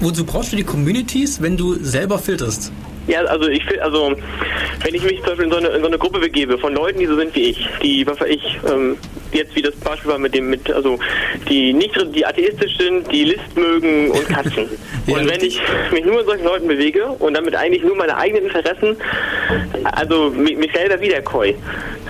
Wozu 0.00 0.24
brauchst 0.24 0.52
du 0.52 0.56
die 0.56 0.64
Communities, 0.64 1.40
wenn 1.40 1.56
du 1.56 1.74
selber 1.74 2.18
filterst? 2.18 2.72
Ja, 3.06 3.22
also 3.22 3.48
ich 3.48 3.62
also 3.82 4.14
wenn 4.84 4.94
ich 4.94 5.02
mich 5.02 5.16
zum 5.16 5.26
Beispiel 5.26 5.44
in 5.46 5.50
so, 5.50 5.56
eine, 5.56 5.68
in 5.68 5.80
so 5.80 5.86
eine 5.86 5.98
Gruppe 5.98 6.20
begebe 6.20 6.58
von 6.58 6.74
Leuten, 6.74 6.98
die 6.98 7.06
so 7.06 7.16
sind 7.16 7.34
wie 7.34 7.50
ich, 7.50 7.68
die, 7.82 8.06
was 8.06 8.20
weiß 8.20 8.28
ich, 8.28 8.60
ähm, 8.70 8.96
jetzt 9.32 9.54
wie 9.56 9.62
das 9.62 9.74
Beispiel 9.76 10.10
war 10.10 10.18
mit 10.18 10.34
dem, 10.34 10.50
mit, 10.50 10.70
also 10.70 10.98
die 11.48 11.72
nicht, 11.72 11.94
die 12.14 12.24
atheistisch 12.24 12.76
sind, 12.78 13.10
die 13.12 13.24
List 13.24 13.56
mögen 13.56 14.10
und 14.10 14.28
Katzen. 14.28 14.66
Ja, 15.08 15.16
und 15.16 15.30
wenn 15.30 15.40
ich 15.42 15.58
mich 15.90 16.04
nur 16.04 16.16
mit 16.16 16.26
solchen 16.26 16.44
Leuten 16.44 16.68
bewege 16.68 17.06
und 17.06 17.32
damit 17.32 17.54
eigentlich 17.54 17.82
nur 17.82 17.96
meine 17.96 18.14
eigenen 18.14 18.44
Interessen, 18.44 18.94
also 19.84 20.30
mi- 20.36 20.54
mich 20.54 20.70
selber 20.74 21.00
wiederkäu, 21.00 21.54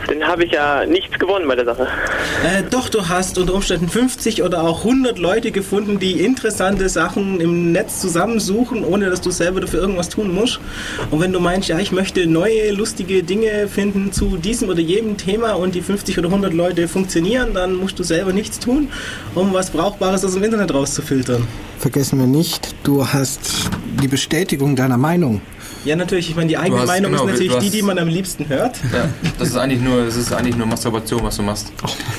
dann 0.08 0.26
habe 0.26 0.44
ich 0.44 0.50
ja 0.52 0.84
nichts 0.84 1.16
gewonnen 1.16 1.46
bei 1.46 1.54
der 1.54 1.64
Sache. 1.64 1.82
Äh, 2.44 2.62
doch, 2.70 2.88
du 2.88 3.08
hast 3.08 3.38
unter 3.38 3.54
Umständen 3.54 3.88
50 3.88 4.42
oder 4.42 4.62
auch 4.64 4.78
100 4.84 5.18
Leute 5.18 5.52
gefunden, 5.52 6.00
die 6.00 6.24
interessante 6.24 6.88
Sachen 6.88 7.40
im 7.40 7.70
Netz 7.70 8.00
zusammensuchen, 8.00 8.84
ohne 8.84 9.10
dass 9.10 9.20
du 9.20 9.30
selber 9.30 9.60
dafür 9.60 9.80
irgendwas 9.80 10.08
tun 10.08 10.34
musst. 10.34 10.58
Und 11.12 11.20
wenn 11.20 11.32
du 11.32 11.38
meinst, 11.40 11.68
ja, 11.68 11.78
ich 11.78 11.92
möchte 11.92 12.26
neue, 12.26 12.72
lustige 12.72 13.22
Dinge 13.22 13.68
finden 13.68 14.10
zu 14.12 14.38
diesem 14.38 14.70
oder 14.70 14.80
jedem 14.80 15.16
Thema 15.18 15.52
und 15.52 15.74
die 15.76 15.82
50 15.82 16.18
oder 16.18 16.28
100 16.28 16.52
Leute 16.52 16.88
funktionieren, 16.88 17.07
dann 17.54 17.74
musst 17.74 17.98
du 17.98 18.02
selber 18.02 18.32
nichts 18.32 18.58
tun, 18.58 18.88
um 19.34 19.52
was 19.52 19.70
Brauchbares 19.70 20.24
aus 20.24 20.34
dem 20.34 20.42
Internet 20.44 20.72
rauszufiltern. 20.72 21.46
Vergessen 21.78 22.18
wir 22.18 22.26
nicht, 22.26 22.74
du 22.82 23.06
hast 23.06 23.40
die 24.02 24.08
Bestätigung 24.08 24.76
deiner 24.76 24.98
Meinung. 24.98 25.40
Ja, 25.84 25.94
natürlich. 25.94 26.28
Ich 26.28 26.34
meine, 26.36 26.48
die 26.48 26.58
eigene 26.58 26.80
hast- 26.80 26.88
Meinung 26.88 27.12
genau, 27.12 27.24
ist 27.24 27.30
natürlich 27.32 27.52
du 27.52 27.58
die, 27.60 27.66
hast- 27.66 27.74
die 27.74 27.82
man 27.82 27.98
am 27.98 28.08
liebsten 28.08 28.48
hört. 28.48 28.76
Ja, 28.92 29.08
das 29.38 29.48
ist 29.50 29.56
eigentlich 29.56 29.80
nur, 29.80 30.04
das 30.04 30.16
ist 30.16 30.32
eigentlich 30.32 30.56
nur 30.56 30.66
Masturbation, 30.66 31.22
was 31.22 31.36
du 31.36 31.42
machst. 31.44 31.72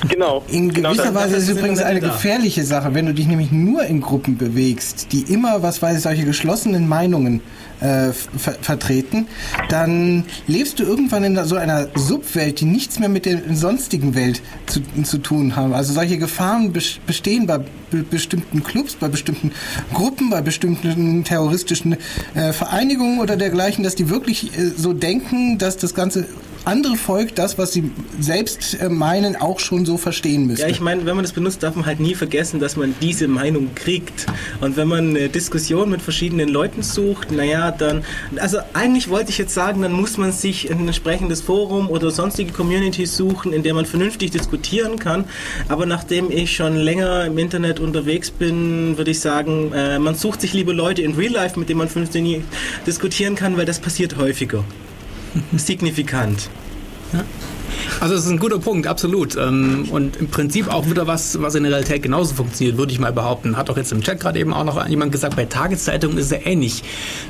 Genau. 0.08 0.44
In 0.48 0.74
genau 0.74 0.92
gewisser 0.92 1.12
das- 1.12 1.16
Weise 1.16 1.34
das 1.36 1.44
ist 1.44 1.50
es 1.50 1.58
übrigens 1.58 1.80
eine 1.82 2.00
da. 2.00 2.08
gefährliche 2.08 2.64
Sache, 2.64 2.94
wenn 2.94 3.06
du 3.06 3.14
dich 3.14 3.28
nämlich 3.28 3.52
nur 3.52 3.84
in 3.84 4.00
Gruppen 4.02 4.38
bewegst, 4.38 5.08
die 5.12 5.22
immer, 5.32 5.62
was 5.62 5.82
weiß 5.82 5.98
ich, 5.98 6.04
solche 6.04 6.24
geschlossenen 6.26 6.88
Meinungen 6.88 7.42
äh, 7.82 8.12
ver 8.14 8.56
vertreten, 8.62 9.28
dann 9.70 10.26
lebst 10.48 10.80
du 10.80 10.84
irgendwann 10.84 11.24
in 11.24 11.44
so 11.46 11.56
einer 11.56 11.88
Subwelt, 11.96 12.60
die 12.60 12.66
nichts 12.66 13.00
mehr 13.00 13.10
mit 13.10 13.26
der 13.26 13.42
sonstigen 13.54 14.16
Welt 14.16 14.42
zu, 14.66 14.82
zu 15.04 15.18
tun 15.20 15.56
haben. 15.56 15.74
Also 15.74 15.94
solche 15.94 16.18
Gefahren 16.18 16.74
bes- 16.74 17.00
bestehen 17.06 17.46
bei 17.48 17.60
be 17.92 18.04
bestimmten 18.10 18.64
Clubs, 18.64 18.96
bei 18.96 19.08
bestimmten 19.08 19.52
Gruppen, 19.94 20.30
bei 20.30 20.42
bestimmten 20.42 21.24
terroristischen 21.24 21.98
äh, 22.36 22.54
Vereinigungen 22.54 23.20
oder 23.20 23.36
dergleichen, 23.36 23.84
dass 23.84 23.96
die 23.96 24.10
wirklich 24.10 24.58
äh, 24.58 24.72
so 24.76 24.94
denken, 24.94 25.58
dass 25.58 25.78
das 25.78 25.94
ganze 25.96 26.26
andere 26.66 26.96
Volk 26.96 27.36
das, 27.36 27.58
was 27.58 27.74
sie 27.74 27.92
selbst 28.20 28.80
äh, 28.80 28.90
meinen, 28.90 29.36
auch 29.36 29.60
schon 29.60 29.86
so 29.86 29.98
verstehen 29.98 30.48
müsste. 30.48 30.64
Ja, 30.64 30.70
ich 30.70 30.82
meine, 30.82 31.06
wenn 31.06 31.16
man 31.16 31.24
das 31.24 31.34
benutzt, 31.34 31.64
darf 31.64 31.76
man 31.76 31.86
halt 31.86 32.00
nie 32.00 32.16
vergessen, 32.16 32.60
dass 32.60 32.76
man 32.76 32.94
diese 33.02 33.28
Meinung 33.28 33.74
kriegt. 33.76 34.26
Und 34.62 34.78
wenn 34.78 34.88
man 34.88 35.10
eine 35.10 35.30
Diskussion 35.30 35.90
mit 35.90 36.02
verschiedenen 36.02 36.50
Leuten 36.50 36.84
sucht, 36.84 37.32
naja, 37.32 37.72
dann, 37.72 38.04
also 38.38 38.58
eigentlich 38.74 39.10
wollte 39.10 39.32
ich 39.32 39.38
jetzt 39.38 39.54
sagen, 39.54 39.82
dann 39.82 39.94
muss 39.94 40.18
man 40.18 40.32
sich 40.32 40.70
ein 40.70 40.88
entsprechendes 40.88 41.42
Forum 41.42 41.90
oder 41.90 42.12
sonstige 42.12 42.52
Communities 42.52 43.16
suchen, 43.16 43.54
in 43.54 43.64
der 43.64 43.74
man 43.74 43.86
vernünftig 43.86 44.32
diskutieren 44.32 45.00
kann. 45.00 45.26
Aber 45.68 45.86
nachdem 45.86 46.32
ich 46.32 46.56
schon 46.56 46.76
länger 46.76 47.26
im 47.26 47.38
Internet 47.38 47.80
unterwegs 47.80 48.32
bin, 48.32 48.98
würde 48.98 49.12
ich 49.12 49.20
sagen, 49.20 49.72
äh, 49.74 50.00
man 50.00 50.16
sucht 50.16 50.42
sich 50.42 50.54
lieber 50.54 50.74
Leute 50.74 51.02
in 51.02 51.14
Real 51.14 51.34
Life, 51.34 51.60
mit 51.60 51.70
denen 51.70 51.80
man 51.80 51.90
vernünftig 51.90 52.42
diskutieren 52.86 53.36
kann, 53.36 53.58
weil 53.58 53.66
das 53.66 53.80
passiert 53.80 54.18
häufiger. 54.18 54.64
Signifikant. 55.56 56.50
Also 58.00 58.14
das 58.16 58.26
ist 58.26 58.32
ein 58.32 58.40
guter 58.40 58.60
Punkt, 58.60 58.88
absolut. 58.88 59.36
Ähm, 59.36 59.88
Und 59.92 60.18
im 60.18 60.28
Prinzip 60.28 60.68
auch 60.72 60.90
wieder 60.90 61.08
was, 61.08 61.42
was 61.42 61.56
in 61.56 61.64
der 61.64 61.72
Realität 61.72 62.04
genauso 62.04 62.36
funktioniert, 62.36 62.78
würde 62.78 62.92
ich 62.92 63.00
mal 63.00 63.12
behaupten. 63.12 63.58
Hat 63.58 63.70
auch 63.70 63.78
jetzt 63.78 63.92
im 63.92 64.02
Chat 64.02 64.20
gerade 64.20 64.40
eben 64.40 64.54
auch 64.54 64.64
noch 64.64 64.88
jemand 64.88 65.12
gesagt, 65.12 65.36
bei 65.36 65.46
Tageszeitungen 65.46 66.18
ist 66.18 66.26
es 66.26 66.32
ja 66.32 66.40
ähnlich. 66.46 66.84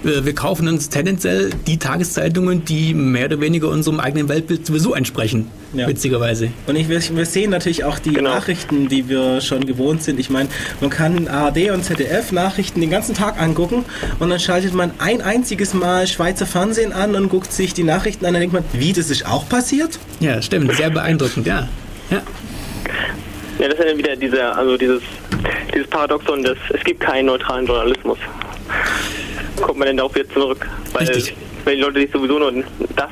Äh, 0.03 0.25
Wir 0.25 0.35
kaufen 0.35 0.67
uns 0.67 0.89
tendenziell 0.89 1.51
die 1.67 1.77
Tageszeitungen, 1.77 2.65
die 2.65 2.93
mehr 2.93 3.25
oder 3.25 3.39
weniger 3.41 3.69
unserem 3.69 3.99
eigenen 3.99 4.27
Weltbild 4.29 4.65
sowieso 4.65 4.93
entsprechen, 4.93 5.47
Ja. 5.73 5.87
witzigerweise. 5.87 6.51
Und 6.67 6.75
ich, 6.75 6.89
wir, 6.89 6.99
sehen 7.25 7.51
natürlich 7.51 7.83
auch 7.83 7.99
die 7.99 8.13
Genau. 8.13 8.31
Nachrichten, 8.31 8.87
die 8.87 9.07
wir 9.07 9.39
schon 9.41 9.65
gewohnt 9.65 10.01
sind. 10.01 10.19
Ich 10.19 10.29
meine, 10.29 10.49
man 10.81 10.89
kann 10.89 11.27
ARD 11.27 11.69
und 11.71 11.83
ZDF 11.83 12.31
Nachrichten 12.31 12.81
den 12.81 12.89
ganzen 12.89 13.13
Tag 13.13 13.39
angucken 13.39 13.85
und 14.19 14.29
dann 14.29 14.39
schaltet 14.39 14.73
man 14.73 14.91
ein 14.97 15.21
einziges 15.21 15.73
Mal 15.73 16.07
Schweizer 16.07 16.45
Fernsehen 16.47 16.91
an 16.91 17.15
und 17.15 17.29
guckt 17.29 17.51
sich 17.53 17.73
die 17.73 17.83
Nachrichten 17.83 18.25
an 18.25 18.33
und 18.33 18.39
denkt 18.41 18.53
man, 18.53 18.63
wie, 18.73 18.93
das 18.93 19.09
ist 19.09 19.27
auch 19.27 19.47
passiert? 19.47 19.99
Ja, 20.19 20.41
stimmt. 20.41 20.73
Sehr 20.75 20.89
beeindruckend, 20.89 21.45
ja. 21.45 21.67
Ja. 22.09 22.21
Ja, 23.59 23.67
das 23.67 23.77
ist 23.77 23.85
ja 23.85 23.97
wieder 23.97 24.15
dieser, 24.15 24.57
also 24.57 24.77
dieses, 24.77 25.01
dieses 25.73 25.87
Paradoxon, 25.87 26.43
dass 26.43 26.57
es 26.73 26.83
gibt 26.83 27.01
keinen 27.01 27.25
neutralen 27.25 27.65
Journalismus. 27.67 28.17
Kommt 29.61 29.79
man 29.79 29.87
denn 29.87 29.97
darauf 29.97 30.15
jetzt 30.15 30.33
zurück? 30.33 30.65
Weil, 30.93 31.07
Richtig. 31.07 31.35
Weil 31.69 31.75
die 31.75 31.81
Leute 31.83 31.99
sich 31.99 32.11
sowieso 32.11 32.39
nur 32.39 32.51
das 32.95 33.09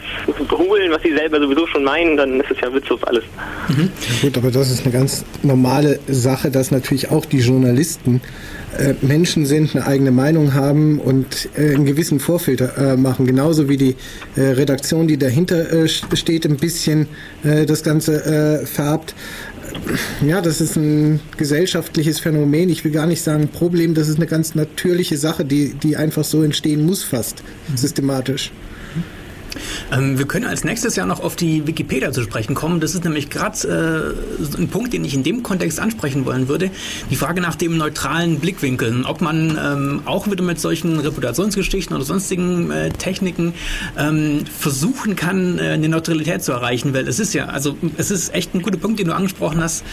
holen, 0.52 0.92
was 0.92 1.04
sie 1.04 1.14
selber 1.14 1.40
sowieso 1.40 1.68
schon 1.68 1.84
meinen, 1.84 2.18
dann 2.18 2.40
ist 2.40 2.50
es 2.50 2.60
ja 2.60 2.74
witzlos 2.74 3.04
alles. 3.04 3.24
Gut, 4.22 4.36
aber 4.36 4.50
das 4.50 4.72
ist 4.72 4.84
eine 4.84 4.92
ganz 4.92 5.24
normale 5.44 6.00
Sache, 6.08 6.50
dass 6.50 6.72
natürlich 6.72 7.12
auch 7.12 7.26
die 7.26 7.38
Journalisten 7.38 8.20
äh, 8.80 8.96
Menschen 9.02 9.46
sind, 9.46 9.76
eine 9.76 9.86
eigene 9.86 10.12
Meinung 10.12 10.56
haben 10.56 11.00
und 11.00 11.50
äh, 11.56 11.76
einen 11.76 11.86
gewissen 11.86 12.20
Vorfilter 12.20 12.94
äh, 12.94 12.98
machen. 12.98 13.28
Genauso 13.28 13.70
wie 13.70 13.78
die 13.78 13.96
äh, 14.36 14.42
Redaktion, 14.42 15.08
die 15.08 15.18
dahinter 15.18 15.72
äh, 15.72 15.88
steht, 15.88 16.46
ein 16.46 16.58
bisschen 16.58 17.08
äh, 17.44 17.68
das 17.68 17.84
Ganze 17.84 18.26
äh, 18.26 18.66
färbt. 18.66 19.14
Ja, 20.26 20.42
das 20.42 20.62
ist 20.62 20.76
ein 20.76 21.20
gesellschaftliches 21.38 22.20
Phänomen. 22.20 22.70
Ich 22.70 22.84
will 22.84 22.92
gar 22.92 23.06
nicht 23.06 23.22
sagen 23.22 23.48
Problem, 23.48 23.94
das 23.94 24.08
ist 24.08 24.18
eine 24.18 24.26
ganz 24.26 24.56
natürliche 24.56 25.18
Sache, 25.18 25.46
die, 25.46 25.74
die 25.74 25.98
einfach 25.98 26.24
so 26.24 26.44
entstehen 26.44 26.86
muss 26.86 27.04
fast, 27.04 27.44
systematisch. 27.76 28.52
Ähm, 29.92 30.18
wir 30.18 30.26
können 30.26 30.46
als 30.46 30.64
nächstes 30.64 30.96
ja 30.96 31.06
noch 31.06 31.20
auf 31.20 31.36
die 31.36 31.66
Wikipedia 31.68 32.12
zu 32.12 32.22
sprechen 32.24 32.56
kommen. 32.56 32.80
Das 32.80 32.94
ist 32.96 33.04
nämlich 33.04 33.30
gerade 33.30 34.16
äh, 34.38 34.58
ein 34.58 34.68
Punkt, 34.70 34.94
den 34.94 35.06
ich 35.06 35.14
in 35.14 35.24
dem 35.24 35.44
Kontext 35.44 35.80
ansprechen 35.80 36.26
wollen 36.26 36.48
würde. 36.48 36.72
Die 37.10 37.16
Frage 37.16 37.42
nach 37.42 37.56
dem 37.56 37.78
neutralen 37.78 38.40
Blickwinkeln. 38.40 39.06
Ob 39.06 39.22
man 39.22 39.58
ähm, 39.62 40.02
auch 40.06 40.30
wieder 40.30 40.44
mit 40.44 40.60
solchen 40.60 41.00
Reputationsgeschichten 41.00 41.96
oder 41.96 42.06
sonstigen 42.06 42.72
äh, 42.72 42.90
Techniken 42.90 43.54
ähm, 43.98 44.46
versuchen 44.46 45.16
kann, 45.16 45.60
äh, 45.60 45.70
eine 45.70 45.90
Neutralität 45.90 46.44
zu 46.44 46.52
erreichen. 46.52 46.94
Weil 46.94 47.08
es 47.08 47.20
ist 47.20 47.34
ja, 47.34 47.46
also 47.46 47.78
es 47.98 48.12
ist 48.12 48.34
echt 48.34 48.54
ein 48.54 48.62
guter 48.62 48.78
Punkt, 48.78 49.00
den 49.00 49.08
du 49.08 49.16
angesprochen 49.16 49.62
hast, 49.62 49.84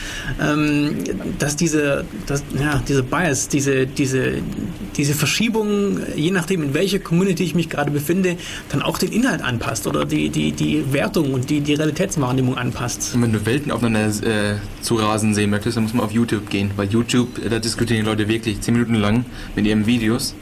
ähm, 0.40 0.96
dass 1.38 1.56
diese, 1.56 2.04
dass, 2.26 2.42
ja, 2.58 2.82
diese 2.88 3.02
Bias, 3.02 3.48
diese, 3.48 3.86
diese, 3.86 4.34
diese 4.96 5.14
Verschiebung, 5.14 5.98
je 6.16 6.30
nachdem 6.30 6.62
in 6.62 6.74
welcher 6.74 6.98
Community 6.98 7.44
ich 7.44 7.54
mich 7.54 7.68
gerade 7.68 7.90
befinde, 7.90 8.36
dann 8.70 8.82
auch 8.82 8.98
den 8.98 9.12
Inhalt 9.12 9.42
anpasst 9.54 9.86
oder 9.86 10.04
die, 10.04 10.28
die, 10.28 10.52
die 10.52 10.84
Wertung 10.92 11.32
und 11.32 11.48
die, 11.50 11.60
die 11.60 11.74
Realitätswahrnehmung 11.74 12.56
anpasst. 12.56 13.14
Und 13.14 13.22
wenn 13.22 13.32
du 13.32 13.44
Welten 13.46 13.70
aufeinander 13.70 14.08
äh, 14.26 14.56
zu 14.82 14.96
rasen 14.96 15.34
sehen 15.34 15.50
möchtest, 15.50 15.76
dann 15.76 15.84
muss 15.84 15.94
man 15.94 16.04
auf 16.04 16.12
YouTube 16.12 16.50
gehen. 16.50 16.70
Weil 16.76 16.88
YouTube, 16.88 17.44
äh, 17.44 17.48
da 17.48 17.58
diskutieren 17.58 18.00
die 18.04 18.06
Leute 18.10 18.28
wirklich 18.28 18.60
10 18.60 18.74
Minuten 18.74 18.94
lang 18.96 19.24
mit 19.56 19.66
ihren 19.66 19.86
Videos. 19.86 20.34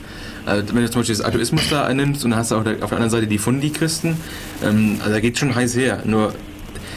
Äh, 0.46 0.62
wenn 0.72 0.82
du 0.82 0.90
zum 0.90 1.00
Beispiel 1.02 1.16
das 1.16 1.24
Atheismus 1.24 1.68
da 1.70 1.92
nimmst 1.92 2.24
und 2.24 2.30
dann 2.32 2.40
hast 2.40 2.50
du 2.50 2.56
auch 2.56 2.64
da- 2.64 2.72
auf 2.72 2.88
der 2.90 2.92
anderen 2.98 3.10
Seite 3.10 3.26
die 3.26 3.38
Fundi-Christen, 3.38 4.16
ähm, 4.64 4.96
also 5.00 5.12
da 5.12 5.20
geht 5.20 5.38
schon 5.38 5.54
heiß 5.54 5.76
her. 5.76 6.02
Nur 6.04 6.32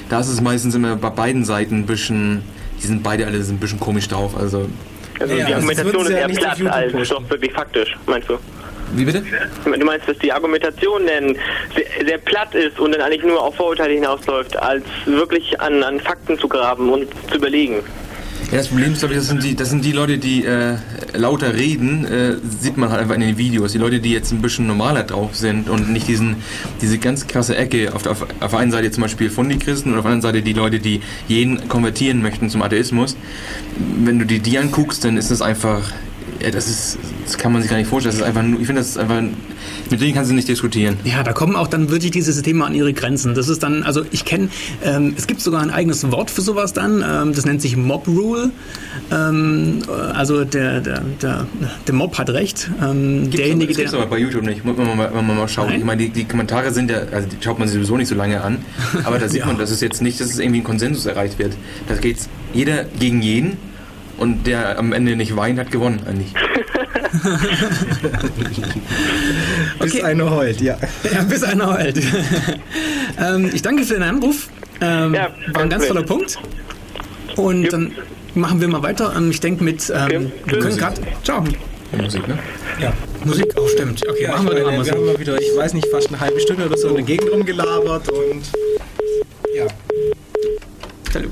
da 0.09 0.19
ist 0.19 0.27
es 0.29 0.41
meistens 0.41 0.73
immer 0.75 0.95
bei 0.95 1.09
beiden 1.09 1.43
Seiten 1.45 1.79
ein 1.79 1.85
bisschen, 1.85 2.41
die 2.81 2.87
sind 2.87 3.03
beide 3.03 3.25
alle 3.27 3.37
ein 3.37 3.57
bisschen 3.57 3.79
komisch 3.79 4.07
drauf. 4.07 4.35
Also, 4.37 4.67
Also 5.19 5.33
Ja, 5.35 5.45
die 5.45 5.53
also 5.53 5.67
Argumentation 5.67 6.05
ist 6.05 6.11
eher 6.11 6.25
auf 6.25 6.57
platt 6.57 6.73
als 6.73 7.09
doch 7.09 7.29
wirklich 7.29 7.51
faktisch, 7.53 7.95
meinst 8.07 8.29
du? 8.29 8.37
Wie 8.93 9.05
bitte? 9.05 9.23
Du 9.63 9.85
meinst, 9.85 10.07
dass 10.07 10.17
die 10.19 10.31
Argumentation 10.31 11.05
denn 11.05 11.37
sehr, 11.75 12.07
sehr 12.07 12.17
platt 12.17 12.53
ist 12.55 12.79
und 12.79 12.91
dann 12.91 13.01
eigentlich 13.01 13.23
nur 13.23 13.41
auf 13.41 13.55
Vorurteile 13.55 13.93
hinausläuft, 13.93 14.57
als 14.57 14.83
wirklich 15.05 15.59
an, 15.59 15.83
an 15.83 15.99
Fakten 15.99 16.37
zu 16.37 16.47
graben 16.47 16.89
und 16.91 17.07
zu 17.29 17.37
überlegen. 17.37 17.83
Ja, 18.51 18.57
das 18.59 18.67
Problem 18.67 18.93
ist, 18.93 18.99
glaube 18.99 19.15
ich, 19.15 19.19
das 19.19 19.27
sind 19.27 19.43
die, 19.43 19.55
das 19.55 19.69
sind 19.69 19.83
die 19.83 19.91
Leute, 19.91 20.19
die 20.19 20.45
äh, 20.45 20.75
lauter 21.13 21.55
reden, 21.55 22.05
äh, 22.05 22.35
sieht 22.59 22.77
man 22.77 22.91
halt 22.91 23.01
einfach 23.01 23.15
in 23.15 23.21
den 23.21 23.37
Videos. 23.37 23.71
Die 23.71 23.79
Leute, 23.79 23.99
die 23.99 24.11
jetzt 24.11 24.31
ein 24.31 24.41
bisschen 24.41 24.67
normaler 24.67 25.03
drauf 25.03 25.35
sind 25.35 25.67
und 25.67 25.91
nicht 25.91 26.07
diesen, 26.07 26.37
diese 26.79 26.99
ganz 26.99 27.25
krasse 27.25 27.55
Ecke. 27.55 27.93
Auf 27.93 28.03
der, 28.03 28.11
auf, 28.11 28.27
auf 28.39 28.51
der 28.51 28.59
einen 28.59 28.71
Seite 28.71 28.91
zum 28.91 29.01
Beispiel 29.01 29.31
Fundi-Christen 29.31 29.91
und 29.91 29.97
auf 29.97 30.03
der 30.03 30.11
anderen 30.11 30.21
Seite 30.21 30.43
die 30.43 30.53
Leute, 30.53 30.79
die 30.79 31.01
jeden 31.27 31.67
konvertieren 31.67 32.21
möchten 32.21 32.49
zum 32.49 32.61
Atheismus. 32.61 33.17
Wenn 33.97 34.19
du 34.19 34.25
dir 34.25 34.39
die 34.39 34.59
anguckst, 34.59 35.03
dann 35.03 35.17
ist 35.17 35.31
das 35.31 35.41
einfach, 35.41 35.91
das 36.51 36.67
ist, 36.67 36.97
das 37.25 37.37
kann 37.37 37.51
man 37.53 37.61
sich 37.61 37.69
gar 37.71 37.77
nicht 37.77 37.87
vorstellen. 37.89 38.13
Das 38.15 38.21
ist 38.21 38.27
einfach 38.27 38.43
nur, 38.43 38.59
ich 38.59 38.65
finde, 38.67 38.81
das 38.81 38.89
ist 38.89 38.97
einfach, 38.97 39.21
mit 39.89 40.01
denen 40.01 40.13
kannst 40.13 40.31
du 40.31 40.35
nicht 40.35 40.47
diskutieren. 40.47 40.97
Ja, 41.03 41.23
da 41.23 41.33
kommen 41.33 41.55
auch 41.55 41.67
dann 41.67 41.89
wirklich 41.89 42.11
diese 42.11 42.31
Systeme 42.33 42.65
an 42.65 42.73
ihre 42.75 42.93
Grenzen. 42.93 43.33
Das 43.35 43.49
ist 43.49 43.63
dann, 43.63 43.83
also 43.83 44.03
ich 44.11 44.25
kenne, 44.25 44.49
ähm, 44.83 45.13
es 45.17 45.27
gibt 45.27 45.41
sogar 45.41 45.61
ein 45.61 45.69
eigenes 45.71 46.09
Wort 46.11 46.29
für 46.31 46.41
sowas 46.41 46.73
dann, 46.73 47.03
ähm, 47.07 47.33
das 47.33 47.45
nennt 47.45 47.61
sich 47.61 47.75
Mob 47.77 48.07
Rule. 48.07 48.51
Ähm, 49.11 49.79
also 50.13 50.43
der, 50.45 50.81
der, 50.81 51.01
der, 51.21 51.47
der 51.87 51.93
Mob 51.95 52.17
hat 52.17 52.29
recht. 52.29 52.69
Ähm, 52.81 53.23
Gibt's 53.23 53.37
derjenige, 53.37 53.73
aber, 53.73 53.83
das 53.83 53.91
der. 53.91 53.99
aber 54.01 54.09
bei 54.09 54.17
YouTube 54.17 54.43
nicht. 54.43 54.65
Muss 54.65 54.77
man 54.77 54.97
mal, 54.97 55.09
man 55.11 55.25
mal 55.37 55.47
schauen. 55.47 55.69
Nein? 55.69 55.79
Ich 55.79 55.85
meine, 55.85 56.03
die, 56.03 56.09
die 56.09 56.25
Kommentare 56.25 56.71
sind 56.73 56.89
ja, 56.89 56.97
also 57.11 57.27
die 57.27 57.37
schaut 57.43 57.59
man 57.59 57.67
sich 57.67 57.75
sowieso 57.75 57.97
nicht 57.97 58.07
so 58.07 58.15
lange 58.15 58.41
an. 58.41 58.57
Aber 59.03 59.19
da 59.19 59.27
sieht 59.29 59.41
Ja. 59.41 59.45
man, 59.47 59.57
dass 59.57 59.71
es 59.71 59.81
jetzt 59.81 60.01
nicht, 60.01 60.19
dass 60.19 60.27
es 60.29 60.39
irgendwie 60.39 60.61
ein 60.61 60.63
Konsensus 60.63 61.05
erreicht 61.05 61.39
wird. 61.39 61.53
Da 61.87 61.95
geht's 61.95 62.29
jeder 62.53 62.85
gegen 62.99 63.21
jeden 63.21 63.57
und 64.17 64.47
der 64.47 64.79
am 64.79 64.93
Ende 64.93 65.15
nicht 65.15 65.35
weint, 65.35 65.59
hat 65.59 65.71
gewonnen 65.71 66.01
eigentlich. 66.07 66.33
Bis 69.79 70.03
einer 70.03 70.29
heult, 70.31 70.61
ja. 70.61 70.77
Ja, 71.13 71.21
bis 71.23 71.43
einer 71.43 71.77
heult. 71.77 72.01
ähm, 73.19 73.51
ich 73.53 73.61
danke 73.61 73.83
für 73.83 73.95
den 73.95 74.03
Anruf. 74.03 74.49
Ähm, 74.81 75.13
Ja, 75.13 75.29
war 75.53 75.63
ein 75.63 75.69
ganz 75.69 75.87
toller. 75.87 76.03
Punkt. 76.03 76.37
Und 77.35 77.63
Jupp. 77.63 77.71
dann 77.71 77.91
machen 78.33 78.61
wir 78.61 78.67
mal 78.67 78.83
weiter. 78.83 79.13
Ähm, 79.15 79.31
ich 79.31 79.39
denke 79.39 79.63
mit, 79.63 79.89
ähm, 79.89 79.95
Okay, 80.05 80.31
wir 80.45 80.59
können 80.59 80.77
gerade, 80.77 81.01
ciao. 81.23 81.43
Musik, 82.01 82.27
ne? 82.27 82.37
ja. 82.81 82.91
Musik, 83.23 83.57
auch 83.57 83.69
stimmt. 83.69 84.05
Okay, 84.07 84.23
Ja, 84.23 84.31
machen 84.31 84.47
ich 84.47 84.53
wir 84.53 84.55
dann 84.55 84.65
meine, 84.65 84.77
mal 84.79 84.85
wir 84.85 84.91
haben 84.91 85.05
so. 85.05 85.11
mal 85.13 85.19
wieder, 85.19 85.39
ich 85.41 85.55
weiß 85.55 85.73
nicht, 85.73 85.87
fast 85.87 86.09
eine 86.09 86.19
halbe 86.19 86.39
Stunde 86.41 86.65
oder 86.65 86.77
so 86.77 86.89
in 86.89 86.95
der 86.95 87.03
Gegend 87.05 87.31
rumgelabert 87.31 88.09
und 88.09 88.41
ja, 89.55 89.65
Salut. 91.13 91.31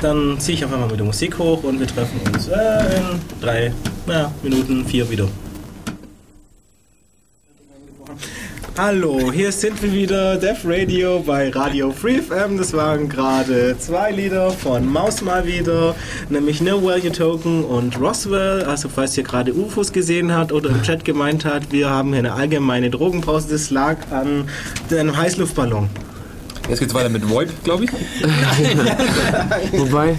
Dann 0.00 0.38
ziehe 0.38 0.56
ich 0.56 0.64
einfach 0.64 0.78
mal 0.78 0.88
mit 0.88 0.98
der 0.98 1.06
Musik 1.06 1.38
hoch 1.38 1.62
und 1.64 1.80
wir 1.80 1.86
treffen 1.86 2.20
uns 2.32 2.48
äh, 2.48 2.96
in 2.96 3.20
drei 3.40 3.72
ja, 4.06 4.32
Minuten, 4.42 4.84
vier 4.84 5.08
wieder. 5.10 5.28
Hallo, 8.80 9.32
hier 9.32 9.50
sind 9.50 9.82
wir 9.82 9.92
wieder, 9.92 10.36
Def 10.36 10.60
Radio 10.64 11.18
bei 11.18 11.50
Radio 11.50 11.90
Free 11.90 12.20
FM. 12.22 12.58
Das 12.58 12.72
waren 12.74 13.08
gerade 13.08 13.76
zwei 13.76 14.12
Lieder 14.12 14.52
von 14.52 14.86
Maus 14.86 15.20
mal 15.20 15.44
wieder, 15.44 15.96
nämlich 16.28 16.60
No 16.60 16.80
Value 16.80 17.10
Token 17.10 17.64
und 17.64 18.00
Roswell. 18.00 18.62
Also 18.62 18.88
falls 18.88 19.18
ihr 19.18 19.24
gerade 19.24 19.52
UFOs 19.52 19.92
gesehen 19.92 20.32
habt 20.32 20.52
oder 20.52 20.70
im 20.70 20.80
Chat 20.84 21.04
gemeint 21.04 21.44
hat, 21.44 21.72
wir 21.72 21.90
haben 21.90 22.10
hier 22.10 22.20
eine 22.20 22.34
allgemeine 22.34 22.88
Drogenpause. 22.88 23.48
Das 23.50 23.70
lag 23.70 23.96
an 24.12 24.48
einem 24.92 25.16
Heißluftballon. 25.16 25.90
Jetzt 26.68 26.80
geht's 26.80 26.94
weiter 26.94 27.08
mit 27.08 27.28
VoIP, 27.28 27.48
glaube 27.64 27.84
ich. 27.84 27.90
Wobei, 29.72 30.16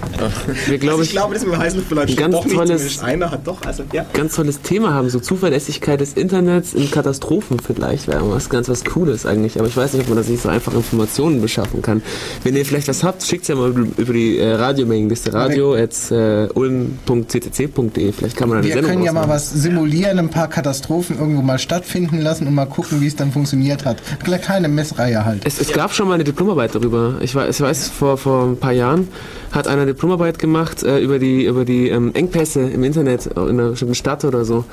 wir 0.68 0.78
glaube 0.78 0.92
Also 0.94 1.04
ich, 1.04 1.12
glaube, 1.12 1.34
das 1.34 1.44
mit 1.44 1.54
dem 1.54 1.60
Heißluftballon 1.60 2.08
stimmt 2.08 2.20
ganz 2.20 2.36
doch 2.36 2.46
nicht. 2.46 2.56
tolles- 2.56 2.70
Zumindest 2.70 3.04
einer 3.04 3.32
hat 3.32 3.46
doch, 3.48 3.62
also 3.66 3.84
ja. 3.94 4.06
ganz 4.14 4.36
tolles 4.36 4.62
Thema 4.62 4.94
haben, 4.94 5.10
so 5.10 5.20
Zuverlässigkeit 5.20 6.00
des 6.02 6.14
Internets 6.14 6.74
in 6.74 6.90
Katastrophen 6.90 7.58
vielleicht 7.60 8.08
wäre 8.08 8.30
was 8.32 8.50
ganz 8.50 8.68
was 8.70 8.84
Cooles 8.86 9.26
eigentlich, 9.26 9.60
aber 9.60 9.68
ich 9.68 9.78
weiß 9.78 9.94
nicht, 9.94 10.04
ob 10.04 10.10
man 10.10 10.18
da 10.18 10.24
sich 10.24 10.40
so 10.42 10.50
einfach 10.50 10.74
Informationen 10.74 11.42
beschaffen 11.42 11.82
kann. 11.82 12.02
Wenn 12.44 12.56
ihr 12.56 12.66
vielleicht 12.66 12.88
was 12.88 13.04
habt, 13.04 13.24
schickt's 13.24 13.48
ja 13.48 13.56
mal 13.56 13.70
über 13.98 14.14
die 14.14 14.38
äh, 14.40 14.54
Radiomailingliste 14.54 15.34
radio 15.34 15.76
at 15.76 15.94
äh, 16.12 16.48
ulm.ccc.de, 16.54 18.12
vielleicht 18.12 18.36
kann 18.38 18.50
man 18.50 18.58
da 18.58 18.60
eine 18.60 18.68
Wir 18.68 18.74
Sendung 18.74 18.92
können 18.92 19.04
ja 19.04 19.14
mal 19.14 19.28
was 19.30 19.50
simulieren, 19.52 20.20
ein 20.20 20.30
paar 20.30 20.48
Katastrophen 20.48 21.18
irgendwo 21.20 21.42
mal 21.42 21.60
stattfinden 21.60 22.20
lassen 22.22 22.48
und 22.48 22.54
mal 22.56 22.66
gucken, 22.66 23.02
wie 23.02 23.08
es 23.08 23.16
dann 23.16 23.32
funktioniert 23.32 23.86
hat. 23.86 23.98
Eine 24.26 24.40
kleine 24.40 24.68
Messreihe 24.68 25.26
halt. 25.26 25.46
Es, 25.46 25.60
es 25.60 25.72
gab 25.72 25.94
schon 25.94 26.08
mal 26.08 26.16
eine 26.16 26.24
Diplomarbeit 26.40 26.74
darüber. 26.74 27.16
Ich 27.20 27.36
weiß, 27.36 27.54
ich 27.54 27.62
weiß 27.62 27.90
vor, 27.90 28.18
vor 28.18 28.46
ein 28.46 28.56
paar 28.56 28.72
Jahren 28.72 29.10
hat 29.52 29.68
einer 29.68 29.82
eine 29.82 29.92
Diplomarbeit 29.94 30.40
gemacht 30.40 30.84
äh, 30.84 31.00
über 31.02 31.20
die, 31.20 31.44
über 31.44 31.66
die 31.66 31.90
ähm, 31.90 32.12
Engpässe 32.16 32.62
im 32.62 32.86
Internet 32.86 33.26
in 33.26 33.38
einer 33.60 33.72
bestimmten 33.72 33.94
Stadt 33.96 34.24
oder 34.24 34.46
so. 34.46 34.64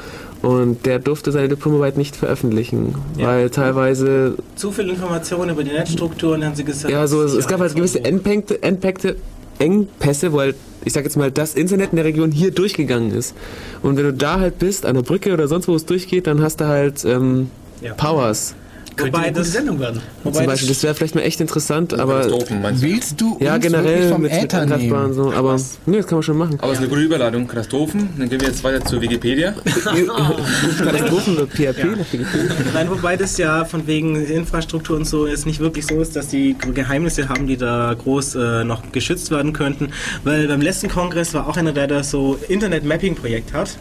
Und 0.42 0.86
der 0.86 1.00
durfte 1.00 1.32
seine 1.32 1.48
Diplomarbeit 1.48 1.96
nicht 1.96 2.14
veröffentlichen, 2.14 2.94
Ja. 3.18 3.26
weil 3.26 3.50
teilweise, 3.50 4.36
Zu 4.54 4.70
viel 4.70 4.88
Informationen 4.90 5.50
über 5.50 5.64
die 5.64 5.72
Netzstrukturen, 5.72 6.44
haben 6.44 6.54
sie 6.54 6.62
gesagt. 6.62 6.92
ja, 6.92 7.04
so, 7.08 7.20
es, 7.24 7.32
es 7.34 7.48
gab 7.48 7.58
halt 7.58 7.74
gewisse 7.74 8.04
Endpunkte, 8.04 8.62
Endpunkte, 8.62 9.16
Engpässe, 9.58 10.32
wo 10.32 10.38
halt, 10.38 10.54
ich 10.84 10.92
sag 10.92 11.02
jetzt 11.02 11.16
mal, 11.16 11.32
das 11.32 11.54
Internet 11.54 11.90
in 11.90 11.96
der 11.96 12.04
Region 12.04 12.30
hier 12.30 12.52
durchgegangen 12.52 13.10
ist. 13.10 13.34
Und 13.82 13.96
wenn 13.96 14.04
du 14.04 14.12
da 14.12 14.38
halt 14.38 14.60
bist, 14.60 14.86
an 14.86 14.94
der 14.94 15.02
Brücke 15.02 15.32
oder 15.32 15.48
sonst 15.48 15.66
wo 15.66 15.74
es 15.74 15.84
durchgeht, 15.84 16.28
dann 16.28 16.40
hast 16.42 16.60
du 16.60 16.66
halt 16.68 17.04
ähm, 17.04 17.50
Ja. 17.82 17.94
Powers. 17.94 18.54
Könnte 18.96 19.12
Wobei 19.12 19.24
eine 19.24 19.32
gute 19.32 19.40
das- 19.44 19.52
Sendung 19.52 19.78
werden. 19.78 20.00
Wobei 20.24 20.32
Zum 20.32 20.32
das- 20.32 20.46
Beispiel, 20.54 20.68
das 20.68 20.82
wäre 20.82 20.94
vielleicht 20.94 21.14
mal 21.14 21.20
echt 21.20 21.40
interessant, 21.40 21.98
aber 21.98 22.22
du? 22.28 22.38
Willst 22.80 23.20
du 23.20 23.36
ja, 23.40 23.54
uns 23.54 23.62
wirklich 23.64 23.72
generell 23.82 24.08
vom 24.10 24.22
mit, 24.22 24.32
mit 24.32 24.42
Äther 24.44 24.64
nehmen? 24.66 25.12
so, 25.12 25.32
aber 25.32 25.60
nee, 25.84 25.98
das 25.98 26.06
kann 26.06 26.16
man 26.16 26.22
schon 26.22 26.38
machen. 26.38 26.54
Aber 26.60 26.68
es 26.72 26.78
ist 26.78 26.78
eine 26.80 26.88
gute 26.88 27.02
Überleitung, 27.02 27.46
Katastrophen. 27.46 28.08
Dann 28.18 28.28
gehen 28.28 28.40
wir 28.40 28.48
jetzt 28.48 28.64
weiter 28.64 28.84
zu 28.84 29.00
Wikipedia. 29.00 29.54
Katastrophen 30.78 31.36
oder 31.36 31.46
PHP 31.46 31.84
Wikipedia. 32.12 32.54
Nein, 32.74 32.90
wobei 32.90 33.16
das 33.16 33.36
ja 33.38 33.64
von 33.64 33.86
wegen 33.86 34.16
Infrastruktur 34.24 34.96
und 34.96 35.06
so 35.06 35.26
jetzt 35.26 35.46
nicht 35.46 35.60
wirklich 35.60 35.86
so 35.86 36.00
ist, 36.00 36.16
dass 36.16 36.28
die 36.28 36.56
Geheimnisse 36.74 37.28
haben, 37.28 37.46
die 37.46 37.56
da 37.56 37.94
groß 37.96 38.34
äh, 38.36 38.64
noch 38.64 38.92
geschützt 38.92 39.30
werden 39.30 39.52
könnten. 39.52 39.90
Weil 40.24 40.48
beim 40.48 40.60
letzten 40.60 40.88
Kongress 40.88 41.34
war 41.34 41.46
auch 41.48 41.56
einer, 41.56 41.72
der 41.72 41.86
das 41.86 42.10
so 42.10 42.38
Internet-Mapping-Projekt 42.48 43.52
hat 43.52 43.76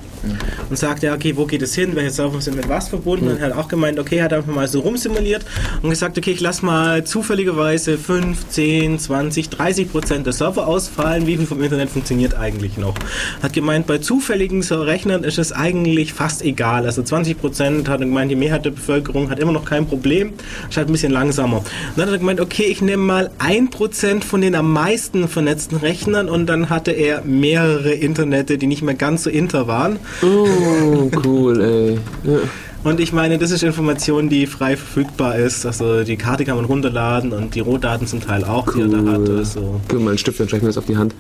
und 0.69 0.77
sagt, 0.77 1.03
ja, 1.03 1.13
okay, 1.13 1.35
wo 1.37 1.45
geht 1.45 1.61
es 1.61 1.75
hin, 1.75 1.91
welche 1.95 2.09
Server 2.11 2.41
sind 2.41 2.55
mit 2.57 2.67
was 2.67 2.89
verbunden 2.89 3.27
und 3.29 3.41
hat 3.41 3.51
auch 3.53 3.67
gemeint, 3.67 3.99
okay, 3.99 4.21
hat 4.21 4.33
einfach 4.33 4.51
mal 4.53 4.67
so 4.67 4.79
rumsimuliert 5.05 5.45
und 5.81 5.89
gesagt, 5.89 6.17
okay, 6.17 6.31
ich 6.31 6.41
lass 6.41 6.61
mal 6.61 7.03
zufälligerweise 7.03 7.97
5, 7.97 8.49
10, 8.49 8.99
20, 8.99 9.49
30 9.49 9.91
Prozent 9.91 10.25
der 10.25 10.33
Server 10.33 10.67
ausfallen, 10.67 11.27
wie 11.27 11.37
viel 11.37 11.45
vom 11.45 11.61
Internet 11.61 11.89
funktioniert 11.89 12.35
eigentlich 12.35 12.77
noch. 12.77 12.95
Hat 13.41 13.53
gemeint, 13.53 13.87
bei 13.87 13.99
zufälligen 13.99 14.61
Rechnern 14.63 15.23
ist 15.23 15.37
es 15.37 15.51
eigentlich 15.51 16.13
fast 16.13 16.43
egal. 16.43 16.85
Also 16.85 17.03
20 17.03 17.39
Prozent 17.39 17.89
hat 17.89 17.99
gemeint, 17.99 18.31
die 18.31 18.35
Mehrheit 18.35 18.65
der 18.65 18.71
Bevölkerung 18.71 19.29
hat 19.29 19.39
immer 19.39 19.51
noch 19.51 19.65
kein 19.65 19.85
Problem, 19.85 20.33
ist 20.69 20.77
halt 20.77 20.89
ein 20.89 20.91
bisschen 20.91 21.11
langsamer. 21.11 21.57
Und 21.57 21.65
dann 21.97 22.07
hat 22.07 22.13
er 22.13 22.19
gemeint, 22.19 22.41
okay, 22.41 22.63
ich 22.63 22.81
nehme 22.81 23.03
mal 23.03 23.31
1 23.39 23.69
Prozent 23.71 24.25
von 24.25 24.41
den 24.41 24.55
am 24.55 24.71
meisten 24.71 25.27
vernetzten 25.27 25.77
Rechnern 25.77 26.29
und 26.29 26.47
dann 26.47 26.69
hatte 26.69 26.91
er 26.91 27.23
mehrere 27.23 27.93
Internete, 27.93 28.57
die 28.57 28.67
nicht 28.67 28.81
mehr 28.81 28.95
ganz 28.95 29.23
so 29.23 29.29
inter 29.29 29.67
waren. 29.67 29.97
Oh, 30.21 31.09
cool, 31.23 31.61
ey. 31.61 31.99
Ja. 32.23 32.39
Und 32.85 32.99
ich 32.99 33.11
meine, 33.11 33.39
das 33.39 33.49
ist 33.49 33.63
Information, 33.63 34.29
die 34.29 34.45
frei 34.45 34.77
verfügbar 34.77 35.37
ist. 35.37 35.65
Also 35.65 36.03
die 36.03 36.17
Karte 36.17 36.45
kann 36.45 36.55
man 36.55 36.65
runterladen 36.65 37.31
und 37.31 37.55
die 37.55 37.59
Rohdaten 37.59 38.05
zum 38.05 38.21
Teil 38.21 38.43
auch, 38.43 38.71
die 38.71 38.81
er 38.81 38.87
da 38.87 38.97
hat. 39.11 39.27
Also. 39.27 39.81
Gib 39.87 39.97
mir 39.97 40.05
mal 40.05 40.09
einen 40.11 40.19
Stift, 40.19 40.39
dann 40.39 40.47
schreibe 40.47 40.57
ich 40.57 40.63
mir 40.63 40.69
das 40.69 40.77
auf 40.77 40.85
die 40.85 40.95
Hand. 40.95 41.15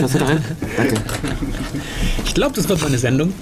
Was 0.00 0.14
hat 0.14 0.20
er 0.20 0.28
rein? 0.28 0.44
Danke. 0.76 0.94
Ich 2.24 2.34
glaube, 2.34 2.54
das 2.54 2.68
wird 2.68 2.80
mal 2.80 2.86
eine 2.86 2.98
Sendung. 2.98 3.32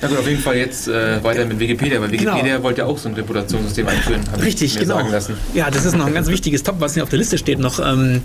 Also 0.00 0.16
auf 0.18 0.28
jeden 0.28 0.40
Fall 0.40 0.56
jetzt 0.56 0.86
äh, 0.86 1.24
weiter 1.24 1.44
mit 1.44 1.58
Wikipedia, 1.58 2.00
weil 2.00 2.12
Wikipedia 2.12 2.54
Genau. 2.54 2.62
wollte 2.62 2.82
ja 2.82 2.86
auch 2.86 2.98
so 2.98 3.08
ein 3.08 3.14
Reputationssystem 3.16 3.88
einführen. 3.88 4.20
Richtig, 4.40 4.74
mir 4.74 4.82
genau. 4.82 4.98
sagen 4.98 5.10
lassen. 5.10 5.34
Ja, 5.54 5.72
das 5.72 5.84
ist 5.86 5.96
noch 5.96 6.06
ein 6.06 6.14
ganz 6.14 6.28
wichtiges 6.28 6.62
Top, 6.62 6.76
was 6.78 6.94
hier 6.94 7.02
auf 7.02 7.08
der 7.08 7.18
Liste 7.18 7.36
steht 7.36 7.58
noch. 7.58 7.80
Ähm, 7.80 8.22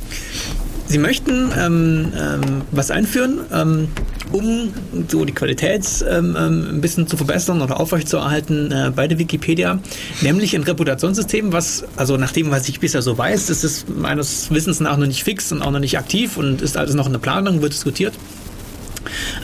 Sie 0.87 0.97
möchten 0.97 1.51
ähm, 1.57 2.11
ähm, 2.17 2.61
was 2.71 2.91
einführen, 2.91 3.39
ähm, 3.53 3.87
um 4.31 4.73
so 5.07 5.25
die 5.25 5.33
Qualität 5.33 5.85
ähm, 6.09 6.35
ähm, 6.37 6.67
ein 6.69 6.81
bisschen 6.81 7.07
zu 7.07 7.17
verbessern 7.17 7.61
oder 7.61 7.79
aufrechtzuerhalten 7.79 8.71
äh, 8.71 8.91
bei 8.95 9.07
der 9.07 9.19
Wikipedia, 9.19 9.79
nämlich 10.21 10.55
ein 10.55 10.63
Reputationssystem, 10.63 11.51
was, 11.53 11.85
also 11.95 12.17
nach 12.17 12.31
dem, 12.31 12.51
was 12.51 12.67
ich 12.69 12.79
bisher 12.79 13.01
so 13.01 13.17
weiß, 13.17 13.49
ist 13.49 13.89
meines 13.89 14.51
Wissens 14.51 14.79
nach 14.79 14.97
noch 14.97 15.07
nicht 15.07 15.23
fix 15.23 15.51
und 15.51 15.61
auch 15.61 15.71
noch 15.71 15.79
nicht 15.79 15.97
aktiv 15.97 16.37
und 16.37 16.61
ist 16.61 16.77
also 16.77 16.95
noch 16.95 17.05
in 17.05 17.13
der 17.13 17.19
Planung, 17.19 17.61
wird 17.61 17.73
diskutiert. 17.73 18.13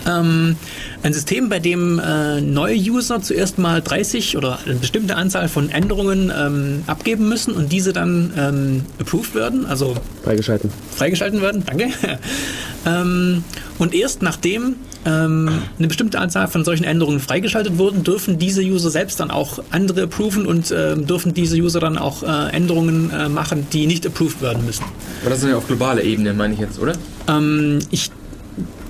Ähm, 0.08 0.55
ein 1.03 1.14
System, 1.14 1.49
bei 1.49 1.60
dem 1.60 1.99
äh, 1.99 2.41
neue 2.41 2.76
User 2.76 3.22
zuerst 3.22 3.58
mal 3.58 3.82
30 3.82 4.38
oder 4.38 4.60
eine 4.66 4.76
bestimmte 4.76 5.16
Anzahl 5.16 5.47
von 5.47 5.70
Änderungen 5.70 6.32
ähm, 6.36 6.84
abgeben 6.88 7.30
müssen 7.30 7.53
und 7.53 7.72
diese 7.72 7.93
dann 7.93 8.34
ähm, 8.38 8.82
approved 8.99 9.36
werden, 9.36 9.66
also 9.66 9.95
Freigeschalten. 10.24 10.72
freigeschalten 10.95 11.41
werden. 11.41 11.64
Danke. 11.66 11.89
ähm, 12.86 13.43
und 13.78 13.93
erst 13.93 14.22
nachdem 14.22 14.76
ähm, 15.05 15.49
eine 15.78 15.88
bestimmte 15.88 16.20
Anzahl 16.20 16.47
von 16.47 16.66
solchen 16.66 16.84
Änderungen 16.84 17.20
freigeschaltet 17.20 17.78
wurden, 17.78 18.03
dürfen 18.03 18.39
diese 18.39 18.62
User 18.62 18.89
selbst 18.89 19.20
dann 19.20 19.32
auch 19.32 19.60
andere 19.72 20.03
approven 20.03 20.45
und 20.45 20.74
ähm, 20.76 21.05
dürfen 21.05 21.34
diese 21.34 21.58
User 21.58 21.80
dann 21.80 21.97
auch 21.97 22.24
äh, 22.24 22.51
Änderungen 22.53 23.12
äh, 23.12 23.30
machen, 23.30 23.68
die 23.72 23.88
nicht 23.88 24.05
approved 24.05 24.41
werden 24.41 24.66
müssen. 24.66 24.84
Aber 25.22 25.30
das 25.30 25.43
ist 25.43 25.49
ja 25.49 25.58
auf 25.58 25.68
globaler 25.68 26.03
Ebene, 26.03 26.34
meine 26.34 26.53
ich 26.55 26.60
jetzt, 26.60 26.80
oder? 26.80 26.93
Ähm, 27.28 27.80
ich 27.91 28.12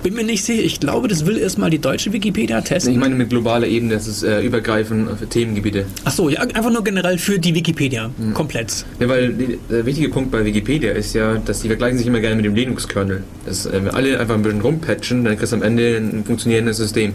bin 0.00 0.14
mir 0.14 0.24
nicht 0.24 0.44
sicher. 0.44 0.62
Ich 0.62 0.80
glaube, 0.80 1.08
das 1.08 1.26
will 1.26 1.38
erstmal 1.38 1.70
die 1.70 1.78
deutsche 1.78 2.12
Wikipedia 2.12 2.60
testen. 2.60 2.92
Ich 2.92 2.98
meine 2.98 3.14
mit 3.14 3.30
globaler 3.30 3.66
Ebene, 3.66 3.94
das 3.94 4.06
ist 4.06 4.22
äh, 4.22 4.42
übergreifend 4.42 5.18
für 5.18 5.28
Themengebiete. 5.28 5.86
Ach 6.04 6.12
so, 6.12 6.28
ja, 6.28 6.40
einfach 6.40 6.70
nur 6.70 6.84
generell 6.84 7.18
für 7.18 7.38
die 7.38 7.54
Wikipedia. 7.54 8.10
Komplett. 8.34 8.84
Ja, 9.00 9.08
weil 9.08 9.34
der 9.70 9.86
wichtige 9.86 10.08
Punkt 10.08 10.30
bei 10.30 10.44
Wikipedia 10.44 10.92
ist 10.92 11.14
ja, 11.14 11.36
dass 11.36 11.60
die 11.60 11.68
vergleichen 11.68 11.98
sich 11.98 12.06
immer 12.06 12.20
gerne 12.20 12.36
mit 12.36 12.44
dem 12.44 12.54
Linux-Kernel. 12.54 13.22
Das, 13.46 13.66
äh, 13.66 13.72
wenn 13.72 13.88
alle 13.88 14.18
einfach 14.18 14.34
ein 14.34 14.42
bisschen 14.42 14.60
rumpatchen, 14.60 15.24
dann 15.24 15.36
kriegst 15.36 15.52
du 15.52 15.56
am 15.56 15.62
Ende 15.62 15.96
ein 15.96 16.24
funktionierendes 16.24 16.76
System. 16.76 17.12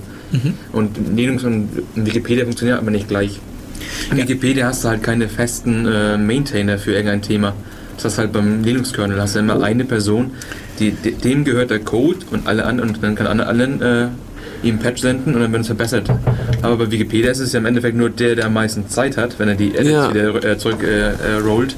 Und 0.71 0.97
Linux 1.15 1.43
und 1.43 1.69
Wikipedia 1.95 2.43
funktionieren 2.43 2.79
aber 2.79 2.89
nicht 2.89 3.07
gleich. 3.07 3.39
In 4.09 4.17
Wikipedia 4.17 4.67
hast 4.67 4.83
du 4.83 4.89
halt 4.89 5.03
keine 5.03 5.29
festen 5.29 5.85
äh, 5.85 6.17
Maintainer 6.17 6.79
für 6.79 6.93
irgendein 6.93 7.21
Thema. 7.21 7.53
Das 7.95 8.05
heißt 8.05 8.17
halt 8.17 8.31
beim 8.31 8.63
Linux-Kernel 8.63 9.21
hast 9.21 9.35
du 9.35 9.39
immer 9.39 9.61
eine 9.61 9.85
Person, 9.85 10.31
die, 10.79 10.91
de- 10.91 11.13
dem 11.13 11.43
gehört 11.43 11.69
der 11.71 11.79
Code 11.79 12.19
und 12.31 12.47
alle 12.47 12.65
anderen 12.65 12.89
und 12.91 13.03
dann 13.03 13.15
kann 13.15 13.27
alle 13.27 13.47
anderen 13.47 13.81
äh, 13.81 14.07
ihm 14.63 14.79
Patch 14.79 15.01
senden 15.01 15.35
und 15.35 15.41
dann 15.41 15.51
wird 15.51 15.61
es 15.61 15.67
verbessert. 15.67 16.09
Aber 16.61 16.77
bei 16.77 16.91
Wikipedia 16.91 17.31
ist 17.31 17.39
es 17.39 17.51
ja 17.51 17.59
im 17.59 17.65
Endeffekt 17.65 17.97
nur 17.97 18.09
der, 18.09 18.35
der 18.35 18.45
am 18.45 18.53
meisten 18.53 18.87
Zeit 18.87 19.17
hat, 19.17 19.37
wenn 19.37 19.49
er 19.49 19.55
die 19.55 19.75
Edits 19.75 19.89
Ja. 19.89 20.09
wieder 20.13 20.43
äh, 20.43 20.57
zurück 20.57 20.81
äh, 20.83 21.09
äh, 21.09 21.13
rollt, 21.45 21.75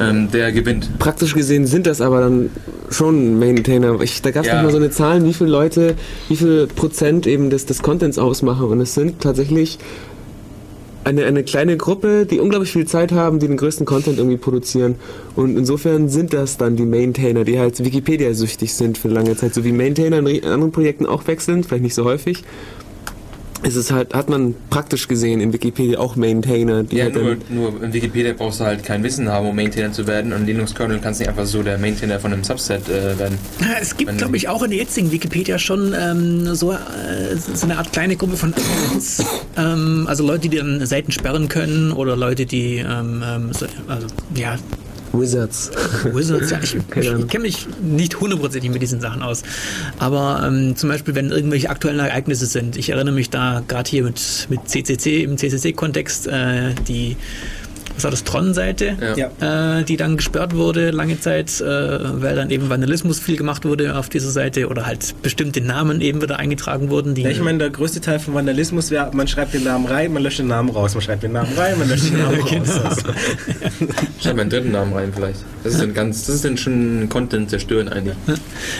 ähm, 0.00 0.30
der 0.32 0.52
gewinnt. 0.52 0.96
Praktisch 1.00 1.34
gesehen 1.34 1.66
sind 1.66 1.86
das 1.88 2.00
aber 2.00 2.20
dann 2.20 2.50
schon 2.88 3.38
Maintainer. 3.38 4.00
Ich, 4.00 4.22
da 4.22 4.30
gab 4.30 4.42
es 4.44 4.48
Ja. 4.48 4.54
nicht 4.54 4.64
mal 4.64 4.70
so 4.70 4.76
eine 4.76 4.90
Zahl, 4.90 5.24
wie 5.24 5.32
viele 5.34 5.50
Leute, 5.50 5.94
wie 6.28 6.36
viel 6.36 6.68
Prozent 6.68 7.26
eben 7.26 7.50
des, 7.50 7.66
des 7.66 7.82
Contents 7.82 8.18
ausmachen. 8.18 8.66
Und 8.68 8.80
es 8.80 8.94
sind 8.94 9.20
tatsächlich 9.20 9.78
eine, 11.04 11.24
eine 11.24 11.42
kleine 11.44 11.76
Gruppe, 11.76 12.26
die 12.26 12.40
unglaublich 12.40 12.72
viel 12.72 12.86
Zeit 12.86 13.12
haben, 13.12 13.38
die 13.38 13.46
den 13.46 13.56
größten 13.56 13.86
Content 13.86 14.18
irgendwie 14.18 14.36
produzieren. 14.36 14.96
Und 15.34 15.56
insofern 15.56 16.08
sind 16.08 16.32
das 16.32 16.56
dann 16.56 16.76
die 16.76 16.84
Maintainer, 16.84 17.44
die 17.44 17.58
halt 17.58 17.82
Wikipedia-süchtig 17.82 18.74
sind 18.74 18.98
für 18.98 19.08
lange 19.08 19.36
Zeit. 19.36 19.54
So 19.54 19.64
wie 19.64 19.72
Maintainer 19.72 20.18
in 20.18 20.26
re- 20.26 20.42
anderen 20.44 20.72
Projekten 20.72 21.06
auch 21.06 21.26
wechseln, 21.26 21.64
vielleicht 21.64 21.84
nicht 21.84 21.94
so 21.94 22.04
häufig. 22.04 22.44
Es 23.62 23.76
ist 23.76 23.92
halt, 23.92 24.14
hat 24.14 24.28
man 24.28 24.54
praktisch 24.70 25.06
gesehen 25.08 25.40
in 25.40 25.52
Wikipedia 25.52 25.98
auch 25.98 26.16
Maintainer, 26.16 26.82
die 26.82 26.96
Ja, 26.96 27.04
halt 27.04 27.14
nur, 27.14 27.36
nur 27.72 27.82
in 27.82 27.92
Wikipedia 27.92 28.32
brauchst 28.32 28.60
du 28.60 28.64
halt 28.64 28.84
kein 28.84 29.02
Wissen 29.02 29.28
haben, 29.28 29.46
um 29.48 29.54
Maintainer 29.54 29.92
zu 29.92 30.06
werden. 30.06 30.32
Und 30.32 30.46
Linux-Kernel 30.46 30.98
kannst 31.00 31.20
du 31.20 31.24
nicht 31.24 31.30
einfach 31.30 31.46
so 31.46 31.62
der 31.62 31.78
Maintainer 31.78 32.18
von 32.18 32.32
einem 32.32 32.44
Subset 32.44 32.88
äh, 32.88 33.18
werden. 33.18 33.38
Es 33.80 33.96
gibt, 33.96 34.16
glaube 34.18 34.36
ich, 34.36 34.48
auch 34.48 34.62
in 34.62 34.70
der 34.70 34.80
jetzigen 34.80 35.10
Wikipedia 35.12 35.58
schon 35.58 35.94
ähm, 35.98 36.54
so, 36.54 36.72
äh, 36.72 36.76
so 37.36 37.66
eine 37.66 37.78
Art 37.78 37.92
kleine 37.92 38.16
Gruppe 38.16 38.36
von 38.36 38.54
Admins. 38.54 39.24
ähm, 39.56 40.06
also 40.08 40.26
Leute, 40.26 40.48
die 40.48 40.56
dann 40.56 40.84
Seiten 40.86 41.12
sperren 41.12 41.48
können 41.48 41.92
oder 41.92 42.16
Leute, 42.16 42.46
die 42.46 42.78
ähm, 42.78 43.22
ähm, 43.24 43.52
so, 43.52 43.66
also, 43.88 44.06
ja, 44.34 44.56
Wizards. 45.12 45.70
Wizards, 46.04 46.50
ja, 46.50 46.60
ich, 46.62 46.74
ich, 46.96 47.28
kenne 47.28 47.42
mich 47.42 47.66
nicht 47.82 48.20
hundertprozentig 48.20 48.70
mit 48.70 48.82
diesen 48.82 49.00
Sachen 49.00 49.22
aus. 49.22 49.42
Aber 49.98 50.42
ähm, 50.46 50.76
zum 50.76 50.88
Beispiel, 50.88 51.14
wenn 51.14 51.30
irgendwelche 51.30 51.70
aktuellen 51.70 51.98
Ereignisse 51.98 52.46
sind, 52.46 52.76
ich 52.76 52.90
erinnere 52.90 53.14
mich 53.14 53.30
da 53.30 53.62
gerade 53.66 53.88
hier 53.88 54.04
mit, 54.04 54.46
mit 54.48 54.68
CCC, 54.68 55.24
im 55.24 55.36
CCC-Kontext, 55.36 56.26
äh, 56.28 56.74
die, 56.86 57.16
was 57.94 58.04
war 58.04 58.10
das, 58.10 58.24
Tron-Seite, 58.24 58.96
Ja. 59.16 59.78
äh, 59.78 59.84
die 59.84 59.96
dann 59.96 60.16
gesperrt 60.16 60.54
wurde 60.54 60.90
lange 60.90 61.20
Zeit, 61.20 61.60
äh, 61.60 61.64
weil 62.22 62.36
dann 62.36 62.50
eben 62.50 62.68
Vandalismus 62.70 63.18
viel 63.20 63.36
gemacht 63.36 63.64
wurde 63.64 63.96
auf 63.96 64.08
dieser 64.08 64.30
Seite 64.30 64.68
oder 64.68 64.86
halt 64.86 65.14
bestimmte 65.22 65.60
Namen 65.60 66.00
eben 66.00 66.22
wieder 66.22 66.38
eingetragen 66.38 66.90
wurden. 66.90 67.14
Die, 67.14 67.22
Ja, 67.22 67.30
ich 67.30 67.40
meine, 67.42 67.58
der 67.58 67.70
größte 67.70 68.00
Teil 68.00 68.18
von 68.18 68.34
Vandalismus 68.34 68.90
wäre, 68.90 69.10
man 69.14 69.28
schreibt 69.28 69.54
den 69.54 69.64
Namen 69.64 69.86
rein, 69.86 70.12
man 70.12 70.22
löscht 70.22 70.38
den 70.38 70.48
Namen 70.48 70.70
raus, 70.70 70.94
man 70.94 71.02
schreibt 71.02 71.22
den 71.22 71.32
Namen 71.32 71.52
rein, 71.56 71.78
man 71.78 71.88
löscht 71.88 72.06
den 72.10 72.18
Namen 72.18 72.40
raus. 72.40 72.80
Also, 72.84 73.02
Schreib 74.20 74.36
meinen 74.36 74.50
dritten 74.50 74.72
Namen 74.72 74.92
rein 74.92 75.12
vielleicht. 75.14 75.40
Das 75.64 75.74
ist 75.74 75.82
dann 75.82 75.94
ganz, 75.94 76.26
das 76.26 76.36
ist 76.36 76.44
dann 76.44 76.56
schon 76.56 77.08
Content 77.08 77.50
zerstören 77.50 77.88
eigentlich. 77.88 78.16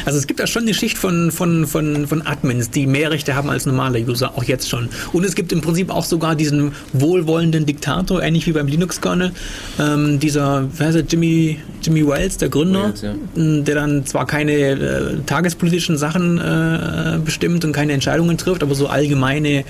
Also 0.05 0.19
es 0.19 0.27
gibt 0.27 0.41
da 0.41 0.47
schon 0.47 0.63
eine 0.63 0.75
Schicht 0.75 0.97
von, 0.99 1.31
von, 1.31 1.67
von, 1.67 2.07
von 2.07 2.27
Admins, 2.27 2.71
die 2.71 2.87
mehr 2.87 3.11
Rechte 3.11 3.35
haben 3.35 3.51
als 3.51 3.67
normale 3.67 3.99
User, 4.01 4.37
auch 4.37 4.45
jetzt 4.45 4.69
schon. 4.69 4.89
Und 5.13 5.25
es 5.25 5.35
gibt 5.35 5.53
im 5.53 5.61
Prinzip 5.61 5.91
auch 5.91 6.05
sogar 6.05 6.35
diesen 6.37 6.73
wohlwollenden 6.93 7.67
Diktator, 7.67 8.23
ähnlich 8.23 8.47
wie 8.47 8.53
beim 8.53 8.67
Linux-Kernel, 9.01 9.33
ähm, 9.79 10.21
dieser, 10.21 10.69
wer 10.77 10.87
heißt 10.87 10.97
er, 10.97 11.05
Jimmy, 11.05 11.59
Jimmy 11.83 12.07
Wales, 12.07 12.37
der 12.37 12.49
Gründer, 12.49 12.85
Wales, 12.85 13.03
ja. 13.03 13.15
der 13.35 13.75
dann 13.75 14.07
zwar 14.07 14.27
keine 14.27 14.53
äh, 14.53 15.19
tagespolitischen 15.27 15.97
Sachen 15.97 16.39
äh, 16.39 17.19
bestimmt 17.25 17.65
und 17.65 17.73
keine 17.73 17.93
Entscheidungen 17.93 18.39
trifft, 18.39 18.63
aber 18.63 18.75
so 18.75 18.89
allgemeine 18.89 19.65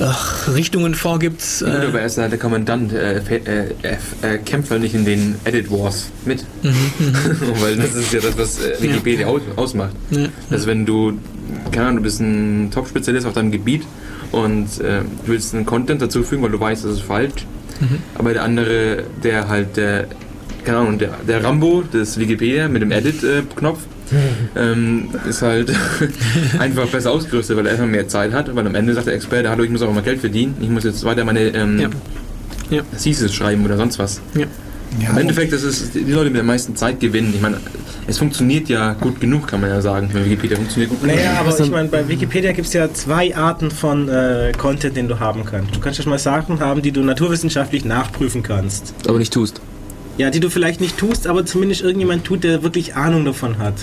ach, 0.00 0.48
Richtungen 0.54 0.94
vorgibt. 0.94 1.42
Gut, 1.60 1.68
Äh, 1.68 1.86
aber 1.86 2.00
er 2.00 2.06
ist 2.06 2.18
halt 2.18 2.32
der 2.32 2.38
Kommandant. 2.38 2.92
Äh, 2.92 3.18
äh, 3.18 3.74
er, 3.82 3.98
er 4.22 4.38
kämpft 4.38 4.70
halt 4.70 4.82
nicht 4.82 4.94
in 4.94 5.04
den 5.04 5.36
Edit 5.44 5.70
Wars 5.70 6.10
mit. 6.24 6.44
Weil 7.60 7.76
das 7.76 7.94
ist 7.94 8.12
ja 8.12 8.20
das, 8.20 8.36
was 8.38 8.60
äh, 8.60 8.80
Wikipedia 8.80 9.26
aus, 9.26 9.42
ausmacht. 9.56 9.94
Ja. 10.10 10.26
Also 10.50 10.66
wenn 10.66 10.86
du, 10.86 11.18
keine 11.72 11.86
Ahnung, 11.86 11.96
du 11.98 12.02
bist 12.04 12.20
ein 12.20 12.70
Top-Spezialist 12.72 13.26
auf 13.26 13.34
deinem 13.34 13.50
Gebiet 13.50 13.82
und 14.32 14.80
äh, 14.80 15.00
du 15.00 15.06
willst 15.26 15.54
einen 15.54 15.66
Content 15.66 16.02
dazufügen, 16.02 16.42
weil 16.42 16.50
du 16.50 16.60
weißt, 16.60 16.84
das 16.84 16.92
ist 16.92 17.02
falsch. 17.02 17.46
Aber 18.14 18.32
der 18.32 18.42
andere, 18.42 19.04
der 19.22 19.48
halt 19.48 19.76
der, 19.76 20.06
keine 20.64 20.78
Ahnung, 20.78 20.98
der, 20.98 21.10
der 21.26 21.42
Rambo 21.44 21.82
des 21.82 22.18
Wikipedia 22.18 22.68
mit 22.68 22.82
dem 22.82 22.90
Edit-Knopf, 22.90 23.80
ähm, 24.56 25.10
ist 25.28 25.42
halt 25.42 25.70
einfach 26.58 26.86
besser 26.86 27.10
ausgerüstet, 27.10 27.56
weil 27.56 27.66
er 27.66 27.72
einfach 27.72 27.86
mehr 27.86 28.08
Zeit 28.08 28.32
hat, 28.32 28.54
weil 28.54 28.66
am 28.66 28.74
Ende 28.74 28.94
sagt 28.94 29.06
der 29.06 29.14
Experte, 29.14 29.50
hallo, 29.50 29.64
ich 29.64 29.70
muss 29.70 29.82
auch 29.82 29.92
mal 29.92 30.02
Geld 30.02 30.20
verdienen, 30.20 30.56
ich 30.60 30.68
muss 30.70 30.84
jetzt 30.84 31.04
weiter 31.04 31.24
meine 31.24 31.40
ähm, 31.40 31.78
Ja. 31.78 31.88
Ja. 32.70 32.82
Thesis 33.00 33.34
schreiben 33.34 33.64
oder 33.64 33.76
sonst 33.76 33.98
was. 33.98 34.20
ja. 34.34 34.46
Ja, 35.02 35.10
Im 35.10 35.18
Endeffekt, 35.18 35.52
das 35.52 35.62
ist 35.62 35.94
die 35.94 36.00
Leute 36.10 36.30
mit 36.30 36.36
der 36.36 36.44
meisten 36.44 36.74
Zeit 36.74 36.98
gewinnen. 37.00 37.32
Ich 37.34 37.40
meine, 37.40 37.58
es 38.06 38.18
funktioniert 38.18 38.68
ja 38.68 38.94
gut 38.94 39.20
genug, 39.20 39.46
kann 39.46 39.60
man 39.60 39.70
ja 39.70 39.80
sagen. 39.80 40.08
Wenn 40.12 40.24
Wikipedia 40.24 40.56
funktioniert 40.56 40.90
gut 40.90 41.02
genug. 41.02 41.14
naja, 41.14 41.38
aber 41.38 41.58
ich 41.58 41.70
meine, 41.70 41.88
bei 41.88 42.08
Wikipedia 42.08 42.52
gibt 42.52 42.66
es 42.66 42.72
ja 42.72 42.92
zwei 42.92 43.36
Arten 43.36 43.70
von 43.70 44.08
äh, 44.08 44.52
Content, 44.56 44.96
den 44.96 45.08
du 45.08 45.20
haben 45.20 45.44
kannst. 45.44 45.76
Du 45.76 45.80
kannst 45.80 45.98
ja 45.98 46.02
schon 46.04 46.10
mal 46.10 46.18
Sachen 46.18 46.60
haben, 46.60 46.80
die 46.82 46.90
du 46.90 47.02
naturwissenschaftlich 47.02 47.84
nachprüfen 47.84 48.42
kannst. 48.42 48.94
aber 49.06 49.18
nicht 49.18 49.32
tust. 49.32 49.60
Ja, 50.16 50.30
die 50.30 50.40
du 50.40 50.48
vielleicht 50.50 50.80
nicht 50.80 50.96
tust, 50.98 51.26
aber 51.26 51.44
zumindest 51.46 51.82
irgendjemand 51.82 52.24
tut, 52.24 52.42
der 52.42 52.62
wirklich 52.62 52.96
Ahnung 52.96 53.24
davon 53.24 53.58
hat. 53.58 53.74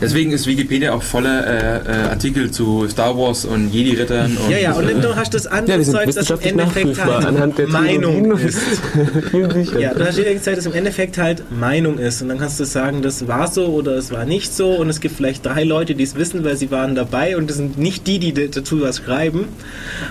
Deswegen 0.00 0.30
ist 0.32 0.46
Wikipedia 0.46 0.92
auch 0.92 1.02
voller 1.02 1.46
äh, 1.46 2.06
äh, 2.06 2.08
Artikel 2.08 2.50
zu 2.50 2.86
Star 2.88 3.16
Wars 3.18 3.44
und 3.44 3.72
Jedi-Rittern. 3.72 4.36
Und, 4.36 4.50
Ja, 4.50 4.58
ja, 4.58 4.72
und 4.72 4.88
dann 4.88 4.98
äh, 4.98 5.02
du 5.02 5.16
hast 5.16 5.34
das 5.34 5.44
Ja, 5.44 5.50
andere 5.52 5.82
sind 5.82 5.94
Zeug, 5.94 6.14
das 6.14 6.30
im 6.30 6.40
Endeffekt 6.40 7.04
halt 7.04 7.24
anhand 7.24 7.58
der 7.58 7.68
Meinung 7.68 8.38
ist. 8.38 8.58
Ja, 9.78 9.94
du 9.94 10.06
hast 10.06 10.18
jede 10.18 10.40
Zeit, 10.40 10.56
das 10.56 10.66
im 10.66 10.72
Endeffekt 10.72 11.18
halt 11.18 11.42
Meinung 11.50 11.98
ist. 11.98 12.22
Und 12.22 12.28
dann 12.28 12.38
kannst 12.38 12.60
du 12.60 12.64
sagen, 12.64 13.02
das 13.02 13.26
war 13.26 13.50
so 13.50 13.66
oder 13.66 13.92
es 13.92 14.10
war 14.10 14.24
nicht 14.24 14.54
so. 14.54 14.70
Und 14.70 14.88
es 14.88 15.00
gibt 15.00 15.16
vielleicht 15.16 15.44
drei 15.44 15.64
Leute, 15.64 15.94
die 15.94 16.04
es 16.04 16.14
wissen, 16.14 16.44
weil 16.44 16.56
sie 16.56 16.70
waren 16.70 16.94
dabei. 16.94 17.36
Und 17.36 17.50
das 17.50 17.56
sind 17.56 17.78
nicht 17.78 18.06
die, 18.06 18.18
die 18.18 18.32
dazu 18.32 18.80
was 18.80 18.98
schreiben. 18.98 19.46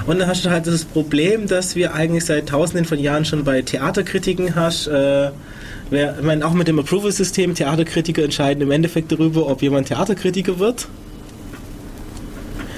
Und 0.06 0.20
dann 0.20 0.28
hast 0.28 0.46
du 0.46 0.50
halt 0.50 0.68
das 0.68 0.86
Problem, 0.86 1.48
dass 1.48 1.76
wir 1.76 1.94
eigentlich 1.94 2.26
seit 2.26 2.50
tausenden 2.50 2.86
von 2.86 3.00
Jahren 3.00 3.26
schon 3.26 3.44
bei 3.44 3.62
Theaterkritiken 3.62 4.56
hast. 4.56 4.88
Äh, 4.88 5.32
wer, 5.90 6.18
ich 6.18 6.26
meine, 6.26 6.46
auch 6.46 6.54
mit 6.54 6.68
dem 6.68 6.80
Approval-System, 6.80 7.56
Theaterkritiker 7.56 8.24
entscheiden 8.24 8.62
im 8.62 8.72
Endeffekt 8.72 9.12
darüber, 9.12 9.48
ob 9.48 9.62
jemand 9.62 9.88
Theaterkritiker 9.88 10.60
wird. 10.60 10.88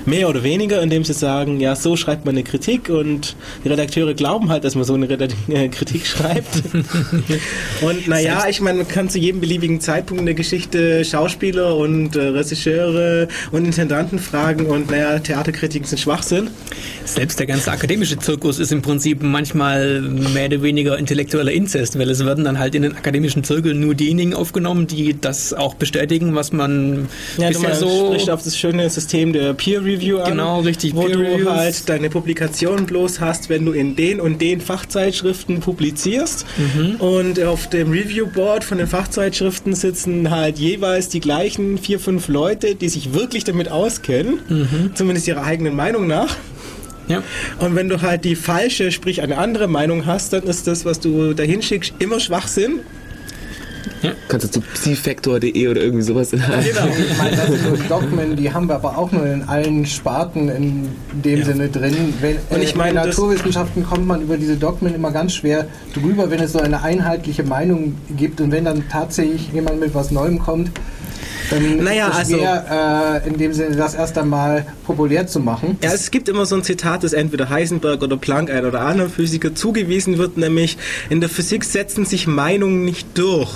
Mehr 0.05 0.29
oder 0.29 0.43
weniger, 0.43 0.81
indem 0.81 1.03
sie 1.03 1.13
sagen, 1.13 1.59
ja, 1.59 1.75
so 1.75 1.95
schreibt 1.95 2.25
man 2.25 2.35
eine 2.35 2.43
Kritik 2.43 2.89
und 2.89 3.35
die 3.63 3.69
Redakteure 3.69 4.13
glauben 4.13 4.49
halt, 4.49 4.63
dass 4.63 4.75
man 4.75 4.83
so 4.83 4.93
eine 4.93 5.09
Redak 5.09 5.31
äh, 5.49 5.69
Kritik 5.69 6.05
schreibt. 6.05 6.63
und 7.81 8.07
naja, 8.07 8.45
ich 8.49 8.61
meine, 8.61 8.79
man 8.79 8.87
kann 8.87 9.09
zu 9.09 9.19
jedem 9.19 9.41
beliebigen 9.41 9.81
Zeitpunkt 9.81 10.19
in 10.19 10.25
der 10.25 10.35
Geschichte 10.35 11.03
Schauspieler 11.05 11.75
und 11.75 12.15
äh, 12.15 12.21
Regisseure 12.21 13.27
und 13.51 13.65
Intendanten 13.65 14.19
fragen 14.19 14.65
und 14.65 14.89
naja, 14.89 15.19
Theaterkritiken 15.19 15.87
sind 15.87 15.99
Schwachsinn. 15.99 16.49
Selbst 17.05 17.39
der 17.39 17.47
ganze 17.47 17.71
akademische 17.71 18.17
Zirkus 18.19 18.59
ist 18.59 18.71
im 18.71 18.81
Prinzip 18.81 19.21
manchmal 19.21 20.01
mehr 20.01 20.45
oder 20.45 20.61
weniger 20.61 20.97
intellektueller 20.97 21.51
Inzest, 21.51 21.97
weil 21.97 22.09
es 22.09 22.23
werden 22.25 22.43
dann 22.43 22.59
halt 22.59 22.75
in 22.75 22.83
den 22.83 22.95
akademischen 22.95 23.43
Zirkeln 23.43 23.79
nur 23.79 23.95
diejenigen 23.95 24.33
aufgenommen, 24.33 24.87
die 24.87 25.19
das 25.19 25.53
auch 25.53 25.73
bestätigen, 25.73 26.35
was 26.35 26.51
man 26.51 27.07
Ja, 27.37 27.47
du 27.47 27.53
bisher 27.53 27.69
meinst, 27.69 27.79
so 27.81 28.07
sprichst 28.07 28.29
auf 28.29 28.43
das 28.43 28.57
schöne 28.57 28.89
System 28.89 29.33
der 29.33 29.53
Peer 29.53 29.85
Review 29.89 30.19
an. 30.19 30.31
Genau, 30.31 30.59
richtig, 30.61 30.95
Wo 30.95 31.03
Peer 31.03 31.15
du 31.17 31.19
Reviews. 31.21 31.49
halt 31.49 31.89
deine 31.89 32.09
Publikation 32.09 32.85
bloß 32.85 33.19
hast, 33.19 33.49
wenn 33.49 33.65
du 33.65 33.71
in 33.71 33.95
den 33.95 34.19
und 34.21 34.39
den 34.41 34.61
Fachzeitschriften 34.61 35.59
publizierst. 35.59 36.45
Mhm. 36.57 36.95
Und 36.97 37.41
auf 37.41 37.69
dem 37.69 37.91
Review 37.91 38.27
Board 38.27 38.63
von 38.63 38.77
den 38.77 38.87
Fachzeitschriften 38.87 39.73
sitzen 39.73 40.29
halt 40.31 40.59
jeweils 40.59 41.09
die 41.09 41.19
gleichen 41.19 41.77
vier, 41.77 41.99
fünf 41.99 42.27
Leute, 42.27 42.75
die 42.75 42.89
sich 42.89 43.13
wirklich 43.13 43.43
damit 43.43 43.69
auskennen. 43.69 44.39
Mhm. 44.47 44.91
Zumindest 44.95 45.27
ihrer 45.27 45.43
eigenen 45.43 45.75
Meinung 45.75 46.07
nach. 46.07 46.35
ja. 47.07 47.23
Und 47.59 47.75
wenn 47.75 47.89
du 47.89 48.01
halt 48.01 48.23
die 48.25 48.35
falsche, 48.35 48.91
sprich 48.91 49.21
eine 49.21 49.37
andere 49.37 49.67
Meinung 49.67 50.05
hast, 50.05 50.33
dann 50.33 50.43
ist 50.43 50.67
das, 50.67 50.85
was 50.85 50.99
du 50.99 51.33
dahin 51.33 51.61
schickst, 51.61 51.93
immer 51.99 52.19
Schwachsinn. 52.19 52.79
Kannst 54.27 54.45
du 54.45 54.51
zu 54.51 54.61
psifactor.de 54.61 55.67
oder 55.67 55.81
irgendwie 55.81 56.03
sowas 56.03 56.33
in 56.33 56.39
der. 56.39 56.47
Genau. 56.49 56.87
Ich 56.97 57.17
meine, 57.17 57.35
das 57.35 57.47
sind 57.47 57.89
Dogmen, 57.91 58.35
die 58.35 58.51
haben 58.53 58.67
wir 58.67 58.75
aber 58.75 58.97
auch 58.97 59.11
nur 59.11 59.25
in 59.25 59.43
allen 59.43 59.85
Sparten 59.85 60.49
in 60.49 60.89
dem 61.23 61.39
Ja. 61.39 61.45
Sinne 61.45 61.69
drin. 61.69 62.13
Wenn, 62.21 62.37
Und 62.49 62.63
ich 62.63 62.73
äh, 62.75 62.77
meine, 62.77 63.01
in 63.01 63.07
Naturwissenschaften 63.07 63.83
kommt 63.85 64.07
man 64.07 64.21
über 64.21 64.37
diese 64.37 64.55
Dogmen 64.57 64.93
immer 64.95 65.11
ganz 65.11 65.33
schwer 65.33 65.67
drüber, 65.93 66.29
wenn 66.31 66.39
es 66.39 66.53
so 66.53 66.59
eine 66.59 66.81
einheitliche 66.83 67.43
Meinung 67.43 67.95
gibt 68.17 68.41
und 68.41 68.51
wenn 68.51 68.65
dann 68.65 68.87
tatsächlich 68.89 69.51
jemand 69.53 69.79
mit 69.79 69.93
was 69.93 70.11
Neuem 70.11 70.39
kommt, 70.39 70.71
dann 71.49 71.83
Naja, 71.83 72.07
ist 72.07 72.13
es 72.13 72.19
also- 72.19 72.37
schwer, 72.37 73.21
äh, 73.23 73.27
in 73.27 73.37
dem 73.37 73.53
Sinne 73.53 73.75
das 73.75 73.95
erst 73.95 74.17
einmal 74.17 74.65
populär 74.85 75.27
zu 75.27 75.39
machen. 75.39 75.77
Ja, 75.83 75.91
es 75.93 76.11
gibt 76.11 76.29
immer 76.29 76.45
so 76.45 76.55
ein 76.55 76.63
Zitat, 76.63 77.03
das 77.03 77.13
entweder 77.13 77.49
Heisenberg 77.49 78.01
oder 78.01 78.17
Planck, 78.17 78.49
ein 78.51 78.65
oder 78.65 78.81
anderem 78.81 79.11
Physiker 79.11 79.55
zugewiesen 79.55 80.17
wird, 80.17 80.37
nämlich 80.37 80.77
in 81.09 81.21
der 81.21 81.29
Physik 81.29 81.63
setzen 81.63 82.05
sich 82.05 82.27
Meinungen 82.27 82.85
nicht 82.85 83.17
durch. 83.17 83.49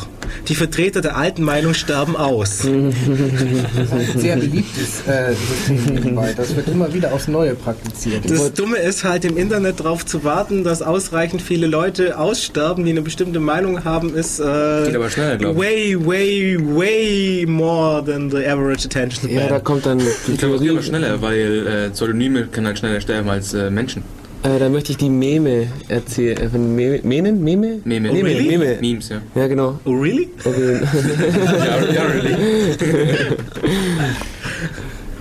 Die 0.48 0.56
Vertreter 0.56 1.02
der 1.02 1.18
alten 1.18 1.44
Meinung 1.44 1.74
sterben 1.74 2.16
aus. 2.16 2.60
Das 2.60 2.66
ist 2.66 3.94
ein 4.16 4.20
sehr 4.20 4.36
beliebtes 4.38 5.06
äh, 5.08 5.34
System. 5.68 6.20
Das 6.38 6.56
wird 6.56 6.68
immer 6.70 6.94
wieder 6.94 7.14
aufs 7.14 7.28
Neue 7.28 7.56
praktiziert. 7.56 8.30
Das 8.30 8.54
Dumme 8.54 8.78
ist 8.78 9.04
halt 9.04 9.26
im 9.26 9.38
Internet 9.38 9.82
darauf 9.82 10.06
zu 10.06 10.24
warten, 10.24 10.64
dass 10.64 10.82
ausreichend 10.82 11.42
viele 11.42 11.68
Leute 11.68 12.18
aussterben, 12.18 12.86
die 12.86 12.92
eine 12.92 13.02
bestimmte 13.02 13.40
Meinung 13.40 13.84
haben, 13.84 14.16
ist 14.16 14.40
äh, 14.40 14.44
Geht 14.86 14.96
aber 14.96 15.10
schneller, 15.10 15.56
way, 15.58 15.98
way, 16.00 16.58
way 16.60 17.46
more 17.48 17.83
than 18.06 18.30
the 18.30 18.46
average 18.48 18.86
attention 18.86 19.30
Ja, 19.30 19.42
da 19.42 19.48
span. 19.48 19.64
kommt 19.64 19.86
dann 19.86 20.00
die 20.00 20.06
Ich 20.34 20.38
glaube, 20.38 20.56
es 20.56 20.62
geht 20.62 20.70
Theorie. 20.70 20.70
aber 20.72 20.82
schneller, 20.84 21.22
weil 21.22 21.68
äh, 21.68 21.90
Pseudonyme 21.92 22.48
können 22.52 22.68
halt 22.68 22.80
schneller 22.80 23.02
sterben 23.02 23.30
als 23.30 23.54
äh, 23.54 23.70
Menschen. 23.70 24.04
Äh, 24.44 24.60
da 24.60 24.68
möchte 24.70 24.92
ich 24.92 24.98
die 24.98 25.10
Meme 25.10 25.68
erzählen. 25.88 26.38
Äh, 26.38 26.50
von 26.50 26.76
Meme? 26.76 27.00
Menen? 27.04 27.44
Meme? 27.44 27.80
Meme. 27.86 28.12
Meme. 28.12 28.24
really? 28.30 28.58
Meme. 28.58 28.78
Memes, 28.82 29.10
ja. 29.10 29.22
Ja, 29.36 29.48
genau. 29.48 29.80
Oh, 29.86 29.92
really? 29.94 30.30
Okay. 30.44 30.80
ja, 31.60 31.94
ja, 31.94 32.04
really. 32.04 32.36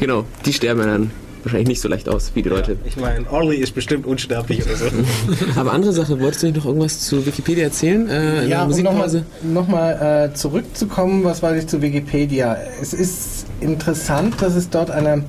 genau, 0.00 0.24
die 0.44 0.52
sterben 0.52 0.80
dann. 0.82 1.10
Wahrscheinlich 1.44 1.68
nicht 1.68 1.80
so 1.80 1.88
leicht 1.88 2.08
aus 2.08 2.32
wie 2.34 2.42
die 2.42 2.48
Leute. 2.48 2.76
Ich 2.84 2.96
meine, 2.96 3.30
Orly 3.30 3.56
ist 3.56 3.74
bestimmt 3.74 4.06
unsterblich 4.06 4.64
oder 4.64 4.76
so. 4.76 4.86
Aber 5.56 5.72
andere 5.72 5.92
Sache, 5.92 6.20
wolltest 6.20 6.42
du 6.42 6.46
nicht 6.46 6.56
noch 6.56 6.66
irgendwas 6.66 7.00
zu 7.00 7.24
Wikipedia 7.26 7.64
erzählen? 7.64 8.08
Äh, 8.08 8.46
Ja, 8.46 8.64
um 8.64 8.70
nochmal 8.82 9.24
noch 9.42 9.68
mal, 9.68 10.30
äh, 10.30 10.34
zurückzukommen, 10.34 11.24
was 11.24 11.42
weiß 11.42 11.62
ich 11.62 11.68
zu 11.68 11.82
Wikipedia. 11.82 12.56
Es 12.80 12.92
ist 12.92 13.46
interessant, 13.60 14.40
dass 14.40 14.54
es 14.54 14.70
dort 14.70 14.90
eine, 14.90 15.24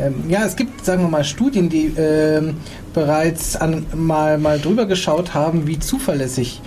ähm, 0.00 0.14
ja, 0.28 0.44
es 0.44 0.56
gibt, 0.56 0.84
sagen 0.84 1.02
wir 1.02 1.08
mal, 1.08 1.24
Studien, 1.24 1.68
die 1.68 1.92
ähm, 1.96 2.56
bereits 2.94 3.56
an, 3.56 3.86
mal, 3.94 4.38
mal 4.38 4.58
drüber 4.58 4.86
geschaut 4.86 5.34
haben, 5.34 5.66
wie 5.66 5.78
zuverlässig 5.78 6.60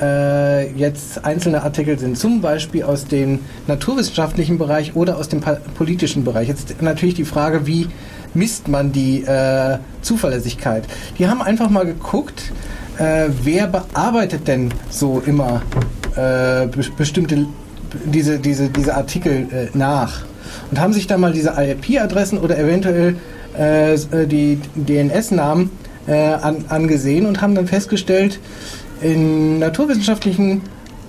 äh, 0.00 0.72
jetzt 0.72 1.24
einzelne 1.24 1.62
Artikel 1.62 1.98
sind, 1.98 2.18
zum 2.18 2.40
Beispiel 2.40 2.82
aus 2.82 3.06
dem 3.06 3.40
naturwissenschaftlichen 3.66 4.58
Bereich 4.58 4.96
oder 4.96 5.18
aus 5.18 5.28
dem 5.28 5.40
politischen 5.76 6.24
Bereich. 6.24 6.48
Jetzt 6.48 6.82
natürlich 6.82 7.14
die 7.14 7.24
Frage, 7.24 7.66
wie 7.66 7.86
misst 8.34 8.68
man 8.68 8.92
die 8.92 9.22
äh, 9.22 9.78
Zuverlässigkeit? 10.02 10.84
Die 11.18 11.28
haben 11.28 11.42
einfach 11.42 11.70
mal 11.70 11.86
geguckt, 11.86 12.52
äh, 12.98 13.28
wer 13.42 13.66
bearbeitet 13.66 14.46
denn 14.48 14.72
so 14.90 15.22
immer 15.24 15.62
äh, 16.16 16.66
be 16.66 16.84
bestimmte 16.96 17.46
diese, 18.04 18.38
diese, 18.38 18.68
diese 18.68 18.94
Artikel 18.94 19.46
äh, 19.52 19.76
nach 19.76 20.22
und 20.70 20.80
haben 20.80 20.92
sich 20.92 21.06
dann 21.06 21.20
mal 21.20 21.32
diese 21.32 21.54
IP-Adressen 21.56 22.38
oder 22.38 22.58
eventuell 22.58 23.16
äh, 23.56 23.96
die 24.26 24.58
DNS-Namen 24.74 25.70
äh, 26.06 26.12
an, 26.12 26.64
angesehen 26.68 27.26
und 27.26 27.40
haben 27.40 27.54
dann 27.54 27.66
festgestellt, 27.66 28.40
in 29.00 29.58
naturwissenschaftlichen, 29.58 30.62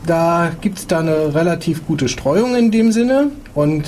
da 0.05 0.51
gibt 0.61 0.79
es 0.79 0.87
da 0.87 0.99
eine 0.99 1.33
relativ 1.33 1.85
gute 1.85 2.07
Streuung 2.07 2.55
in 2.55 2.71
dem 2.71 2.91
Sinne 2.91 3.31
und 3.53 3.85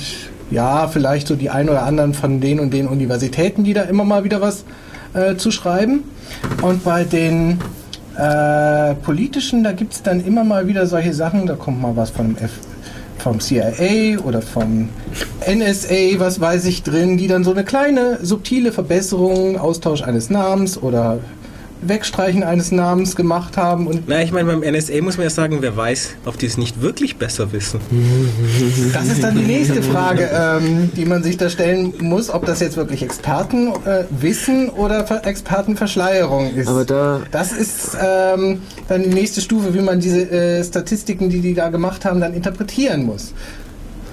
ja, 0.50 0.88
vielleicht 0.88 1.28
so 1.28 1.36
die 1.36 1.50
ein 1.50 1.68
oder 1.68 1.82
anderen 1.82 2.14
von 2.14 2.40
den 2.40 2.60
und 2.60 2.72
den 2.72 2.86
Universitäten, 2.86 3.64
die 3.64 3.74
da 3.74 3.82
immer 3.82 4.04
mal 4.04 4.24
wieder 4.24 4.40
was 4.40 4.64
äh, 5.14 5.36
zu 5.36 5.50
schreiben. 5.50 6.04
Und 6.62 6.84
bei 6.84 7.04
den 7.04 7.58
äh, 8.16 8.94
politischen, 8.94 9.64
da 9.64 9.72
gibt 9.72 9.92
es 9.92 10.02
dann 10.02 10.24
immer 10.24 10.44
mal 10.44 10.66
wieder 10.66 10.86
solche 10.86 11.14
Sachen, 11.14 11.46
da 11.46 11.54
kommt 11.54 11.80
mal 11.80 11.96
was 11.96 12.10
von 12.10 12.36
F 12.38 12.52
vom 13.18 13.40
CIA 13.40 14.20
oder 14.24 14.40
vom 14.40 14.88
NSA, 15.44 16.18
was 16.18 16.40
weiß 16.40 16.66
ich 16.66 16.84
drin, 16.84 17.18
die 17.18 17.26
dann 17.26 17.42
so 17.42 17.50
eine 17.50 17.64
kleine 17.64 18.18
subtile 18.22 18.70
Verbesserung, 18.70 19.58
Austausch 19.58 20.02
eines 20.02 20.30
Namens 20.30 20.80
oder 20.80 21.18
Wegstreichen 21.82 22.42
eines 22.42 22.72
Namens 22.72 23.14
gemacht 23.16 23.56
haben 23.56 23.86
und 23.86 24.08
Na, 24.08 24.22
ich 24.22 24.32
meine, 24.32 24.52
beim 24.56 24.60
NSA 24.74 25.00
muss 25.02 25.16
man 25.16 25.24
ja 25.24 25.30
sagen, 25.30 25.58
wer 25.60 25.76
weiß, 25.76 26.10
ob 26.24 26.38
die 26.38 26.46
es 26.46 26.58
nicht 26.58 26.82
wirklich 26.82 27.16
besser 27.16 27.52
wissen. 27.52 27.80
Das 28.92 29.06
ist 29.08 29.22
dann 29.22 29.36
die 29.36 29.44
nächste 29.44 29.82
Frage, 29.82 30.28
ähm, 30.32 30.90
die 30.96 31.04
man 31.04 31.22
sich 31.22 31.36
da 31.36 31.48
stellen 31.48 31.92
muss, 32.00 32.30
ob 32.30 32.46
das 32.46 32.60
jetzt 32.60 32.76
wirklich 32.76 33.02
Experten 33.02 33.68
äh, 33.84 34.04
wissen 34.10 34.68
oder 34.70 35.06
Ver 35.06 35.24
Expertenverschleierung 35.26 36.54
ist. 36.54 36.68
Aber 36.68 36.84
da- 36.84 37.20
das 37.30 37.52
ist 37.52 37.96
ähm, 38.00 38.62
dann 38.88 39.02
die 39.02 39.10
nächste 39.10 39.40
Stufe, 39.40 39.74
wie 39.74 39.80
man 39.80 40.00
diese 40.00 40.22
äh, 40.30 40.64
Statistiken, 40.64 41.28
die 41.30 41.40
die 41.40 41.54
da 41.54 41.68
gemacht 41.68 42.04
haben, 42.04 42.20
dann 42.20 42.34
interpretieren 42.34 43.04
muss. 43.06 43.32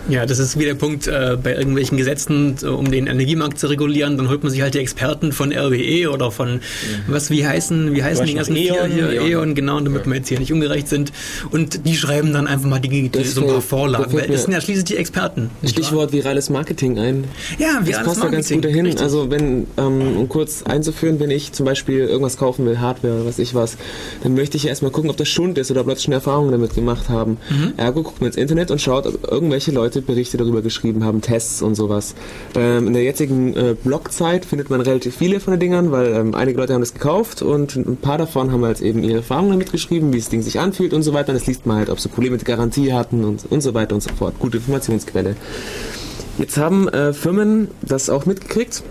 Ja, 0.10 0.26
das 0.26 0.40
ist 0.40 0.60
wie 0.60 0.66
der 0.66 0.76
Punkt 0.76 1.08
äh, 1.08 1.38
bei 1.42 1.56
irgendwelchen 1.56 1.98
Gesetzen, 1.98 2.58
um 2.60 2.92
den 2.92 3.08
Energiemarkt 3.08 3.58
zu 3.58 3.68
regulieren, 3.68 4.18
dann 4.18 4.30
holt 4.30 4.44
man 4.44 4.52
sich 4.52 4.62
halt 4.62 4.74
die 4.76 4.80
Experten 4.80 5.32
von 5.32 5.52
RWE 5.52 6.12
oder 6.12 6.32
von 6.32 6.62
was 7.08 7.30
wie 7.30 7.46
heißen, 7.46 7.96
wie 7.96 8.04
heißen 8.04 8.26
die 8.26 8.36
ganzen 8.36 8.56
vier 8.56 8.76
E.ON, 8.76 8.92
hier, 8.92 9.12
E.ON. 9.12 9.28
E.ON, 9.28 9.56
genau, 9.56 9.80
damit 9.80 10.06
wir 10.06 10.16
jetzt 10.16 10.30
hier 10.30 10.40
nicht 10.40 10.54
ungerecht 10.54 10.88
sind. 10.88 11.12
Und 11.52 11.86
die 11.88 11.96
schreiben 11.96 12.34
dann 12.34 12.48
einfach 12.48 12.70
mal 12.70 12.80
die, 12.80 12.90
die, 12.90 13.10
Das 13.10 13.34
so 13.34 13.42
ein 13.42 13.48
paar 13.48 13.62
Vorlagen. 13.62 14.14
Weil 14.14 14.28
das 14.28 14.44
sind 14.44 14.54
ja 14.54 14.62
schließlich 14.62 14.86
die 14.86 14.98
Experten. 14.98 15.50
Stichwort 15.66 16.12
virales 16.12 16.50
Marketing 16.50 17.00
ein. 17.00 17.24
Ja, 17.58 17.80
Das 17.80 17.88
wir 17.88 17.98
passt 18.00 18.24
da 18.24 18.28
ganz 18.28 18.50
gut 18.50 18.64
dahin. 18.64 18.98
Also 19.00 19.32
wenn, 19.32 19.68
ähm, 19.78 20.18
um 20.18 20.30
kurz 20.30 20.64
einzuführen, 20.64 21.20
wenn 21.20 21.32
ich 21.32 21.52
zum 21.54 21.66
Beispiel 21.66 22.00
irgendwas 22.00 22.38
kaufen 22.38 22.66
will, 22.66 22.80
Hardware 22.80 23.26
was 23.26 23.40
ich 23.40 23.56
was, 23.56 23.78
dann 24.24 24.36
möchte 24.36 24.58
ich 24.58 24.64
ja 24.64 24.70
erstmal 24.70 24.92
gucken, 24.92 25.10
ob 25.10 25.18
das 25.18 25.30
Schund 25.30 25.58
ist 25.58 25.72
oder 25.72 25.82
ob 25.82 25.88
Leute 25.88 26.02
schon 26.02 26.14
Erfahrungen 26.14 26.52
damit 26.52 26.76
gemacht 26.76 27.10
haben. 27.10 27.38
Ergo 27.78 28.04
guckt 28.04 28.22
man 28.22 28.28
ins 28.28 28.38
Internet 28.38 28.72
und 28.72 28.82
schaut, 28.82 29.08
ob 29.08 29.32
irgendwelche 29.32 29.72
Leute 29.72 29.95
Berichte 30.02 30.38
darüber 30.38 30.62
geschrieben 30.62 31.04
haben, 31.04 31.22
Tests 31.22 31.62
und 31.62 31.76
sowas. 31.76 32.16
Ähm, 32.56 32.88
in 32.88 32.94
der 32.94 33.04
jetzigen 33.04 33.56
äh, 33.56 33.76
Blogzeit 33.82 34.46
findet 34.46 34.70
man 34.70 34.82
relativ 34.82 35.16
viele 35.16 35.40
von 35.40 35.54
den 35.54 35.60
Dingern, 35.60 35.92
weil 35.92 36.14
ähm, 36.14 36.36
einige 36.36 36.58
Leute 36.58 36.74
haben 36.74 36.82
das 36.82 36.94
gekauft 36.94 37.42
und 37.42 37.76
ein 37.76 37.98
paar 37.98 38.18
davon 38.18 38.52
haben 38.52 38.64
halt 38.64 38.82
eben 38.82 39.04
ihre 39.04 39.18
Erfahrungen 39.18 39.52
damit 39.52 39.72
geschrieben, 39.72 40.14
wie 40.14 40.18
das 40.18 40.30
Ding 40.30 40.42
sich 40.42 40.60
anfühlt 40.60 40.94
und 40.94 41.04
so 41.04 41.14
weiter. 41.14 41.30
Und 41.30 41.36
das 41.36 41.48
liest 41.48 41.66
man 41.66 41.78
halt, 41.78 41.90
ob 41.90 42.00
sie 42.00 42.10
Probleme 42.10 42.38
mit 42.38 42.48
der 42.48 42.56
Garantie 42.56 42.94
hatten 42.94 43.24
und, 43.24 43.46
und 43.50 43.62
so 43.62 43.74
weiter 43.74 43.96
und 43.96 44.02
so 44.02 44.10
fort. 44.14 44.36
Gute 44.40 44.58
Informationsquelle. 44.58 45.36
Jetzt 46.38 46.58
haben 46.58 46.90
äh, 46.90 47.14
Firmen 47.14 47.70
das 47.82 48.10
auch 48.10 48.26
mitgekriegt 48.26 48.84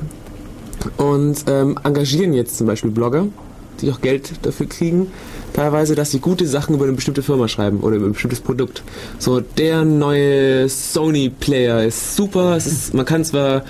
und 0.96 1.44
ähm, 1.46 1.78
engagieren 1.84 2.32
jetzt 2.32 2.56
zum 2.56 2.66
Beispiel 2.66 2.90
Blogger, 2.90 3.26
die 3.80 3.90
auch 3.90 4.00
Geld 4.00 4.32
dafür 4.42 4.66
kriegen, 4.66 5.08
teilweise, 5.54 5.94
dass 5.94 6.10
sie 6.10 6.18
gute 6.18 6.46
Sachen 6.46 6.74
über 6.74 6.84
eine 6.84 6.92
bestimmte 6.92 7.22
Firma 7.22 7.48
schreiben 7.48 7.80
oder 7.80 7.96
über 7.96 8.06
ein 8.06 8.12
bestimmtes 8.12 8.40
Produkt. 8.40 8.82
So, 9.18 9.40
der 9.40 9.84
neue 9.84 10.68
Sony-Player 10.68 11.84
ist 11.84 12.16
super. 12.16 12.56
Ist, 12.58 12.92
man 12.92 13.06
kann 13.06 13.24
zwar 13.24 13.62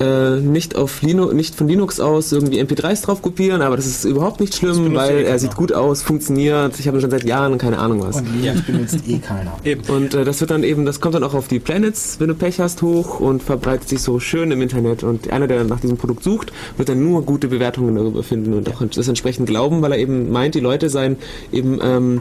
äh, 0.00 0.40
nicht 0.40 0.76
auf 0.76 1.02
Linux, 1.02 1.34
nicht 1.34 1.54
von 1.54 1.68
Linux 1.68 2.00
aus 2.00 2.32
irgendwie 2.32 2.60
MP3s 2.60 3.04
drauf 3.04 3.22
kopieren, 3.22 3.62
aber 3.62 3.76
das 3.76 3.86
ist 3.86 4.04
überhaupt 4.04 4.40
nicht 4.40 4.54
schlimm, 4.54 4.94
weil 4.94 5.18
eh 5.18 5.24
er 5.24 5.38
sieht 5.38 5.56
gut 5.56 5.72
aus, 5.72 6.02
funktioniert. 6.02 6.78
Ich 6.78 6.86
habe 6.86 6.98
ihn 6.98 7.00
schon 7.00 7.10
seit 7.10 7.24
Jahren, 7.24 7.58
keine 7.58 7.78
Ahnung 7.78 8.02
was. 8.02 8.16
Und 8.16 8.40
Linux 8.40 8.62
benutzt 8.62 8.98
eh 9.06 9.18
keiner. 9.18 9.56
Eben. 9.64 9.82
Und 9.88 10.14
äh, 10.14 10.24
das 10.24 10.40
wird 10.40 10.50
dann 10.50 10.62
eben, 10.62 10.84
das 10.84 11.00
kommt 11.00 11.14
dann 11.14 11.24
auch 11.24 11.34
auf 11.34 11.48
die 11.48 11.58
Planets, 11.58 12.20
wenn 12.20 12.28
du 12.28 12.34
Pech 12.34 12.60
hast, 12.60 12.82
hoch 12.82 13.20
und 13.20 13.42
verbreitet 13.42 13.88
sich 13.88 14.02
so 14.02 14.20
schön 14.20 14.50
im 14.50 14.62
Internet. 14.62 15.02
Und 15.02 15.30
einer, 15.30 15.46
der 15.46 15.64
nach 15.64 15.80
diesem 15.80 15.96
Produkt 15.96 16.22
sucht, 16.22 16.52
wird 16.76 16.88
dann 16.88 17.02
nur 17.02 17.22
gute 17.22 17.48
Bewertungen 17.48 17.94
darüber 17.94 18.22
finden 18.22 18.54
und 18.54 18.68
auch 18.70 18.82
das 18.82 19.08
entsprechend 19.08 19.48
glauben, 19.48 19.82
weil 19.82 19.92
er 19.92 19.98
eben 19.98 20.30
meint, 20.30 20.54
die 20.54 20.60
Leute 20.60 20.90
seien 20.90 21.16
eben 21.52 21.78
ähm, 21.82 22.20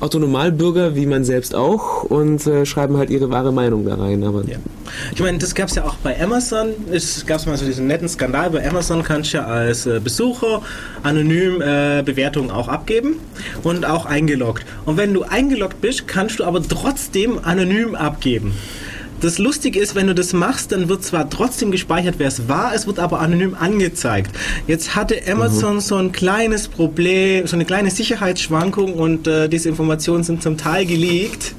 Autonomalbürger, 0.00 0.96
wie 0.96 1.06
man 1.06 1.24
selbst 1.24 1.54
auch, 1.54 2.04
und 2.04 2.46
äh, 2.46 2.64
schreiben 2.66 2.96
halt 2.96 3.10
ihre 3.10 3.30
wahre 3.30 3.52
Meinung 3.52 3.84
da 3.84 3.94
rein. 3.96 4.24
Aber 4.24 4.44
Ja. 4.46 4.56
Ich 5.14 5.20
meine, 5.20 5.38
das 5.38 5.54
gab 5.54 5.68
es 5.68 5.76
ja 5.76 5.84
auch 5.84 5.96
bei 5.96 6.20
Amazon. 6.20 6.70
Es 6.90 7.24
gab 7.26 7.44
mal 7.46 7.56
so 7.56 7.64
diesen 7.64 7.86
netten 7.86 8.08
Skandal. 8.08 8.50
Bei 8.50 8.68
Amazon 8.68 9.02
kannst 9.02 9.32
du 9.32 9.38
ja 9.38 9.44
als 9.44 9.86
äh, 9.86 10.00
Besucher 10.02 10.62
anonym 11.02 11.60
äh, 11.60 12.02
Bewertungen 12.02 12.50
auch 12.50 12.68
abgeben 12.68 13.16
und 13.62 13.84
auch 13.84 14.06
eingeloggt. 14.06 14.64
Und 14.86 14.96
wenn 14.96 15.14
du 15.14 15.22
eingeloggt 15.22 15.80
bist, 15.80 16.08
kannst 16.08 16.40
du 16.40 16.44
aber 16.44 16.62
trotzdem 16.62 17.38
anonym 17.42 17.94
abgeben. 17.94 18.54
Das 19.20 19.36
Lustige 19.36 19.78
ist, 19.78 19.94
wenn 19.94 20.06
du 20.06 20.14
das 20.14 20.32
machst, 20.32 20.72
dann 20.72 20.88
wird 20.88 21.04
zwar 21.04 21.28
trotzdem 21.28 21.70
gespeichert, 21.70 22.14
wer 22.16 22.28
es 22.28 22.48
war, 22.48 22.74
es 22.74 22.86
wird 22.86 22.98
aber 22.98 23.20
anonym 23.20 23.54
angezeigt. 23.54 24.30
Jetzt 24.66 24.96
hatte 24.96 25.20
Amazon 25.30 25.80
so 25.80 25.96
ein 25.96 26.10
kleines 26.10 26.68
Problem, 26.68 27.46
so 27.46 27.54
eine 27.54 27.66
kleine 27.66 27.90
Sicherheitsschwankung 27.90 28.94
und 28.94 29.26
äh, 29.26 29.48
diese 29.48 29.68
Informationen 29.68 30.24
sind 30.24 30.42
zum 30.42 30.56
Teil 30.56 30.86
geleakt. 30.86 31.54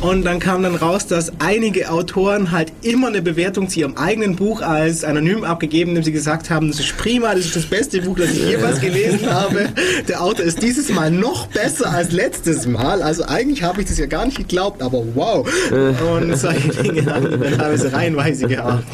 Und 0.00 0.24
dann 0.24 0.38
kam 0.38 0.62
dann 0.62 0.74
raus, 0.74 1.06
dass 1.06 1.32
einige 1.38 1.90
Autoren 1.90 2.50
halt 2.50 2.72
immer 2.82 3.08
eine 3.08 3.22
Bewertung 3.22 3.68
zu 3.68 3.80
ihrem 3.80 3.96
eigenen 3.96 4.36
Buch 4.36 4.62
als 4.62 5.04
anonym 5.04 5.44
abgegeben, 5.44 5.90
indem 5.90 6.04
sie 6.04 6.12
gesagt 6.12 6.50
haben, 6.50 6.68
das 6.68 6.80
ist 6.80 6.96
prima, 6.96 7.34
das 7.34 7.46
ist 7.46 7.56
das 7.56 7.66
beste 7.66 8.00
Buch, 8.02 8.16
das 8.18 8.30
ich 8.30 8.44
jemals 8.44 8.80
gelesen 8.80 9.30
habe. 9.30 9.68
Der 10.08 10.22
Autor 10.22 10.44
ist 10.44 10.62
dieses 10.62 10.90
Mal 10.90 11.10
noch 11.10 11.46
besser 11.48 11.90
als 11.90 12.12
letztes 12.12 12.66
Mal. 12.66 13.02
Also 13.02 13.24
eigentlich 13.24 13.62
habe 13.62 13.80
ich 13.80 13.88
das 13.88 13.98
ja 13.98 14.06
gar 14.06 14.24
nicht 14.26 14.36
geglaubt, 14.36 14.82
aber 14.82 15.02
wow. 15.14 15.48
Und 15.70 16.36
solche 16.36 16.68
Dinge 16.68 17.06
haben 17.06 17.40
wir 17.40 17.56
teilweise 17.56 17.92
reihenweise 17.92 18.46
gehabt. 18.46 18.84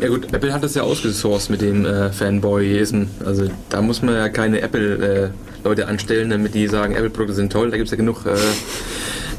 Ja 0.00 0.08
gut, 0.08 0.32
Apple 0.32 0.52
hat 0.52 0.62
das 0.62 0.74
ja 0.74 0.82
ausgesourced 0.82 1.50
mit 1.50 1.60
dem 1.62 1.86
äh, 1.86 2.10
Fanboyism. 2.12 3.04
Also 3.24 3.48
da 3.68 3.80
muss 3.80 4.02
man 4.02 4.14
ja 4.14 4.28
keine 4.28 4.60
Apple-Leute 4.60 5.86
anstellen, 5.86 6.30
damit 6.30 6.54
die 6.54 6.66
sagen, 6.66 6.94
Apple-Produkte 6.94 7.34
sind 7.34 7.52
toll. 7.52 7.70
Da 7.70 7.76
gibt 7.76 7.86
es 7.86 7.90
ja 7.92 7.96
genug 7.96 8.26
äh, 8.26 8.36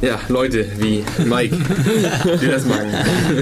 ja, 0.02 0.20
Leute 0.30 0.66
wie 0.78 1.04
Mike, 1.26 1.56
die 2.42 2.48
das 2.48 2.66
machen. 2.66 2.88
du 3.36 3.42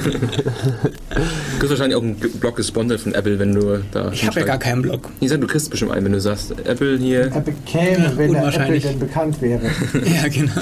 kriegst 1.60 1.70
wahrscheinlich 1.70 1.95
auch 1.95 2.01
einen 2.01 2.16
Blog 2.16 2.55
gesponsert 2.55 3.01
von 3.01 3.14
Apple, 3.14 3.39
wenn 3.39 3.53
du 3.53 3.84
da... 3.91 4.12
Ich 4.12 4.26
habe 4.26 4.39
ja 4.39 4.45
gar 4.45 4.60
keinen 4.60 4.82
Blog. 4.82 5.10
Ich 5.20 5.30
sag, 5.30 5.41
du 5.41 5.47
kriegst 5.47 5.70
bestimmt 5.70 5.91
einen, 5.91 6.05
wenn 6.05 6.14
du 6.14 6.22
sagst, 6.22 6.51
Apple 6.66 6.97
hier... 6.97 7.32
Er 7.32 7.41
bekäme, 7.41 7.88
wenn 7.88 7.97
der 7.97 8.08
Apple 8.08 8.30
unwahrscheinlich. 8.30 8.84
denn 8.84 8.99
bekannt 8.99 9.41
wäre. 9.41 9.62
Ja, 10.08 10.28
genau. 10.30 10.53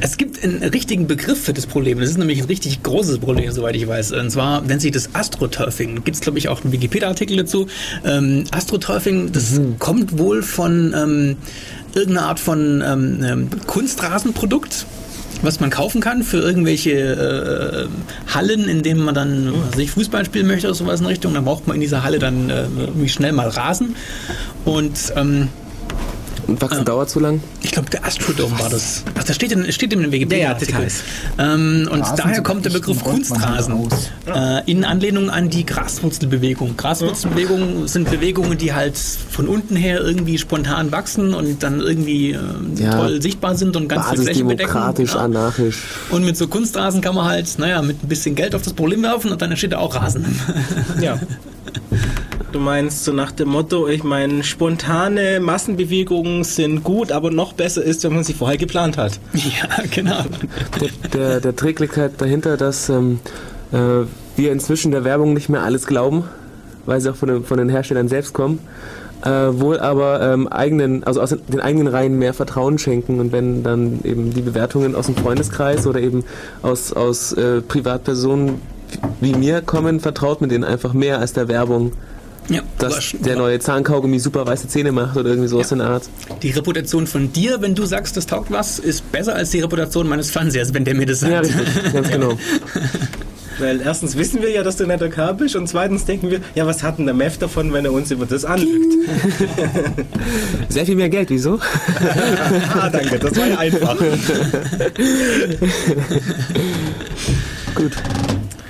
Es 0.00 0.16
gibt 0.16 0.42
einen 0.42 0.62
richtigen 0.62 1.06
Begriff 1.06 1.42
für 1.42 1.52
das 1.52 1.66
Problem. 1.66 1.98
Das 2.00 2.10
ist 2.10 2.18
nämlich 2.18 2.40
ein 2.40 2.46
richtig 2.46 2.82
großes 2.82 3.18
Problem, 3.18 3.50
soweit 3.50 3.76
ich 3.76 3.86
weiß. 3.86 4.12
Und 4.12 4.30
zwar 4.30 4.60
nennt 4.60 4.80
sich 4.82 4.92
das 4.92 5.14
Astroturfing. 5.14 5.96
Gibt 6.04 6.16
es, 6.16 6.20
glaube 6.20 6.38
ich, 6.38 6.48
auch 6.48 6.62
einen 6.62 6.72
Wikipedia-Artikel 6.72 7.36
dazu. 7.36 7.66
Ähm, 8.04 8.44
Astroturfing, 8.50 9.32
das 9.32 9.60
kommt 9.78 10.18
wohl 10.18 10.42
von 10.42 10.94
ähm, 10.96 11.36
irgendeiner 11.96 12.28
Art 12.28 12.40
von 12.40 12.82
ähm, 12.86 13.24
ähm, 13.24 13.50
Kunstrasenprodukt 13.66 14.86
was 15.42 15.60
man 15.60 15.70
kaufen 15.70 16.00
kann 16.00 16.22
für 16.22 16.38
irgendwelche 16.38 16.92
äh, 16.92 18.34
Hallen, 18.34 18.68
in 18.68 18.82
denen 18.82 19.00
man 19.00 19.14
dann 19.14 19.52
was 19.52 19.72
weiß 19.72 19.78
ich, 19.80 19.90
Fußball 19.90 20.24
spielen 20.24 20.46
möchte 20.46 20.66
oder 20.66 20.74
sowas 20.74 21.00
in 21.00 21.06
Richtung. 21.06 21.34
Dann 21.34 21.44
braucht 21.44 21.66
man 21.66 21.74
in 21.74 21.80
dieser 21.80 22.02
Halle 22.02 22.18
dann 22.18 22.50
äh, 22.50 22.62
irgendwie 22.78 23.08
schnell 23.08 23.32
mal 23.32 23.48
Rasen. 23.48 23.96
Und 24.64 25.12
ähm, 25.14 25.48
Und 26.46 26.62
Wachsen 26.62 26.84
dauert 26.84 27.10
zu 27.10 27.18
lang? 27.18 27.40
Ich 27.62 27.72
glaube, 27.72 27.90
der 27.90 28.04
Astrodome 28.06 28.58
war 28.60 28.70
das. 28.70 29.02
Ach, 29.18 29.24
das 29.24 29.34
steht 29.34 29.50
in, 29.52 29.70
steht 29.72 29.92
in 29.92 30.02
dem 30.02 30.12
Wikipedia. 30.12 30.44
Ja, 30.44 30.52
ja, 30.52 30.58
Details. 30.58 31.02
Ähm, 31.38 31.88
und 31.90 32.00
Rasen 32.02 32.16
daher 32.16 32.42
kommt 32.42 32.64
der 32.64 32.70
Begriff 32.70 33.02
Kunstrasen. 33.02 33.88
Äh, 34.26 34.70
in 34.70 34.84
Anlehnung 34.84 35.28
an 35.28 35.50
die 35.50 35.66
Graswurzelbewegung. 35.66 36.76
Graswurzelbewegungen 36.76 37.88
sind 37.88 38.10
Bewegungen, 38.10 38.56
die 38.58 38.72
halt 38.72 38.96
von 38.96 39.48
unten 39.48 39.74
her 39.76 40.00
irgendwie 40.00 40.38
spontan 40.38 40.92
wachsen 40.92 41.34
und 41.34 41.62
dann 41.64 41.80
irgendwie 41.80 42.32
äh, 42.32 42.38
Ja. 42.76 42.92
toll 42.96 43.20
sichtbar 43.20 43.56
sind 43.56 43.76
und 43.76 43.88
ganz 43.88 44.08
viel 44.10 44.22
Fläche 44.22 44.44
bedecken. 44.44 44.72
Basisdemokratisch, 44.72 45.14
Ja. 45.14 45.20
anarchisch. 45.20 45.78
Und 46.10 46.24
mit 46.24 46.36
so 46.36 46.46
Kunstrasen 46.46 47.00
kann 47.00 47.14
man 47.16 47.24
halt, 47.26 47.58
naja, 47.58 47.82
mit 47.82 48.04
ein 48.04 48.08
bisschen 48.08 48.34
Geld 48.36 48.54
auf 48.54 48.62
das 48.62 48.72
Problem 48.72 49.02
werfen 49.02 49.32
und 49.32 49.42
dann 49.42 49.50
entsteht 49.50 49.72
da 49.72 49.78
auch 49.78 49.94
Rasen. 49.96 50.24
Ja. 51.00 51.18
Du 52.52 52.60
meinst 52.60 53.04
so 53.04 53.12
nach 53.12 53.32
dem 53.32 53.48
Motto, 53.48 53.88
ich 53.88 54.04
meine, 54.04 54.42
spontane 54.44 55.40
Massenbewegungen 55.40 56.44
sind 56.44 56.84
gut, 56.84 57.12
aber 57.12 57.30
noch 57.30 57.52
besser 57.52 57.82
ist, 57.82 58.04
wenn 58.04 58.14
man 58.14 58.24
sie 58.24 58.34
vorher 58.34 58.56
geplant 58.56 58.96
hat. 58.96 59.18
ja, 59.34 59.84
genau. 59.90 60.22
Der, 60.80 61.10
der, 61.12 61.40
der 61.40 61.56
Trick 61.56 61.80
liegt 61.80 61.96
halt 61.96 62.20
dahinter, 62.20 62.56
dass 62.56 62.88
ähm, 62.88 63.20
äh, 63.72 64.06
wir 64.36 64.52
inzwischen 64.52 64.92
der 64.92 65.04
Werbung 65.04 65.34
nicht 65.34 65.48
mehr 65.48 65.62
alles 65.62 65.86
glauben, 65.86 66.24
weil 66.84 67.00
sie 67.00 67.10
auch 67.10 67.16
von 67.16 67.28
den, 67.28 67.44
von 67.44 67.58
den 67.58 67.68
Herstellern 67.68 68.08
selbst 68.08 68.32
kommen. 68.32 68.60
Äh, 69.24 69.28
wohl 69.30 69.80
aber 69.80 70.20
ähm, 70.20 70.46
eigenen, 70.46 71.02
also 71.04 71.22
aus 71.22 71.30
den 71.30 71.60
eigenen 71.60 71.88
Reihen 71.88 72.18
mehr 72.18 72.34
Vertrauen 72.34 72.78
schenken 72.78 73.18
und 73.18 73.32
wenn 73.32 73.62
dann 73.62 74.00
eben 74.04 74.32
die 74.32 74.42
Bewertungen 74.42 74.94
aus 74.94 75.06
dem 75.06 75.16
Freundeskreis 75.16 75.86
oder 75.86 76.00
eben 76.00 76.22
aus, 76.62 76.92
aus 76.92 77.32
äh, 77.32 77.62
Privatpersonen 77.62 78.60
wie 79.20 79.34
mir 79.34 79.62
kommen, 79.62 80.00
vertraut 80.00 80.40
man 80.40 80.50
denen 80.50 80.64
einfach 80.64 80.92
mehr 80.92 81.18
als 81.18 81.32
der 81.32 81.48
Werbung, 81.48 81.92
Ja, 82.48 82.62
dass 82.78 83.12
der 83.18 83.36
neue 83.36 83.58
Zahnkaugummi 83.58 84.18
super 84.20 84.46
weiße 84.46 84.68
Zähne 84.68 84.92
macht 84.92 85.16
oder 85.16 85.30
irgendwie 85.30 85.48
sowas 85.48 85.70
Ja. 85.70 85.74
in 85.74 85.78
der 85.80 85.88
Art. 85.88 86.04
Die 86.42 86.50
Reputation 86.50 87.06
von 87.06 87.32
dir, 87.32 87.60
wenn 87.60 87.74
du 87.74 87.84
sagst, 87.86 88.16
das 88.16 88.26
taugt 88.26 88.50
was, 88.52 88.78
ist 88.78 89.10
besser 89.10 89.34
als 89.34 89.50
die 89.50 89.60
Reputation 89.60 90.08
meines 90.08 90.30
Fernsehers, 90.30 90.72
wenn 90.72 90.84
der 90.84 90.94
mir 90.94 91.06
das 91.06 91.20
sagt. 91.20 91.32
Ja, 91.32 91.40
richtig, 91.40 91.92
ganz 91.92 92.08
genau. 92.08 92.38
Weil 93.58 93.80
erstens 93.80 94.16
wissen 94.18 94.42
wir 94.42 94.50
ja, 94.50 94.62
dass 94.62 94.76
du 94.76 94.84
ein 94.84 94.88
netter 94.88 95.08
Kerl 95.08 95.32
bist 95.32 95.56
und 95.56 95.66
zweitens 95.66 96.04
denken 96.04 96.30
wir, 96.30 96.40
ja, 96.54 96.66
was 96.66 96.82
hat 96.82 96.98
denn 96.98 97.06
der 97.06 97.14
Mev 97.14 97.38
davon, 97.38 97.72
wenn 97.72 97.86
er 97.86 97.92
uns 97.92 98.10
über 98.10 98.26
das 98.26 98.44
anlügt? 98.44 98.92
Sehr 100.68 100.84
viel 100.84 100.94
mehr 100.94 101.08
Geld, 101.08 101.30
wieso? 101.30 101.58
ah, 102.74 102.90
danke, 102.90 103.18
das 103.18 103.34
war 103.34 103.46
ja 103.46 103.58
einfach. 103.58 103.96
Gut. 107.74 107.92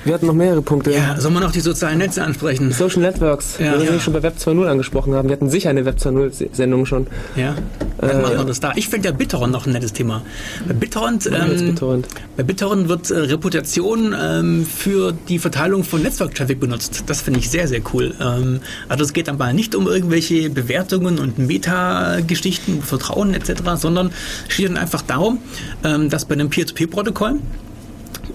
Wir 0.07 0.15
hatten 0.15 0.27
noch 0.27 0.35
mehrere 0.35 0.62
Punkte. 0.62 0.93
Ja, 0.93 1.20
soll 1.20 1.33
man 1.33 1.43
noch 1.43 1.51
die 1.51 1.59
sozialen 1.61 1.99
Netze 1.99 2.23
ansprechen? 2.23 2.70
Social 2.70 3.03
Networks, 3.03 3.59
Ja. 3.59 3.77
wir 3.78 3.85
Ja. 3.93 3.99
schon 4.01 4.12
bei 4.12 4.23
Web 4.23 4.37
2.0 4.39 4.69
angesprochen 4.69 5.15
haben. 5.15 5.28
Wir 5.28 5.35
hatten 5.35 5.51
sicher 5.51 5.69
eine 5.70 5.85
Web 5.85 5.97
2.0-Sendung 5.99 6.87
schon. 6.87 7.09
Ja, 7.35 7.57
dann 7.99 8.23
machen 8.23 8.39
wir 8.39 8.45
das 8.45 8.61
da. 8.61 8.73
Ich 8.77 8.89
finde 8.89 9.09
ja 9.09 9.15
BitTorrent 9.15 9.53
noch 9.53 9.66
ein 9.66 9.73
nettes 9.73 9.93
Thema. 9.93 10.23
Bei 10.66 10.74
BitTorrent, 10.74 11.27
ähm, 11.27 11.66
BitTorrent. 11.66 12.07
bei 12.37 12.43
BitTorrent 12.45 12.89
wird 12.89 13.11
äh, 13.11 13.19
Reputation 13.19 14.15
ähm, 14.16 14.65
für 14.65 15.12
die 15.28 15.41
Verteilung 15.41 15.83
von 15.83 16.03
Netzwerktraffic 16.03 16.61
benutzt. 16.61 17.03
Das 17.09 17.20
finde 17.20 17.41
ich 17.41 17.51
sehr, 17.51 17.66
sehr 17.66 17.81
cool. 17.93 18.15
Ähm, 18.20 18.61
also 18.89 19.03
es 19.03 19.12
geht 19.12 19.27
dabei 19.27 19.53
nicht 19.53 19.74
um 19.74 19.89
irgendwelche 19.89 20.51
Bewertungen 20.51 21.19
und 21.19 21.39
Meta-Geschichten, 21.41 22.81
Vertrauen 22.83 23.35
etc., 23.35 23.55
sondern 23.77 24.12
es 24.47 24.55
steht 24.55 24.69
dann 24.69 24.77
einfach 24.77 25.03
darum, 25.03 25.39
ähm, 25.83 26.11
dass 26.11 26.24
bei 26.27 26.35
einem 26.35 26.49
Peer-to-Peer-Protokoll 26.49 27.41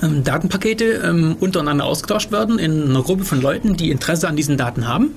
ähm, 0.01 0.23
Datenpakete 0.23 1.01
ähm, 1.03 1.35
untereinander 1.39 1.85
ausgetauscht 1.85 2.31
werden 2.31 2.59
in 2.59 2.89
einer 2.89 3.03
Gruppe 3.03 3.23
von 3.23 3.41
Leuten, 3.41 3.75
die 3.75 3.91
Interesse 3.91 4.27
an 4.27 4.35
diesen 4.35 4.57
Daten 4.57 4.87
haben. 4.87 5.11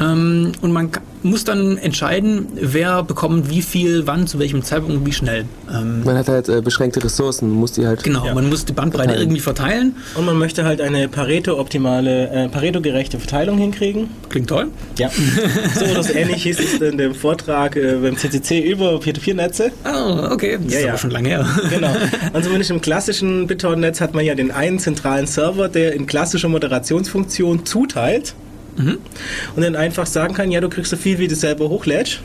Ähm, 0.00 0.52
und 0.60 0.72
man 0.72 0.90
muss 1.22 1.44
dann 1.44 1.78
entscheiden, 1.78 2.48
wer 2.54 3.02
bekommt 3.02 3.48
wie 3.50 3.62
viel, 3.62 4.06
wann, 4.06 4.26
zu 4.26 4.38
welchem 4.38 4.62
Zeitpunkt 4.62 4.96
und 4.96 5.06
wie 5.06 5.12
schnell. 5.12 5.44
Ähm, 5.72 6.02
Man 6.04 6.16
hat 6.16 6.28
halt 6.28 6.48
äh, 6.48 6.60
beschränkte 6.60 7.02
Ressourcen, 7.02 7.48
man 7.48 7.58
muss 7.58 7.72
die 7.72 7.86
halt. 7.86 8.02
genau, 8.02 8.32
man 8.34 8.48
muss 8.48 8.64
die 8.64 8.72
Bandbreite 8.72 9.04
Verteilen. 9.08 9.22
irgendwie 9.22 9.40
verteilen. 9.40 9.96
Und 10.14 10.24
man 10.26 10.38
möchte 10.38 10.64
halt 10.64 10.80
eine 10.80 11.08
Pareto-optimale, 11.08 12.28
äh, 12.30 12.48
Pareto-gerechte 12.48 13.18
Verteilung 13.18 13.58
hinkriegen. 13.58 14.10
Klingt 14.28 14.48
toll. 14.48 14.68
Ja. 14.98 15.10
so 15.78 15.84
oder 15.84 16.02
so 16.02 16.12
ähnlich 16.12 16.42
hieß 16.42 16.58
es 16.58 16.80
in 16.80 16.98
dem 16.98 17.14
Vortrag 17.14 17.76
äh, 17.76 17.96
beim 18.02 18.16
CCC 18.16 18.60
über 18.60 18.98
Peer-to-Peer-Netze. 19.00 19.70
Oh, 19.84 20.28
okay. 20.32 20.58
Das 20.62 20.72
Ja, 20.72 20.78
ist 20.78 20.84
ja. 20.84 20.90
aber 20.90 20.98
schon 20.98 21.10
lange 21.10 21.28
her. 21.28 21.46
Genau. 21.70 21.94
Und 22.32 22.42
zumindest 22.44 22.70
im 22.70 22.80
klassischen 22.80 23.46
BitTorrent-Netz 23.46 24.00
hat 24.00 24.14
man 24.14 24.24
ja 24.24 24.34
den 24.34 24.50
einen 24.50 24.78
zentralen 24.78 25.26
Server, 25.26 25.68
der 25.68 25.92
in 25.94 26.06
klassischer 26.06 26.48
Moderationsfunktion 26.48 27.64
zuteilt 27.64 28.34
und 28.76 29.62
dann 29.62 29.76
einfach 29.76 30.06
sagen 30.06 30.34
kann, 30.34 30.50
ja, 30.50 30.60
du 30.60 30.68
kriegst 30.68 30.90
so 30.90 30.96
viel, 30.96 31.18
wie 31.18 31.28
du 31.28 31.34
selber 31.34 31.68
hochlädst. 31.68 32.20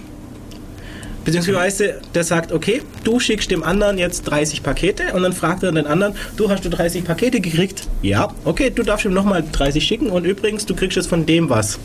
Beziehungsweise 1.26 1.96
der 2.16 2.24
sagt, 2.24 2.54
okay, 2.54 2.82
du 3.04 3.20
schickst 3.20 3.52
dem 3.52 3.62
anderen 3.62 3.98
jetzt 3.98 4.22
30 4.24 4.64
Pakete 4.64 5.14
und 5.14 5.24
dann 5.24 5.34
fragt 5.34 5.62
er 5.62 5.74
den 5.74 5.86
anderen, 5.86 6.16
du 6.38 6.50
hast 6.50 6.64
du 6.64 6.70
30 6.70 7.04
Pakete 7.04 7.42
gekriegt? 7.42 7.84
Ja, 8.02 8.34
okay, 8.46 8.70
du 8.74 8.82
darfst 8.82 9.06
ihm 9.06 9.14
nochmal 9.14 9.44
30 9.52 9.84
schicken 9.84 10.10
und 10.10 10.24
übrigens, 10.24 10.66
du 10.66 10.74
kriegst 10.74 10.96
jetzt 10.96 11.08
von 11.08 11.26
dem 11.26 11.50
was. 11.50 11.80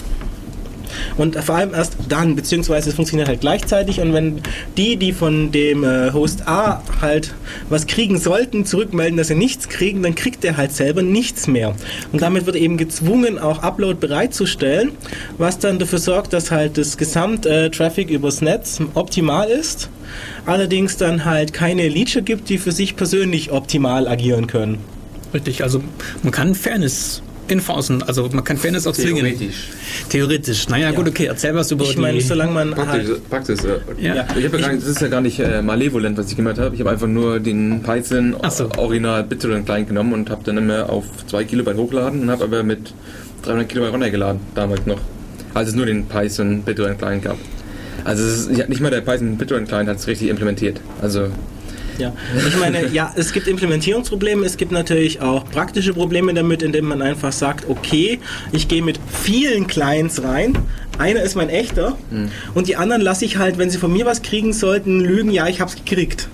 Und 1.17 1.37
vor 1.37 1.57
allem 1.57 1.75
erst 1.75 1.97
dann, 2.09 2.37
beziehungsweise 2.37 2.91
es 2.91 2.97
funktioniert 2.97 3.29
halt 3.29 3.41
gleichzeitig 3.41 4.01
und 4.01 4.13
wenn 4.13 4.41
die, 4.77 4.97
die 4.97 5.13
von 5.13 5.53
dem 5.53 5.85
äh, 5.85 6.13
Host 6.13 6.49
A 6.49 6.83
halt 7.01 7.35
was 7.69 7.87
kriegen 7.87 8.19
sollten, 8.19 8.65
zurückmelden, 8.65 9.17
dass 9.17 9.29
sie 9.29 9.35
nichts 9.35 9.69
kriegen, 9.69 10.03
dann 10.03 10.15
kriegt 10.15 10.45
der 10.45 10.57
halt 10.57 10.73
selber 10.73 11.03
nichts 11.03 11.47
mehr. 11.47 11.75
Und 12.13 12.23
damit 12.23 12.47
wird 12.47 12.57
eben 12.57 12.77
gezwungen, 12.77 13.39
auch 13.39 13.63
Upload 13.63 13.99
bereitzustellen, 14.01 14.93
was 15.39 15.59
dann 15.59 15.79
dafür 15.79 15.99
sorgt, 15.99 16.33
dass 16.33 16.51
halt 16.51 16.79
das 16.79 16.97
Gesamt-Traffic 16.97 18.11
übers 18.11 18.41
Netz 18.41 18.81
optimal 18.95 19.49
ist, 19.49 19.89
allerdings 20.47 20.97
dann 20.97 21.25
halt 21.25 21.53
keine 21.53 21.89
Leacher 21.89 22.23
gibt, 22.23 22.49
die 22.49 22.59
für 22.59 22.73
sich 22.73 22.97
persönlich 22.97 23.53
optimal 23.53 24.09
agieren 24.09 24.47
können. 24.47 24.79
Richtig, 25.33 25.63
also 25.63 25.83
man 26.23 26.33
kann 26.33 26.55
Fairness 26.55 27.23
enforcen, 27.53 28.03
also 28.03 28.29
man 28.33 28.45
kann 28.45 28.57
Fairness 28.57 28.87
auch 28.87 28.93
zwingen. 28.93 29.25
Theoretisch. 29.25 29.69
Theoretisch. 30.09 30.69
Naja, 30.69 30.91
gut, 30.91 31.09
okay, 31.09 31.27
erzähl 31.27 31.55
was 31.55 31.71
über 31.71 31.85
Ich 31.85 31.97
meine, 31.97 32.21
solange 32.21 32.53
man 32.53 32.71
Praxis, 32.73 33.09
halt 33.09 33.31
Praxis 33.31 33.65
äh, 33.65 33.79
Ja. 33.99 34.27
Ich 34.37 34.45
habe 34.45 34.59
ja 34.59 34.67
gar 34.67 34.73
nicht, 34.73 34.83
das 34.83 34.91
ist 34.91 35.01
ja 35.01 35.09
gar 35.09 35.21
nicht 35.21 35.39
äh, 35.39 35.63
malevolent, 35.63 36.19
was 36.19 36.31
ich 36.31 36.37
gemacht 36.37 36.59
habe. 36.59 36.75
Ich 36.75 36.81
habe 36.81 36.91
einfach 36.91 37.07
nur 37.07 37.41
den 37.41 37.83
Python 37.83 38.37
so. 38.51 38.69
Original 38.77 39.25
BitTorrent 39.25 39.67
Client 39.67 39.89
genommen 39.89 40.13
und 40.13 40.31
habe 40.31 40.43
dann 40.45 40.59
immer 40.59 40.91
auf 40.91 41.05
2 41.27 41.45
Kilobyte 41.45 41.77
hochladen 41.77 42.23
und 42.23 42.31
habe 42.31 42.45
aber 42.45 42.63
mit 42.63 42.93
300 43.43 43.69
Kilobyte 43.69 43.93
runtergeladen, 43.93 44.41
damals 44.55 44.87
noch. 44.87 45.01
Als 45.55 45.69
es 45.69 45.75
nur 45.75 45.87
den 45.87 46.07
Python 46.07 46.63
BitTorrent 46.63 46.99
Client 46.99 47.25
gab. 47.25 47.37
Also 48.05 48.25
es 48.25 48.47
ist, 48.47 48.59
ja, 48.59 48.67
nicht 48.67 48.81
mal 48.81 48.91
der 48.91 49.01
Python 49.01 49.37
BitTorrent 49.37 49.69
Client 49.69 49.89
hat 49.89 49.99
es 49.99 50.07
richtig 50.07 50.29
implementiert. 50.29 50.81
Also 51.01 51.29
Ja, 51.99 52.13
ich 52.47 52.57
meine, 52.59 52.89
ja, 52.89 53.13
es 53.17 53.33
gibt 53.33 53.47
Implementierungsprobleme, 53.47 54.45
es 54.47 54.57
gibt 54.57 54.73
natürlich 54.73 55.21
auch 55.21 55.45
praktische 55.45 55.93
Probleme 55.93 56.33
damit, 56.35 56.63
indem 56.63 56.87
man 56.87 57.03
einfach 57.03 57.33
sagt, 57.33 57.69
okay, 57.69 58.19
ich 58.53 58.69
gehe 58.69 58.83
mit 58.83 58.99
vielen 59.23 59.67
Clients 59.67 60.23
rein, 60.23 60.57
einer 60.99 61.23
ist 61.23 61.35
mein 61.35 61.49
echter 61.49 61.97
und 62.55 62.67
die 62.69 62.77
anderen 62.77 63.03
lasse 63.03 63.25
ich 63.25 63.37
halt, 63.39 63.59
wenn 63.59 63.71
sie 63.71 63.79
von 63.79 63.93
mir 63.93 64.07
was 64.07 64.23
kriegen 64.23 64.53
sollten, 64.53 65.01
lügen, 65.01 65.31
ja, 65.31 65.47
ich 65.49 65.61
hab's 65.61 65.77
gekriegt. 65.77 66.29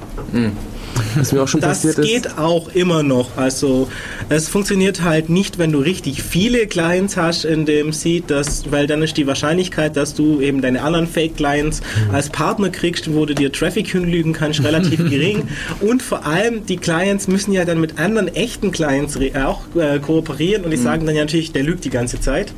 Was 1.16 1.32
mir 1.32 1.42
auch 1.42 1.48
schon 1.48 1.60
Das 1.60 1.82
passiert 1.82 1.98
ist. 1.98 2.06
geht 2.08 2.38
auch 2.38 2.68
immer 2.74 3.02
noch. 3.02 3.36
Also 3.36 3.88
es 4.28 4.48
funktioniert 4.48 5.02
halt 5.02 5.28
nicht, 5.28 5.58
wenn 5.58 5.72
du 5.72 5.78
richtig 5.78 6.22
viele 6.22 6.66
Clients 6.66 7.16
hast 7.16 7.44
in 7.44 7.66
dem 7.66 7.92
Seed, 7.92 8.30
dass, 8.30 8.70
weil 8.70 8.86
dann 8.86 9.02
ist 9.02 9.16
die 9.16 9.26
Wahrscheinlichkeit, 9.26 9.96
dass 9.96 10.14
du 10.14 10.40
eben 10.40 10.60
deine 10.62 10.82
anderen 10.82 11.06
Fake-Clients 11.06 11.80
als 12.12 12.28
Partner 12.30 12.70
kriegst, 12.70 13.12
wo 13.14 13.26
du 13.26 13.34
dir 13.34 13.52
Traffic 13.52 13.88
hinlügen 13.88 14.32
kannst, 14.32 14.62
relativ 14.62 14.98
gering. 15.10 15.48
Und 15.80 16.02
vor 16.02 16.26
allem, 16.26 16.66
die 16.66 16.76
Clients 16.76 17.28
müssen 17.28 17.52
ja 17.52 17.64
dann 17.64 17.80
mit 17.80 17.98
anderen 17.98 18.28
echten 18.28 18.70
Clients 18.70 19.18
re- 19.18 19.32
auch 19.46 19.62
äh, 19.76 19.98
kooperieren 19.98 20.64
und 20.64 20.70
die 20.70 20.76
sagen 20.76 21.06
dann 21.06 21.14
ja 21.14 21.22
natürlich, 21.22 21.52
der 21.52 21.62
lügt 21.62 21.84
die 21.84 21.90
ganze 21.90 22.20
Zeit. 22.20 22.52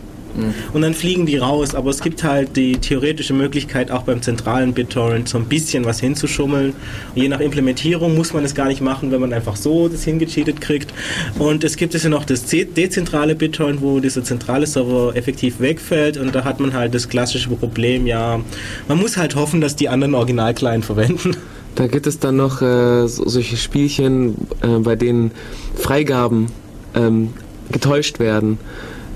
Und 0.73 0.83
dann 0.83 0.95
fliegen 0.95 1.27
die 1.27 1.37
raus, 1.37 1.75
aber 1.75 1.91
es 1.91 2.01
gibt 2.01 2.25
halt 2.25 2.57
die 2.57 2.79
theoretische 2.79 3.35
Möglichkeit, 3.35 3.91
auch 3.91 4.03
beim 4.03 4.23
zentralen 4.23 4.73
BitTorrent 4.73 5.29
so 5.29 5.39
ein 5.39 5.45
bisschen 5.47 5.85
was 5.85 6.01
hinzuschummeln. 6.01 6.75
Und 7.15 7.23
je 7.23 7.29
nach 7.29 7.41
Implementierung 7.41 8.17
muss 8.17 8.33
man 8.33 8.45
es 8.45 8.55
gar 8.55 8.69
nicht 8.69 8.81
machen, 8.81 9.11
wenn 9.11 9.21
man 9.21 9.33
einfach 9.33 9.57
so 9.57 9.89
das 9.89 10.05
hingecheatet 10.05 10.61
kriegt. 10.61 10.93
Und 11.39 11.65
es 11.65 11.77
gibt 11.77 11.95
es 11.95 12.03
ja 12.03 12.11
noch 12.11 12.25
das 12.25 12.45
de- 12.45 12.65
dezentrale 12.65 13.35
BitTorrent, 13.35 13.81
wo 13.81 14.01
dieser 14.01 14.25
zentrale 14.25 14.67
Server 14.67 15.15
effektiv 15.17 15.61
wegfällt 15.61 16.17
und 16.17 16.35
da 16.35 16.45
hat 16.45 16.61
man 16.61 16.75
halt 16.75 16.95
das 16.95 17.09
klassische 17.09 17.49
Problem, 17.49 18.07
ja, 18.07 18.41
man 18.89 18.99
muss 18.99 19.17
halt 19.17 19.35
hoffen, 19.35 19.61
dass 19.61 19.77
die 19.77 19.89
anderen 19.89 20.15
Original-Client 20.15 20.85
verwenden. 20.85 21.37
Da 21.75 21.87
gibt 21.87 22.07
es 22.07 22.19
dann 22.19 22.37
noch 22.37 22.63
äh, 22.63 23.07
so, 23.07 23.29
solche 23.29 23.57
Spielchen, 23.57 24.35
äh, 24.63 24.79
bei 24.79 24.97
denen 24.97 25.31
Freigaben 25.77 26.47
ähm, 26.95 27.31
getäuscht 27.71 28.19
werden. 28.19 28.59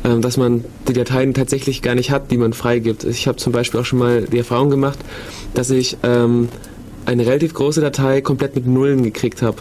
Ähm, 0.05 0.21
dass 0.21 0.37
man 0.37 0.65
die 0.87 0.93
Dateien 0.93 1.33
tatsächlich 1.33 1.81
gar 1.81 1.95
nicht 1.95 2.11
hat, 2.11 2.31
die 2.31 2.37
man 2.37 2.53
freigibt. 2.53 3.05
Ich 3.05 3.27
habe 3.27 3.39
zum 3.39 3.53
Beispiel 3.53 3.81
auch 3.81 3.87
schon 3.87 3.99
mal 3.99 4.23
die 4.23 4.39
Erfahrung 4.39 4.69
gemacht, 4.69 4.99
dass 5.55 5.71
ich 5.71 5.97
ähm, 6.03 6.49
eine 7.07 7.27
relativ 7.27 7.55
große 7.55 7.81
Datei 7.81 8.21
komplett 8.21 8.55
mit 8.55 8.67
Nullen 8.67 9.03
gekriegt 9.03 9.41
habe. 9.41 9.57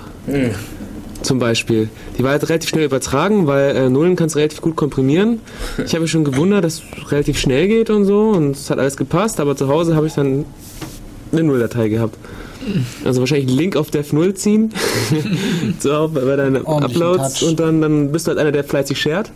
Zum 1.21 1.39
Beispiel. 1.39 1.87
Die 2.17 2.23
war 2.23 2.31
halt 2.31 2.49
relativ 2.49 2.69
schnell 2.69 2.83
übertragen, 2.83 3.47
weil 3.47 3.73
äh, 3.73 3.89
Nullen 3.89 4.17
kannst 4.17 4.35
relativ 4.35 4.59
gut 4.59 4.75
komprimieren. 4.75 5.39
Ich 5.85 5.93
habe 5.93 6.01
mich 6.01 6.11
schon 6.11 6.25
gewundert, 6.25 6.65
dass 6.65 6.81
es 6.81 7.11
relativ 7.11 7.39
schnell 7.39 7.69
geht 7.69 7.89
und 7.89 8.03
so 8.03 8.31
und 8.31 8.51
es 8.57 8.69
hat 8.69 8.79
alles 8.79 8.97
gepasst, 8.97 9.39
aber 9.39 9.55
zu 9.55 9.69
Hause 9.69 9.95
habe 9.95 10.07
ich 10.07 10.13
dann 10.13 10.43
eine 11.31 11.43
Nulldatei 11.43 11.87
gehabt. 11.87 12.17
Also 13.05 13.21
wahrscheinlich 13.21 13.47
einen 13.47 13.57
Link 13.57 13.75
auf 13.77 13.89
Dev0 13.89 14.35
ziehen, 14.35 14.73
so, 15.79 16.09
bei 16.13 16.35
deinen 16.35 16.65
Uploads 16.65 17.43
und 17.43 17.59
dann, 17.59 17.81
dann 17.81 18.11
bist 18.11 18.27
du 18.27 18.29
halt 18.29 18.39
einer, 18.39 18.51
der 18.51 18.63
fleißig 18.65 18.99
shared. 18.99 19.31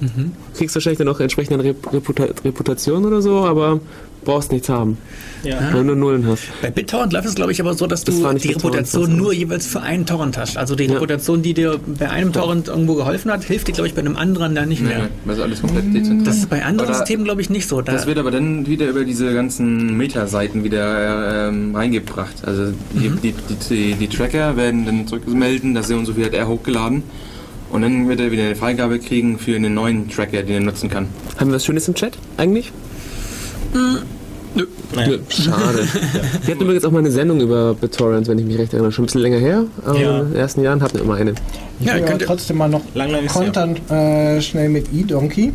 Mhm. 0.00 0.32
Kriegst 0.56 0.74
wahrscheinlich 0.76 0.98
dann 0.98 1.08
auch 1.08 1.20
entsprechende 1.20 1.62
Rep 1.64 1.92
Reputa 1.92 2.24
Reputation 2.44 3.04
oder 3.04 3.20
so, 3.22 3.38
aber 3.44 3.80
brauchst 4.24 4.52
nichts 4.52 4.68
haben, 4.68 4.98
Ja. 5.44 5.58
wenn 5.72 5.86
du 5.86 5.94
nur 5.94 5.96
Nullen 5.96 6.26
hast. 6.26 6.42
Bei 6.60 6.70
BitTorrent 6.70 7.12
läuft 7.12 7.26
es, 7.28 7.34
glaube 7.36 7.52
ich, 7.52 7.60
aber 7.60 7.74
so, 7.74 7.86
dass 7.86 8.04
du 8.04 8.12
Das 8.20 8.42
die 8.42 8.48
Reputation 8.52 9.16
nur 9.16 9.32
jeweils 9.32 9.66
für 9.66 9.80
einen 9.80 10.04
Torrent 10.06 10.36
hast. 10.36 10.58
Also 10.58 10.74
die 10.74 10.84
Ja. 10.84 10.94
Reputation, 10.94 11.40
die 11.40 11.54
dir 11.54 11.78
bei 11.98 12.10
einem 12.10 12.32
Torrent 12.32 12.68
irgendwo 12.68 12.94
geholfen 12.94 13.30
hat, 13.30 13.44
hilft 13.44 13.68
dir, 13.68 13.72
glaube 13.72 13.88
ich, 13.88 13.94
bei 13.94 14.00
einem 14.00 14.16
anderen 14.16 14.54
dann 14.54 14.68
nicht 14.68 14.82
Nee, 14.82 14.88
mehr. 14.88 15.08
ist 15.34 15.40
alles 15.40 15.60
komplett 15.62 15.94
dezentral. 15.94 16.24
Das 16.26 16.36
ist 16.38 16.50
bei 16.50 16.64
anderen 16.64 16.90
Aber 16.90 16.98
Systemen, 16.98 17.24
glaube 17.24 17.40
ich, 17.40 17.48
nicht 17.48 17.68
so. 17.68 17.80
Da, 17.80 17.92
Das 17.92 18.06
wird 18.06 18.18
aber 18.18 18.30
dann 18.32 18.66
wieder 18.66 18.88
über 18.88 19.04
diese 19.04 19.32
ganzen 19.32 19.96
Meta-Seiten 19.96 20.64
wieder 20.64 21.48
ähm, 21.48 21.74
reingebracht. 21.74 22.44
Also 22.44 22.72
die, 22.92 23.08
Mhm. 23.08 23.20
die, 23.22 23.32
die, 23.32 23.54
die, 23.70 23.94
die 23.94 24.08
Tracker 24.08 24.56
werden 24.56 24.84
dann 24.84 25.06
zurückmelden, 25.06 25.74
dass 25.74 25.88
er 25.90 25.96
und 25.96 26.06
so 26.06 26.12
viel 26.14 26.26
hat 26.26 26.34
er 26.34 26.48
hochgeladen. 26.48 27.02
Und 27.70 27.82
dann 27.82 28.08
wird 28.08 28.20
er 28.20 28.30
wieder 28.30 28.44
eine 28.44 28.56
Freigabe 28.56 28.98
kriegen 28.98 29.38
für 29.38 29.54
einen 29.56 29.74
neuen 29.74 30.08
Tracker, 30.08 30.42
den 30.42 30.54
er 30.54 30.60
nutzen 30.60 30.88
kann. 30.88 31.08
Haben 31.38 31.50
wir 31.50 31.56
was 31.56 31.64
Schönes 31.64 31.86
im 31.88 31.94
Chat 31.94 32.16
eigentlich? 32.36 32.72
Nö. 33.74 33.98
Nö, 34.96 35.18
Schade. 35.28 35.86
Wir 36.44 36.54
hatten 36.54 36.62
übrigens 36.64 36.84
auch 36.84 36.90
mal 36.90 37.00
eine 37.00 37.10
Sendung 37.10 37.40
über 37.40 37.74
BitTorrent, 37.74 38.26
wenn 38.28 38.38
ich 38.38 38.46
mich 38.46 38.58
recht 38.58 38.72
erinnere. 38.72 38.90
Schon 38.90 39.04
ein 39.04 39.06
bisschen 39.06 39.20
länger 39.20 39.36
her, 39.38 39.64
aber 39.84 40.00
Ja. 40.00 40.20
in 40.20 40.28
den 40.30 40.36
ersten 40.36 40.62
Jahren 40.62 40.82
hatten 40.82 40.94
wir 40.94 41.02
immer 41.02 41.14
eine. 41.14 41.34
Ich 41.78 41.86
Ja, 41.86 41.94
will 41.94 42.04
aber 42.04 42.18
trotzdem 42.18 42.56
mal 42.56 42.68
noch 42.68 42.80
Lang, 42.94 43.10
lang 43.10 43.26
kontern 43.26 43.76
äh, 43.90 44.40
schnell 44.40 44.70
mit 44.70 44.86
eDonkey. 44.92 45.52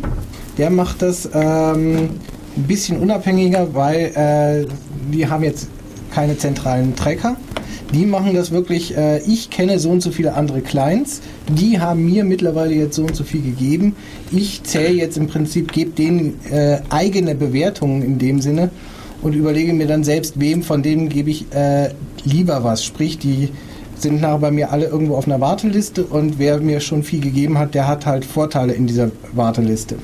Der 0.56 0.70
macht 0.70 1.02
das 1.02 1.28
ähm, 1.34 1.96
ein 2.56 2.62
bisschen 2.68 2.98
unabhängiger, 2.98 3.74
weil 3.74 4.12
äh, 4.14 4.66
die 5.12 5.26
haben 5.26 5.42
jetzt 5.42 5.68
keine 6.14 6.38
zentralen 6.38 6.94
Tracker. 6.94 7.36
Die 7.94 8.06
machen 8.06 8.34
das 8.34 8.50
wirklich, 8.50 8.96
äh, 8.96 9.18
ich 9.20 9.50
kenne 9.50 9.78
so 9.78 9.88
und 9.90 10.02
so 10.02 10.10
viele 10.10 10.34
andere 10.34 10.62
Clients, 10.62 11.20
die 11.48 11.78
haben 11.78 12.04
mir 12.04 12.24
mittlerweile 12.24 12.74
jetzt 12.74 12.96
so 12.96 13.02
und 13.02 13.14
so 13.14 13.22
viel 13.22 13.40
gegeben. 13.40 13.94
Ich 14.32 14.64
zähle 14.64 14.94
jetzt 14.94 15.16
im 15.16 15.28
Prinzip, 15.28 15.70
gebe 15.70 15.92
denen 15.92 16.40
äh, 16.50 16.80
eigene 16.90 17.36
Bewertungen 17.36 18.02
in 18.02 18.18
dem 18.18 18.40
Sinne 18.40 18.70
und 19.22 19.36
überlege 19.36 19.72
mir 19.72 19.86
dann 19.86 20.02
selbst, 20.02 20.40
wem 20.40 20.64
von 20.64 20.82
denen 20.82 21.08
gebe 21.08 21.30
ich 21.30 21.46
äh, 21.54 21.90
lieber 22.24 22.64
was. 22.64 22.84
Sprich, 22.84 23.18
die 23.18 23.50
sind 23.96 24.20
nachher 24.20 24.38
bei 24.38 24.50
mir 24.50 24.72
alle 24.72 24.86
irgendwo 24.86 25.14
auf 25.14 25.28
einer 25.28 25.40
Warteliste 25.40 26.02
und 26.02 26.40
wer 26.40 26.58
mir 26.58 26.80
schon 26.80 27.04
viel 27.04 27.20
gegeben 27.20 27.58
hat, 27.58 27.74
der 27.74 27.86
hat 27.86 28.06
halt 28.06 28.24
Vorteile 28.24 28.72
in 28.72 28.88
dieser 28.88 29.12
Warteliste. 29.34 29.98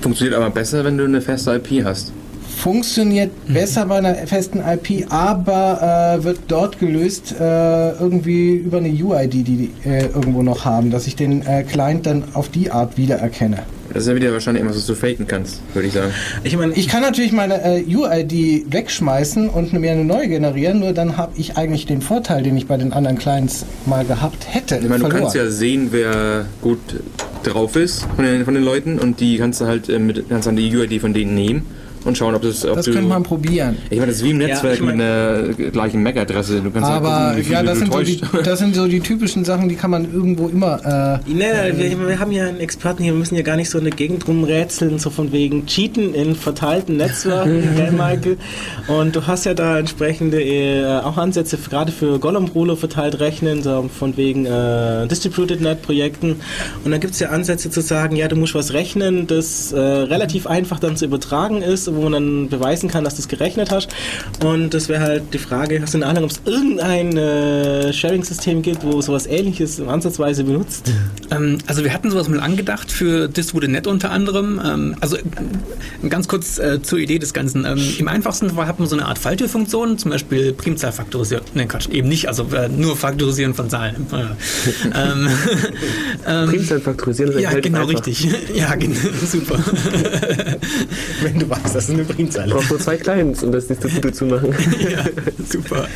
Funktioniert 0.00 0.36
aber 0.36 0.50
besser, 0.50 0.84
wenn 0.84 0.98
du 0.98 1.04
eine 1.04 1.20
feste 1.20 1.54
IP 1.54 1.84
hast. 1.84 2.12
Funktioniert 2.62 3.32
besser 3.48 3.86
bei 3.86 3.96
einer 3.96 4.14
festen 4.14 4.60
IP, 4.60 5.10
aber 5.10 6.18
äh, 6.20 6.22
wird 6.22 6.38
dort 6.46 6.78
gelöst 6.78 7.34
äh, 7.40 7.90
irgendwie 7.98 8.54
über 8.54 8.76
eine 8.76 8.88
UID, 8.88 9.32
die 9.32 9.42
die 9.42 9.70
äh, 9.84 10.06
irgendwo 10.06 10.44
noch 10.44 10.64
haben, 10.64 10.92
dass 10.92 11.08
ich 11.08 11.16
den 11.16 11.44
äh, 11.44 11.64
Client 11.64 12.06
dann 12.06 12.22
auf 12.34 12.50
die 12.50 12.70
Art 12.70 12.96
wiedererkenne. 12.96 13.64
Das 13.92 14.04
ist 14.04 14.08
ja 14.10 14.14
wieder 14.14 14.32
wahrscheinlich 14.32 14.62
irgendwas, 14.62 14.78
was 14.78 14.86
du 14.86 14.94
faken 14.94 15.26
kannst, 15.26 15.60
würde 15.74 15.88
ich 15.88 15.94
sagen. 15.94 16.12
Ich 16.44 16.56
meine, 16.56 16.72
Ich 16.74 16.86
kann 16.86 17.02
natürlich 17.02 17.32
meine 17.32 17.60
äh, 17.64 17.84
UID 17.84 18.72
wegschmeißen 18.72 19.48
und 19.48 19.72
mir 19.72 19.90
eine 19.90 20.04
neue 20.04 20.28
generieren, 20.28 20.78
nur 20.78 20.92
dann 20.92 21.16
habe 21.16 21.32
ich 21.36 21.56
eigentlich 21.56 21.86
den 21.86 22.00
Vorteil, 22.00 22.44
den 22.44 22.56
ich 22.56 22.68
bei 22.68 22.76
den 22.76 22.92
anderen 22.92 23.18
Clients 23.18 23.66
mal 23.86 24.04
gehabt 24.04 24.46
hätte, 24.48 24.76
Ich 24.76 24.88
meine, 24.88 25.02
du 25.02 25.08
kannst 25.08 25.34
ja 25.34 25.50
sehen, 25.50 25.88
wer 25.90 26.46
gut 26.60 26.78
drauf 27.42 27.74
ist 27.74 28.06
von 28.14 28.24
den, 28.24 28.44
von 28.44 28.54
den 28.54 28.62
Leuten 28.62 29.00
und 29.00 29.18
die 29.18 29.36
kannst 29.38 29.60
du 29.60 29.66
halt 29.66 29.88
äh, 29.88 29.98
mit, 29.98 30.28
kannst 30.28 30.46
dann 30.46 30.54
die 30.54 30.72
UID 30.76 31.00
von 31.00 31.12
denen 31.12 31.34
nehmen 31.34 31.81
und 32.04 32.16
schauen, 32.18 32.34
ob 32.34 32.42
das, 32.42 32.64
ob 32.66 32.76
das 32.76 32.86
du, 32.86 32.92
könnte 32.92 33.08
man 33.08 33.22
probieren. 33.22 33.76
Ich 33.90 33.98
meine, 33.98 34.08
das 34.08 34.16
ist 34.16 34.24
wie 34.24 34.30
im 34.30 34.40
Ja, 34.40 34.48
Netzwerk 34.48 34.74
ich 34.74 34.80
mein- 34.80 34.96
mit 34.96 35.06
einer 35.06 35.70
gleichen 35.70 36.02
MAC-Adresse. 36.02 36.60
Du 36.60 36.70
kannst 36.70 36.88
Aber 36.90 37.10
halt 37.10 37.24
gucken, 37.28 37.38
wie 37.38 37.42
viel 37.44 37.52
ja, 37.52 37.62
das 37.62 37.74
du 37.74 37.78
sind, 37.80 37.92
so 37.92 38.00
die, 38.02 38.20
das 38.44 38.58
sind 38.58 38.74
so 38.74 38.86
die 38.86 39.00
typischen 39.00 39.44
Sachen, 39.44 39.68
die 39.68 39.74
kann 39.76 39.90
man 39.90 40.12
irgendwo 40.12 40.48
immer. 40.48 40.80
Äh, 40.84 41.18
Nee, 41.32 41.44
nee, 41.76 41.90
wir, 41.98 42.08
wir 42.08 42.18
haben 42.18 42.32
ja 42.32 42.46
einen 42.46 42.60
Experten 42.60 43.02
hier, 43.02 43.12
wir 43.12 43.18
müssen 43.18 43.34
ja 43.36 43.42
gar 43.42 43.56
nicht 43.56 43.70
so 43.70 43.78
in 43.78 43.84
der 43.84 43.92
Gegend 43.94 44.26
rumrätseln, 44.28 44.98
so 44.98 45.10
von 45.10 45.32
wegen 45.32 45.66
Cheaten 45.66 46.14
in 46.14 46.34
verteilten 46.34 46.96
Netzwerken, 46.96 47.62
gell, 47.76 47.92
Michael? 47.92 48.36
Und 48.88 49.16
du 49.16 49.26
hast 49.26 49.44
ja 49.44 49.54
da 49.54 49.78
entsprechende 49.78 50.42
äh, 50.42 50.84
auch 51.00 51.16
Ansätze, 51.16 51.56
gerade 51.56 51.92
für 51.92 52.18
Gollum-Ruler 52.18 52.76
verteilt 52.76 53.20
rechnen, 53.20 53.62
so 53.62 53.88
von 53.96 54.16
wegen 54.16 54.46
äh, 54.46 55.06
Distributed 55.06 55.60
Net-Projekten. 55.60 56.36
Und 56.84 56.90
da 56.90 56.98
gibt 56.98 57.14
es 57.14 57.20
ja 57.20 57.28
Ansätze 57.30 57.70
zu 57.70 57.80
sagen, 57.80 58.16
ja, 58.16 58.28
du 58.28 58.36
musst 58.36 58.54
was 58.54 58.72
rechnen, 58.72 59.26
das 59.26 59.72
äh, 59.72 59.78
relativ 59.78 60.46
einfach 60.46 60.78
dann 60.78 60.96
zu 60.96 61.04
übertragen 61.04 61.62
ist, 61.62 61.91
wo 61.94 62.02
man 62.02 62.12
dann 62.12 62.48
beweisen 62.48 62.88
kann, 62.88 63.04
dass 63.04 63.14
du 63.14 63.20
es 63.20 63.28
gerechnet 63.28 63.70
hast. 63.70 63.88
Und 64.44 64.74
das 64.74 64.88
wäre 64.88 65.02
halt 65.02 65.34
die 65.34 65.38
Frage, 65.38 65.80
hast 65.80 65.94
du 65.94 65.98
eine 65.98 66.06
Ahnung, 66.06 66.24
ob 66.24 66.30
es 66.30 66.40
irgendein 66.44 67.16
äh, 67.16 67.92
Sharing-System 67.92 68.62
gibt, 68.62 68.84
wo 68.84 69.00
sowas 69.00 69.26
ähnliches 69.26 69.80
ansatzweise 69.80 70.44
benutzt? 70.44 70.90
Ähm, 71.30 71.58
also 71.66 71.84
wir 71.84 71.92
hatten 71.92 72.10
sowas 72.10 72.28
mal 72.28 72.40
angedacht 72.40 72.90
für 72.90 73.28
Distributed.net 73.28 73.86
unter 73.86 74.10
anderem. 74.10 74.60
Ähm, 74.64 74.96
also 75.00 75.16
äh, 75.16 75.22
ganz 76.08 76.28
kurz 76.28 76.58
äh, 76.58 76.82
zur 76.82 76.98
Idee 76.98 77.18
des 77.18 77.32
Ganzen. 77.32 77.64
Ähm, 77.64 77.80
Im 77.98 78.08
einfachsten 78.08 78.50
Fall 78.50 78.66
hat 78.66 78.78
man 78.78 78.88
so 78.88 78.96
eine 78.96 79.06
Art 79.06 79.18
Falltürfunktion, 79.18 79.98
zum 79.98 80.10
Beispiel 80.10 80.52
Primzahlfaktorisieren. 80.52 81.44
Nein, 81.54 81.68
Quatsch, 81.68 81.88
eben 81.88 82.08
nicht, 82.08 82.28
also 82.28 82.46
äh, 82.54 82.68
nur 82.68 82.96
Faktorisieren 82.96 83.54
von 83.54 83.70
Zahlen. 83.70 84.06
Äh, 84.12 84.16
ähm, 84.94 85.28
ähm, 86.26 86.48
Primzahlen 86.48 86.82
faktorisieren 86.82 87.32
ist 87.32 87.40
ja, 87.40 87.58
genau 87.60 87.84
relativ 87.84 88.22
richtig. 88.22 88.32
Ja, 88.54 88.74
genau, 88.74 88.96
super. 89.24 89.58
Wenn 91.22 91.38
du 91.38 91.48
weißt, 91.48 91.74
das 91.82 91.88
ist 91.88 91.94
eine 91.94 92.04
Primzahl. 92.04 92.48
Du 92.48 92.54
brauchst 92.54 92.70
nur 92.70 92.78
zwei 92.78 92.96
Clients, 92.96 93.42
um 93.42 93.52
das 93.52 93.66
Distributed 93.66 94.14
zu 94.14 94.26
machen. 94.26 94.54
ja, 94.90 95.04
super. 95.48 95.86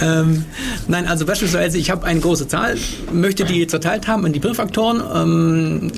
ähm, 0.00 0.44
nein, 0.88 1.06
also 1.06 1.26
beispielsweise, 1.26 1.78
ich 1.78 1.90
habe 1.90 2.06
eine 2.06 2.20
große 2.20 2.48
Zahl, 2.48 2.76
möchte 3.12 3.44
die 3.44 3.66
zerteilt 3.66 4.08
haben 4.08 4.24
in 4.24 4.32
die 4.32 4.40
Primfaktoren. 4.40 5.02
Ähm, 5.14 5.92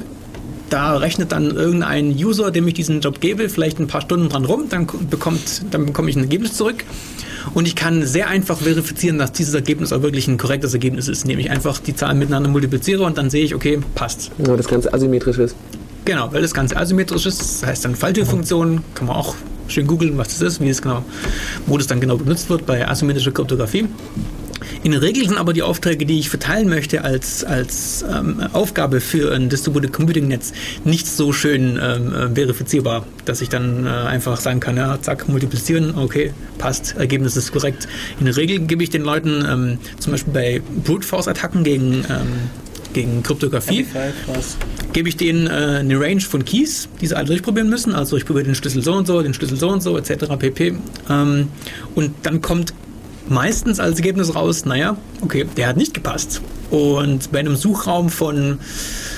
da 0.70 0.96
rechnet 0.96 1.32
dann 1.32 1.54
irgendein 1.54 2.10
User, 2.10 2.50
dem 2.50 2.66
ich 2.68 2.74
diesen 2.74 3.00
Job 3.00 3.20
gebe, 3.20 3.48
vielleicht 3.48 3.78
ein 3.78 3.86
paar 3.86 4.02
Stunden 4.02 4.28
dran 4.28 4.44
rum, 4.44 4.64
dann 4.68 4.86
bekommt, 5.08 5.62
dann 5.70 5.86
bekomme 5.86 6.10
ich 6.10 6.16
ein 6.16 6.24
Ergebnis 6.24 6.54
zurück. 6.54 6.84
Und 7.54 7.66
ich 7.66 7.76
kann 7.76 8.04
sehr 8.04 8.28
einfach 8.28 8.58
verifizieren, 8.58 9.16
dass 9.18 9.32
dieses 9.32 9.54
Ergebnis 9.54 9.92
auch 9.92 10.02
wirklich 10.02 10.28
ein 10.28 10.36
korrektes 10.36 10.74
Ergebnis 10.74 11.08
ist, 11.08 11.22
indem 11.22 11.38
ich 11.38 11.50
einfach 11.50 11.78
die 11.78 11.94
Zahlen 11.94 12.18
miteinander 12.18 12.50
multipliziere 12.50 13.04
und 13.04 13.16
dann 13.16 13.30
sehe 13.30 13.44
ich, 13.44 13.54
okay, 13.54 13.78
passt. 13.94 14.30
Ja, 14.44 14.56
das 14.56 14.68
Ganze 14.68 14.92
asymmetrisch 14.92 15.38
ist. 15.38 15.56
Genau, 16.08 16.32
weil 16.32 16.40
das 16.40 16.54
Ganze 16.54 16.74
asymmetrisch 16.74 17.26
ist, 17.26 17.38
das 17.38 17.66
heißt 17.66 17.84
dann 17.84 17.94
Falltürfunktion, 17.94 18.82
kann 18.94 19.08
man 19.08 19.16
auch 19.16 19.34
schön 19.66 19.86
googeln, 19.86 20.16
was 20.16 20.28
das 20.28 20.40
ist, 20.40 20.60
wie 20.62 20.70
es 20.70 20.80
genau, 20.80 21.04
wo 21.66 21.76
das 21.76 21.86
dann 21.86 22.00
genau 22.00 22.16
benutzt 22.16 22.48
wird 22.48 22.64
bei 22.64 22.88
asymmetrischer 22.88 23.30
Kryptographie. 23.30 23.86
In 24.82 24.92
der 24.92 25.02
Regel 25.02 25.28
sind 25.28 25.36
aber 25.36 25.52
die 25.52 25.60
Aufträge, 25.60 26.06
die 26.06 26.18
ich 26.18 26.30
verteilen 26.30 26.70
möchte 26.70 27.04
als, 27.04 27.44
als 27.44 28.06
ähm, 28.10 28.40
Aufgabe 28.54 29.02
für 29.02 29.34
ein 29.34 29.50
Distributed 29.50 29.92
Computing 29.92 30.28
Netz, 30.28 30.54
nicht 30.82 31.06
so 31.06 31.34
schön 31.34 31.78
ähm, 31.78 32.14
äh, 32.14 32.34
verifizierbar, 32.34 33.04
dass 33.26 33.42
ich 33.42 33.50
dann 33.50 33.84
äh, 33.84 33.90
einfach 33.90 34.40
sagen 34.40 34.60
kann, 34.60 34.78
ja, 34.78 34.98
zack, 35.02 35.28
multiplizieren, 35.28 35.94
okay, 35.94 36.32
passt, 36.56 36.96
Ergebnis 36.96 37.36
ist 37.36 37.52
korrekt. 37.52 37.86
In 38.18 38.24
der 38.24 38.36
Regel 38.38 38.60
gebe 38.60 38.82
ich 38.82 38.88
den 38.88 39.02
Leuten 39.02 39.44
ähm, 39.46 39.78
zum 39.98 40.12
Beispiel 40.12 40.32
bei 40.32 40.62
Brute 40.84 41.06
Force 41.06 41.28
Attacken 41.28 41.64
gegen, 41.64 42.06
ähm, 42.08 42.48
gegen 42.98 43.22
Kryptographie, 43.22 43.86
gebe 44.92 45.08
ich 45.08 45.16
denen 45.16 45.46
äh, 45.46 45.50
eine 45.50 46.00
Range 46.00 46.20
von 46.20 46.44
Keys, 46.44 46.88
die 47.00 47.06
sie 47.06 47.16
alle 47.16 47.26
durchprobieren 47.26 47.70
müssen. 47.70 47.94
Also 47.94 48.16
ich 48.16 48.26
probiere 48.26 48.46
den 48.46 48.56
Schlüssel 48.56 48.82
so 48.82 48.94
und 48.94 49.06
so, 49.06 49.22
den 49.22 49.34
Schlüssel 49.34 49.56
so 49.56 49.68
und 49.68 49.84
so, 49.84 49.96
etc. 49.96 50.26
pp. 50.36 50.74
Ähm, 51.08 51.48
und 51.94 52.12
dann 52.24 52.40
kommt 52.40 52.74
meistens 53.28 53.78
als 53.78 53.98
Ergebnis 53.98 54.34
raus, 54.34 54.64
naja, 54.64 54.96
okay, 55.20 55.46
der 55.56 55.68
hat 55.68 55.76
nicht 55.76 55.94
gepasst. 55.94 56.40
Und 56.70 57.30
bei 57.30 57.38
einem 57.38 57.54
Suchraum 57.54 58.08
von, 58.10 58.58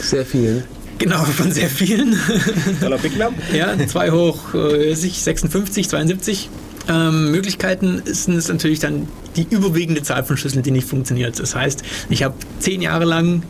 Sehr 0.02 0.26
viel. 0.26 0.64
genau, 0.98 1.24
von 1.24 1.50
sehr 1.50 1.70
vielen, 1.70 2.18
ja, 3.54 3.74
2 3.86 4.10
hoch 4.10 4.54
äh, 4.54 4.94
sich 4.94 5.22
56, 5.22 5.88
72 5.88 6.50
ähm, 6.90 7.30
Möglichkeiten 7.30 8.02
sind 8.04 8.36
es 8.36 8.48
natürlich 8.48 8.80
dann 8.80 9.08
die 9.36 9.46
überwiegende 9.48 10.02
Zahl 10.02 10.24
von 10.24 10.36
Schlüsseln, 10.36 10.62
die 10.62 10.70
nicht 10.70 10.88
funktioniert. 10.88 11.38
Das 11.38 11.54
heißt, 11.54 11.82
ich 12.08 12.22
habe 12.22 12.34
zehn 12.58 12.82
Jahre 12.82 13.04
lang 13.04 13.42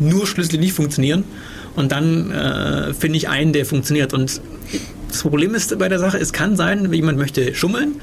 nur 0.00 0.26
Schlüssel, 0.26 0.52
die 0.52 0.58
nicht 0.58 0.72
funktionieren 0.72 1.24
und 1.76 1.92
dann 1.92 2.30
äh, 2.30 2.94
finde 2.94 3.16
ich 3.18 3.28
einen, 3.28 3.52
der 3.52 3.64
funktioniert. 3.66 4.12
Und 4.12 4.40
das 5.08 5.22
Problem 5.22 5.54
ist 5.54 5.78
bei 5.78 5.88
der 5.88 5.98
Sache, 5.98 6.18
es 6.18 6.32
kann 6.32 6.56
sein, 6.56 6.92
jemand 6.92 7.18
möchte 7.18 7.54
schummeln. 7.54 8.00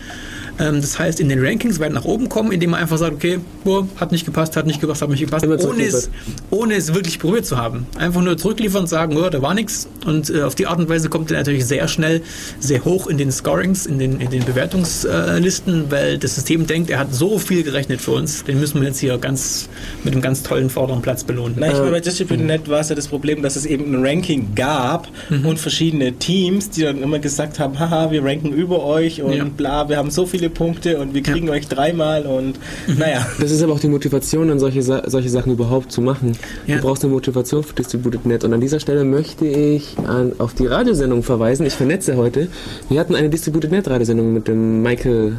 Ähm, 0.59 0.81
das 0.81 0.97
heißt, 0.97 1.19
in 1.19 1.29
den 1.29 1.43
Rankings 1.43 1.79
werden 1.79 1.93
nach 1.93 2.05
oben 2.05 2.29
kommen, 2.29 2.51
indem 2.51 2.71
man 2.71 2.79
einfach 2.81 2.97
sagt, 2.97 3.13
okay, 3.13 3.39
boah, 3.63 3.87
hat 3.97 4.11
nicht 4.11 4.25
gepasst, 4.25 4.55
hat 4.57 4.65
nicht 4.65 4.81
gepasst, 4.81 5.01
hat 5.01 5.09
nicht 5.09 5.19
gepasst, 5.21 5.45
ohne 5.45 5.83
es, 5.83 6.09
ohne 6.49 6.75
es 6.75 6.93
wirklich 6.93 7.19
probiert 7.19 7.45
zu 7.45 7.57
haben. 7.57 7.85
Einfach 7.97 8.21
nur 8.21 8.37
zurückliefern 8.37 8.81
und 8.81 8.87
sagen, 8.87 9.15
oh, 9.17 9.29
da 9.29 9.41
war 9.41 9.53
nichts. 9.53 9.87
Und 10.05 10.29
äh, 10.29 10.41
auf 10.43 10.55
die 10.55 10.67
Art 10.67 10.79
und 10.79 10.89
Weise 10.89 11.09
kommt 11.09 11.31
er 11.31 11.37
natürlich 11.37 11.65
sehr 11.65 11.87
schnell 11.87 12.21
sehr 12.59 12.83
hoch 12.85 13.07
in 13.07 13.17
den 13.17 13.31
Scorings, 13.31 13.85
in 13.85 13.99
den, 13.99 14.19
in 14.19 14.29
den 14.31 14.43
Bewertungslisten, 14.45 15.91
weil 15.91 16.17
das 16.17 16.35
System 16.35 16.67
denkt, 16.67 16.89
er 16.89 16.99
hat 16.99 17.13
so 17.13 17.37
viel 17.39 17.63
gerechnet 17.63 18.01
für 18.01 18.11
uns, 18.11 18.43
den 18.43 18.59
müssen 18.59 18.81
wir 18.81 18.87
jetzt 18.87 18.99
hier 18.99 19.17
ganz 19.17 19.69
mit 20.03 20.13
einem 20.13 20.21
ganz 20.21 20.43
tollen 20.43 20.69
vorderen 20.69 21.01
Platz 21.01 21.23
belohnen. 21.23 21.55
Na, 21.59 21.67
ich 21.67 21.73
meine, 21.77 21.91
bei 21.91 21.99
Distributed.net 21.99 22.69
war 22.69 22.79
es 22.79 22.89
ja 22.89 22.95
das 22.95 23.07
Problem, 23.07 23.41
dass 23.41 23.55
es 23.55 23.65
eben 23.65 23.93
ein 23.93 24.05
Ranking 24.05 24.55
gab 24.55 25.07
Mhm. 25.29 25.45
und 25.45 25.59
verschiedene 25.59 26.13
Teams, 26.13 26.69
die 26.69 26.83
dann 26.83 27.01
immer 27.01 27.19
gesagt 27.19 27.59
haben, 27.59 27.77
haha, 27.79 28.11
wir 28.11 28.23
ranken 28.23 28.53
über 28.53 28.83
euch 28.83 29.21
und 29.21 29.33
Ja. 29.33 29.43
bla, 29.45 29.89
wir 29.89 29.97
haben 29.97 30.09
so 30.11 30.25
viele 30.25 30.46
viele 30.47 30.49
Punkte 30.49 30.97
und 30.99 31.13
wir 31.13 31.21
kriegen 31.23 31.49
euch 31.49 31.67
dreimal 31.67 32.25
und 32.25 32.59
naja. 32.97 33.25
Das 33.39 33.51
ist 33.51 33.61
aber 33.61 33.73
auch 33.73 33.79
die 33.79 33.87
Motivation, 33.87 34.47
dann 34.47 34.59
solche, 34.59 34.81
solche 34.81 35.29
Sachen 35.29 35.51
überhaupt 35.51 35.91
zu 35.91 36.01
machen. 36.01 36.33
Ja. 36.65 36.77
Du 36.77 36.81
brauchst 36.83 37.03
eine 37.03 37.13
Motivation 37.13 37.63
für 37.63 37.73
Distributed 37.73 38.25
Net. 38.25 38.43
Und 38.43 38.53
an 38.53 38.61
dieser 38.61 38.79
Stelle 38.79 39.03
möchte 39.03 39.45
ich 39.45 39.95
an, 40.07 40.33
auf 40.37 40.53
die 40.53 40.67
Radiosendung 40.67 41.23
verweisen. 41.23 41.65
Ich 41.65 41.73
vernetze 41.73 42.15
heute. 42.15 42.47
Wir 42.89 42.99
hatten 42.99 43.15
eine 43.15 43.29
Distributed 43.29 43.71
Net 43.71 43.87
Radiosendung 43.89 44.33
mit 44.33 44.47
dem 44.47 44.81
Michael. 44.81 45.33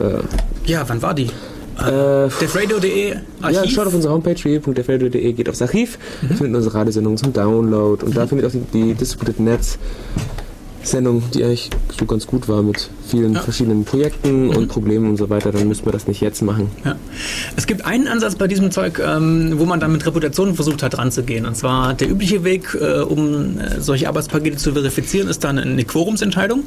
Äh, 0.00 0.04
Ja, 0.70 0.84
wann 0.88 1.00
war 1.02 1.14
die? 1.14 1.24
äh, 1.76 2.28
Defradio.de 2.40 3.08
ja, 3.10 3.16
Archiv? 3.42 3.72
schaut 3.72 3.86
auf 3.88 3.94
unsere 3.94 4.14
Homepage 4.14 4.36
www.defradio.de, 4.36 5.32
geht 5.32 5.48
aufs 5.48 5.60
Archiv, 5.60 5.98
da 6.22 6.34
findet 6.36 6.54
unsere 6.54 6.72
Radiosendung 6.76 7.16
zum 7.16 7.32
Download 7.32 8.04
und 8.06 8.16
da 8.16 8.28
findet 8.28 8.46
auch 8.46 8.52
die, 8.52 8.60
die 8.72 8.94
Distributed 8.94 9.40
Nets 9.40 9.76
Sendung, 10.84 11.22
die 11.32 11.42
eigentlich 11.44 11.70
so 11.98 12.04
ganz 12.04 12.26
gut 12.26 12.48
war 12.48 12.62
mit 12.62 12.88
vielen 13.08 13.34
Ja. 13.34 13.40
verschiedenen 13.40 13.84
Projekten 13.84 14.50
und 14.50 14.68
Problemen 14.68 15.08
und 15.10 15.16
so 15.16 15.30
weiter. 15.30 15.50
Dann 15.52 15.66
müssen 15.68 15.84
wir 15.86 15.92
das 15.92 16.06
nicht 16.06 16.20
jetzt 16.20 16.42
machen. 16.42 16.68
Ja. 16.84 16.96
Es 17.56 17.66
gibt 17.66 17.84
einen 17.84 18.06
Ansatz 18.08 18.34
bei 18.34 18.46
diesem 18.48 18.70
Zeug, 18.70 19.00
ähm, 19.04 19.54
wo 19.56 19.64
man 19.64 19.80
dann 19.80 19.92
mit 19.92 20.04
Reputation 20.06 20.54
versucht 20.54 20.82
hat 20.82 20.98
ranzugehen. 20.98 21.46
Und 21.46 21.56
zwar 21.56 21.94
der 21.94 22.10
übliche 22.10 22.44
Weg, 22.44 22.76
äh, 22.80 23.00
um 23.00 23.58
äh, 23.58 23.80
solche 23.80 24.08
Arbeitspakete 24.08 24.56
zu 24.56 24.72
verifizieren, 24.72 25.28
ist 25.28 25.42
dann 25.44 25.58
eine 25.58 25.84
Quorumsentscheidung. 25.84 26.64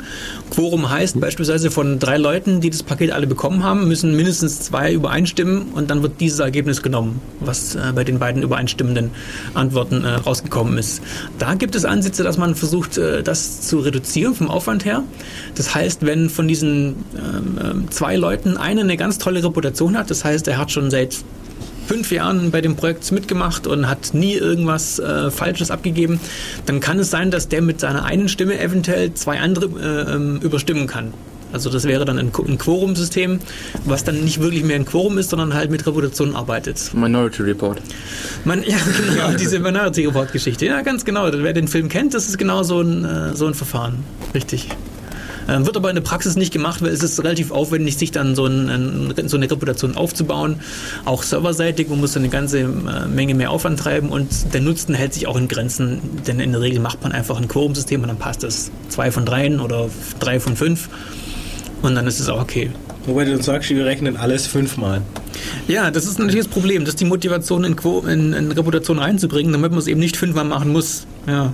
Quorum 0.52 0.90
heißt 0.90 1.20
beispielsweise 1.20 1.70
von 1.72 2.00
drei 2.00 2.18
Leuten, 2.18 2.62
die 2.62 2.70
das 2.70 2.84
Paket 2.84 3.12
alle 3.12 3.28
bekommen 3.28 3.64
haben, 3.64 3.88
müssen 3.88 4.16
mindestens 4.16 4.62
zwei 4.62 4.94
übereinstimmen 4.94 5.68
und 5.74 5.90
dann 5.92 6.02
wird 6.02 6.20
dieses 6.22 6.40
Ergebnis 6.40 6.82
genommen, 6.82 7.22
was 7.40 7.76
äh, 7.76 7.80
bei 7.94 8.04
den 8.04 8.20
beiden 8.20 8.42
übereinstimmenden 8.42 9.12
Antworten 9.54 10.04
äh, 10.04 10.10
rausgekommen 10.10 10.78
ist. 10.78 11.02
Da 11.40 11.54
gibt 11.54 11.76
es 11.76 11.86
Ansätze, 11.86 12.24
dass 12.24 12.38
man 12.38 12.56
versucht, 12.56 12.98
äh, 12.98 13.22
das 13.22 13.62
zu 13.62 13.80
reduzieren 13.80 14.07
vom 14.34 14.50
Aufwand 14.50 14.86
her. 14.86 15.04
Das 15.56 15.74
heißt, 15.76 16.06
wenn 16.06 16.30
von 16.30 16.48
diesen 16.48 16.96
ähm, 17.16 17.58
ähm, 17.64 17.92
zwei 17.92 18.16
Leuten 18.16 18.58
einer 18.58 18.82
eine 18.82 18.98
ganz 18.98 19.18
tolle 19.18 19.44
Reputation 19.44 19.98
hat, 19.98 20.10
das 20.10 20.24
heißt, 20.24 20.48
er 20.48 20.58
hat 20.58 20.72
schon 20.72 20.90
seit 20.90 21.18
fünf 21.88 22.12
Jahren 22.12 22.52
bei 22.52 22.62
dem 22.62 22.76
Projekt 22.76 23.10
mitgemacht 23.12 23.66
und 23.66 23.88
hat 23.88 24.14
nie 24.14 24.34
irgendwas 24.34 25.00
äh, 25.00 25.32
Falsches 25.32 25.72
abgegeben, 25.72 26.20
dann 26.66 26.80
kann 26.80 27.00
es 27.00 27.10
sein, 27.10 27.32
dass 27.32 27.48
der 27.48 27.62
mit 27.62 27.80
seiner 27.80 28.04
einen 28.04 28.28
Stimme 28.28 28.60
eventuell 28.60 29.14
zwei 29.14 29.40
andere 29.40 29.66
äh, 29.80 30.16
ähm, 30.16 30.40
überstimmen 30.42 30.88
kann. 30.88 31.14
Also 31.54 31.70
das 31.70 31.86
wäre 31.86 32.06
dann 32.06 32.18
ein, 32.18 32.32
ein 32.48 32.58
Quorum-System, 32.58 33.40
was 33.86 34.04
dann 34.04 34.24
nicht 34.24 34.42
wirklich 34.42 34.64
mehr 34.64 34.76
ein 34.76 34.86
Quorum 34.86 35.18
ist, 35.18 35.30
sondern 35.30 35.54
halt 35.54 35.72
mit 35.72 35.86
Reputation 35.86 36.36
arbeitet. 36.36 36.92
Minority 36.94 37.44
Report. 37.44 37.82
Man, 38.46 38.64
ja, 38.64 38.78
genau, 39.10 39.32
diese 39.40 39.60
Minority 39.60 40.06
Report 40.06 40.32
Geschichte. 40.32 40.66
Ja, 40.66 40.82
ganz 40.82 41.06
genau. 41.06 41.30
Wer 41.32 41.54
den 41.54 41.68
Film 41.68 41.90
kennt, 41.90 42.14
das 42.14 42.28
ist 42.28 42.38
genau 42.38 42.64
so 42.64 42.82
ein, 42.82 43.06
äh, 43.06 43.36
so 43.36 43.48
ein 43.48 43.54
Verfahren. 43.54 44.04
Richtig. 44.34 44.70
Ähm, 45.50 45.66
wird 45.66 45.78
aber 45.78 45.90
in 45.90 45.96
der 45.96 46.04
Praxis 46.04 46.36
nicht 46.36 46.52
gemacht, 46.52 46.82
weil 46.82 46.90
es 46.90 47.02
ist 47.02 47.24
relativ 47.24 47.52
aufwendig, 47.52 47.98
sich 47.98 48.12
dann 48.12 48.36
so, 48.36 48.46
ein, 48.46 49.14
so 49.28 49.38
eine 49.38 49.50
Reputation 49.50 49.96
aufzubauen. 49.96 50.60
Auch 51.06 51.24
serverseitig, 51.24 51.90
man 51.90 52.00
muss 52.00 52.18
eine 52.18 52.30
ganze 52.30 52.60
äh, 52.60 53.08
Menge 53.08 53.34
mehr 53.34 53.52
Aufwand 53.52 53.80
treiben 53.80 54.10
und 54.10 54.54
der 54.54 54.62
Nutzen 54.62 54.94
hält 54.94 55.14
sich 55.14 55.28
auch 55.28 55.38
in 55.38 55.48
Grenzen, 55.48 56.02
denn 56.28 56.40
in 56.40 56.52
der 56.52 56.62
Regel 56.62 56.82
macht 56.82 57.02
man 57.02 57.12
einfach 57.14 57.38
ein 57.38 57.48
Quorum-System 57.48 58.02
und 58.02 58.10
dann 58.10 58.18
passt 58.18 58.44
es. 58.44 58.72
Zwei 58.90 59.12
von 59.12 59.26
dreien 59.26 59.62
oder 59.62 59.90
drei 60.20 60.40
von 60.40 60.58
fünf 60.58 60.90
und 61.82 61.96
dann 61.96 62.08
ist 62.08 62.20
es 62.20 62.30
auch 62.30 62.42
okay. 62.42 62.72
Wobei 63.06 63.24
du 63.26 63.34
uns 63.34 63.46
sagst, 63.46 63.70
wir 63.70 63.86
rechnen 63.86 64.18
alles 64.18 64.48
fünfmal. 64.48 65.02
Ja, 65.68 65.92
das 65.92 66.06
ist 66.06 66.20
natürlich 66.20 66.46
das 66.46 66.48
Problem, 66.54 66.84
dass 66.84 66.96
die 66.96 67.06
Motivation 67.06 67.64
in, 67.64 67.76
Quo 67.76 68.00
in, 68.02 68.34
in 68.34 68.52
Reputation 68.52 69.00
reinzubringen, 69.00 69.52
damit 69.54 69.72
man 69.72 69.80
es 69.80 69.88
eben 69.88 70.00
nicht 70.00 70.18
fünfmal 70.18 70.44
machen 70.46 70.72
muss. 70.74 71.06
Ja. 71.26 71.54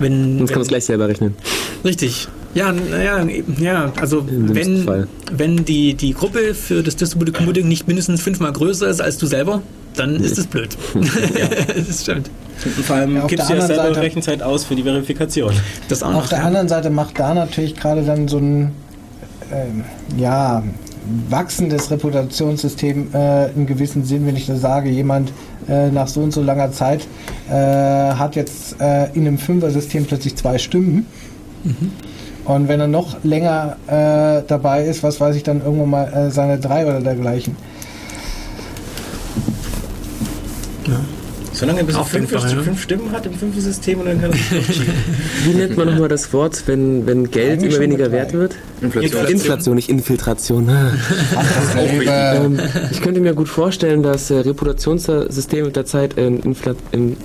Wenn, 0.00 0.38
Sonst 0.38 0.50
kann 0.50 0.58
man 0.58 0.62
es 0.62 0.68
gleich 0.68 0.84
selber 0.84 1.06
rechnen. 1.08 1.34
richtig. 1.84 2.26
Ja, 2.54 2.70
naja, 2.72 3.26
ja, 3.60 3.92
also 4.00 4.24
wenn, 4.28 4.84
Fall. 4.84 5.08
wenn 5.32 5.64
die, 5.64 5.94
die 5.94 6.14
Gruppe 6.14 6.54
für 6.54 6.84
das 6.84 6.94
Distributed 6.94 7.34
Computing 7.34 7.66
nicht 7.66 7.88
mindestens 7.88 8.22
fünfmal 8.22 8.52
größer 8.52 8.88
ist 8.88 9.00
als 9.00 9.18
du 9.18 9.26
selber, 9.26 9.60
dann 9.96 10.16
ist 10.16 10.38
es 10.38 10.46
blöd. 10.46 10.76
das 11.88 12.02
stimmt. 12.02 12.30
Und 12.64 12.84
vor 12.84 12.94
allem 12.96 13.16
Ja, 13.16 13.26
gibst 13.26 13.50
du 13.50 13.54
ja 13.54 13.60
selber 13.66 13.82
Seite- 13.88 14.00
Rechenzeit 14.00 14.42
aus 14.42 14.64
für 14.64 14.76
die 14.76 14.84
Verifikation. 14.84 15.52
Das 15.88 16.02
auch 16.04 16.08
Auf 16.14 16.14
noch. 16.14 16.28
der 16.28 16.38
ja. 16.38 16.44
anderen 16.44 16.68
Seite 16.68 16.90
macht 16.90 17.18
da 17.18 17.34
natürlich 17.34 17.74
gerade 17.74 18.02
dann 18.02 18.28
so 18.28 18.38
ein 18.38 18.70
ähm, 19.54 19.84
ja, 20.16 20.62
wachsendes 21.28 21.90
Reputationssystem 21.90 23.08
äh, 23.12 23.16
einen 23.16 23.66
gewissen 23.66 24.04
Sinn, 24.04 24.26
wenn 24.26 24.36
ich 24.36 24.46
da 24.46 24.56
sage, 24.56 24.88
jemand 24.90 25.32
äh, 25.68 25.90
nach 25.90 26.08
so 26.08 26.20
und 26.20 26.32
so 26.32 26.42
langer 26.42 26.72
Zeit 26.72 27.06
äh, 27.48 27.52
hat 27.52 28.36
jetzt 28.36 28.80
äh, 28.80 29.06
in 29.12 29.26
einem 29.26 29.38
Fünfer-System 29.38 30.06
plötzlich 30.06 30.36
zwei 30.36 30.58
Stimmen. 30.58 31.06
Und 32.44 32.68
wenn 32.68 32.80
er 32.80 32.88
noch 32.88 33.22
länger 33.24 33.76
äh, 33.86 34.42
dabei 34.46 34.84
ist, 34.84 35.02
was 35.02 35.20
weiß 35.20 35.34
ich 35.36 35.42
dann 35.42 35.62
irgendwann 35.62 35.90
mal 35.90 36.12
äh, 36.12 36.30
seine 36.30 36.58
drei 36.58 36.86
oder 36.86 37.00
dergleichen. 37.00 37.56
Solange 41.64 41.84
bis 41.84 41.94
er 41.94 42.00
Auf 42.02 42.12
jeden 42.12 42.26
fünf, 42.26 42.42
Fall, 42.42 42.52
ja. 42.52 42.62
fünf 42.62 42.82
Stimmen 42.82 43.12
hat 43.12 43.24
im 43.24 43.32
Fünfer-System 43.32 44.00
und 44.00 44.06
dann 44.06 44.20
kann 44.20 44.32
er 44.32 44.36
sich 44.36 44.48
durchschieben. 44.50 44.94
Wie 45.44 45.54
nennt 45.54 45.76
man 45.76 45.86
nochmal 45.86 46.08
das 46.08 46.32
Wort, 46.34 46.62
wenn, 46.66 47.06
wenn 47.06 47.30
Geld 47.30 47.62
immer 47.62 47.78
weniger 47.78 48.12
wert 48.12 48.34
wird? 48.34 48.54
Inflation. 48.82 49.26
Inflation, 49.26 49.74
nicht 49.76 49.88
Infiltration. 49.88 50.70
Äh, 51.74 52.36
ähm, 52.36 52.58
ich 52.90 53.00
könnte 53.00 53.20
mir 53.20 53.34
gut 53.34 53.48
vorstellen, 53.48 54.02
dass 54.02 54.30
äh, 54.30 54.36
Reputationssysteme 54.36 55.66
mit 55.66 55.76
der 55.76 55.86
Zeit 55.86 56.16
äh, 56.16 56.26
Infla 56.26 56.74
im, 56.92 57.16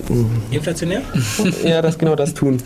Inflationär? 0.51 1.01
ja, 1.63 1.81
das 1.81 1.97
genau 1.97 2.15
das 2.15 2.33
tun. 2.33 2.57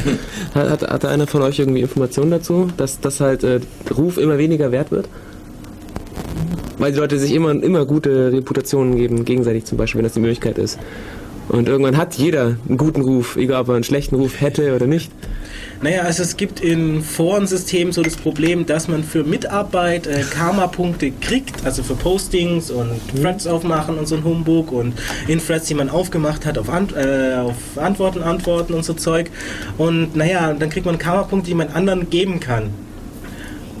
hat, 0.54 0.70
hat, 0.70 0.82
hat 0.82 1.04
einer 1.04 1.26
von 1.26 1.42
euch 1.42 1.58
irgendwie 1.58 1.80
Informationen 1.80 2.30
dazu, 2.30 2.68
dass, 2.76 3.00
dass 3.00 3.20
halt 3.20 3.44
äh, 3.44 3.60
Ruf 3.96 4.18
immer 4.18 4.38
weniger 4.38 4.72
wert 4.72 4.90
wird? 4.90 5.08
Weil 6.78 6.92
die 6.92 6.98
Leute 6.98 7.18
sich 7.18 7.32
immer 7.32 7.50
immer 7.50 7.86
gute 7.86 8.32
Reputationen 8.32 8.96
geben, 8.96 9.24
gegenseitig 9.24 9.64
zum 9.64 9.78
Beispiel, 9.78 9.98
wenn 9.98 10.04
das 10.04 10.14
die 10.14 10.20
Möglichkeit 10.20 10.58
ist. 10.58 10.78
Und 11.48 11.68
irgendwann 11.68 11.96
hat 11.96 12.14
jeder 12.14 12.56
einen 12.68 12.76
guten 12.76 13.02
Ruf, 13.02 13.36
egal 13.36 13.62
ob 13.62 13.68
er 13.68 13.74
einen 13.76 13.84
schlechten 13.84 14.16
Ruf 14.16 14.40
hätte 14.40 14.74
oder 14.74 14.86
nicht. 14.86 15.12
Naja, 15.82 16.02
also 16.02 16.22
es 16.22 16.36
gibt 16.36 16.60
in 16.60 17.02
Forensystemen 17.02 17.92
so 17.92 18.02
das 18.02 18.16
Problem, 18.16 18.64
dass 18.64 18.88
man 18.88 19.04
für 19.04 19.24
Mitarbeit 19.24 20.06
äh, 20.06 20.22
Karma-Punkte 20.22 21.12
kriegt, 21.20 21.64
also 21.66 21.82
für 21.82 21.94
Postings 21.94 22.70
und 22.70 22.98
Threads 23.14 23.46
aufmachen 23.46 23.98
und 23.98 24.08
so 24.08 24.16
ein 24.16 24.24
Humbug 24.24 24.72
und 24.72 24.94
in 25.28 25.38
Threads, 25.38 25.66
die 25.66 25.74
man 25.74 25.90
aufgemacht 25.90 26.46
hat, 26.46 26.56
auf, 26.56 26.70
Ant 26.70 26.96
äh, 26.96 27.34
auf 27.36 27.56
Antworten 27.76 28.22
antworten 28.22 28.72
und 28.72 28.84
so 28.84 28.94
Zeug. 28.94 29.30
Und 29.76 30.16
naja, 30.16 30.54
dann 30.54 30.70
kriegt 30.70 30.86
man 30.86 30.98
Karma-Punkte, 30.98 31.50
die 31.50 31.54
man 31.54 31.68
anderen 31.68 32.08
geben 32.08 32.40
kann. 32.40 32.70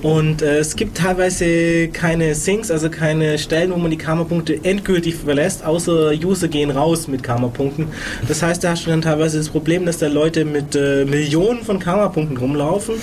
Und 0.02 0.42
äh, 0.42 0.58
es 0.58 0.76
gibt 0.76 0.98
teilweise 0.98 1.88
keine 1.88 2.34
Sinks, 2.34 2.70
also 2.70 2.90
keine 2.90 3.38
Stellen, 3.38 3.72
wo 3.72 3.76
man 3.76 3.90
die 3.90 3.96
Karma-Punkte 3.96 4.60
endgültig 4.62 5.16
verlässt, 5.16 5.64
außer 5.64 6.12
User 6.12 6.48
gehen 6.48 6.70
raus 6.70 7.08
mit 7.08 7.22
Karma-Punkten. 7.22 7.88
Das 8.28 8.42
heißt, 8.42 8.62
da 8.62 8.70
hast 8.70 8.86
du 8.86 8.90
dann 8.90 9.02
teilweise 9.02 9.38
das 9.38 9.48
Problem, 9.48 9.86
dass 9.86 9.98
da 9.98 10.08
Leute 10.08 10.44
mit 10.44 10.76
äh, 10.76 11.04
Millionen 11.04 11.62
von 11.62 11.78
Karma-Punkten 11.78 12.36
rumlaufen, 12.36 12.96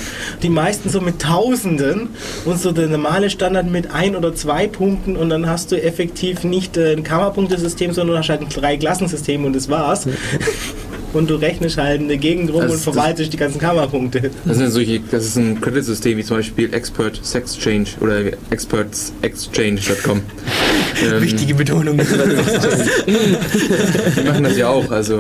die 0.44 0.50
meisten 0.50 0.90
so 0.90 1.02
mit 1.02 1.20
Tausenden 1.20 2.10
und 2.46 2.60
so 2.60 2.72
der 2.72 2.88
normale 2.88 3.30
Standard 3.30 3.70
mit 3.70 3.92
ein 3.92 4.16
oder 4.16 4.36
zwei 4.36 4.68
Punkten 4.68 5.16
und 5.16 5.30
dann 5.30 5.50
hast 5.50 5.72
du 5.72 5.82
effektiv 5.82 6.44
nicht 6.44 6.78
äh, 6.78 6.94
ein 6.94 7.04
Karma-Punktesystem, 7.04 7.92
sondern 7.92 8.16
du 8.16 8.20
hast 8.20 8.30
halt 8.30 8.42
ein 8.42 8.50
Drei-Klassensystem 8.50 9.46
und 9.46 9.56
das 9.56 9.70
war's. 9.70 10.08
Und 11.14 11.30
du 11.30 11.36
rechnest 11.36 11.78
halt 11.78 12.02
in 12.02 12.08
der 12.08 12.18
Gegend 12.18 12.50
rum 12.52 12.62
Also 12.62 12.74
und 12.74 12.78
das- 12.80 12.84
verwaltest 12.84 13.32
die 13.32 13.38
ganzen 13.38 13.60
Karma-Punkte. 13.60 14.32
Das, 14.46 14.58
sind 14.58 14.72
solche, 14.72 15.00
das 15.12 15.26
ist 15.26 15.38
ein 15.38 15.62
Kreditsystem 15.62 16.18
wie 16.18 16.24
zum 16.24 16.38
Beispiel 16.38 16.74
Expert 16.74 17.20
Sexchange 17.24 17.86
oder 18.02 18.22
expertsexchange.com. 18.50 20.22
ähm, 21.06 21.22
Wichtige 21.22 21.54
Betonung. 21.56 21.98
Die 23.08 24.24
machen 24.28 24.44
das 24.44 24.58
ja 24.58 24.68
auch. 24.70 24.90
Also 24.92 25.20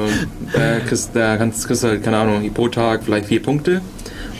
da 0.53 0.79
kriegst, 0.79 1.11
da 1.13 1.37
kannst, 1.37 1.67
kriegst 1.67 1.83
du 1.83 1.87
halt, 1.89 2.03
keine 2.03 2.17
Ahnung, 2.17 2.51
pro 2.53 2.67
Tag 2.69 3.03
vielleicht 3.05 3.27
vier 3.27 3.41
Punkte. 3.41 3.81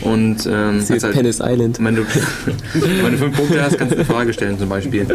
Und 0.02 0.46
ähm, 0.48 0.84
Das 0.88 1.04
halt, 1.04 1.14
Penis 1.14 1.40
Island. 1.42 1.78
wenn, 1.82 1.96
du, 1.96 2.02
wenn 2.74 3.12
du 3.14 3.18
fünf 3.18 3.38
Punkte 3.38 3.62
hast, 3.64 3.78
kannst 3.78 3.94
du 3.94 3.98
eine 3.98 4.06
Frage 4.06 4.34
stellen 4.34 4.58
zum 4.60 4.70
Beispiel. 4.70 5.06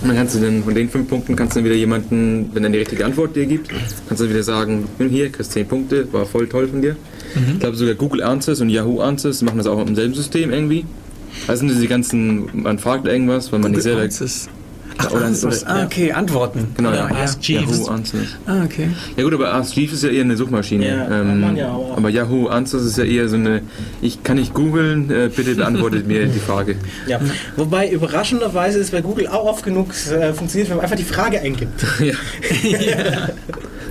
Und 0.00 0.08
dann 0.08 0.16
kannst 0.16 0.36
du 0.36 0.40
dann 0.40 0.62
von 0.62 0.74
den 0.74 0.88
fünf 0.88 1.08
Punkten 1.08 1.34
kannst 1.34 1.56
du 1.56 1.60
dann 1.60 1.64
wieder 1.64 1.74
jemanden, 1.74 2.50
wenn 2.54 2.62
er 2.62 2.70
die 2.70 2.78
richtige 2.78 3.04
Antwort 3.04 3.34
dir 3.34 3.46
gibt, 3.46 3.68
kannst 3.68 4.20
du 4.20 4.24
dann 4.24 4.30
wieder 4.32 4.42
sagen, 4.44 4.84
nimm 4.98 5.08
hier, 5.10 5.30
kriegst 5.30 5.52
zehn 5.52 5.66
Punkte, 5.66 6.06
war 6.12 6.24
voll 6.24 6.48
toll 6.48 6.68
von 6.68 6.80
dir. 6.82 6.96
Ich 7.54 7.60
glaube 7.60 7.76
sogar 7.76 7.94
Google 7.94 8.22
Answers 8.22 8.60
und 8.60 8.70
Yahoo 8.70 9.00
Answers 9.00 9.42
machen 9.42 9.58
das 9.58 9.66
auch 9.66 9.84
im 9.84 9.94
selben 9.96 10.14
System 10.14 10.52
irgendwie. 10.52 10.84
Also 11.46 11.60
sind 11.60 11.70
diese 11.70 11.86
ganzen, 11.88 12.48
man 12.62 12.78
fragt 12.78 13.06
irgendwas, 13.06 13.52
weil 13.52 13.58
man 13.60 13.72
nicht 13.72 13.82
selber. 13.82 14.02
Ach, 14.98 15.10
Oder- 15.12 15.30
oder- 15.30 15.56
ah, 15.66 15.84
okay, 15.84 16.12
Antworten. 16.12 16.68
Genau, 16.76 16.92
ja. 16.92 17.06
Ask 17.06 17.40
Jeeves. 17.42 17.78
Yahoo 17.78 17.90
Answers. 17.90 18.26
Ah, 18.46 18.64
okay. 18.64 18.88
Ja 19.16 19.22
gut, 19.24 19.32
aber 19.32 19.54
Ask 19.54 19.74
Jeeves 19.76 19.94
ist 19.94 20.02
ja 20.02 20.10
eher 20.10 20.22
eine 20.24 20.36
Suchmaschine. 20.36 20.86
Ja, 20.86 21.20
ähm, 21.20 21.40
man 21.40 21.56
ja 21.56 21.70
auch. 21.70 21.96
aber 21.96 22.10
Yahoo 22.10 22.48
Answers 22.48 22.82
ist 22.82 22.98
ja 22.98 23.04
eher 23.04 23.28
so 23.28 23.36
eine, 23.36 23.62
ich 24.02 24.22
kann 24.24 24.36
nicht 24.36 24.54
googeln, 24.54 25.10
äh, 25.10 25.30
bitte 25.34 25.54
beantwortet 25.54 26.06
mir 26.08 26.26
die 26.26 26.40
Frage. 26.40 26.76
Ja, 27.06 27.20
wobei 27.56 27.88
überraschenderweise 27.90 28.80
es 28.80 28.90
bei 28.90 29.00
Google 29.00 29.28
auch 29.28 29.44
oft 29.44 29.64
genug 29.64 29.90
äh, 30.10 30.32
funktioniert, 30.32 30.68
wenn 30.70 30.76
man 30.76 30.84
einfach 30.84 30.96
die 30.96 31.04
Frage 31.04 31.40
eingibt. 31.40 31.80
ja. 32.00 32.14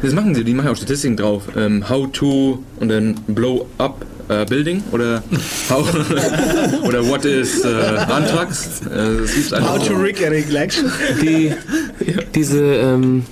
Das 0.01 0.13
machen 0.13 0.35
sie, 0.35 0.43
die 0.43 0.53
machen 0.53 0.69
auch 0.69 0.75
Statistiken 0.75 1.17
drauf. 1.17 1.43
Ähm, 1.55 1.89
how 1.89 2.07
to 2.11 2.63
und 2.79 2.89
dann 2.89 3.15
blow 3.27 3.65
up 3.79 4.05
uh, 4.29 4.45
building 4.45 4.83
oder 4.91 5.23
how, 5.69 5.79
oder 6.83 7.03
what 7.03 7.25
is 7.25 7.65
uh, 7.65 8.05
Antrax? 8.09 8.81
Äh, 8.85 9.61
How 9.61 9.77
to 9.77 9.95
rig 9.95 10.23
an 10.25 10.33
election. 10.33 10.91
Die, 11.21 11.53
diese, 12.35 12.61
ähm, 12.61 13.25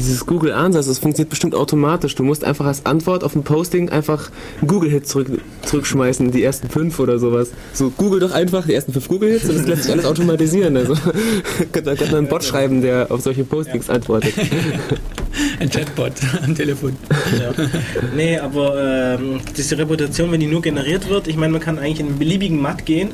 dieses 0.00 0.26
Google 0.26 0.52
Ansatz, 0.52 0.86
das 0.86 0.98
funktioniert 0.98 1.30
bestimmt 1.30 1.54
automatisch. 1.54 2.14
Du 2.14 2.22
musst 2.22 2.44
einfach 2.44 2.66
als 2.66 2.86
Antwort 2.86 3.22
auf 3.22 3.36
ein 3.36 3.42
Posting 3.42 3.90
einfach 3.90 4.30
einen 4.60 4.68
Google-Hit 4.68 5.06
zurück, 5.06 5.28
zurückschmeißen, 5.62 6.30
die 6.30 6.42
ersten 6.42 6.68
fünf 6.68 6.98
oder 6.98 7.18
sowas. 7.18 7.50
So, 7.72 7.90
Google 7.90 8.20
doch 8.20 8.32
einfach 8.32 8.66
die 8.66 8.74
ersten 8.74 8.92
fünf 8.92 9.08
Google-Hits 9.08 9.48
und 9.48 9.58
das 9.58 9.66
lässt 9.66 9.82
sich 9.84 9.92
alles 9.92 10.06
automatisieren. 10.06 10.76
Also, 10.76 10.94
da 11.72 11.94
kann 11.94 12.08
man 12.08 12.16
einen 12.16 12.28
Bot 12.28 12.44
schreiben, 12.44 12.80
der 12.80 13.10
auf 13.10 13.20
solche 13.20 13.44
Postings 13.44 13.90
antwortet. 13.90 14.34
Ein 15.60 15.70
Chatbot 15.70 16.12
am 16.42 16.54
Telefon. 16.54 16.96
Ja. 17.38 17.52
Nee, 18.16 18.38
aber 18.38 19.18
ähm, 19.20 19.40
diese 19.56 19.78
Reputation, 19.78 20.32
wenn 20.32 20.40
die 20.40 20.46
nur 20.46 20.60
generiert 20.60 21.08
wird, 21.08 21.28
ich 21.28 21.36
meine, 21.36 21.52
man 21.52 21.60
kann 21.60 21.78
eigentlich 21.78 22.00
in 22.00 22.06
einen 22.06 22.18
beliebigen 22.18 22.60
Matt 22.60 22.84
gehen 22.84 23.10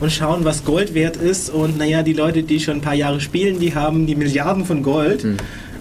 und 0.00 0.10
schauen, 0.10 0.44
was 0.44 0.64
Gold 0.64 0.94
wert 0.94 1.16
ist. 1.16 1.50
Und 1.50 1.76
naja, 1.76 2.02
die 2.02 2.14
Leute, 2.14 2.42
die 2.42 2.58
schon 2.60 2.76
ein 2.76 2.80
paar 2.80 2.94
Jahre 2.94 3.20
spielen, 3.20 3.58
die 3.58 3.74
haben 3.74 4.06
die 4.06 4.14
Milliarden 4.14 4.64
von 4.64 4.82
Gold. 4.82 5.26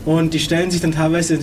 Und 0.07 0.33
die 0.33 0.39
stellen 0.47 0.71
sich 0.71 0.79
dann 0.79 0.93
teilweise, 0.93 1.37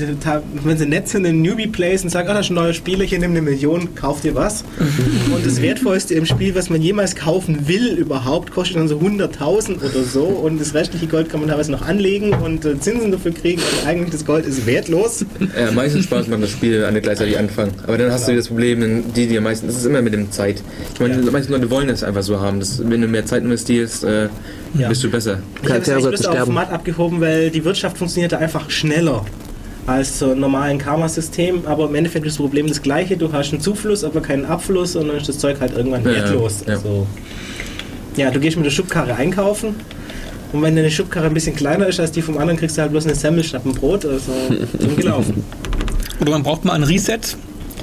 wenn 0.64 0.78
sie 0.78 0.86
nett 0.86 1.08
sind, 1.08 1.26
in 1.26 1.42
Newbie 1.42 1.66
Plays 1.66 2.02
und 2.04 2.08
sagen, 2.08 2.28
ah, 2.28 2.34
das 2.34 2.46
ist 2.46 2.50
ein 2.50 2.54
neues 2.54 2.76
Spiel, 2.76 3.02
hier 3.02 3.18
nimm 3.18 3.32
eine 3.32 3.42
Million, 3.42 3.94
kauf 3.94 4.22
dir 4.22 4.34
was. 4.34 4.64
und 4.78 5.44
das 5.44 5.60
Wertvollste 5.60 6.14
im 6.14 6.24
Spiel, 6.24 6.54
was 6.54 6.70
man 6.70 6.80
jemals 6.80 7.14
kaufen 7.14 7.68
will 7.68 7.96
überhaupt, 7.98 8.50
kostet 8.50 8.78
dann 8.78 8.88
so 8.88 8.98
100.000 8.98 9.76
oder 9.76 10.02
so. 10.04 10.24
Und 10.24 10.58
das 10.58 10.72
restliche 10.72 11.06
Gold 11.06 11.28
kann 11.28 11.40
man 11.40 11.50
teilweise 11.50 11.70
noch 11.70 11.82
anlegen 11.86 12.32
und 12.32 12.64
äh, 12.64 12.80
Zinsen 12.80 13.12
dafür 13.12 13.32
kriegen. 13.32 13.60
Und 13.60 13.86
eigentlich 13.86 14.10
das 14.10 14.24
Gold 14.24 14.46
ist 14.46 14.66
wertlos. 14.66 15.26
Ja, 15.58 15.68
am 15.68 15.74
meisten 15.74 16.02
Spaß 16.02 16.28
macht 16.28 16.42
das 16.42 16.50
Spiel 16.50 16.82
alle 16.84 17.02
gleichzeitig 17.02 17.38
anfangen. 17.38 17.72
Aber 17.86 17.98
dann 17.98 18.10
hast 18.10 18.26
du 18.26 18.34
das 18.34 18.48
Problem, 18.48 19.04
die, 19.14 19.26
die 19.26 19.36
am 19.36 19.44
meisten, 19.44 19.66
das 19.66 19.76
ist 19.76 19.84
immer 19.84 20.00
mit 20.00 20.14
dem 20.14 20.32
Zeit. 20.32 20.62
Ich 20.94 21.00
meine, 21.00 21.18
die 21.18 21.30
meisten 21.30 21.52
Leute 21.52 21.70
wollen 21.70 21.88
das 21.88 22.02
einfach 22.02 22.22
so 22.22 22.40
haben. 22.40 22.58
Das, 22.58 22.80
wenn 22.88 23.02
du 23.02 23.06
mehr 23.06 23.26
Zeit 23.26 23.42
investierst, 23.42 24.04
äh, 24.04 24.28
Ja. 24.78 24.88
bist 24.88 25.04
du 25.04 25.10
besser. 25.10 25.38
Ich 25.62 25.70
habe 25.70 25.80
es 25.80 25.86
bloß 25.86 26.26
auf. 26.26 26.48
Matt 26.48 26.72
abgehoben, 26.72 27.20
weil 27.20 27.50
die 27.50 27.64
Wirtschaft 27.64 27.98
funktionierte 27.98 28.38
einfach 28.38 28.70
schneller 28.70 29.24
als 29.86 30.18
so 30.18 30.30
ein 30.32 30.40
normalen 30.40 30.78
Karma-System, 30.78 31.66
aber 31.66 31.88
im 31.88 31.94
Endeffekt 31.94 32.24
ist 32.26 32.34
das 32.34 32.38
Problem 32.38 32.66
das 32.66 32.80
gleiche. 32.80 33.16
Du 33.16 33.32
hast 33.32 33.52
einen 33.52 33.60
Zufluss, 33.60 34.02
aber 34.02 34.20
keinen 34.22 34.46
Abfluss 34.46 34.96
und 34.96 35.08
dann 35.08 35.18
ist 35.18 35.28
das 35.28 35.38
Zeug 35.38 35.60
halt 35.60 35.76
irgendwann 35.76 36.04
wertlos. 36.04 36.64
ja. 36.66 36.74
Also, 36.74 37.06
ja, 38.16 38.30
du 38.30 38.40
gehst 38.40 38.56
mit 38.56 38.64
der 38.64 38.70
Schubkarre 38.70 39.14
einkaufen 39.16 39.74
und 40.52 40.62
wenn 40.62 40.76
deine 40.76 40.90
Schubkarre 40.90 41.26
ein 41.26 41.34
bisschen 41.34 41.56
kleiner 41.56 41.86
ist 41.88 42.00
als 42.00 42.12
die 42.12 42.22
vom 42.22 42.38
anderen, 42.38 42.58
kriegst 42.58 42.78
du 42.78 42.82
halt 42.82 42.92
bloß 42.92 43.06
eine 43.06 43.14
Semmel 43.14 43.44
statt 43.44 43.66
ein 43.66 43.72
Brot. 43.72 44.06
Also, 44.06 44.32
dumm 44.78 44.96
gelaufen. 44.96 45.44
Oder 46.20 46.30
man 46.30 46.42
braucht 46.42 46.64
mal 46.64 46.74
ein 46.74 46.84
Reset 46.84 47.18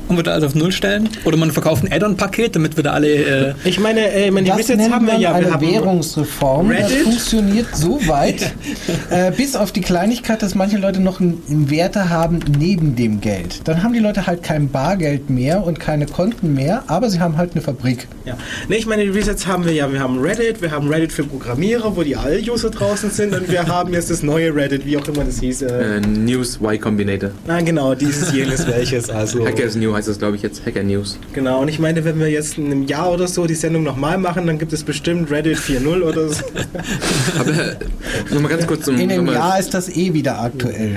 und 0.07 0.17
wird 0.17 0.27
alles 0.27 0.43
auf 0.43 0.55
Null 0.55 0.71
stellen. 0.71 1.09
Oder 1.25 1.37
man 1.37 1.51
verkauft 1.51 1.83
ein 1.83 1.91
Add-on-Paket, 1.91 2.55
damit 2.55 2.75
wir 2.77 2.83
da 2.83 2.91
alle. 2.91 3.07
Äh, 3.09 3.53
Ich 3.63 3.79
meine, 3.79 4.11
äh, 4.11 4.25
ich 4.25 4.31
meine 4.31 4.45
die 4.45 4.49
Das 4.49 4.59
Resets 4.59 4.77
nennt 4.81 4.93
haben 4.93 5.07
wir 5.07 5.17
ja. 5.17 5.33
eine 5.33 5.45
Wir 5.47 5.53
haben 5.53 5.61
Währungsreform. 5.71 6.69
Das 6.71 6.89
Reddit. 6.91 7.03
funktioniert 7.03 7.67
so 7.75 7.99
weit, 8.07 8.41
äh, 9.09 9.31
bis 9.31 9.55
auf 9.55 9.71
die 9.71 9.81
Kleinigkeit, 9.81 10.41
dass 10.41 10.55
manche 10.55 10.77
Leute 10.77 10.99
noch 11.01 11.19
einen, 11.19 11.41
Werte 11.69 12.09
haben 12.09 12.39
neben 12.59 12.95
dem 12.95 13.21
Geld. 13.21 13.61
Dann 13.67 13.83
haben 13.83 13.93
die 13.93 13.99
Leute 13.99 14.27
halt 14.27 14.43
kein 14.43 14.69
Bargeld 14.69 15.29
mehr 15.29 15.63
und 15.65 15.79
keine 15.79 16.05
Konten 16.05 16.53
mehr, 16.53 16.83
aber 16.87 17.09
sie 17.09 17.19
haben 17.19 17.37
halt 17.37 17.51
eine 17.53 17.61
Fabrik. 17.61 18.07
Ja. 18.25 18.35
Ne, 18.67 18.75
ich 18.77 18.85
meine, 18.85 19.03
die 19.03 19.09
Resets 19.09 19.47
haben 19.47 19.65
wir 19.65 19.73
ja. 19.73 19.91
Wir 19.91 19.99
haben 19.99 20.19
Reddit, 20.19 20.61
wir 20.61 20.71
haben 20.71 20.89
Reddit 20.89 21.11
für 21.11 21.23
Programmierer, 21.23 21.95
wo 21.95 22.03
die 22.03 22.15
All-User 22.15 22.69
draußen 22.69 23.09
sind 23.11 23.33
und 23.33 23.49
wir 23.51 23.67
haben 23.67 23.93
jetzt 23.93 24.09
das 24.09 24.23
neue 24.23 24.53
Reddit, 24.55 24.85
wie 24.85 24.97
auch 24.97 25.07
immer 25.07 25.23
das 25.23 25.39
hieß. 25.39 25.61
Äh, 25.63 25.97
Äh, 25.97 25.99
News 26.01 26.59
Y 26.61 26.79
Combinator. 26.79 27.31
Nein, 27.47 27.65
genau, 27.65 27.95
dieses, 27.95 28.31
jenes, 28.33 28.67
welches. 28.67 29.09
Also, 29.09 29.45
Hackers 29.45 29.75
Heißt 29.93 30.07
das, 30.07 30.19
glaube 30.19 30.35
ich, 30.35 30.41
jetzt. 30.41 30.65
Hacker 30.65 30.83
News. 30.83 31.17
genau, 31.33 31.61
und 31.61 31.67
ich 31.67 31.79
meine, 31.79 32.03
wenn 32.05 32.19
wir 32.19 32.27
jetzt 32.29 32.57
in 32.57 32.67
einem 32.67 32.87
Jahr 32.87 33.11
oder 33.11 33.27
so 33.27 33.45
die 33.45 33.55
Sendung 33.55 33.83
nochmal 33.83 34.17
machen, 34.17 34.47
dann 34.47 34.57
gibt 34.59 34.73
es 34.73 34.83
bestimmt 34.83 35.31
Reddit 35.31 35.57
4.0 35.57 36.01
oder 36.01 36.29
so. 36.29 36.43
Aber 37.39 37.51
äh, 37.51 37.75
nochmal 38.33 38.51
ganz 38.51 38.67
kurz 38.67 38.85
zum. 38.85 38.95
In 38.99 39.11
einem 39.11 39.25
nochmal- 39.25 39.35
Jahr 39.35 39.59
ist 39.59 39.73
das 39.73 39.89
eh 39.95 40.13
wieder 40.13 40.39
aktuell. 40.39 40.95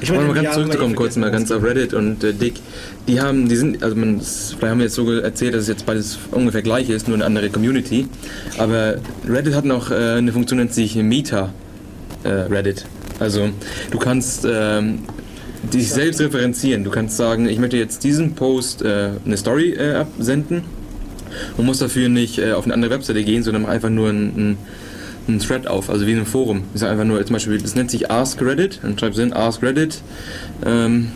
Ich 0.00 0.10
wollte 0.10 0.24
mal 0.24 0.34
ganz 0.34 0.44
Jahr 0.44 0.54
zurückzukommen, 0.54 0.94
kurz 0.94 1.16
mal 1.16 1.30
ganz 1.30 1.50
auf 1.50 1.62
Reddit 1.62 1.94
und 1.94 2.22
äh, 2.24 2.32
Dick. 2.32 2.54
Die 3.08 3.20
haben, 3.20 3.48
die 3.48 3.56
sind, 3.56 3.82
also 3.82 3.94
man, 3.94 4.20
vielleicht 4.20 4.62
haben 4.62 4.78
wir 4.78 4.86
jetzt 4.86 4.96
so 4.96 5.10
erzählt, 5.12 5.54
dass 5.54 5.62
es 5.62 5.68
jetzt 5.68 5.86
beides 5.86 6.18
ungefähr 6.32 6.62
gleich 6.62 6.90
ist, 6.90 7.06
nur 7.06 7.16
eine 7.16 7.24
andere 7.24 7.50
Community. 7.50 8.08
Aber 8.58 8.96
Reddit 9.28 9.54
hat 9.54 9.64
noch 9.64 9.90
äh, 9.90 9.94
eine 9.94 10.32
Funktion, 10.32 10.58
nennt 10.58 10.74
sich 10.74 10.96
Meta 10.96 11.52
äh, 12.24 12.28
Reddit. 12.28 12.84
Also 13.20 13.48
du 13.90 13.98
kannst 13.98 14.46
ähm, 14.50 15.00
dich 15.72 15.90
selbst 15.90 16.20
referenzieren. 16.20 16.84
Du 16.84 16.90
kannst 16.90 17.16
sagen, 17.16 17.48
ich 17.48 17.58
möchte 17.58 17.76
jetzt 17.76 18.04
diesen 18.04 18.34
Post 18.34 18.82
äh, 18.82 19.10
eine 19.24 19.36
Story 19.36 19.72
äh, 19.72 19.94
absenden 19.94 20.62
und 21.56 21.66
muss 21.66 21.78
dafür 21.78 22.08
nicht 22.08 22.38
äh, 22.38 22.52
auf 22.52 22.64
eine 22.64 22.74
andere 22.74 22.90
Webseite 22.90 23.22
gehen, 23.24 23.42
sondern 23.42 23.66
einfach 23.66 23.90
nur 23.90 24.10
ein, 24.10 24.24
ein 24.36 24.58
ein 25.28 25.40
Thread 25.40 25.66
auf, 25.66 25.90
also 25.90 26.06
wie 26.06 26.12
in 26.12 26.18
einem 26.18 26.26
Forum. 26.26 26.62
Ich 26.74 26.80
sage 26.80 26.92
einfach 26.92 27.04
nur, 27.04 27.24
zum 27.24 27.34
Beispiel, 27.34 27.58
das 27.58 27.74
nennt 27.74 27.90
sich 27.90 28.10
Ask 28.10 28.40
Reddit, 28.40 28.80
dann 28.82 28.98
schreibst 28.98 29.18
du 29.18 29.36
Ask 29.36 29.62
Reddit. 29.62 30.02
Ähm, 30.64 31.10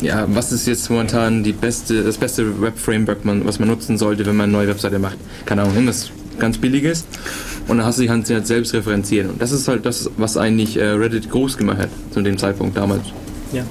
ja, 0.00 0.26
was 0.28 0.52
ist 0.52 0.66
jetzt 0.66 0.88
momentan 0.88 1.42
die 1.42 1.52
beste, 1.52 2.02
das 2.04 2.16
beste 2.16 2.60
Web-Framework, 2.62 3.24
man, 3.24 3.44
was 3.44 3.58
man 3.58 3.68
nutzen 3.68 3.98
sollte, 3.98 4.24
wenn 4.24 4.36
man 4.36 4.44
eine 4.44 4.52
neue 4.52 4.68
Webseite 4.68 4.98
macht? 4.98 5.18
Keine 5.46 5.62
Ahnung, 5.62 5.74
irgendwas 5.74 6.10
ganz 6.38 6.58
Billiges. 6.58 7.04
Und 7.68 7.78
dann 7.78 7.86
hast 7.86 7.98
du 7.98 8.02
dich 8.02 8.10
kannst 8.10 8.30
du 8.30 8.34
halt 8.34 8.46
selbst 8.46 8.72
referenzieren. 8.72 9.30
Und 9.30 9.42
das 9.42 9.52
ist 9.52 9.68
halt 9.68 9.84
das, 9.84 10.10
was 10.16 10.36
eigentlich 10.36 10.76
äh, 10.76 10.84
Reddit 10.84 11.30
groß 11.30 11.58
gemacht 11.58 11.78
hat, 11.78 11.90
zu 12.12 12.22
dem 12.22 12.38
Zeitpunkt 12.38 12.76
damals. 12.76 13.02
Ja. 13.52 13.64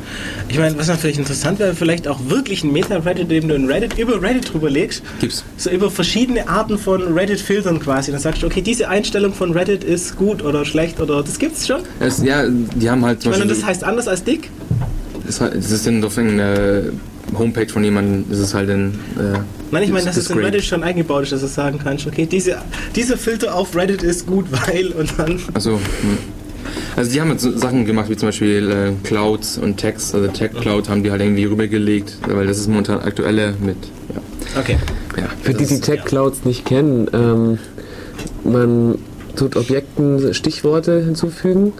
Ich 0.49 0.57
meine, 0.57 0.77
was 0.77 0.87
natürlich 0.87 1.17
interessant 1.17 1.59
wäre, 1.59 1.73
vielleicht 1.75 2.07
auch 2.07 2.19
wirklich 2.27 2.63
ein 2.63 2.71
Meta-Reddit, 2.71 3.23
in 3.23 3.29
dem 3.29 3.47
du 3.47 3.55
in 3.55 3.65
Reddit 3.65 3.97
über 3.97 4.21
Reddit 4.21 4.53
drüber 4.53 4.69
legst, 4.69 5.03
Gibt's. 5.19 5.43
so 5.57 5.69
über 5.69 5.89
verschiedene 5.89 6.47
Arten 6.47 6.77
von 6.77 7.13
Reddit-Filtern 7.13 7.79
quasi. 7.79 8.11
Dann 8.11 8.19
sagst 8.19 8.43
du, 8.43 8.47
okay, 8.47 8.61
diese 8.61 8.89
Einstellung 8.89 9.33
von 9.33 9.51
Reddit 9.51 9.83
ist 9.83 10.15
gut 10.15 10.43
oder 10.43 10.65
schlecht 10.65 10.99
oder 10.99 11.23
das 11.23 11.39
gibt's 11.39 11.67
schon. 11.67 11.81
Es, 11.99 12.21
ja, 12.23 12.45
die 12.47 12.89
haben 12.89 13.05
halt 13.05 13.23
Ich 13.23 13.31
meine, 13.31 13.47
das 13.47 13.63
heißt 13.63 13.83
anders 13.83 14.07
als 14.07 14.23
dick. 14.23 14.49
Das, 15.25 15.39
ist 15.39 15.85
dann 15.85 16.03
auf 16.03 16.17
irgendeiner 16.17 16.91
Homepage 17.37 17.67
von 17.67 17.83
jemandem, 17.83 18.31
ist 18.31 18.53
halt 18.53 18.69
ein. 18.69 18.99
Äh, 19.17 19.39
Nein, 19.71 19.83
ich 19.83 19.91
meine, 19.91 20.05
dass 20.05 20.17
es 20.17 20.29
in. 20.29 20.39
Reddit 20.39 20.63
schon 20.63 20.83
eingebaut 20.83 21.23
ist, 21.23 21.31
dass 21.31 21.41
du 21.41 21.47
sagen 21.47 21.79
kannst, 21.83 22.07
okay, 22.07 22.25
diese, 22.25 22.57
dieser 22.95 23.17
Filter 23.17 23.53
auf 23.53 23.75
Reddit 23.75 24.01
ist 24.01 24.25
gut, 24.25 24.47
weil 24.67 24.87
und 24.87 25.13
dann. 25.17 25.39
Also, 25.53 25.73
hm. 25.73 26.38
Also 26.95 27.11
die 27.11 27.21
haben 27.21 27.31
jetzt 27.31 27.43
so 27.43 27.57
Sachen 27.57 27.85
gemacht 27.85 28.09
wie 28.09 28.17
zum 28.17 28.29
Beispiel 28.29 28.69
äh, 28.69 29.07
Clouds 29.07 29.57
und 29.57 29.77
Text, 29.77 30.15
also 30.15 30.27
Tech 30.27 30.51
Cloud 30.59 30.89
haben 30.89 31.03
die 31.03 31.11
halt 31.11 31.21
irgendwie 31.21 31.45
rübergelegt, 31.45 32.17
weil 32.27 32.47
das 32.47 32.57
ist 32.57 32.67
momentan 32.67 32.99
aktuelle 32.99 33.53
mit. 33.59 33.77
Ja. 34.13 34.59
Okay. 34.59 34.77
ja 35.17 35.29
Für 35.41 35.53
die, 35.53 35.65
die 35.65 35.79
Tech 35.79 36.05
Clouds 36.05 36.45
nicht 36.45 36.65
kennen, 36.65 37.07
ähm, 37.13 37.59
man 38.43 38.97
tut 39.35 39.55
Objekten 39.55 40.33
Stichworte 40.33 41.03
hinzufügen 41.03 41.73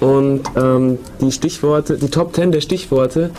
und 0.00 0.42
ähm, 0.56 0.98
die 1.20 1.32
Stichworte, 1.32 1.96
die 1.96 2.08
Top 2.08 2.34
10 2.34 2.52
der 2.52 2.60
Stichworte 2.60 3.30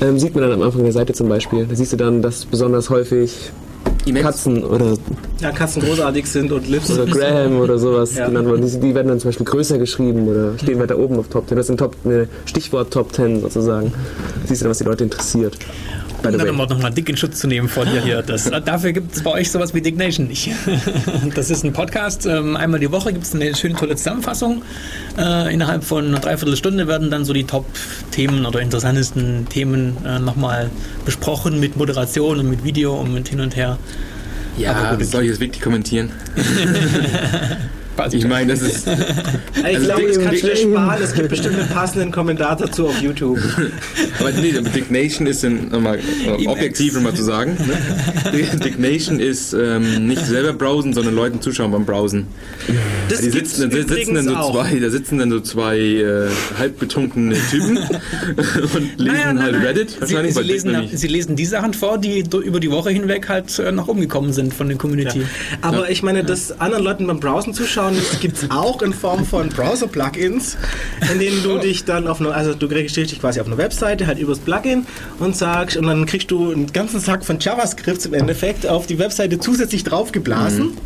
ähm, 0.00 0.18
sieht 0.18 0.34
man 0.34 0.42
dann 0.42 0.52
am 0.52 0.62
Anfang 0.62 0.82
der 0.82 0.92
Seite 0.92 1.12
zum 1.12 1.28
Beispiel. 1.28 1.66
Da 1.66 1.74
siehst 1.74 1.92
du 1.92 1.96
dann, 1.96 2.22
dass 2.22 2.46
besonders 2.46 2.90
häufig 2.90 3.50
E-Mails. 4.06 4.24
Katzen 4.26 4.64
oder, 4.64 4.94
Ja, 5.40 5.50
Katzen 5.52 5.82
großartig 5.82 6.26
sind 6.26 6.50
und 6.52 6.68
Lips. 6.68 6.90
oder 6.90 7.06
Graham 7.06 7.58
oder 7.60 7.78
sowas 7.78 8.14
Ja. 8.16 8.26
genannt 8.26 8.48
werden. 8.48 8.66
Die, 8.66 8.80
die 8.80 8.94
werden 8.94 9.08
dann 9.08 9.20
zum 9.20 9.28
Beispiel 9.28 9.46
größer 9.46 9.78
geschrieben 9.78 10.26
oder 10.28 10.58
stehen 10.58 10.78
weiter 10.78 10.98
oben 10.98 11.18
auf 11.18 11.28
Top 11.28 11.48
10. 11.48 11.56
Das 11.56 11.66
sind 11.66 11.78
Top, 11.78 11.94
eine 12.04 12.28
Stichwort 12.46 12.92
Top 12.92 13.12
10 13.14 13.40
sozusagen. 13.42 13.92
Siehst 14.46 14.60
du 14.60 14.64
dann, 14.64 14.70
was 14.70 14.78
die 14.78 14.84
Leute 14.84 15.04
interessiert. 15.04 15.56
By 16.22 16.28
um 16.28 16.38
the 16.38 16.44
way. 16.46 16.52
noch 16.52 16.78
mal 16.78 16.90
dick 16.90 17.08
in 17.08 17.16
Schutz 17.16 17.38
zu 17.40 17.46
nehmen 17.46 17.68
vor 17.68 17.84
dir 17.84 18.02
hier. 18.02 18.22
Das, 18.22 18.46
äh, 18.46 18.60
dafür 18.60 18.92
gibt 18.92 19.14
es 19.14 19.22
bei 19.22 19.30
euch 19.30 19.50
sowas 19.50 19.74
wie 19.74 19.80
Dignation 19.80 20.28
nicht. 20.28 20.50
Das 21.34 21.50
ist 21.50 21.64
ein 21.64 21.72
Podcast. 21.72 22.26
Ähm, 22.26 22.56
einmal 22.56 22.80
die 22.80 22.90
Woche 22.90 23.12
gibt 23.12 23.24
es 23.24 23.34
eine 23.34 23.54
schöne 23.54 23.74
tolle 23.74 23.96
Zusammenfassung. 23.96 24.62
Äh, 25.18 25.52
innerhalb 25.52 25.84
von 25.84 26.06
einer 26.06 26.20
Dreiviertelstunde 26.20 26.86
werden 26.88 27.10
dann 27.10 27.24
so 27.24 27.32
die 27.32 27.44
Top-Themen 27.44 28.46
oder 28.46 28.60
interessantesten 28.60 29.48
Themen 29.48 29.96
äh, 30.04 30.18
nochmal 30.18 30.70
besprochen 31.04 31.60
mit 31.60 31.76
Moderation 31.76 32.38
und 32.40 32.50
mit 32.50 32.64
Video 32.64 32.94
und 32.94 33.14
mit 33.14 33.28
hin 33.28 33.40
und 33.40 33.56
her. 33.56 33.78
Ja, 34.58 34.72
Aber 34.72 34.96
gut, 34.96 35.06
soll 35.06 35.24
ich 35.24 35.30
das 35.30 35.40
wirklich 35.40 35.62
kommentieren? 35.62 36.10
Quasi. 38.00 38.16
Ich 38.16 38.26
meine, 38.26 38.52
das 38.52 38.62
ist. 38.62 38.86
Ich 39.56 39.64
Also 39.76 39.86
glaube, 39.86 40.06
das 40.06 40.18
kannst 40.18 40.42
du 40.42 40.56
sparen. 40.56 41.02
Es 41.02 41.12
gibt 41.14 41.28
bestimmt 41.28 41.58
einen 41.58 41.68
passenden 41.68 42.10
Kommentar 42.12 42.56
dazu 42.56 42.86
auf 42.88 43.00
YouTube. 43.02 43.38
Aber 44.20 44.32
nee, 44.32 44.52
Dignation 44.74 45.26
ist 45.26 45.42
nochmal 45.44 45.98
äh, 45.98 46.46
objektiv 46.46 46.94
nochmal 46.94 47.14
zu 47.14 47.22
sagen. 47.24 47.56
Ne? 48.32 48.42
Dignation 48.64 49.20
ist 49.20 49.52
ähm, 49.52 50.06
nicht 50.06 50.24
selber 50.24 50.52
browsen, 50.54 50.94
sondern 50.94 51.14
Leuten 51.14 51.40
zuschauen 51.42 51.72
beim 51.72 51.84
Browsen. 51.84 52.26
Das 53.08 53.20
Die 53.20 53.30
sitzen, 53.30 53.70
da 53.70 53.76
sitzen 53.76 54.14
dann 54.14 54.24
so 54.24 54.36
auch. 54.36 54.52
zwei, 54.52 54.78
da 54.78 54.88
sitzen 54.90 55.18
dann 55.18 55.30
so 55.30 55.40
zwei 55.40 55.78
äh, 55.78 56.28
halbbetrunkene 56.58 57.36
Typen 57.50 57.76
und 57.78 58.98
lesen 58.98 59.04
Naja, 59.06 59.24
halt 59.26 59.34
nein. 59.52 59.54
Reddit. 59.56 59.90
Sie, 59.90 60.00
Wahrscheinlich 60.00 60.34
sie, 60.34 60.42
lesen, 60.42 60.88
sie 60.92 61.08
lesen 61.08 61.36
die 61.36 61.46
Sachen 61.46 61.74
vor, 61.74 61.98
die 61.98 62.20
über 62.44 62.60
die 62.60 62.70
Woche 62.70 62.90
hinweg 62.90 63.28
halt 63.28 63.58
äh, 63.58 63.72
nach 63.72 63.88
oben 63.88 64.00
gekommen 64.00 64.32
sind 64.32 64.54
von 64.54 64.68
der 64.68 64.78
Community. 64.78 65.22
Aber 65.60 65.90
ich 65.90 66.02
meine, 66.02 66.24
dass 66.24 66.58
anderen 66.60 66.84
Leuten 66.84 67.06
beim 67.06 67.20
Browsen 67.20 67.52
zuschauen, 67.52 67.89
Und 67.90 67.98
es 67.98 68.20
gibt 68.20 68.36
es 68.36 68.50
auch 68.52 68.82
in 68.82 68.92
Form 68.92 69.26
von 69.26 69.48
Browser-Plugins, 69.48 70.56
in 71.12 71.18
denen 71.18 71.42
du 71.42 71.58
dich 71.58 71.84
dann 71.84 72.06
auf 72.06 72.20
eine, 72.20 72.32
also 72.32 72.54
du 72.54 72.66
registrierst 72.66 73.10
dich 73.10 73.20
quasi 73.20 73.40
auf 73.40 73.48
eine 73.48 73.58
Webseite, 73.58 74.06
halt 74.06 74.20
übers 74.20 74.38
Plugin 74.38 74.86
und 75.18 75.34
sagst, 75.34 75.76
und 75.76 75.88
dann 75.88 76.06
kriegst 76.06 76.30
du 76.30 76.52
einen 76.52 76.72
ganzen 76.72 77.00
Sack 77.00 77.24
von 77.24 77.40
JavaScripts 77.40 78.06
im 78.06 78.14
Endeffekt 78.14 78.64
auf 78.64 78.86
die 78.86 79.00
Webseite 79.00 79.40
zusätzlich 79.40 79.82
draufgeblasen. 79.82 80.66
Mhm. 80.66 80.76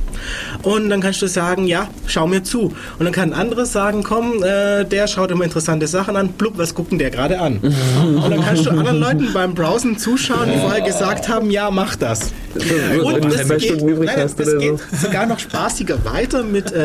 Und 0.62 0.89
dann 0.89 1.02
kannst 1.02 1.20
du 1.20 1.26
sagen, 1.26 1.66
ja, 1.66 1.89
schau 2.06 2.26
mir 2.26 2.43
zu. 2.43 2.72
Und 2.98 3.05
dann 3.05 3.12
kann 3.12 3.35
ein 3.35 3.39
anderes 3.39 3.72
sagen, 3.72 4.02
komm, 4.02 4.43
äh, 4.43 4.85
der 4.85 5.06
schaut 5.06 5.31
immer 5.31 5.44
interessante 5.44 5.86
Sachen 5.86 6.16
an, 6.16 6.28
blub, 6.28 6.56
was 6.56 6.74
guckt 6.74 6.93
denn 6.93 6.98
der 6.98 7.10
gerade 7.10 7.39
an? 7.39 7.59
und 7.59 8.31
dann 8.31 8.40
kannst 8.43 8.64
du 8.64 8.70
anderen 8.70 9.01
Leuten 9.01 9.32
beim 9.35 9.55
Browsen 9.55 9.98
zuschauen, 9.98 10.51
die 10.52 10.59
vorher 10.59 10.81
gesagt 10.81 11.28
haben, 11.28 11.51
ja, 11.51 11.70
mach 11.70 11.97
das. 11.97 12.32
Und 12.55 13.24
es 13.24 13.48
geht, 13.59 13.82
nein, 13.82 14.18
es 14.18 14.36
geht 14.36 14.78
sogar 15.02 15.26
noch 15.26 15.39
spaßiger 15.39 16.05
weiter 16.05 16.44
mit 16.44 16.72
äh, 16.72 16.84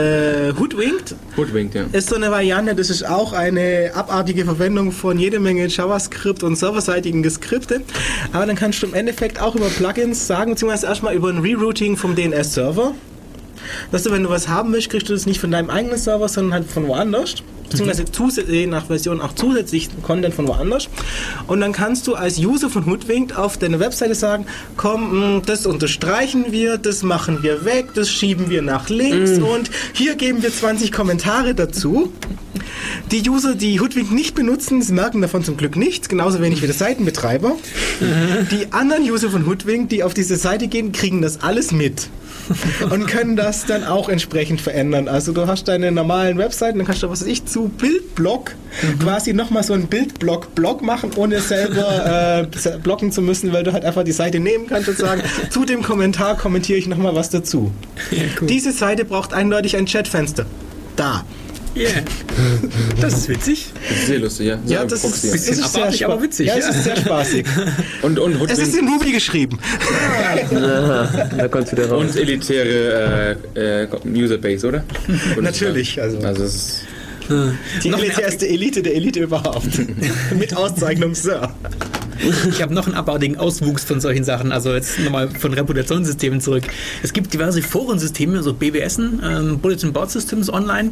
Hoodwinked. 0.57 1.15
Hoodwinked, 1.37 1.75
ja. 1.75 1.85
Ist 1.91 2.09
so 2.09 2.15
eine 2.15 2.31
Variante, 2.31 2.75
das 2.75 2.89
ist 2.89 3.07
auch 3.07 3.33
eine 3.33 3.91
abartige 3.93 4.45
Verwendung 4.45 4.91
von 4.91 5.17
jede 5.17 5.39
Menge 5.39 5.67
JavaScript 5.67 6.43
und 6.43 6.55
serverseitigen 6.55 7.27
Skripte. 7.29 7.81
Aber 8.33 8.45
dann 8.45 8.55
kannst 8.55 8.81
du 8.81 8.87
im 8.87 8.93
Endeffekt 8.93 9.41
auch 9.41 9.55
über 9.55 9.67
Plugins 9.67 10.27
sagen, 10.27 10.51
beziehungsweise 10.51 10.87
erstmal 10.87 11.15
über 11.15 11.29
ein 11.29 11.39
Rerouting 11.39 11.97
vom 11.97 12.15
DNS-Server 12.15 12.93
dass 13.91 14.03
du, 14.03 14.11
wenn 14.11 14.23
du 14.23 14.29
was 14.29 14.47
haben 14.47 14.73
willst, 14.73 14.89
kriegst 14.89 15.09
du 15.09 15.13
das 15.13 15.25
nicht 15.25 15.39
von 15.39 15.51
deinem 15.51 15.69
eigenen 15.69 15.97
Server, 15.97 16.27
sondern 16.27 16.53
halt 16.53 16.71
von 16.71 16.87
woanders. 16.87 17.35
Beziehungsweise 17.69 18.51
je 18.51 18.65
nach 18.65 18.87
Version 18.87 19.21
auch 19.21 19.33
zusätzlich 19.33 19.89
Content 20.01 20.33
von 20.33 20.47
woanders. 20.47 20.89
Und 21.47 21.61
dann 21.61 21.71
kannst 21.71 22.07
du 22.07 22.15
als 22.15 22.39
User 22.39 22.69
von 22.69 22.85
Hoodwinked 22.85 23.37
auf 23.37 23.57
deine 23.57 23.79
Webseite 23.79 24.15
sagen, 24.15 24.45
komm, 24.75 25.37
mm, 25.37 25.41
das 25.45 25.65
unterstreichen 25.65 26.51
wir, 26.51 26.77
das 26.77 27.03
machen 27.03 27.43
wir 27.43 27.65
weg, 27.65 27.89
das 27.93 28.09
schieben 28.09 28.49
wir 28.49 28.61
nach 28.61 28.89
links 28.89 29.39
mm. 29.39 29.43
und 29.43 29.69
hier 29.93 30.15
geben 30.15 30.41
wir 30.41 30.51
20 30.51 30.91
Kommentare 30.91 31.53
dazu. 31.53 32.11
Die 33.11 33.27
User, 33.29 33.55
die 33.55 33.79
Hoodwink 33.79 34.11
nicht 34.11 34.35
benutzen, 34.35 34.83
merken 34.93 35.21
davon 35.21 35.43
zum 35.43 35.57
Glück 35.57 35.75
nichts, 35.75 36.09
genauso 36.09 36.41
wenig 36.41 36.61
wie 36.61 36.67
der 36.67 36.75
Seitenbetreiber. 36.75 37.55
Die 38.51 38.71
anderen 38.71 39.03
User 39.03 39.29
von 39.29 39.45
Hoodwink, 39.45 39.89
die 39.89 40.03
auf 40.03 40.13
diese 40.13 40.35
Seite 40.35 40.67
gehen, 40.67 40.91
kriegen 40.91 41.21
das 41.21 41.41
alles 41.41 41.71
mit. 41.71 42.09
und 42.89 43.07
können 43.07 43.35
das 43.35 43.65
dann 43.65 43.83
auch 43.83 44.09
entsprechend 44.09 44.61
verändern. 44.61 45.07
Also 45.07 45.31
du 45.31 45.47
hast 45.47 45.67
deine 45.67 45.91
normalen 45.91 46.37
Webseiten, 46.37 46.77
dann 46.77 46.87
kannst 46.87 47.03
du, 47.03 47.09
was 47.09 47.21
weiß 47.21 47.27
ich, 47.27 47.45
zu 47.45 47.69
Bildblock 47.69 48.51
mhm. 48.81 48.99
quasi 48.99 49.33
nochmal 49.33 49.63
so 49.63 49.73
einen 49.73 49.87
Bildblock-Blog 49.87 50.81
machen, 50.81 51.11
ohne 51.15 51.39
selber 51.41 52.47
äh, 52.51 52.77
blocken 52.81 53.11
zu 53.11 53.21
müssen, 53.21 53.53
weil 53.53 53.63
du 53.63 53.73
halt 53.73 53.85
einfach 53.85 54.03
die 54.03 54.11
Seite 54.11 54.39
nehmen 54.39 54.67
kannst 54.67 54.89
und 54.89 54.97
sagen, 54.97 55.21
zu 55.49 55.65
dem 55.65 55.83
Kommentar 55.83 56.37
kommentiere 56.37 56.79
ich 56.79 56.87
nochmal 56.87 57.15
was 57.15 57.29
dazu. 57.29 57.71
Ja, 58.11 58.23
cool. 58.41 58.47
Diese 58.47 58.71
Seite 58.71 59.05
braucht 59.05 59.33
eindeutig 59.33 59.77
ein 59.77 59.85
Chatfenster. 59.85 60.45
Da. 60.95 61.23
Yeah. 61.79 62.03
Das 62.99 63.13
ist 63.13 63.29
witzig. 63.29 63.67
Das 63.87 63.97
ist 63.99 64.07
sehr 64.07 64.19
lustig, 64.19 64.47
ja. 64.47 64.59
Ja, 64.65 64.83
das 64.83 65.03
ist, 65.03 65.31
bisschen 65.31 65.59
ist 65.59 65.75
abartig, 65.75 66.05
aber 66.05 66.21
witzig. 66.21 66.47
Ja, 66.47 66.55
es 66.57 66.67
ist 66.67 66.83
sehr 66.83 66.97
spaßig. 66.97 67.45
und, 68.01 68.19
und 68.19 68.51
es 68.51 68.59
ist 68.59 68.77
in 68.77 68.87
Ruby 68.87 69.13
geschrieben. 69.13 69.57
Ja, 70.51 71.09
da 71.37 71.47
kommst 71.47 71.71
du 71.71 71.77
wieder 71.77 71.89
raus. 71.89 72.01
Und 72.01 72.15
elitäre 72.17 73.37
äh, 73.55 73.83
äh, 73.83 73.87
Userbase, 74.05 74.67
oder? 74.67 74.83
Natürlich. 75.41 76.01
Also, 76.01 76.19
also 76.19 76.43
es 76.43 76.55
ist 76.55 76.83
die 77.83 77.89
elitärste 77.89 78.47
Elite 78.47 78.81
der 78.81 78.95
Elite 78.95 79.21
überhaupt. 79.21 79.79
Mit 80.37 80.55
Auszeichnung 80.55 81.15
Sir. 81.15 81.49
Ich 82.49 82.61
habe 82.61 82.73
noch 82.73 82.87
einen 82.87 82.95
abartigen 82.95 83.37
Auswuchs 83.37 83.83
von 83.83 84.01
solchen 84.01 84.23
Sachen. 84.23 84.51
Also 84.51 84.73
jetzt 84.73 84.99
nochmal 84.99 85.29
von 85.29 85.53
Reputationssystemen 85.53 86.41
zurück. 86.41 86.63
Es 87.03 87.13
gibt 87.13 87.33
diverse 87.33 87.61
Forensysteme, 87.61 88.43
so 88.43 88.53
BBSen, 88.53 89.21
ähm, 89.23 89.59
Bulletin 89.59 89.93
Board 89.93 90.11
Systems 90.11 90.51
online, 90.51 90.91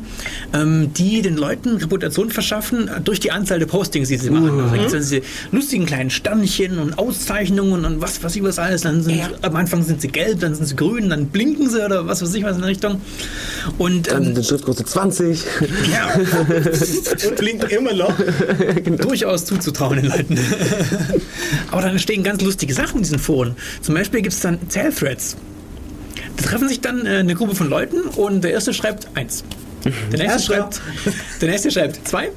ähm, 0.54 0.94
die 0.94 1.22
den 1.22 1.38
Leuten 1.38 1.78
Reputation 1.78 2.30
verschaffen 2.30 2.90
durch 3.04 3.20
die 3.20 3.32
Anzahl 3.32 3.60
der 3.60 3.66
Postings, 3.66 4.10
die 4.10 4.18
sie 4.18 4.30
machen. 4.30 4.56
Mhm. 4.56 4.60
Also 4.60 4.76
da 4.76 4.82
gibt 4.82 4.94
es 4.94 5.10
diese 5.10 5.22
lustigen 5.52 5.86
kleinen 5.86 6.10
Sternchen 6.10 6.80
und 6.80 6.98
Auszeichnungen 6.98 7.86
und 7.86 8.02
was 8.02 8.24
weiß 8.24 8.36
ich 8.36 8.44
was 8.44 8.60
alles. 8.60 8.82
Dann 8.82 9.04
sind, 9.04 9.18
ja. 9.18 9.30
am 9.42 9.56
Anfang 9.56 9.84
sind 9.84 10.02
sie 10.02 10.08
gelb, 10.08 10.40
dann 10.40 10.56
sind 10.56 10.66
sie 10.66 10.76
grün, 10.76 11.10
dann 11.10 11.28
blinken 11.28 11.70
sie 11.70 11.84
oder 11.84 12.08
was 12.08 12.22
weiß 12.22 12.34
ich 12.36 12.44
was 12.44 12.56
in 12.56 12.62
der 12.62 12.70
Richtung. 12.70 13.02
Und, 13.78 14.08
dann 14.08 14.18
ähm, 14.18 14.24
sind 14.26 14.38
die 14.38 14.44
Schriftgröße 14.44 14.86
20. 14.86 15.44
Ja. 15.92 16.18
blinkt 17.38 17.72
immer 17.72 17.94
noch. 17.94 18.14
genau. 18.84 19.04
Durchaus 19.04 19.46
zuzutrauen 19.46 19.98
den 19.98 20.06
Leuten. 20.06 20.38
Aber 21.72 21.82
dann 21.82 21.92
entstehen 21.92 22.24
ganz 22.24 22.42
lustige 22.42 22.74
Sachen 22.74 22.98
in 22.98 23.04
diesen 23.04 23.20
Foren. 23.20 23.56
Zum 23.82 23.96
Beispiel 23.96 24.22
gibt 24.22 24.34
es 24.34 24.40
dann 24.42 24.60
Zählthreads. 24.70 25.38
Da 26.38 26.44
treffen 26.44 26.68
sich 26.68 26.82
dann 26.82 27.06
äh, 27.06 27.18
eine 27.18 27.36
Gruppe 27.36 27.56
von 27.56 27.70
Leuten 27.70 28.02
und 28.02 28.44
der 28.44 28.52
erste 28.52 28.74
schreibt 28.74 29.08
eins. 29.16 29.44
Der 30.12 30.20
nächste, 30.20 30.42
schreibt, 30.42 30.82
der 31.42 31.50
nächste 31.50 31.72
schreibt 31.72 32.08
zwei 32.08 32.32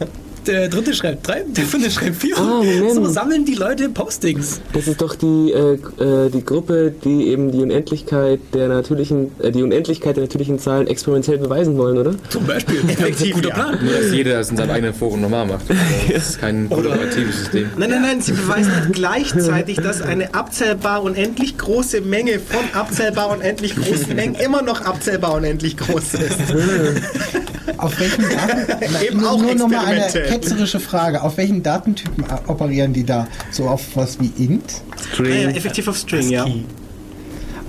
der 0.47 0.69
dritte 0.69 0.95
schreibt 0.95 1.27
drei, 1.27 1.45
der 1.47 1.65
vierte 1.65 1.91
schreibt 1.91 2.17
vier. 2.17 2.37
Ah, 2.37 2.63
so 2.93 3.05
sammeln 3.07 3.45
die 3.45 3.55
Leute 3.55 3.89
Postings. 3.89 4.61
Das 4.73 4.87
ist 4.87 5.01
doch 5.01 5.15
die, 5.15 5.53
äh, 5.53 5.75
äh, 6.03 6.31
die 6.31 6.45
Gruppe, 6.45 6.93
die 7.05 7.29
eben 7.29 7.53
die 7.53 7.59
Unendlichkeit 7.59 8.41
der 8.55 8.69
natürlichen, 8.69 9.33
äh, 9.41 9.51
die 9.51 9.63
Unendlichkeit 9.63 10.17
der 10.17 10.25
natürlichen 10.25 10.59
Zahlen 10.59 10.87
experimentell 10.87 11.39
beweisen 11.39 11.77
wollen, 11.79 11.99
oder? 11.99 12.15
Zum 12.29 12.47
Beispiel. 12.47 12.81
Effektiv, 12.89 13.37
guter 13.37 13.49
ja. 13.49 13.55
Plan. 13.55 13.79
Nur, 13.83 13.93
dass 13.93 14.13
jeder 14.13 14.35
das 14.35 14.51
in 14.51 14.57
seinem 14.57 14.71
eigenen 14.71 14.95
Forum 14.95 15.21
normal 15.21 15.47
macht. 15.47 15.65
Das 16.13 16.31
ist 16.31 16.41
kein 16.41 16.69
kollaboratives 16.69 17.39
System. 17.41 17.69
Nein, 17.77 17.91
nein, 17.91 18.03
nein, 18.03 18.21
sie 18.21 18.33
beweisen 18.33 18.75
halt 18.75 18.93
gleichzeitig, 18.93 19.77
dass 19.77 20.03
eine 20.03 20.35
abzählbar 20.35 21.03
unendlich 21.03 21.57
große 21.57 22.01
Menge 22.01 22.41
von 22.41 22.65
abzählbar 22.73 23.31
unendlich 23.31 23.77
großen 23.77 24.15
Mengen 24.15 24.35
immer 24.35 24.63
noch 24.63 24.81
abzählbar 24.83 25.35
unendlich 25.35 25.77
groß 25.77 26.15
ist. 26.15 26.39
Auf 27.77 27.99
welchen 28.01 28.29
Daten? 28.29 28.95
Eben 29.07 29.21
nur, 29.21 29.31
auch 29.31 29.41
nur 29.41 29.55
nochmal 29.55 29.87
eine 29.87 30.07
ketzerische 30.07 30.81
Frage. 30.81 31.23
Auf 31.23 31.37
welchen 31.37 31.63
Datentypen 31.63 32.25
operieren 32.47 32.93
die 32.93 33.05
da? 33.05 33.29
So 33.51 33.69
auf 33.69 33.83
was 33.95 34.19
wie 34.21 34.33
int? 34.43 34.83
String. 35.13 35.33
Ah, 35.33 35.35
ja, 35.35 35.51
effektiv 35.51 35.89
auf 35.89 35.97
String, 35.97 36.29
ja. 36.31 36.47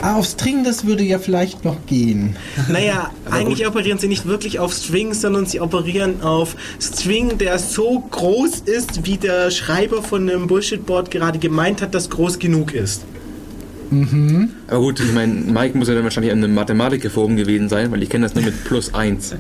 Ah, 0.02 0.16
auf 0.16 0.26
String, 0.26 0.64
das 0.64 0.86
würde 0.86 1.04
ja 1.04 1.20
vielleicht 1.20 1.64
noch 1.64 1.86
gehen. 1.86 2.36
Naja, 2.70 3.12
eigentlich 3.32 3.68
operieren 3.68 4.00
sie 4.00 4.08
nicht 4.08 4.26
wirklich 4.26 4.58
auf 4.58 4.74
String, 4.74 5.14
sondern 5.14 5.46
sie 5.46 5.60
operieren 5.60 6.24
auf 6.24 6.56
String, 6.82 7.38
der 7.38 7.60
so 7.60 8.00
groß 8.10 8.62
ist, 8.62 9.06
wie 9.06 9.18
der 9.18 9.52
Schreiber 9.52 10.02
von 10.02 10.28
einem 10.28 10.48
Bullshit-Board 10.48 11.12
gerade 11.12 11.38
gemeint 11.38 11.84
hat, 11.84 11.94
dass 11.94 12.10
groß 12.10 12.40
genug 12.40 12.74
ist. 12.74 13.04
Mhm. 13.92 14.50
Aber 14.72 14.80
gut, 14.80 15.02
ich 15.02 15.12
meine, 15.12 15.34
Mike 15.34 15.78
muss 15.78 15.90
ja 15.90 15.96
dann 15.96 16.06
wahrscheinlich 16.06 16.32
an 16.32 16.38
einem 16.38 16.56
Mathematikerforum 16.56 17.36
gewesen 17.36 17.68
sein, 17.68 17.92
weil 17.92 18.02
ich 18.02 18.10
kenne 18.10 18.24
das 18.24 18.36
nur 18.36 18.46
mit 18.46 18.64
plus 18.64 18.94
1. 18.94 19.36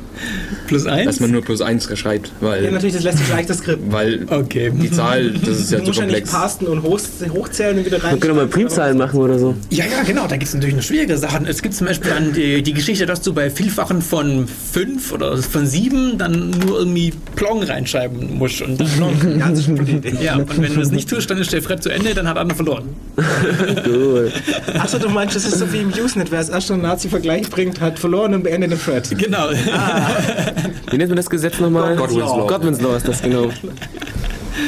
plus 0.67 0.85
1? 0.85 1.05
Dass 1.05 1.19
man 1.21 1.31
nur 1.31 1.41
plus 1.41 1.61
1 1.61 1.97
schreibt. 1.97 2.33
Weil, 2.41 2.65
ja, 2.65 2.71
natürlich, 2.71 2.95
das 2.95 3.03
lässt 3.05 3.19
sich 3.19 3.29
leicht 3.29 3.49
das 3.49 3.59
Skript. 3.59 3.79
Weil 3.89 4.25
okay. 4.29 4.73
die 4.75 4.91
Zahl, 4.91 5.31
das 5.31 5.57
ist 5.57 5.71
ja 5.71 5.81
zu 5.81 5.93
komplex. 5.93 6.29
Parsen 6.29 6.67
und 6.67 6.83
hochzählen 6.83 7.77
und 7.77 7.85
wieder 7.85 8.03
rein. 8.03 8.11
Man 8.11 8.19
könnte 8.19 8.35
mal 8.35 8.47
Primzahlen 8.47 8.97
machen 8.97 9.21
oder 9.21 9.39
so. 9.39 9.55
Ja, 9.69 9.85
ja, 9.85 10.03
genau, 10.03 10.27
da 10.27 10.35
gibt 10.35 10.49
es 10.49 10.53
natürlich 10.53 10.75
noch 10.75 10.83
schwierige 10.83 11.17
Sachen. 11.17 11.45
Es 11.47 11.61
gibt 11.61 11.75
zum 11.75 11.87
Beispiel 11.87 12.11
dann 12.11 12.33
die, 12.33 12.61
die 12.61 12.73
Geschichte, 12.73 13.05
dass 13.05 13.21
du 13.21 13.33
bei 13.33 13.49
Vielfachen 13.49 14.01
von 14.01 14.49
5 14.73 15.13
oder 15.13 15.37
von 15.37 15.65
7 15.65 16.17
dann 16.17 16.49
nur 16.49 16.79
irgendwie 16.79 17.13
Plong 17.37 17.63
reinschreiben 17.63 18.37
musst. 18.37 18.61
Und 18.61 18.81
dann 18.81 18.89
Plong. 18.89 19.15
ja, 19.39 19.49
das 19.49 19.59
ist 19.59 19.69
eine 19.69 19.81
Idee. 19.89 20.17
Ja, 20.21 20.35
und 20.35 20.61
wenn 20.61 20.73
du 20.73 20.79
das 20.81 20.91
nicht 20.91 21.09
tust, 21.09 21.31
dann 21.31 21.37
ist 21.37 21.53
der 21.53 21.61
Fred 21.61 21.81
zu 21.81 21.87
Ende, 21.87 22.13
dann 22.13 22.27
hat 22.27 22.37
einer 22.37 22.53
verloren. 22.53 22.89
cool. 23.87 24.29
Achso, 24.77 24.99
du 24.99 25.07
meinst, 25.22 25.35
das 25.35 25.45
ist 25.45 25.60
so 25.60 25.72
wie 25.72 25.81
im 25.81 25.93
Usenet, 25.93 26.31
wer 26.31 26.39
es 26.39 26.49
erst 26.49 26.72
einen 26.72 26.81
Nazi-Vergleich 26.81 27.49
bringt, 27.49 27.80
hat 27.80 27.99
verloren 27.99 28.34
und 28.34 28.43
beendet 28.43 28.72
den 28.72 28.80
Thread. 28.80 29.07
Genau. 29.18 29.49
Ah. 29.72 30.10
Wie 30.89 30.98
nennt 30.98 31.10
man 31.10 31.18
das 31.18 31.30
Gesetz 31.30 31.60
nochmal? 31.60 31.95
Godwin's 31.95 32.19
Law. 32.19 32.48
Godwin's 32.48 32.81
Law 32.81 32.95
ist 32.95 33.07
das, 33.07 33.22
genau. 33.22 33.49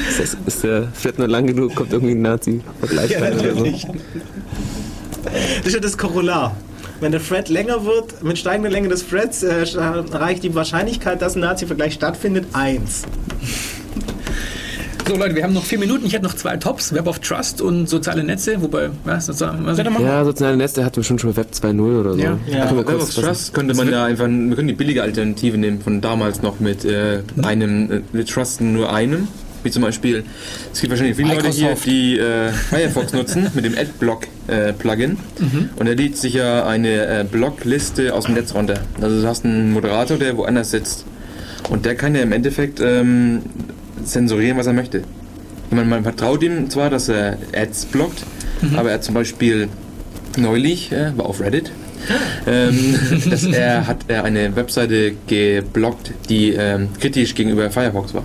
Ist, 0.09 0.37
ist 0.45 0.63
der 0.63 0.87
Thread 0.93 1.19
nur 1.19 1.27
lang 1.27 1.45
genug, 1.45 1.75
kommt 1.75 1.91
irgendwie 1.91 2.13
ein 2.13 2.21
Nazi-Vergleich 2.21 3.11
ja, 3.11 3.19
rein 3.19 3.37
oder 3.37 3.53
so. 3.53 3.65
Das 3.65 5.65
ist 5.65 5.73
ja 5.73 5.79
das 5.79 5.97
Korollar. 5.97 6.55
Wenn 7.01 7.11
der 7.11 7.21
Thread 7.21 7.49
länger 7.49 7.83
wird, 7.83 8.23
mit 8.23 8.37
steigender 8.37 8.69
Länge 8.69 8.87
des 8.87 9.07
Threads, 9.07 9.43
äh, 9.43 9.65
erreicht 9.75 10.43
die 10.43 10.55
Wahrscheinlichkeit, 10.55 11.21
dass 11.21 11.35
ein 11.35 11.41
Nazi-Vergleich 11.41 11.95
stattfindet, 11.95 12.45
1. 12.53 13.03
So 15.05 15.17
Leute, 15.17 15.35
wir 15.35 15.43
haben 15.43 15.53
noch 15.53 15.65
vier 15.65 15.79
Minuten. 15.79 16.05
Ich 16.05 16.13
hätte 16.13 16.23
noch 16.23 16.35
zwei 16.35 16.55
Tops, 16.55 16.93
Web 16.93 17.07
of 17.07 17.19
Trust 17.19 17.61
und 17.61 17.89
soziale 17.89 18.23
Netze, 18.23 18.61
wobei, 18.61 18.89
was, 19.03 19.25
sozusagen, 19.25 19.65
was 19.65 19.77
Ja, 19.77 20.23
soziale 20.23 20.55
Netze 20.55 20.85
hatten 20.85 20.97
wir 20.97 21.03
schon 21.03 21.19
schon 21.19 21.35
Web 21.35 21.47
2.0 21.53 21.99
oder 21.99 22.13
so. 22.13 22.19
Ja, 22.19 22.37
ja. 22.47 22.77
Web 22.77 22.89
of 22.89 23.13
Trust 23.13 23.53
könnte 23.53 23.73
man 23.73 23.91
ja 23.91 24.05
einfach, 24.05 24.27
wir 24.27 24.55
können 24.55 24.69
die 24.69 24.73
billige 24.73 25.03
Alternative 25.03 25.57
nehmen 25.57 25.81
von 25.81 25.99
damals 25.99 26.41
noch 26.41 26.59
mit 26.61 26.85
äh, 26.85 27.21
einem, 27.41 27.91
äh, 27.91 28.01
wir 28.13 28.25
trusten 28.25 28.73
nur 28.73 28.93
einem. 28.93 29.27
Wie 29.63 29.71
zum 29.71 29.81
Beispiel, 29.81 30.25
es 30.73 30.81
gibt 30.81 30.91
wahrscheinlich 30.91 31.15
viele 31.15 31.29
Microsoft. 31.29 31.61
Leute 31.61 31.81
hier, 31.81 31.93
die 31.93 32.19
äh, 32.19 32.51
Firefox 32.51 33.13
nutzen 33.13 33.47
mit 33.53 33.65
dem 33.65 33.75
Adblock-Plugin. 33.77 35.11
Äh, 35.11 35.43
mhm. 35.43 35.69
Und 35.77 35.87
er 35.87 35.95
lädt 35.95 36.17
sich 36.17 36.33
ja 36.33 36.65
eine 36.65 37.21
äh, 37.21 37.25
Blockliste 37.29 38.13
aus 38.13 38.25
dem 38.25 38.35
Netz 38.35 38.53
runter. 38.53 38.81
Also 39.01 39.21
du 39.21 39.27
hast 39.27 39.45
einen 39.45 39.71
Moderator, 39.71 40.17
der 40.17 40.35
woanders 40.37 40.71
sitzt. 40.71 41.05
Und 41.69 41.85
der 41.85 41.95
kann 41.95 42.13
ja 42.13 42.21
im 42.21 42.33
Endeffekt 42.33 42.81
ähm, 42.81 43.41
zensurieren, 44.03 44.57
was 44.57 44.67
er 44.67 44.73
möchte. 44.73 45.03
Man, 45.71 45.89
man 45.89 46.03
vertraut 46.03 46.43
ihm 46.43 46.69
zwar, 46.69 46.89
dass 46.89 47.09
er 47.09 47.37
Ads 47.55 47.85
blockt, 47.85 48.23
mhm. 48.61 48.75
aber 48.77 48.89
er 48.89 48.95
hat 48.95 49.03
zum 49.03 49.15
Beispiel 49.15 49.69
neulich, 50.37 50.91
äh, 50.91 51.17
war 51.17 51.25
auf 51.25 51.41
Reddit, 51.41 51.71
ähm, 52.47 52.95
dass 53.29 53.43
er 53.43 53.87
hat 53.87 54.05
er 54.07 54.23
eine 54.23 54.55
Webseite 54.55 55.13
geblockt, 55.27 56.13
die 56.29 56.51
ähm, 56.51 56.89
kritisch 56.99 57.33
gegenüber 57.35 57.69
Firefox 57.69 58.13
war. 58.13 58.23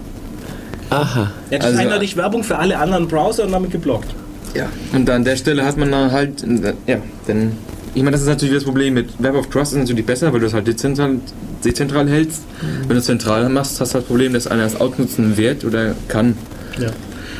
Aha. 0.90 1.30
Er 1.50 1.58
hat 1.58 1.66
Also- 1.66 1.78
eindeutig 1.78 2.16
Werbung 2.16 2.42
für 2.42 2.58
alle 2.58 2.78
anderen 2.78 3.08
Browser 3.08 3.44
und 3.44 3.52
damit 3.52 3.70
geblockt. 3.70 4.08
Ja. 4.54 4.68
Und 4.92 5.08
an 5.10 5.24
der 5.24 5.36
Stelle 5.36 5.64
hat 5.64 5.76
man 5.76 5.90
dann 5.90 6.10
halt, 6.10 6.42
äh, 6.42 6.74
ja, 6.86 6.98
denn 7.26 7.52
ich 7.94 8.02
meine, 8.02 8.12
das 8.12 8.22
ist 8.22 8.28
natürlich 8.28 8.54
das 8.54 8.64
Problem 8.64 8.94
mit 8.94 9.22
Web 9.22 9.34
of 9.34 9.48
Trust 9.48 9.72
ist 9.72 9.78
natürlich 9.78 10.06
besser, 10.06 10.32
weil 10.32 10.40
du 10.40 10.46
es 10.46 10.54
halt 10.54 10.66
dezentral, 10.66 11.16
dezentral 11.64 12.08
hältst. 12.08 12.42
Wenn 12.82 12.88
du 12.90 12.96
es 12.96 13.04
zentral 13.04 13.48
machst, 13.48 13.80
hast 13.80 13.94
du 13.94 13.98
das 13.98 14.06
Problem, 14.06 14.32
dass 14.32 14.46
einer 14.46 14.64
es 14.64 14.76
ausnutzen 14.76 15.36
wird 15.36 15.64
oder 15.64 15.94
kann. 16.08 16.36
Ja. 16.78 16.88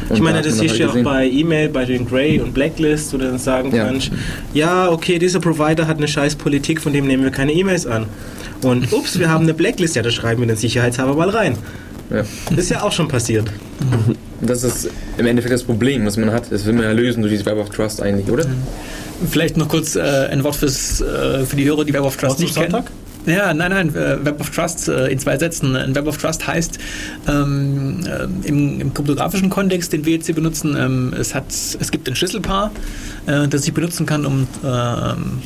Und 0.08 0.16
Ich 0.16 0.22
meine, 0.22 0.40
das 0.42 0.58
siehst 0.58 0.76
du 0.78 0.82
ja 0.84 0.88
auch 0.88 1.02
bei 1.02 1.28
E-Mail, 1.28 1.68
bei 1.68 1.84
den 1.84 2.06
Grey 2.06 2.40
und 2.40 2.54
Blacklist, 2.54 3.12
wo 3.12 3.18
du 3.18 3.26
dann 3.26 3.38
sagen 3.38 3.74
Ja. 3.74 3.84
kannst, 3.86 4.10
ja, 4.54 4.90
okay, 4.90 5.18
dieser 5.18 5.40
Provider 5.40 5.86
hat 5.86 5.98
eine 5.98 6.08
scheiß 6.08 6.36
Politik, 6.36 6.80
von 6.80 6.92
dem 6.92 7.06
nehmen 7.06 7.24
wir 7.24 7.30
keine 7.30 7.52
E-Mails 7.52 7.86
an. 7.86 8.06
Und 8.62 8.92
ups, 8.92 9.18
wir 9.18 9.28
haben 9.28 9.44
eine 9.44 9.54
Blacklist, 9.54 9.96
ja, 9.96 10.02
da 10.02 10.10
schreiben 10.10 10.40
wir 10.42 10.46
den 10.48 10.56
Sicherheitshalber 10.56 11.14
mal 11.14 11.28
rein. 11.30 11.56
Ja. 12.10 12.22
Das 12.50 12.58
ist 12.58 12.70
ja 12.70 12.82
auch 12.82 12.92
schon 12.92 13.08
passiert. 13.08 13.50
Das 14.40 14.62
ist 14.64 14.88
im 15.18 15.26
Endeffekt 15.26 15.52
das 15.52 15.64
Problem, 15.64 16.06
was 16.06 16.16
man 16.16 16.30
hat. 16.32 16.50
Das 16.50 16.64
will 16.64 16.72
man 16.72 16.84
ja 16.84 16.92
lösen 16.92 17.20
durch 17.22 17.32
dieses 17.32 17.44
Web 17.44 17.58
of 17.58 17.68
Trust 17.70 18.00
eigentlich, 18.00 18.30
oder? 18.30 18.46
Vielleicht 19.30 19.56
noch 19.56 19.68
kurz 19.68 19.96
äh, 19.96 20.00
ein 20.30 20.42
Wort 20.44 20.56
fürs, 20.56 21.00
äh, 21.02 21.44
für 21.44 21.56
die 21.56 21.64
Hörer, 21.64 21.84
die 21.84 21.92
Web 21.92 22.02
of 22.02 22.16
Trust 22.16 22.38
nicht 22.40 22.54
kennen. 22.54 22.70
Sonntag? 22.70 22.90
Ja, 23.26 23.52
nein, 23.52 23.70
nein, 23.70 23.94
äh, 23.94 24.24
Web 24.24 24.40
of 24.40 24.50
Trust 24.50 24.88
äh, 24.88 25.08
in 25.08 25.18
zwei 25.18 25.36
Sätzen. 25.38 25.76
Ein 25.76 25.94
Web 25.94 26.06
of 26.06 26.16
Trust 26.16 26.46
heißt 26.46 26.78
ähm, 27.28 28.00
äh, 28.06 28.48
im, 28.48 28.80
im 28.80 28.94
kryptografischen 28.94 29.50
Kontext, 29.50 29.92
den 29.92 30.04
wir 30.04 30.14
jetzt 30.14 30.26
hier 30.26 30.34
benutzen, 30.34 30.76
ähm, 30.78 31.14
es, 31.18 31.34
hat, 31.34 31.46
es 31.48 31.90
gibt 31.90 32.08
ein 32.08 32.16
Schlüsselpaar, 32.16 32.70
äh, 33.26 33.48
das 33.48 33.66
ich 33.66 33.74
benutzen 33.74 34.06
kann, 34.06 34.24
um 34.24 34.46
ähm, 34.64 35.42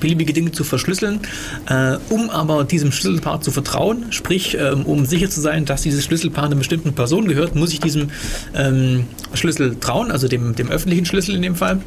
beliebige 0.00 0.32
Dinge 0.32 0.52
zu 0.52 0.64
verschlüsseln, 0.64 1.20
äh, 1.68 1.96
um 2.08 2.30
aber 2.30 2.64
diesem 2.64 2.92
Schlüsselpaar 2.92 3.40
zu 3.40 3.50
vertrauen, 3.50 4.06
sprich, 4.10 4.56
ähm, 4.58 4.84
um 4.84 5.06
sicher 5.06 5.28
zu 5.28 5.40
sein, 5.40 5.64
dass 5.64 5.82
dieses 5.82 6.04
Schlüsselpaar 6.04 6.44
einer 6.44 6.56
bestimmten 6.56 6.94
Person 6.94 7.28
gehört, 7.28 7.54
muss 7.54 7.72
ich 7.72 7.80
diesem 7.80 8.10
ähm, 8.54 9.04
Schlüssel 9.34 9.76
trauen, 9.78 10.10
also 10.10 10.28
dem, 10.28 10.54
dem 10.54 10.68
öffentlichen 10.70 11.04
Schlüssel 11.04 11.34
in 11.34 11.42
dem 11.42 11.54
Fall. 11.54 11.80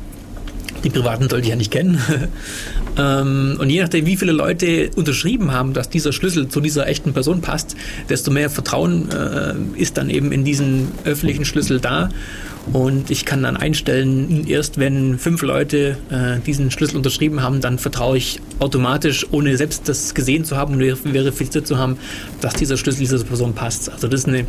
Die 0.83 0.89
privaten 0.89 1.29
sollte 1.29 1.43
ich 1.43 1.49
ja 1.49 1.55
nicht 1.55 1.71
kennen. 1.71 1.99
ähm, 2.97 3.57
und 3.59 3.69
je 3.69 3.81
nachdem, 3.81 4.05
wie 4.05 4.17
viele 4.17 4.31
Leute 4.31 4.89
unterschrieben 4.95 5.51
haben, 5.51 5.73
dass 5.73 5.89
dieser 5.89 6.11
Schlüssel 6.11 6.47
zu 6.47 6.59
dieser 6.61 6.87
echten 6.87 7.13
Person 7.13 7.41
passt, 7.41 7.75
desto 8.09 8.31
mehr 8.31 8.49
Vertrauen 8.49 9.09
äh, 9.11 9.53
ist 9.79 9.97
dann 9.97 10.09
eben 10.09 10.31
in 10.31 10.43
diesen 10.43 10.87
öffentlichen 11.05 11.45
Schlüssel 11.45 11.79
da. 11.79 12.09
Und 12.73 13.09
ich 13.09 13.25
kann 13.25 13.41
dann 13.41 13.57
einstellen, 13.57 14.45
erst 14.47 14.77
wenn 14.77 15.17
fünf 15.17 15.41
Leute 15.41 15.97
äh, 16.11 16.39
diesen 16.45 16.69
Schlüssel 16.69 16.97
unterschrieben 16.97 17.41
haben, 17.41 17.59
dann 17.59 17.79
vertraue 17.79 18.17
ich 18.17 18.39
automatisch, 18.59 19.25
ohne 19.31 19.57
selbst 19.57 19.89
das 19.89 20.13
gesehen 20.13 20.45
zu 20.45 20.57
haben 20.57 20.75
und 20.75 20.83
ver- 20.83 21.11
verifiziert 21.11 21.65
zu 21.65 21.79
haben, 21.79 21.97
dass 22.39 22.53
dieser 22.53 22.77
Schlüssel 22.77 22.99
dieser 22.99 23.23
Person 23.23 23.53
passt. 23.53 23.91
Also 23.91 24.07
das 24.07 24.21
ist 24.21 24.27
eine, 24.27 24.45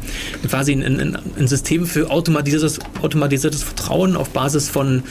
quasi 0.47 0.73
ein, 0.73 1.01
ein, 1.01 1.19
ein 1.39 1.49
System 1.49 1.87
für 1.87 2.11
automatisiertes, 2.11 2.81
automatisiertes 3.01 3.63
Vertrauen 3.63 4.15
auf 4.15 4.29
Basis 4.31 4.69
von 4.69 5.03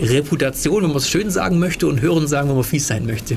Reputation, 0.00 0.82
wenn 0.82 0.88
man 0.88 0.96
es 0.98 1.08
schön 1.08 1.30
sagen 1.30 1.58
möchte, 1.58 1.86
und 1.86 2.00
Hören 2.00 2.26
sagen, 2.26 2.48
wenn 2.48 2.56
man 2.56 2.64
fies 2.64 2.86
sein 2.86 3.06
möchte. 3.06 3.36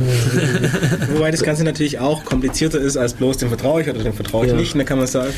Wobei 1.14 1.32
das 1.32 1.44
Ganze 1.44 1.64
natürlich 1.64 2.00
auch 2.00 2.26
komplizierter 2.26 2.80
ist 2.80 2.98
als 2.98 3.14
bloß 3.14 3.38
dem 3.38 3.50
vertraue 3.50 3.82
ich 3.82 3.90
oder 3.90 4.04
dem 4.04 4.14
vertraue 4.14 4.46
ich 4.46 4.52
Ja. 4.52 4.58
nicht. 4.58 4.76
Da 4.76 4.84
kann 4.84 4.98
man 4.98 5.08
sagen, 5.08 5.32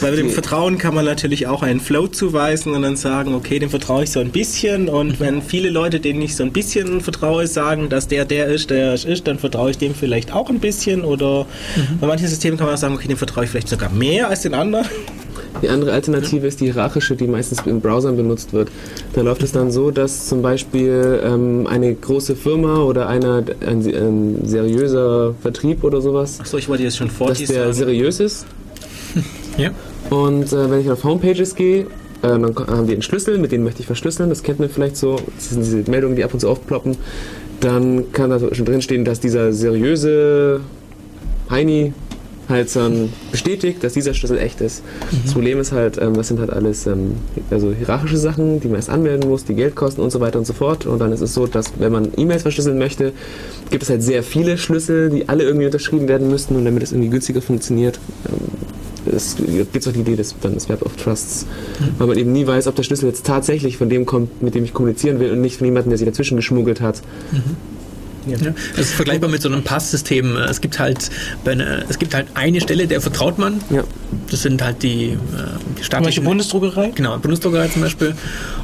weil 0.00 0.10
mit 0.12 0.20
dem 0.20 0.30
Vertrauen 0.30 0.78
kann 0.78 0.94
man 0.94 1.04
natürlich 1.04 1.46
auch 1.46 1.62
einen 1.62 1.80
Flow 1.80 2.06
zuweisen 2.08 2.72
und 2.74 2.82
dann 2.82 2.96
sagen, 2.96 3.34
okay, 3.34 3.58
dem 3.58 3.70
vertraue 3.70 4.04
ich 4.04 4.10
so 4.10 4.20
ein 4.20 4.30
bisschen. 4.30 4.88
Und 4.88 5.20
wenn 5.20 5.42
viele 5.42 5.70
Leute, 5.70 6.00
denen 6.00 6.20
ich 6.22 6.34
so 6.36 6.42
ein 6.42 6.52
bisschen 6.52 7.00
vertraue, 7.00 7.46
sagen, 7.46 7.88
dass 7.88 8.08
der 8.08 8.24
der 8.24 8.46
ist, 8.46 8.70
der 8.70 8.94
es 8.94 9.04
ist, 9.04 9.26
dann 9.26 9.38
vertraue 9.38 9.70
ich 9.70 9.78
dem 9.78 9.94
vielleicht 9.94 10.32
auch 10.32 10.50
ein 10.50 10.58
bisschen. 10.60 11.02
Oder 11.02 11.46
bei 12.00 12.06
manchen 12.06 12.26
Systemen 12.28 12.58
kann 12.58 12.66
man 12.66 12.74
auch 12.74 12.80
sagen, 12.80 12.94
okay, 12.94 13.08
dem 13.08 13.16
vertraue 13.16 13.44
ich 13.44 13.50
vielleicht 13.50 13.68
sogar 13.68 13.90
mehr 13.90 14.28
als 14.28 14.42
den 14.42 14.54
anderen. 14.54 14.86
Die 15.62 15.68
andere 15.68 15.92
Alternative 15.92 16.46
ist 16.46 16.60
die 16.60 16.66
hierarchische, 16.66 17.16
die 17.16 17.26
meistens 17.26 17.60
in 17.66 17.80
Browsern 17.80 18.16
benutzt 18.16 18.52
wird. 18.52 18.70
Da 19.12 19.22
läuft 19.22 19.42
es 19.42 19.52
dann 19.52 19.70
so, 19.70 19.90
dass 19.90 20.28
zum 20.28 20.42
Beispiel 20.42 21.20
ähm, 21.24 21.66
eine 21.66 21.94
große 21.94 22.36
Firma 22.36 22.82
oder 22.82 23.08
einer, 23.08 23.44
ein, 23.66 23.86
ein 23.86 24.40
seriöser 24.44 25.34
Vertrieb 25.40 25.84
oder 25.84 26.00
sowas, 26.00 26.40
Achso, 26.40 26.58
ich 26.58 26.68
wollte 26.68 26.82
jetzt 26.82 26.96
schon 26.96 27.10
vor 27.10 27.28
dass 27.28 27.38
der 27.38 27.72
seriös 27.72 28.20
ist. 28.20 28.46
Ja. 29.56 29.70
Und 30.10 30.52
äh, 30.52 30.68
wenn 30.68 30.80
ich 30.80 30.90
auf 30.90 31.04
Homepages 31.04 31.54
gehe, 31.54 31.82
äh, 31.82 31.86
dann 32.22 32.56
haben 32.56 32.86
die 32.88 32.94
einen 32.94 33.02
Schlüssel, 33.02 33.38
mit 33.38 33.52
dem 33.52 33.62
möchte 33.62 33.80
ich 33.80 33.86
verschlüsseln. 33.86 34.28
Das 34.28 34.42
kennt 34.42 34.58
man 34.58 34.68
vielleicht 34.68 34.96
so. 34.96 35.16
Das 35.36 35.50
sind 35.50 35.60
diese 35.60 35.88
Meldungen, 35.88 36.16
die 36.16 36.24
ab 36.24 36.34
und 36.34 36.40
zu 36.40 36.48
aufploppen. 36.48 36.96
Dann 37.60 38.10
kann 38.12 38.30
da 38.30 38.40
schon 38.52 38.64
drin 38.64 38.82
stehen, 38.82 39.04
dass 39.04 39.20
dieser 39.20 39.52
seriöse 39.52 40.60
Heini 41.50 41.92
halt 42.48 42.74
dann 42.76 43.12
bestätigt, 43.30 43.82
dass 43.82 43.94
dieser 43.94 44.14
Schlüssel 44.14 44.38
echt 44.38 44.60
ist. 44.60 44.82
Das 45.24 45.32
Problem 45.32 45.60
ist 45.60 45.72
halt, 45.72 45.98
ähm, 45.98 46.14
das 46.14 46.28
sind 46.28 46.40
halt 46.40 46.50
alles 46.50 46.86
ähm, 46.86 47.16
also 47.50 47.72
hierarchische 47.72 48.18
Sachen, 48.18 48.60
die 48.60 48.68
man 48.68 48.76
erst 48.76 48.90
anmelden 48.90 49.28
muss, 49.28 49.44
die 49.44 49.54
Geld 49.54 49.74
kosten 49.74 50.00
und 50.00 50.10
so 50.10 50.20
weiter 50.20 50.38
und 50.38 50.46
so 50.46 50.52
fort. 50.52 50.86
Und 50.86 50.98
dann 50.98 51.12
ist 51.12 51.20
es 51.20 51.34
so, 51.34 51.46
dass 51.46 51.72
wenn 51.78 51.92
man 51.92 52.08
E-Mails 52.16 52.42
verschlüsseln 52.42 52.78
möchte, 52.78 53.12
gibt 53.70 53.82
es 53.82 53.90
halt 53.90 54.02
sehr 54.02 54.22
viele 54.22 54.58
Schlüssel, 54.58 55.10
die 55.10 55.28
alle 55.28 55.44
irgendwie 55.44 55.66
unterschrieben 55.66 56.08
werden 56.08 56.28
müssten 56.30 56.56
und 56.56 56.64
damit 56.64 56.82
es 56.82 56.92
irgendwie 56.92 57.10
günstiger 57.10 57.42
funktioniert. 57.42 57.98
Ähm, 58.28 59.14
es 59.14 59.36
gibt 59.36 59.86
auch 59.86 59.92
die 59.92 60.00
Idee 60.00 60.16
des, 60.16 60.34
dann 60.40 60.54
des 60.54 60.68
Web 60.68 60.82
of 60.82 60.96
Trusts, 60.96 61.46
weil 61.98 62.06
man 62.06 62.16
eben 62.16 62.32
nie 62.32 62.46
weiß, 62.46 62.66
ob 62.66 62.74
der 62.74 62.84
Schlüssel 62.84 63.06
jetzt 63.06 63.26
tatsächlich 63.26 63.76
von 63.76 63.88
dem 63.88 64.06
kommt, 64.06 64.42
mit 64.42 64.54
dem 64.54 64.64
ich 64.64 64.72
kommunizieren 64.72 65.20
will 65.20 65.30
und 65.30 65.40
nicht 65.40 65.58
von 65.58 65.66
jemandem, 65.66 65.90
der 65.90 65.98
sich 65.98 66.06
dazwischen 66.06 66.36
geschmuggelt 66.36 66.80
hat. 66.80 67.02
Ja, 68.26 68.36
das 68.76 68.86
ist 68.86 68.94
vergleichbar 68.94 69.28
mit 69.30 69.42
so 69.42 69.48
einem 69.48 69.62
Passsystem. 69.62 70.36
Es 70.36 70.60
gibt 70.60 70.78
halt, 70.78 71.10
einer- 71.44 71.82
es 71.88 71.98
gibt 71.98 72.14
halt 72.14 72.26
eine 72.34 72.60
Stelle, 72.60 72.86
der 72.86 73.00
vertraut 73.00 73.38
man. 73.38 73.60
Ja. 73.70 73.84
Das 74.30 74.42
sind 74.42 74.62
halt 74.62 74.82
die, 74.82 75.10
äh, 75.10 75.16
die 75.78 75.84
staatlichen 75.84 76.24
Bundesdruckerei? 76.24 76.92
Genau, 76.94 77.18
Bundesdruckerei 77.18 77.68
zum 77.68 77.82
Beispiel. 77.82 78.14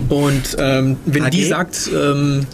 Und 0.09 0.57
ähm, 0.59 0.97
wenn 1.07 1.24
AG? 1.24 1.31
die 1.31 1.45
sagt, 1.45 1.91
ähm, 1.95 2.47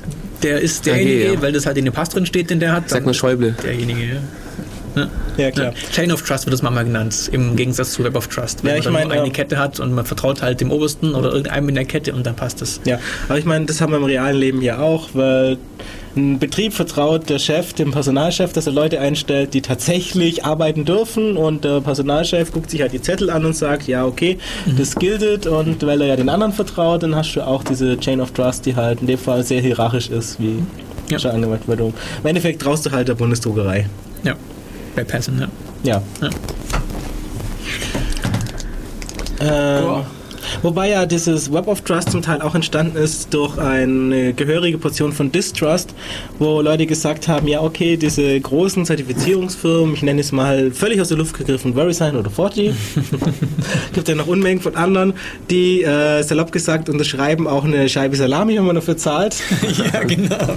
der 0.43 0.61
ist 0.61 0.87
derjenige, 0.87 1.35
ja. 1.35 1.43
weil 1.43 1.53
das 1.53 1.66
halt 1.66 1.78
in 1.78 1.85
dem 1.85 1.95
Pass 1.95 2.09
drin 2.11 2.27
steht, 2.27 2.51
den 2.51 2.61
der 2.61 2.73
hat, 2.73 2.91
Sag 2.91 3.07
mal 3.07 3.15
Schäuble. 3.15 3.55
derjenige. 3.62 4.03
Ja. 4.97 5.09
Ja, 5.37 5.51
klar. 5.51 5.66
Ja. 5.74 5.91
Chain 5.93 6.11
of 6.11 6.23
Trust 6.23 6.47
wird 6.47 6.55
das 6.55 6.62
manchmal 6.62 6.87
genannt, 6.87 7.28
im 7.31 7.55
Gegensatz 7.55 7.93
zu 7.93 8.03
Web 8.03 8.16
of 8.16 8.28
Trust. 8.28 8.65
Wenn 8.65 8.69
Ja, 8.70 8.73
man 8.74 8.78
ich 8.78 8.85
dann 8.85 8.93
meine, 8.95 9.05
nur 9.07 9.15
eine 9.16 9.27
ähm, 9.27 9.33
Kette 9.35 9.59
hat 9.59 9.78
und 9.78 9.93
man 9.93 10.07
vertraut 10.07 10.41
halt 10.41 10.62
dem 10.62 10.70
Obersten 10.70 11.15
oder 11.15 11.28
irgendeinem 11.33 11.69
in 11.69 11.74
der 11.74 11.85
Kette 11.85 12.15
und 12.15 12.24
dann 12.27 12.35
passt 12.35 12.62
es. 12.62 12.81
Ja, 12.87 12.99
aber 13.28 13.39
ich 13.39 13.45
meine, 13.45 13.66
das 13.66 13.83
haben 13.83 13.93
wir 13.93 13.99
im 13.99 14.05
realen 14.05 14.39
Leben 14.39 14.62
ja 14.62 14.78
auch, 14.78 15.11
weil 15.12 15.59
ein 16.16 16.38
Betrieb 16.38 16.72
vertraut 16.72 17.28
der 17.28 17.38
Chef 17.38 17.72
dem 17.74 17.90
Personalchef, 17.90 18.52
dass 18.52 18.66
er 18.66 18.72
Leute 18.72 18.98
einstellt, 19.01 19.52
die 19.55 19.60
tatsächlich 19.60 20.44
arbeiten 20.44 20.84
dürfen 20.84 21.36
und 21.36 21.64
der 21.64 21.80
Personalchef 21.80 22.52
guckt 22.52 22.70
sich 22.70 22.80
halt 22.80 22.93
die 22.93 23.02
Zettel 23.02 23.28
an 23.30 23.44
und 23.44 23.55
sagt, 23.55 23.86
ja, 23.86 24.05
okay, 24.06 24.38
das 24.78 24.94
giltet 24.97 25.47
und 25.47 25.84
weil 25.86 26.01
er 26.01 26.06
ja 26.09 26.16
den 26.16 26.28
anderen 26.28 26.52
vertraut, 26.52 27.02
dann 27.02 27.14
hast 27.14 27.34
du 27.34 27.47
auch 27.47 27.62
diese 27.62 27.98
Chain 27.98 28.20
of 28.20 28.30
Trust, 28.32 28.64
die 28.66 28.74
halt 28.74 29.01
in 29.02 29.06
dem 29.09 29.18
Fall 29.18 29.43
sehr 29.43 29.60
hierarchisch 29.60 30.09
ist, 30.09 30.40
wie 30.40 30.62
Ja. 31.10 31.18
schon 31.18 31.32
angemerkt 31.32 31.68
wurde. 31.68 31.84
Im 31.84 32.26
Endeffekt 32.26 32.62
traust 32.62 32.86
du 32.86 32.90
halt 32.90 33.09
der 33.09 33.14
Bundesdruckerei. 33.14 33.86
Ja, 34.24 34.34
bei 34.94 35.05
Passen, 35.05 35.38
ja. 35.38 35.48
Ja. 35.82 36.02
Ja. 36.22 36.30
Ähm, 39.40 40.05
Wobei 40.62 40.91
ja 40.91 41.07
dieses 41.07 41.53
Web 41.53 41.69
of 41.69 41.83
Trust 41.83 42.11
zum 42.11 42.23
Teil 42.23 42.41
auch 42.41 42.55
entstanden 42.55 42.97
ist 42.97 43.33
durch 43.33 43.59
eine 43.59 44.33
gehörige 44.33 44.78
Portion 44.78 45.12
von 45.12 45.31
Distrust, 45.31 45.95
wo 46.39 46.61
Leute 46.61 46.87
gesagt 46.87 47.28
haben, 47.28 47.47
ja 47.49 47.61
okay, 47.61 47.97
diese 47.97 48.41
großen 48.41 48.85
Zertifizierungsfirmen, 48.85 49.95
ich 49.95 50.03
nenne 50.03 50.20
es 50.20 50.33
mal 50.33 50.70
völlig 50.70 51.01
aus 51.01 51.09
der 51.09 51.19
Luft 51.19 51.37
gegriffen, 51.37 51.74
VeriSign 51.74 52.16
oder 52.16 52.31
Forti, 52.31 52.74
gibt 53.93 54.09
ja 54.09 54.15
noch 54.15 54.27
Unmengen 54.27 54.62
von 54.62 54.77
anderen, 54.77 55.15
die 55.51 55.83
äh, 55.83 56.23
salopp 56.23 56.53
gesagt 56.53 56.89
unterschreiben 56.89 57.47
auch 57.47 57.65
eine 57.65 57.89
Scheibe 57.89 58.16
Salami, 58.16 58.57
wenn 58.57 58.65
man 58.65 58.77
dafür 58.77 58.97
zahlt. 58.97 59.37
ja, 59.93 60.03
genau. 60.05 60.37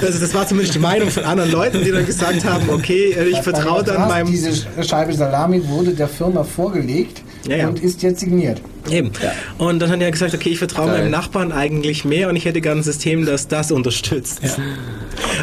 Also 0.00 0.20
das 0.20 0.32
war 0.34 0.46
zumindest 0.46 0.74
die 0.74 0.78
Meinung 0.78 1.10
von 1.10 1.24
anderen 1.24 1.50
Leuten, 1.50 1.84
die 1.84 1.90
dann 1.90 2.06
gesagt 2.06 2.44
haben, 2.44 2.68
okay, 2.70 3.12
äh, 3.12 3.28
ich 3.28 3.38
vertraue 3.38 3.82
dann 3.82 4.08
meinem... 4.08 4.28
Diese 4.28 4.52
Scheibe 4.82 5.12
Salami 5.12 5.66
wurde 5.68 5.92
der 5.92 6.08
Firma 6.08 6.44
vorgelegt 6.44 7.22
Ja, 7.46 7.56
ja. 7.56 7.68
und 7.68 7.80
ist 7.80 8.02
jetzt 8.02 8.20
signiert. 8.20 8.60
Eben. 8.90 9.10
Und 9.58 9.80
dann 9.80 9.90
hat 9.90 10.00
er 10.00 10.10
gesagt, 10.10 10.34
okay, 10.34 10.50
ich 10.50 10.58
vertraue 10.58 10.88
meinem 10.88 11.10
Nachbarn 11.10 11.52
eigentlich 11.52 12.04
mehr 12.04 12.28
und 12.28 12.36
ich 12.36 12.44
hätte 12.44 12.60
gerne 12.60 12.80
ein 12.80 12.84
System, 12.84 13.26
das 13.26 13.48
das 13.48 13.70
unterstützt. 13.70 14.40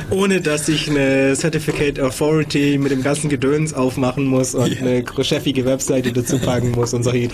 Ohne 0.10 0.42
dass 0.42 0.68
ich 0.68 0.90
eine 0.90 1.36
Certificate 1.36 2.00
Authority 2.00 2.78
mit 2.78 2.92
dem 2.92 3.04
ganzen 3.04 3.30
Gedöns 3.30 3.74
aufmachen 3.74 4.26
muss 4.26 4.56
und 4.56 4.82
eine 4.82 5.04
chefige 5.22 5.66
Webseite 5.66 6.12
dazu 6.12 6.40
packen 6.40 6.72
muss 6.72 6.94
und 6.94 7.04
solche. 7.04 7.30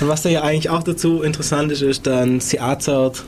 Und 0.00 0.08
was 0.08 0.22
da 0.22 0.28
ja 0.28 0.42
eigentlich 0.42 0.70
auch 0.70 0.82
dazu 0.82 1.22
interessant 1.22 1.70
ist, 1.72 1.82
ist 1.82 2.06
dann 2.06 2.40
Seazert. 2.40 3.24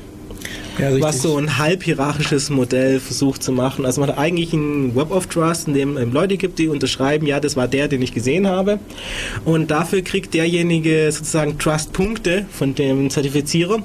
Ja, 0.78 1.00
was 1.00 1.22
so 1.22 1.36
ein 1.36 1.58
halb 1.58 1.84
hierarchisches 1.84 2.50
Modell 2.50 2.98
versucht 2.98 3.42
zu 3.42 3.52
machen. 3.52 3.86
Also 3.86 4.00
man 4.00 4.10
hat 4.10 4.18
eigentlich 4.18 4.52
ein 4.52 4.96
Web 4.96 5.10
of 5.12 5.26
Trust, 5.26 5.68
in 5.68 5.74
dem 5.74 5.96
ähm, 5.96 6.12
Leute 6.12 6.36
gibt, 6.36 6.58
die 6.58 6.68
unterschreiben, 6.68 7.26
ja, 7.26 7.38
das 7.38 7.56
war 7.56 7.68
der, 7.68 7.88
den 7.88 8.02
ich 8.02 8.12
gesehen 8.12 8.48
habe. 8.48 8.80
Und 9.44 9.70
dafür 9.70 10.02
kriegt 10.02 10.34
derjenige 10.34 11.10
sozusagen 11.12 11.58
Trust-Punkte 11.58 12.46
von 12.50 12.74
dem 12.74 13.10
Zertifizierer. 13.10 13.76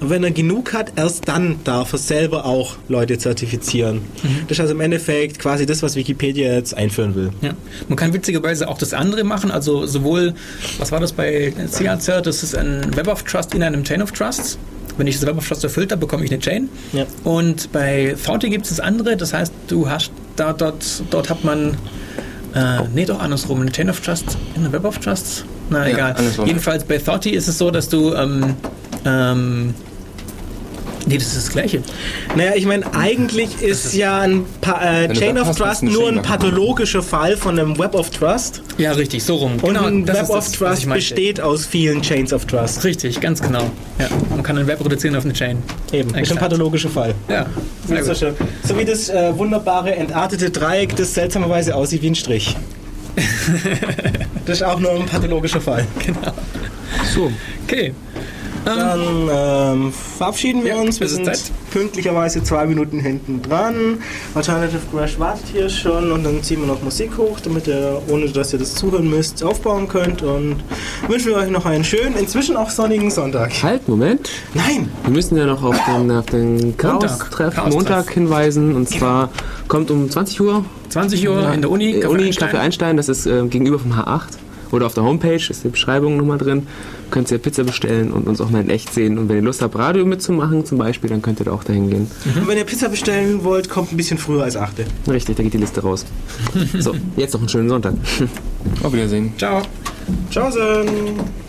Und 0.00 0.10
wenn 0.10 0.22
er 0.22 0.32
genug 0.32 0.74
hat, 0.74 0.92
erst 0.96 1.28
dann 1.28 1.60
darf 1.64 1.92
er 1.92 1.98
selber 1.98 2.44
auch 2.44 2.76
Leute 2.88 3.18
zertifizieren. 3.18 4.02
Das 4.48 4.58
ist 4.58 4.60
also 4.60 4.74
im 4.74 4.80
Endeffekt 4.80 5.38
quasi 5.38 5.66
das, 5.66 5.82
was 5.82 5.96
Wikipedia 5.96 6.52
jetzt 6.52 6.76
einführen 6.76 7.14
will. 7.14 7.30
Ja. 7.40 7.54
Man 7.88 7.96
kann 7.96 8.12
witzigerweise 8.12 8.68
auch 8.68 8.78
das 8.78 8.92
andere 8.92 9.24
machen, 9.24 9.50
also 9.50 9.86
sowohl, 9.86 10.34
was 10.78 10.92
war 10.92 11.00
das 11.00 11.12
bei 11.12 11.52
CACR, 11.72 12.20
das 12.20 12.42
ist 12.42 12.54
ein 12.54 12.94
Web 12.96 13.08
of 13.08 13.22
Trust 13.22 13.54
in 13.54 13.62
einem 13.62 13.84
Chain 13.84 14.02
of 14.02 14.12
Trusts. 14.12 14.58
Wenn 14.96 15.06
ich 15.06 15.16
das 15.18 15.26
Web 15.26 15.36
of 15.38 15.46
Trust 15.48 15.64
erfüllt 15.64 15.90
habe, 15.92 16.00
bekomme 16.00 16.24
ich 16.24 16.30
eine 16.30 16.40
Chain. 16.40 16.68
Ja. 16.92 17.04
Und 17.24 17.72
bei 17.72 18.14
Thoughty 18.24 18.48
gibt 18.50 18.64
es 18.64 18.70
das 18.70 18.80
andere, 18.80 19.16
das 19.16 19.32
heißt, 19.32 19.52
du 19.68 19.88
hast 19.88 20.12
da 20.36 20.52
dort, 20.52 21.02
dort 21.10 21.30
hat 21.30 21.44
man 21.44 21.76
äh, 22.54 22.82
nee, 22.94 23.04
doch 23.04 23.18
andersrum. 23.20 23.60
Eine 23.60 23.72
Chain 23.72 23.90
of 23.90 24.00
Trust 24.00 24.36
in 24.54 24.62
der 24.62 24.72
Web 24.72 24.84
of 24.84 24.98
Trust? 24.98 25.44
Na, 25.70 25.86
Ja, 25.88 25.94
egal. 25.94 26.12
andersrum. 26.16 26.46
Jedenfalls 26.46 26.84
bei 26.84 26.98
Thoughty 26.98 27.30
ist 27.30 27.48
es 27.48 27.58
so, 27.58 27.70
dass 27.70 27.88
du 27.88 28.14
ähm, 28.14 28.54
ähm, 29.04 29.74
Nee, 31.06 31.18
das 31.18 31.28
ist 31.28 31.36
das 31.36 31.48
Gleiche. 31.50 31.82
Naja, 32.36 32.52
ich 32.54 32.64
meine, 32.66 32.94
eigentlich 32.94 33.60
ist, 33.60 33.94
ja 33.94 34.20
ein 34.20 34.44
pa 34.60 34.80
äh, 35.02 35.12
Chain 35.12 35.38
of 35.38 35.54
Trust 35.56 35.82
nur 35.82 36.08
ein 36.08 36.22
pathologischer 36.22 37.02
Fall 37.02 37.36
von 37.36 37.58
einem 37.58 37.78
Web 37.78 37.94
of 37.94 38.10
Trust. 38.10 38.62
Ja, 38.78 38.92
richtig, 38.92 39.22
so 39.22 39.36
rum. 39.36 39.52
Und 39.60 39.62
Genau, 39.74 39.84
ein 39.84 40.06
das 40.06 40.16
Web 40.16 40.22
ist 40.24 40.30
of 40.30 40.36
das, 40.36 40.52
Trust 40.52 40.88
besteht 40.88 41.40
aus 41.40 41.66
vielen 41.66 42.00
Chains 42.02 42.32
of 42.32 42.46
Trust. 42.46 42.84
Richtig, 42.84 43.20
ganz 43.20 43.42
genau. 43.42 43.70
Ja, 43.98 44.08
man 44.30 44.42
kann 44.42 44.56
ein 44.56 44.66
Web 44.66 44.82
reduzieren 44.84 45.14
auf 45.16 45.24
eine 45.24 45.34
Chain. 45.34 45.62
Eben, 45.92 46.08
ist 46.08 46.14
ein 46.14 46.20
Exakt. 46.20 46.40
pathologischer 46.40 46.88
Fall. 46.88 47.14
Ja, 47.28 47.46
sehr 47.86 48.04
So, 48.04 48.14
schön. 48.14 48.34
so 48.66 48.78
wie 48.78 48.84
das 48.84 49.08
äh, 49.10 49.36
wunderbare 49.36 49.94
entartete 49.94 50.50
Dreieck, 50.50 50.96
das 50.96 51.12
seltsamerweise 51.14 51.74
aussieht 51.76 52.02
wie 52.02 52.08
ein 52.10 52.14
Strich. 52.14 52.56
das 54.46 54.56
ist 54.58 54.62
auch 54.62 54.80
nur 54.80 54.92
ein 54.92 55.06
pathologischer 55.06 55.60
Fall. 55.60 55.86
So, 57.14 57.30
Okay. 57.66 57.92
Dann 58.64 59.28
ähm, 59.30 59.92
verabschieden 59.92 60.64
wir 60.64 60.74
Ja, 60.76 60.80
uns. 60.80 60.98
Wir 61.00 61.08
sind 61.08 61.26
Zeit. 61.26 61.50
pünktlicherweise 61.70 62.42
zwei 62.42 62.64
Minuten 62.66 62.98
hinten 63.00 63.42
dran. 63.42 63.98
Alternative 64.34 64.80
Crash 64.92 65.18
wartet 65.18 65.44
hier 65.52 65.68
schon 65.68 66.10
und 66.12 66.24
dann 66.24 66.42
ziehen 66.42 66.60
wir 66.60 66.66
noch 66.68 66.82
Musik 66.82 67.10
hoch, 67.18 67.38
damit 67.40 67.66
ihr, 67.66 68.00
ohne 68.08 68.28
dass 68.28 68.52
ihr 68.52 68.58
das 68.58 68.74
zuhören 68.74 69.08
müsst, 69.10 69.42
aufbauen 69.44 69.86
könnt. 69.88 70.22
Und 70.22 70.56
wünschen 71.08 71.28
wir 71.28 71.36
euch 71.36 71.50
noch 71.50 71.66
einen 71.66 71.84
schönen, 71.84 72.16
inzwischen 72.16 72.56
auch 72.56 72.70
sonnigen 72.70 73.10
Sonntag. 73.10 73.52
halt, 73.62 73.86
Moment. 73.88 74.30
Nein! 74.54 74.88
Wir 75.02 75.10
müssen 75.12 75.36
ja 75.36 75.46
noch 75.46 75.62
auf 75.62 75.76
den, 75.86 76.10
auf 76.10 76.26
den 76.26 76.76
Chaos-Treff 76.76 77.54
Chaos-Treff. 77.54 77.72
Montag 77.74 78.10
hinweisen. 78.12 78.74
Und 78.74 78.88
zwar 78.88 79.30
kommt 79.68 79.90
um 79.90 80.08
20 80.10 80.40
Uhr 80.40 80.64
20 80.88 81.28
Uhr 81.28 81.52
in 81.52 81.60
der 81.60 81.70
Uni. 81.70 81.90
äh, 81.96 82.04
Café 82.04 82.08
Uni 82.08 82.24
Einstein. 82.26 82.48
Café 82.50 82.58
Einstein. 82.60 82.96
Das 82.96 83.08
ist 83.08 83.26
äh, 83.26 83.46
gegenüber 83.46 83.78
vom 83.78 83.92
H8. 83.92 84.22
Oder 84.72 84.86
auf 84.86 84.94
der 84.94 85.04
Homepage 85.04 85.34
ist 85.36 85.62
die 85.62 85.68
Beschreibung 85.68 86.16
nochmal 86.16 86.38
drin. 86.38 86.66
Könnt 87.14 87.30
ihr 87.30 87.38
Pizza 87.38 87.62
bestellen 87.62 88.10
und 88.10 88.26
uns 88.26 88.40
auch 88.40 88.50
mal 88.50 88.60
in 88.60 88.70
echt 88.70 88.92
sehen. 88.92 89.18
Und 89.18 89.28
wenn 89.28 89.36
ihr 89.36 89.42
Lust 89.42 89.62
habt, 89.62 89.76
Radio 89.76 90.04
mitzumachen 90.04 90.66
zum 90.66 90.78
Beispiel, 90.78 91.08
dann 91.08 91.22
könnt 91.22 91.40
ihr 91.40 91.44
da 91.44 91.52
auch 91.52 91.62
dahin 91.62 91.88
gehen. 91.88 92.10
Und 92.24 92.48
wenn 92.48 92.58
ihr 92.58 92.64
Pizza 92.64 92.88
bestellen 92.88 93.44
wollt, 93.44 93.70
kommt 93.70 93.92
ein 93.92 93.96
bisschen 93.96 94.18
früher 94.18 94.42
als 94.42 94.56
8. 94.56 94.84
Richtig, 95.06 95.36
da 95.36 95.44
geht 95.44 95.54
die 95.54 95.58
Liste 95.58 95.80
raus. 95.80 96.04
so, 96.80 96.92
jetzt 97.16 97.32
noch 97.34 97.40
einen 97.40 97.48
schönen 97.48 97.68
Sonntag. 97.68 97.94
Auf 98.82 98.92
Wiedersehen. 98.92 99.32
Ciao. 99.38 99.62
Ciao, 100.28 100.50
Sen. 100.50 101.43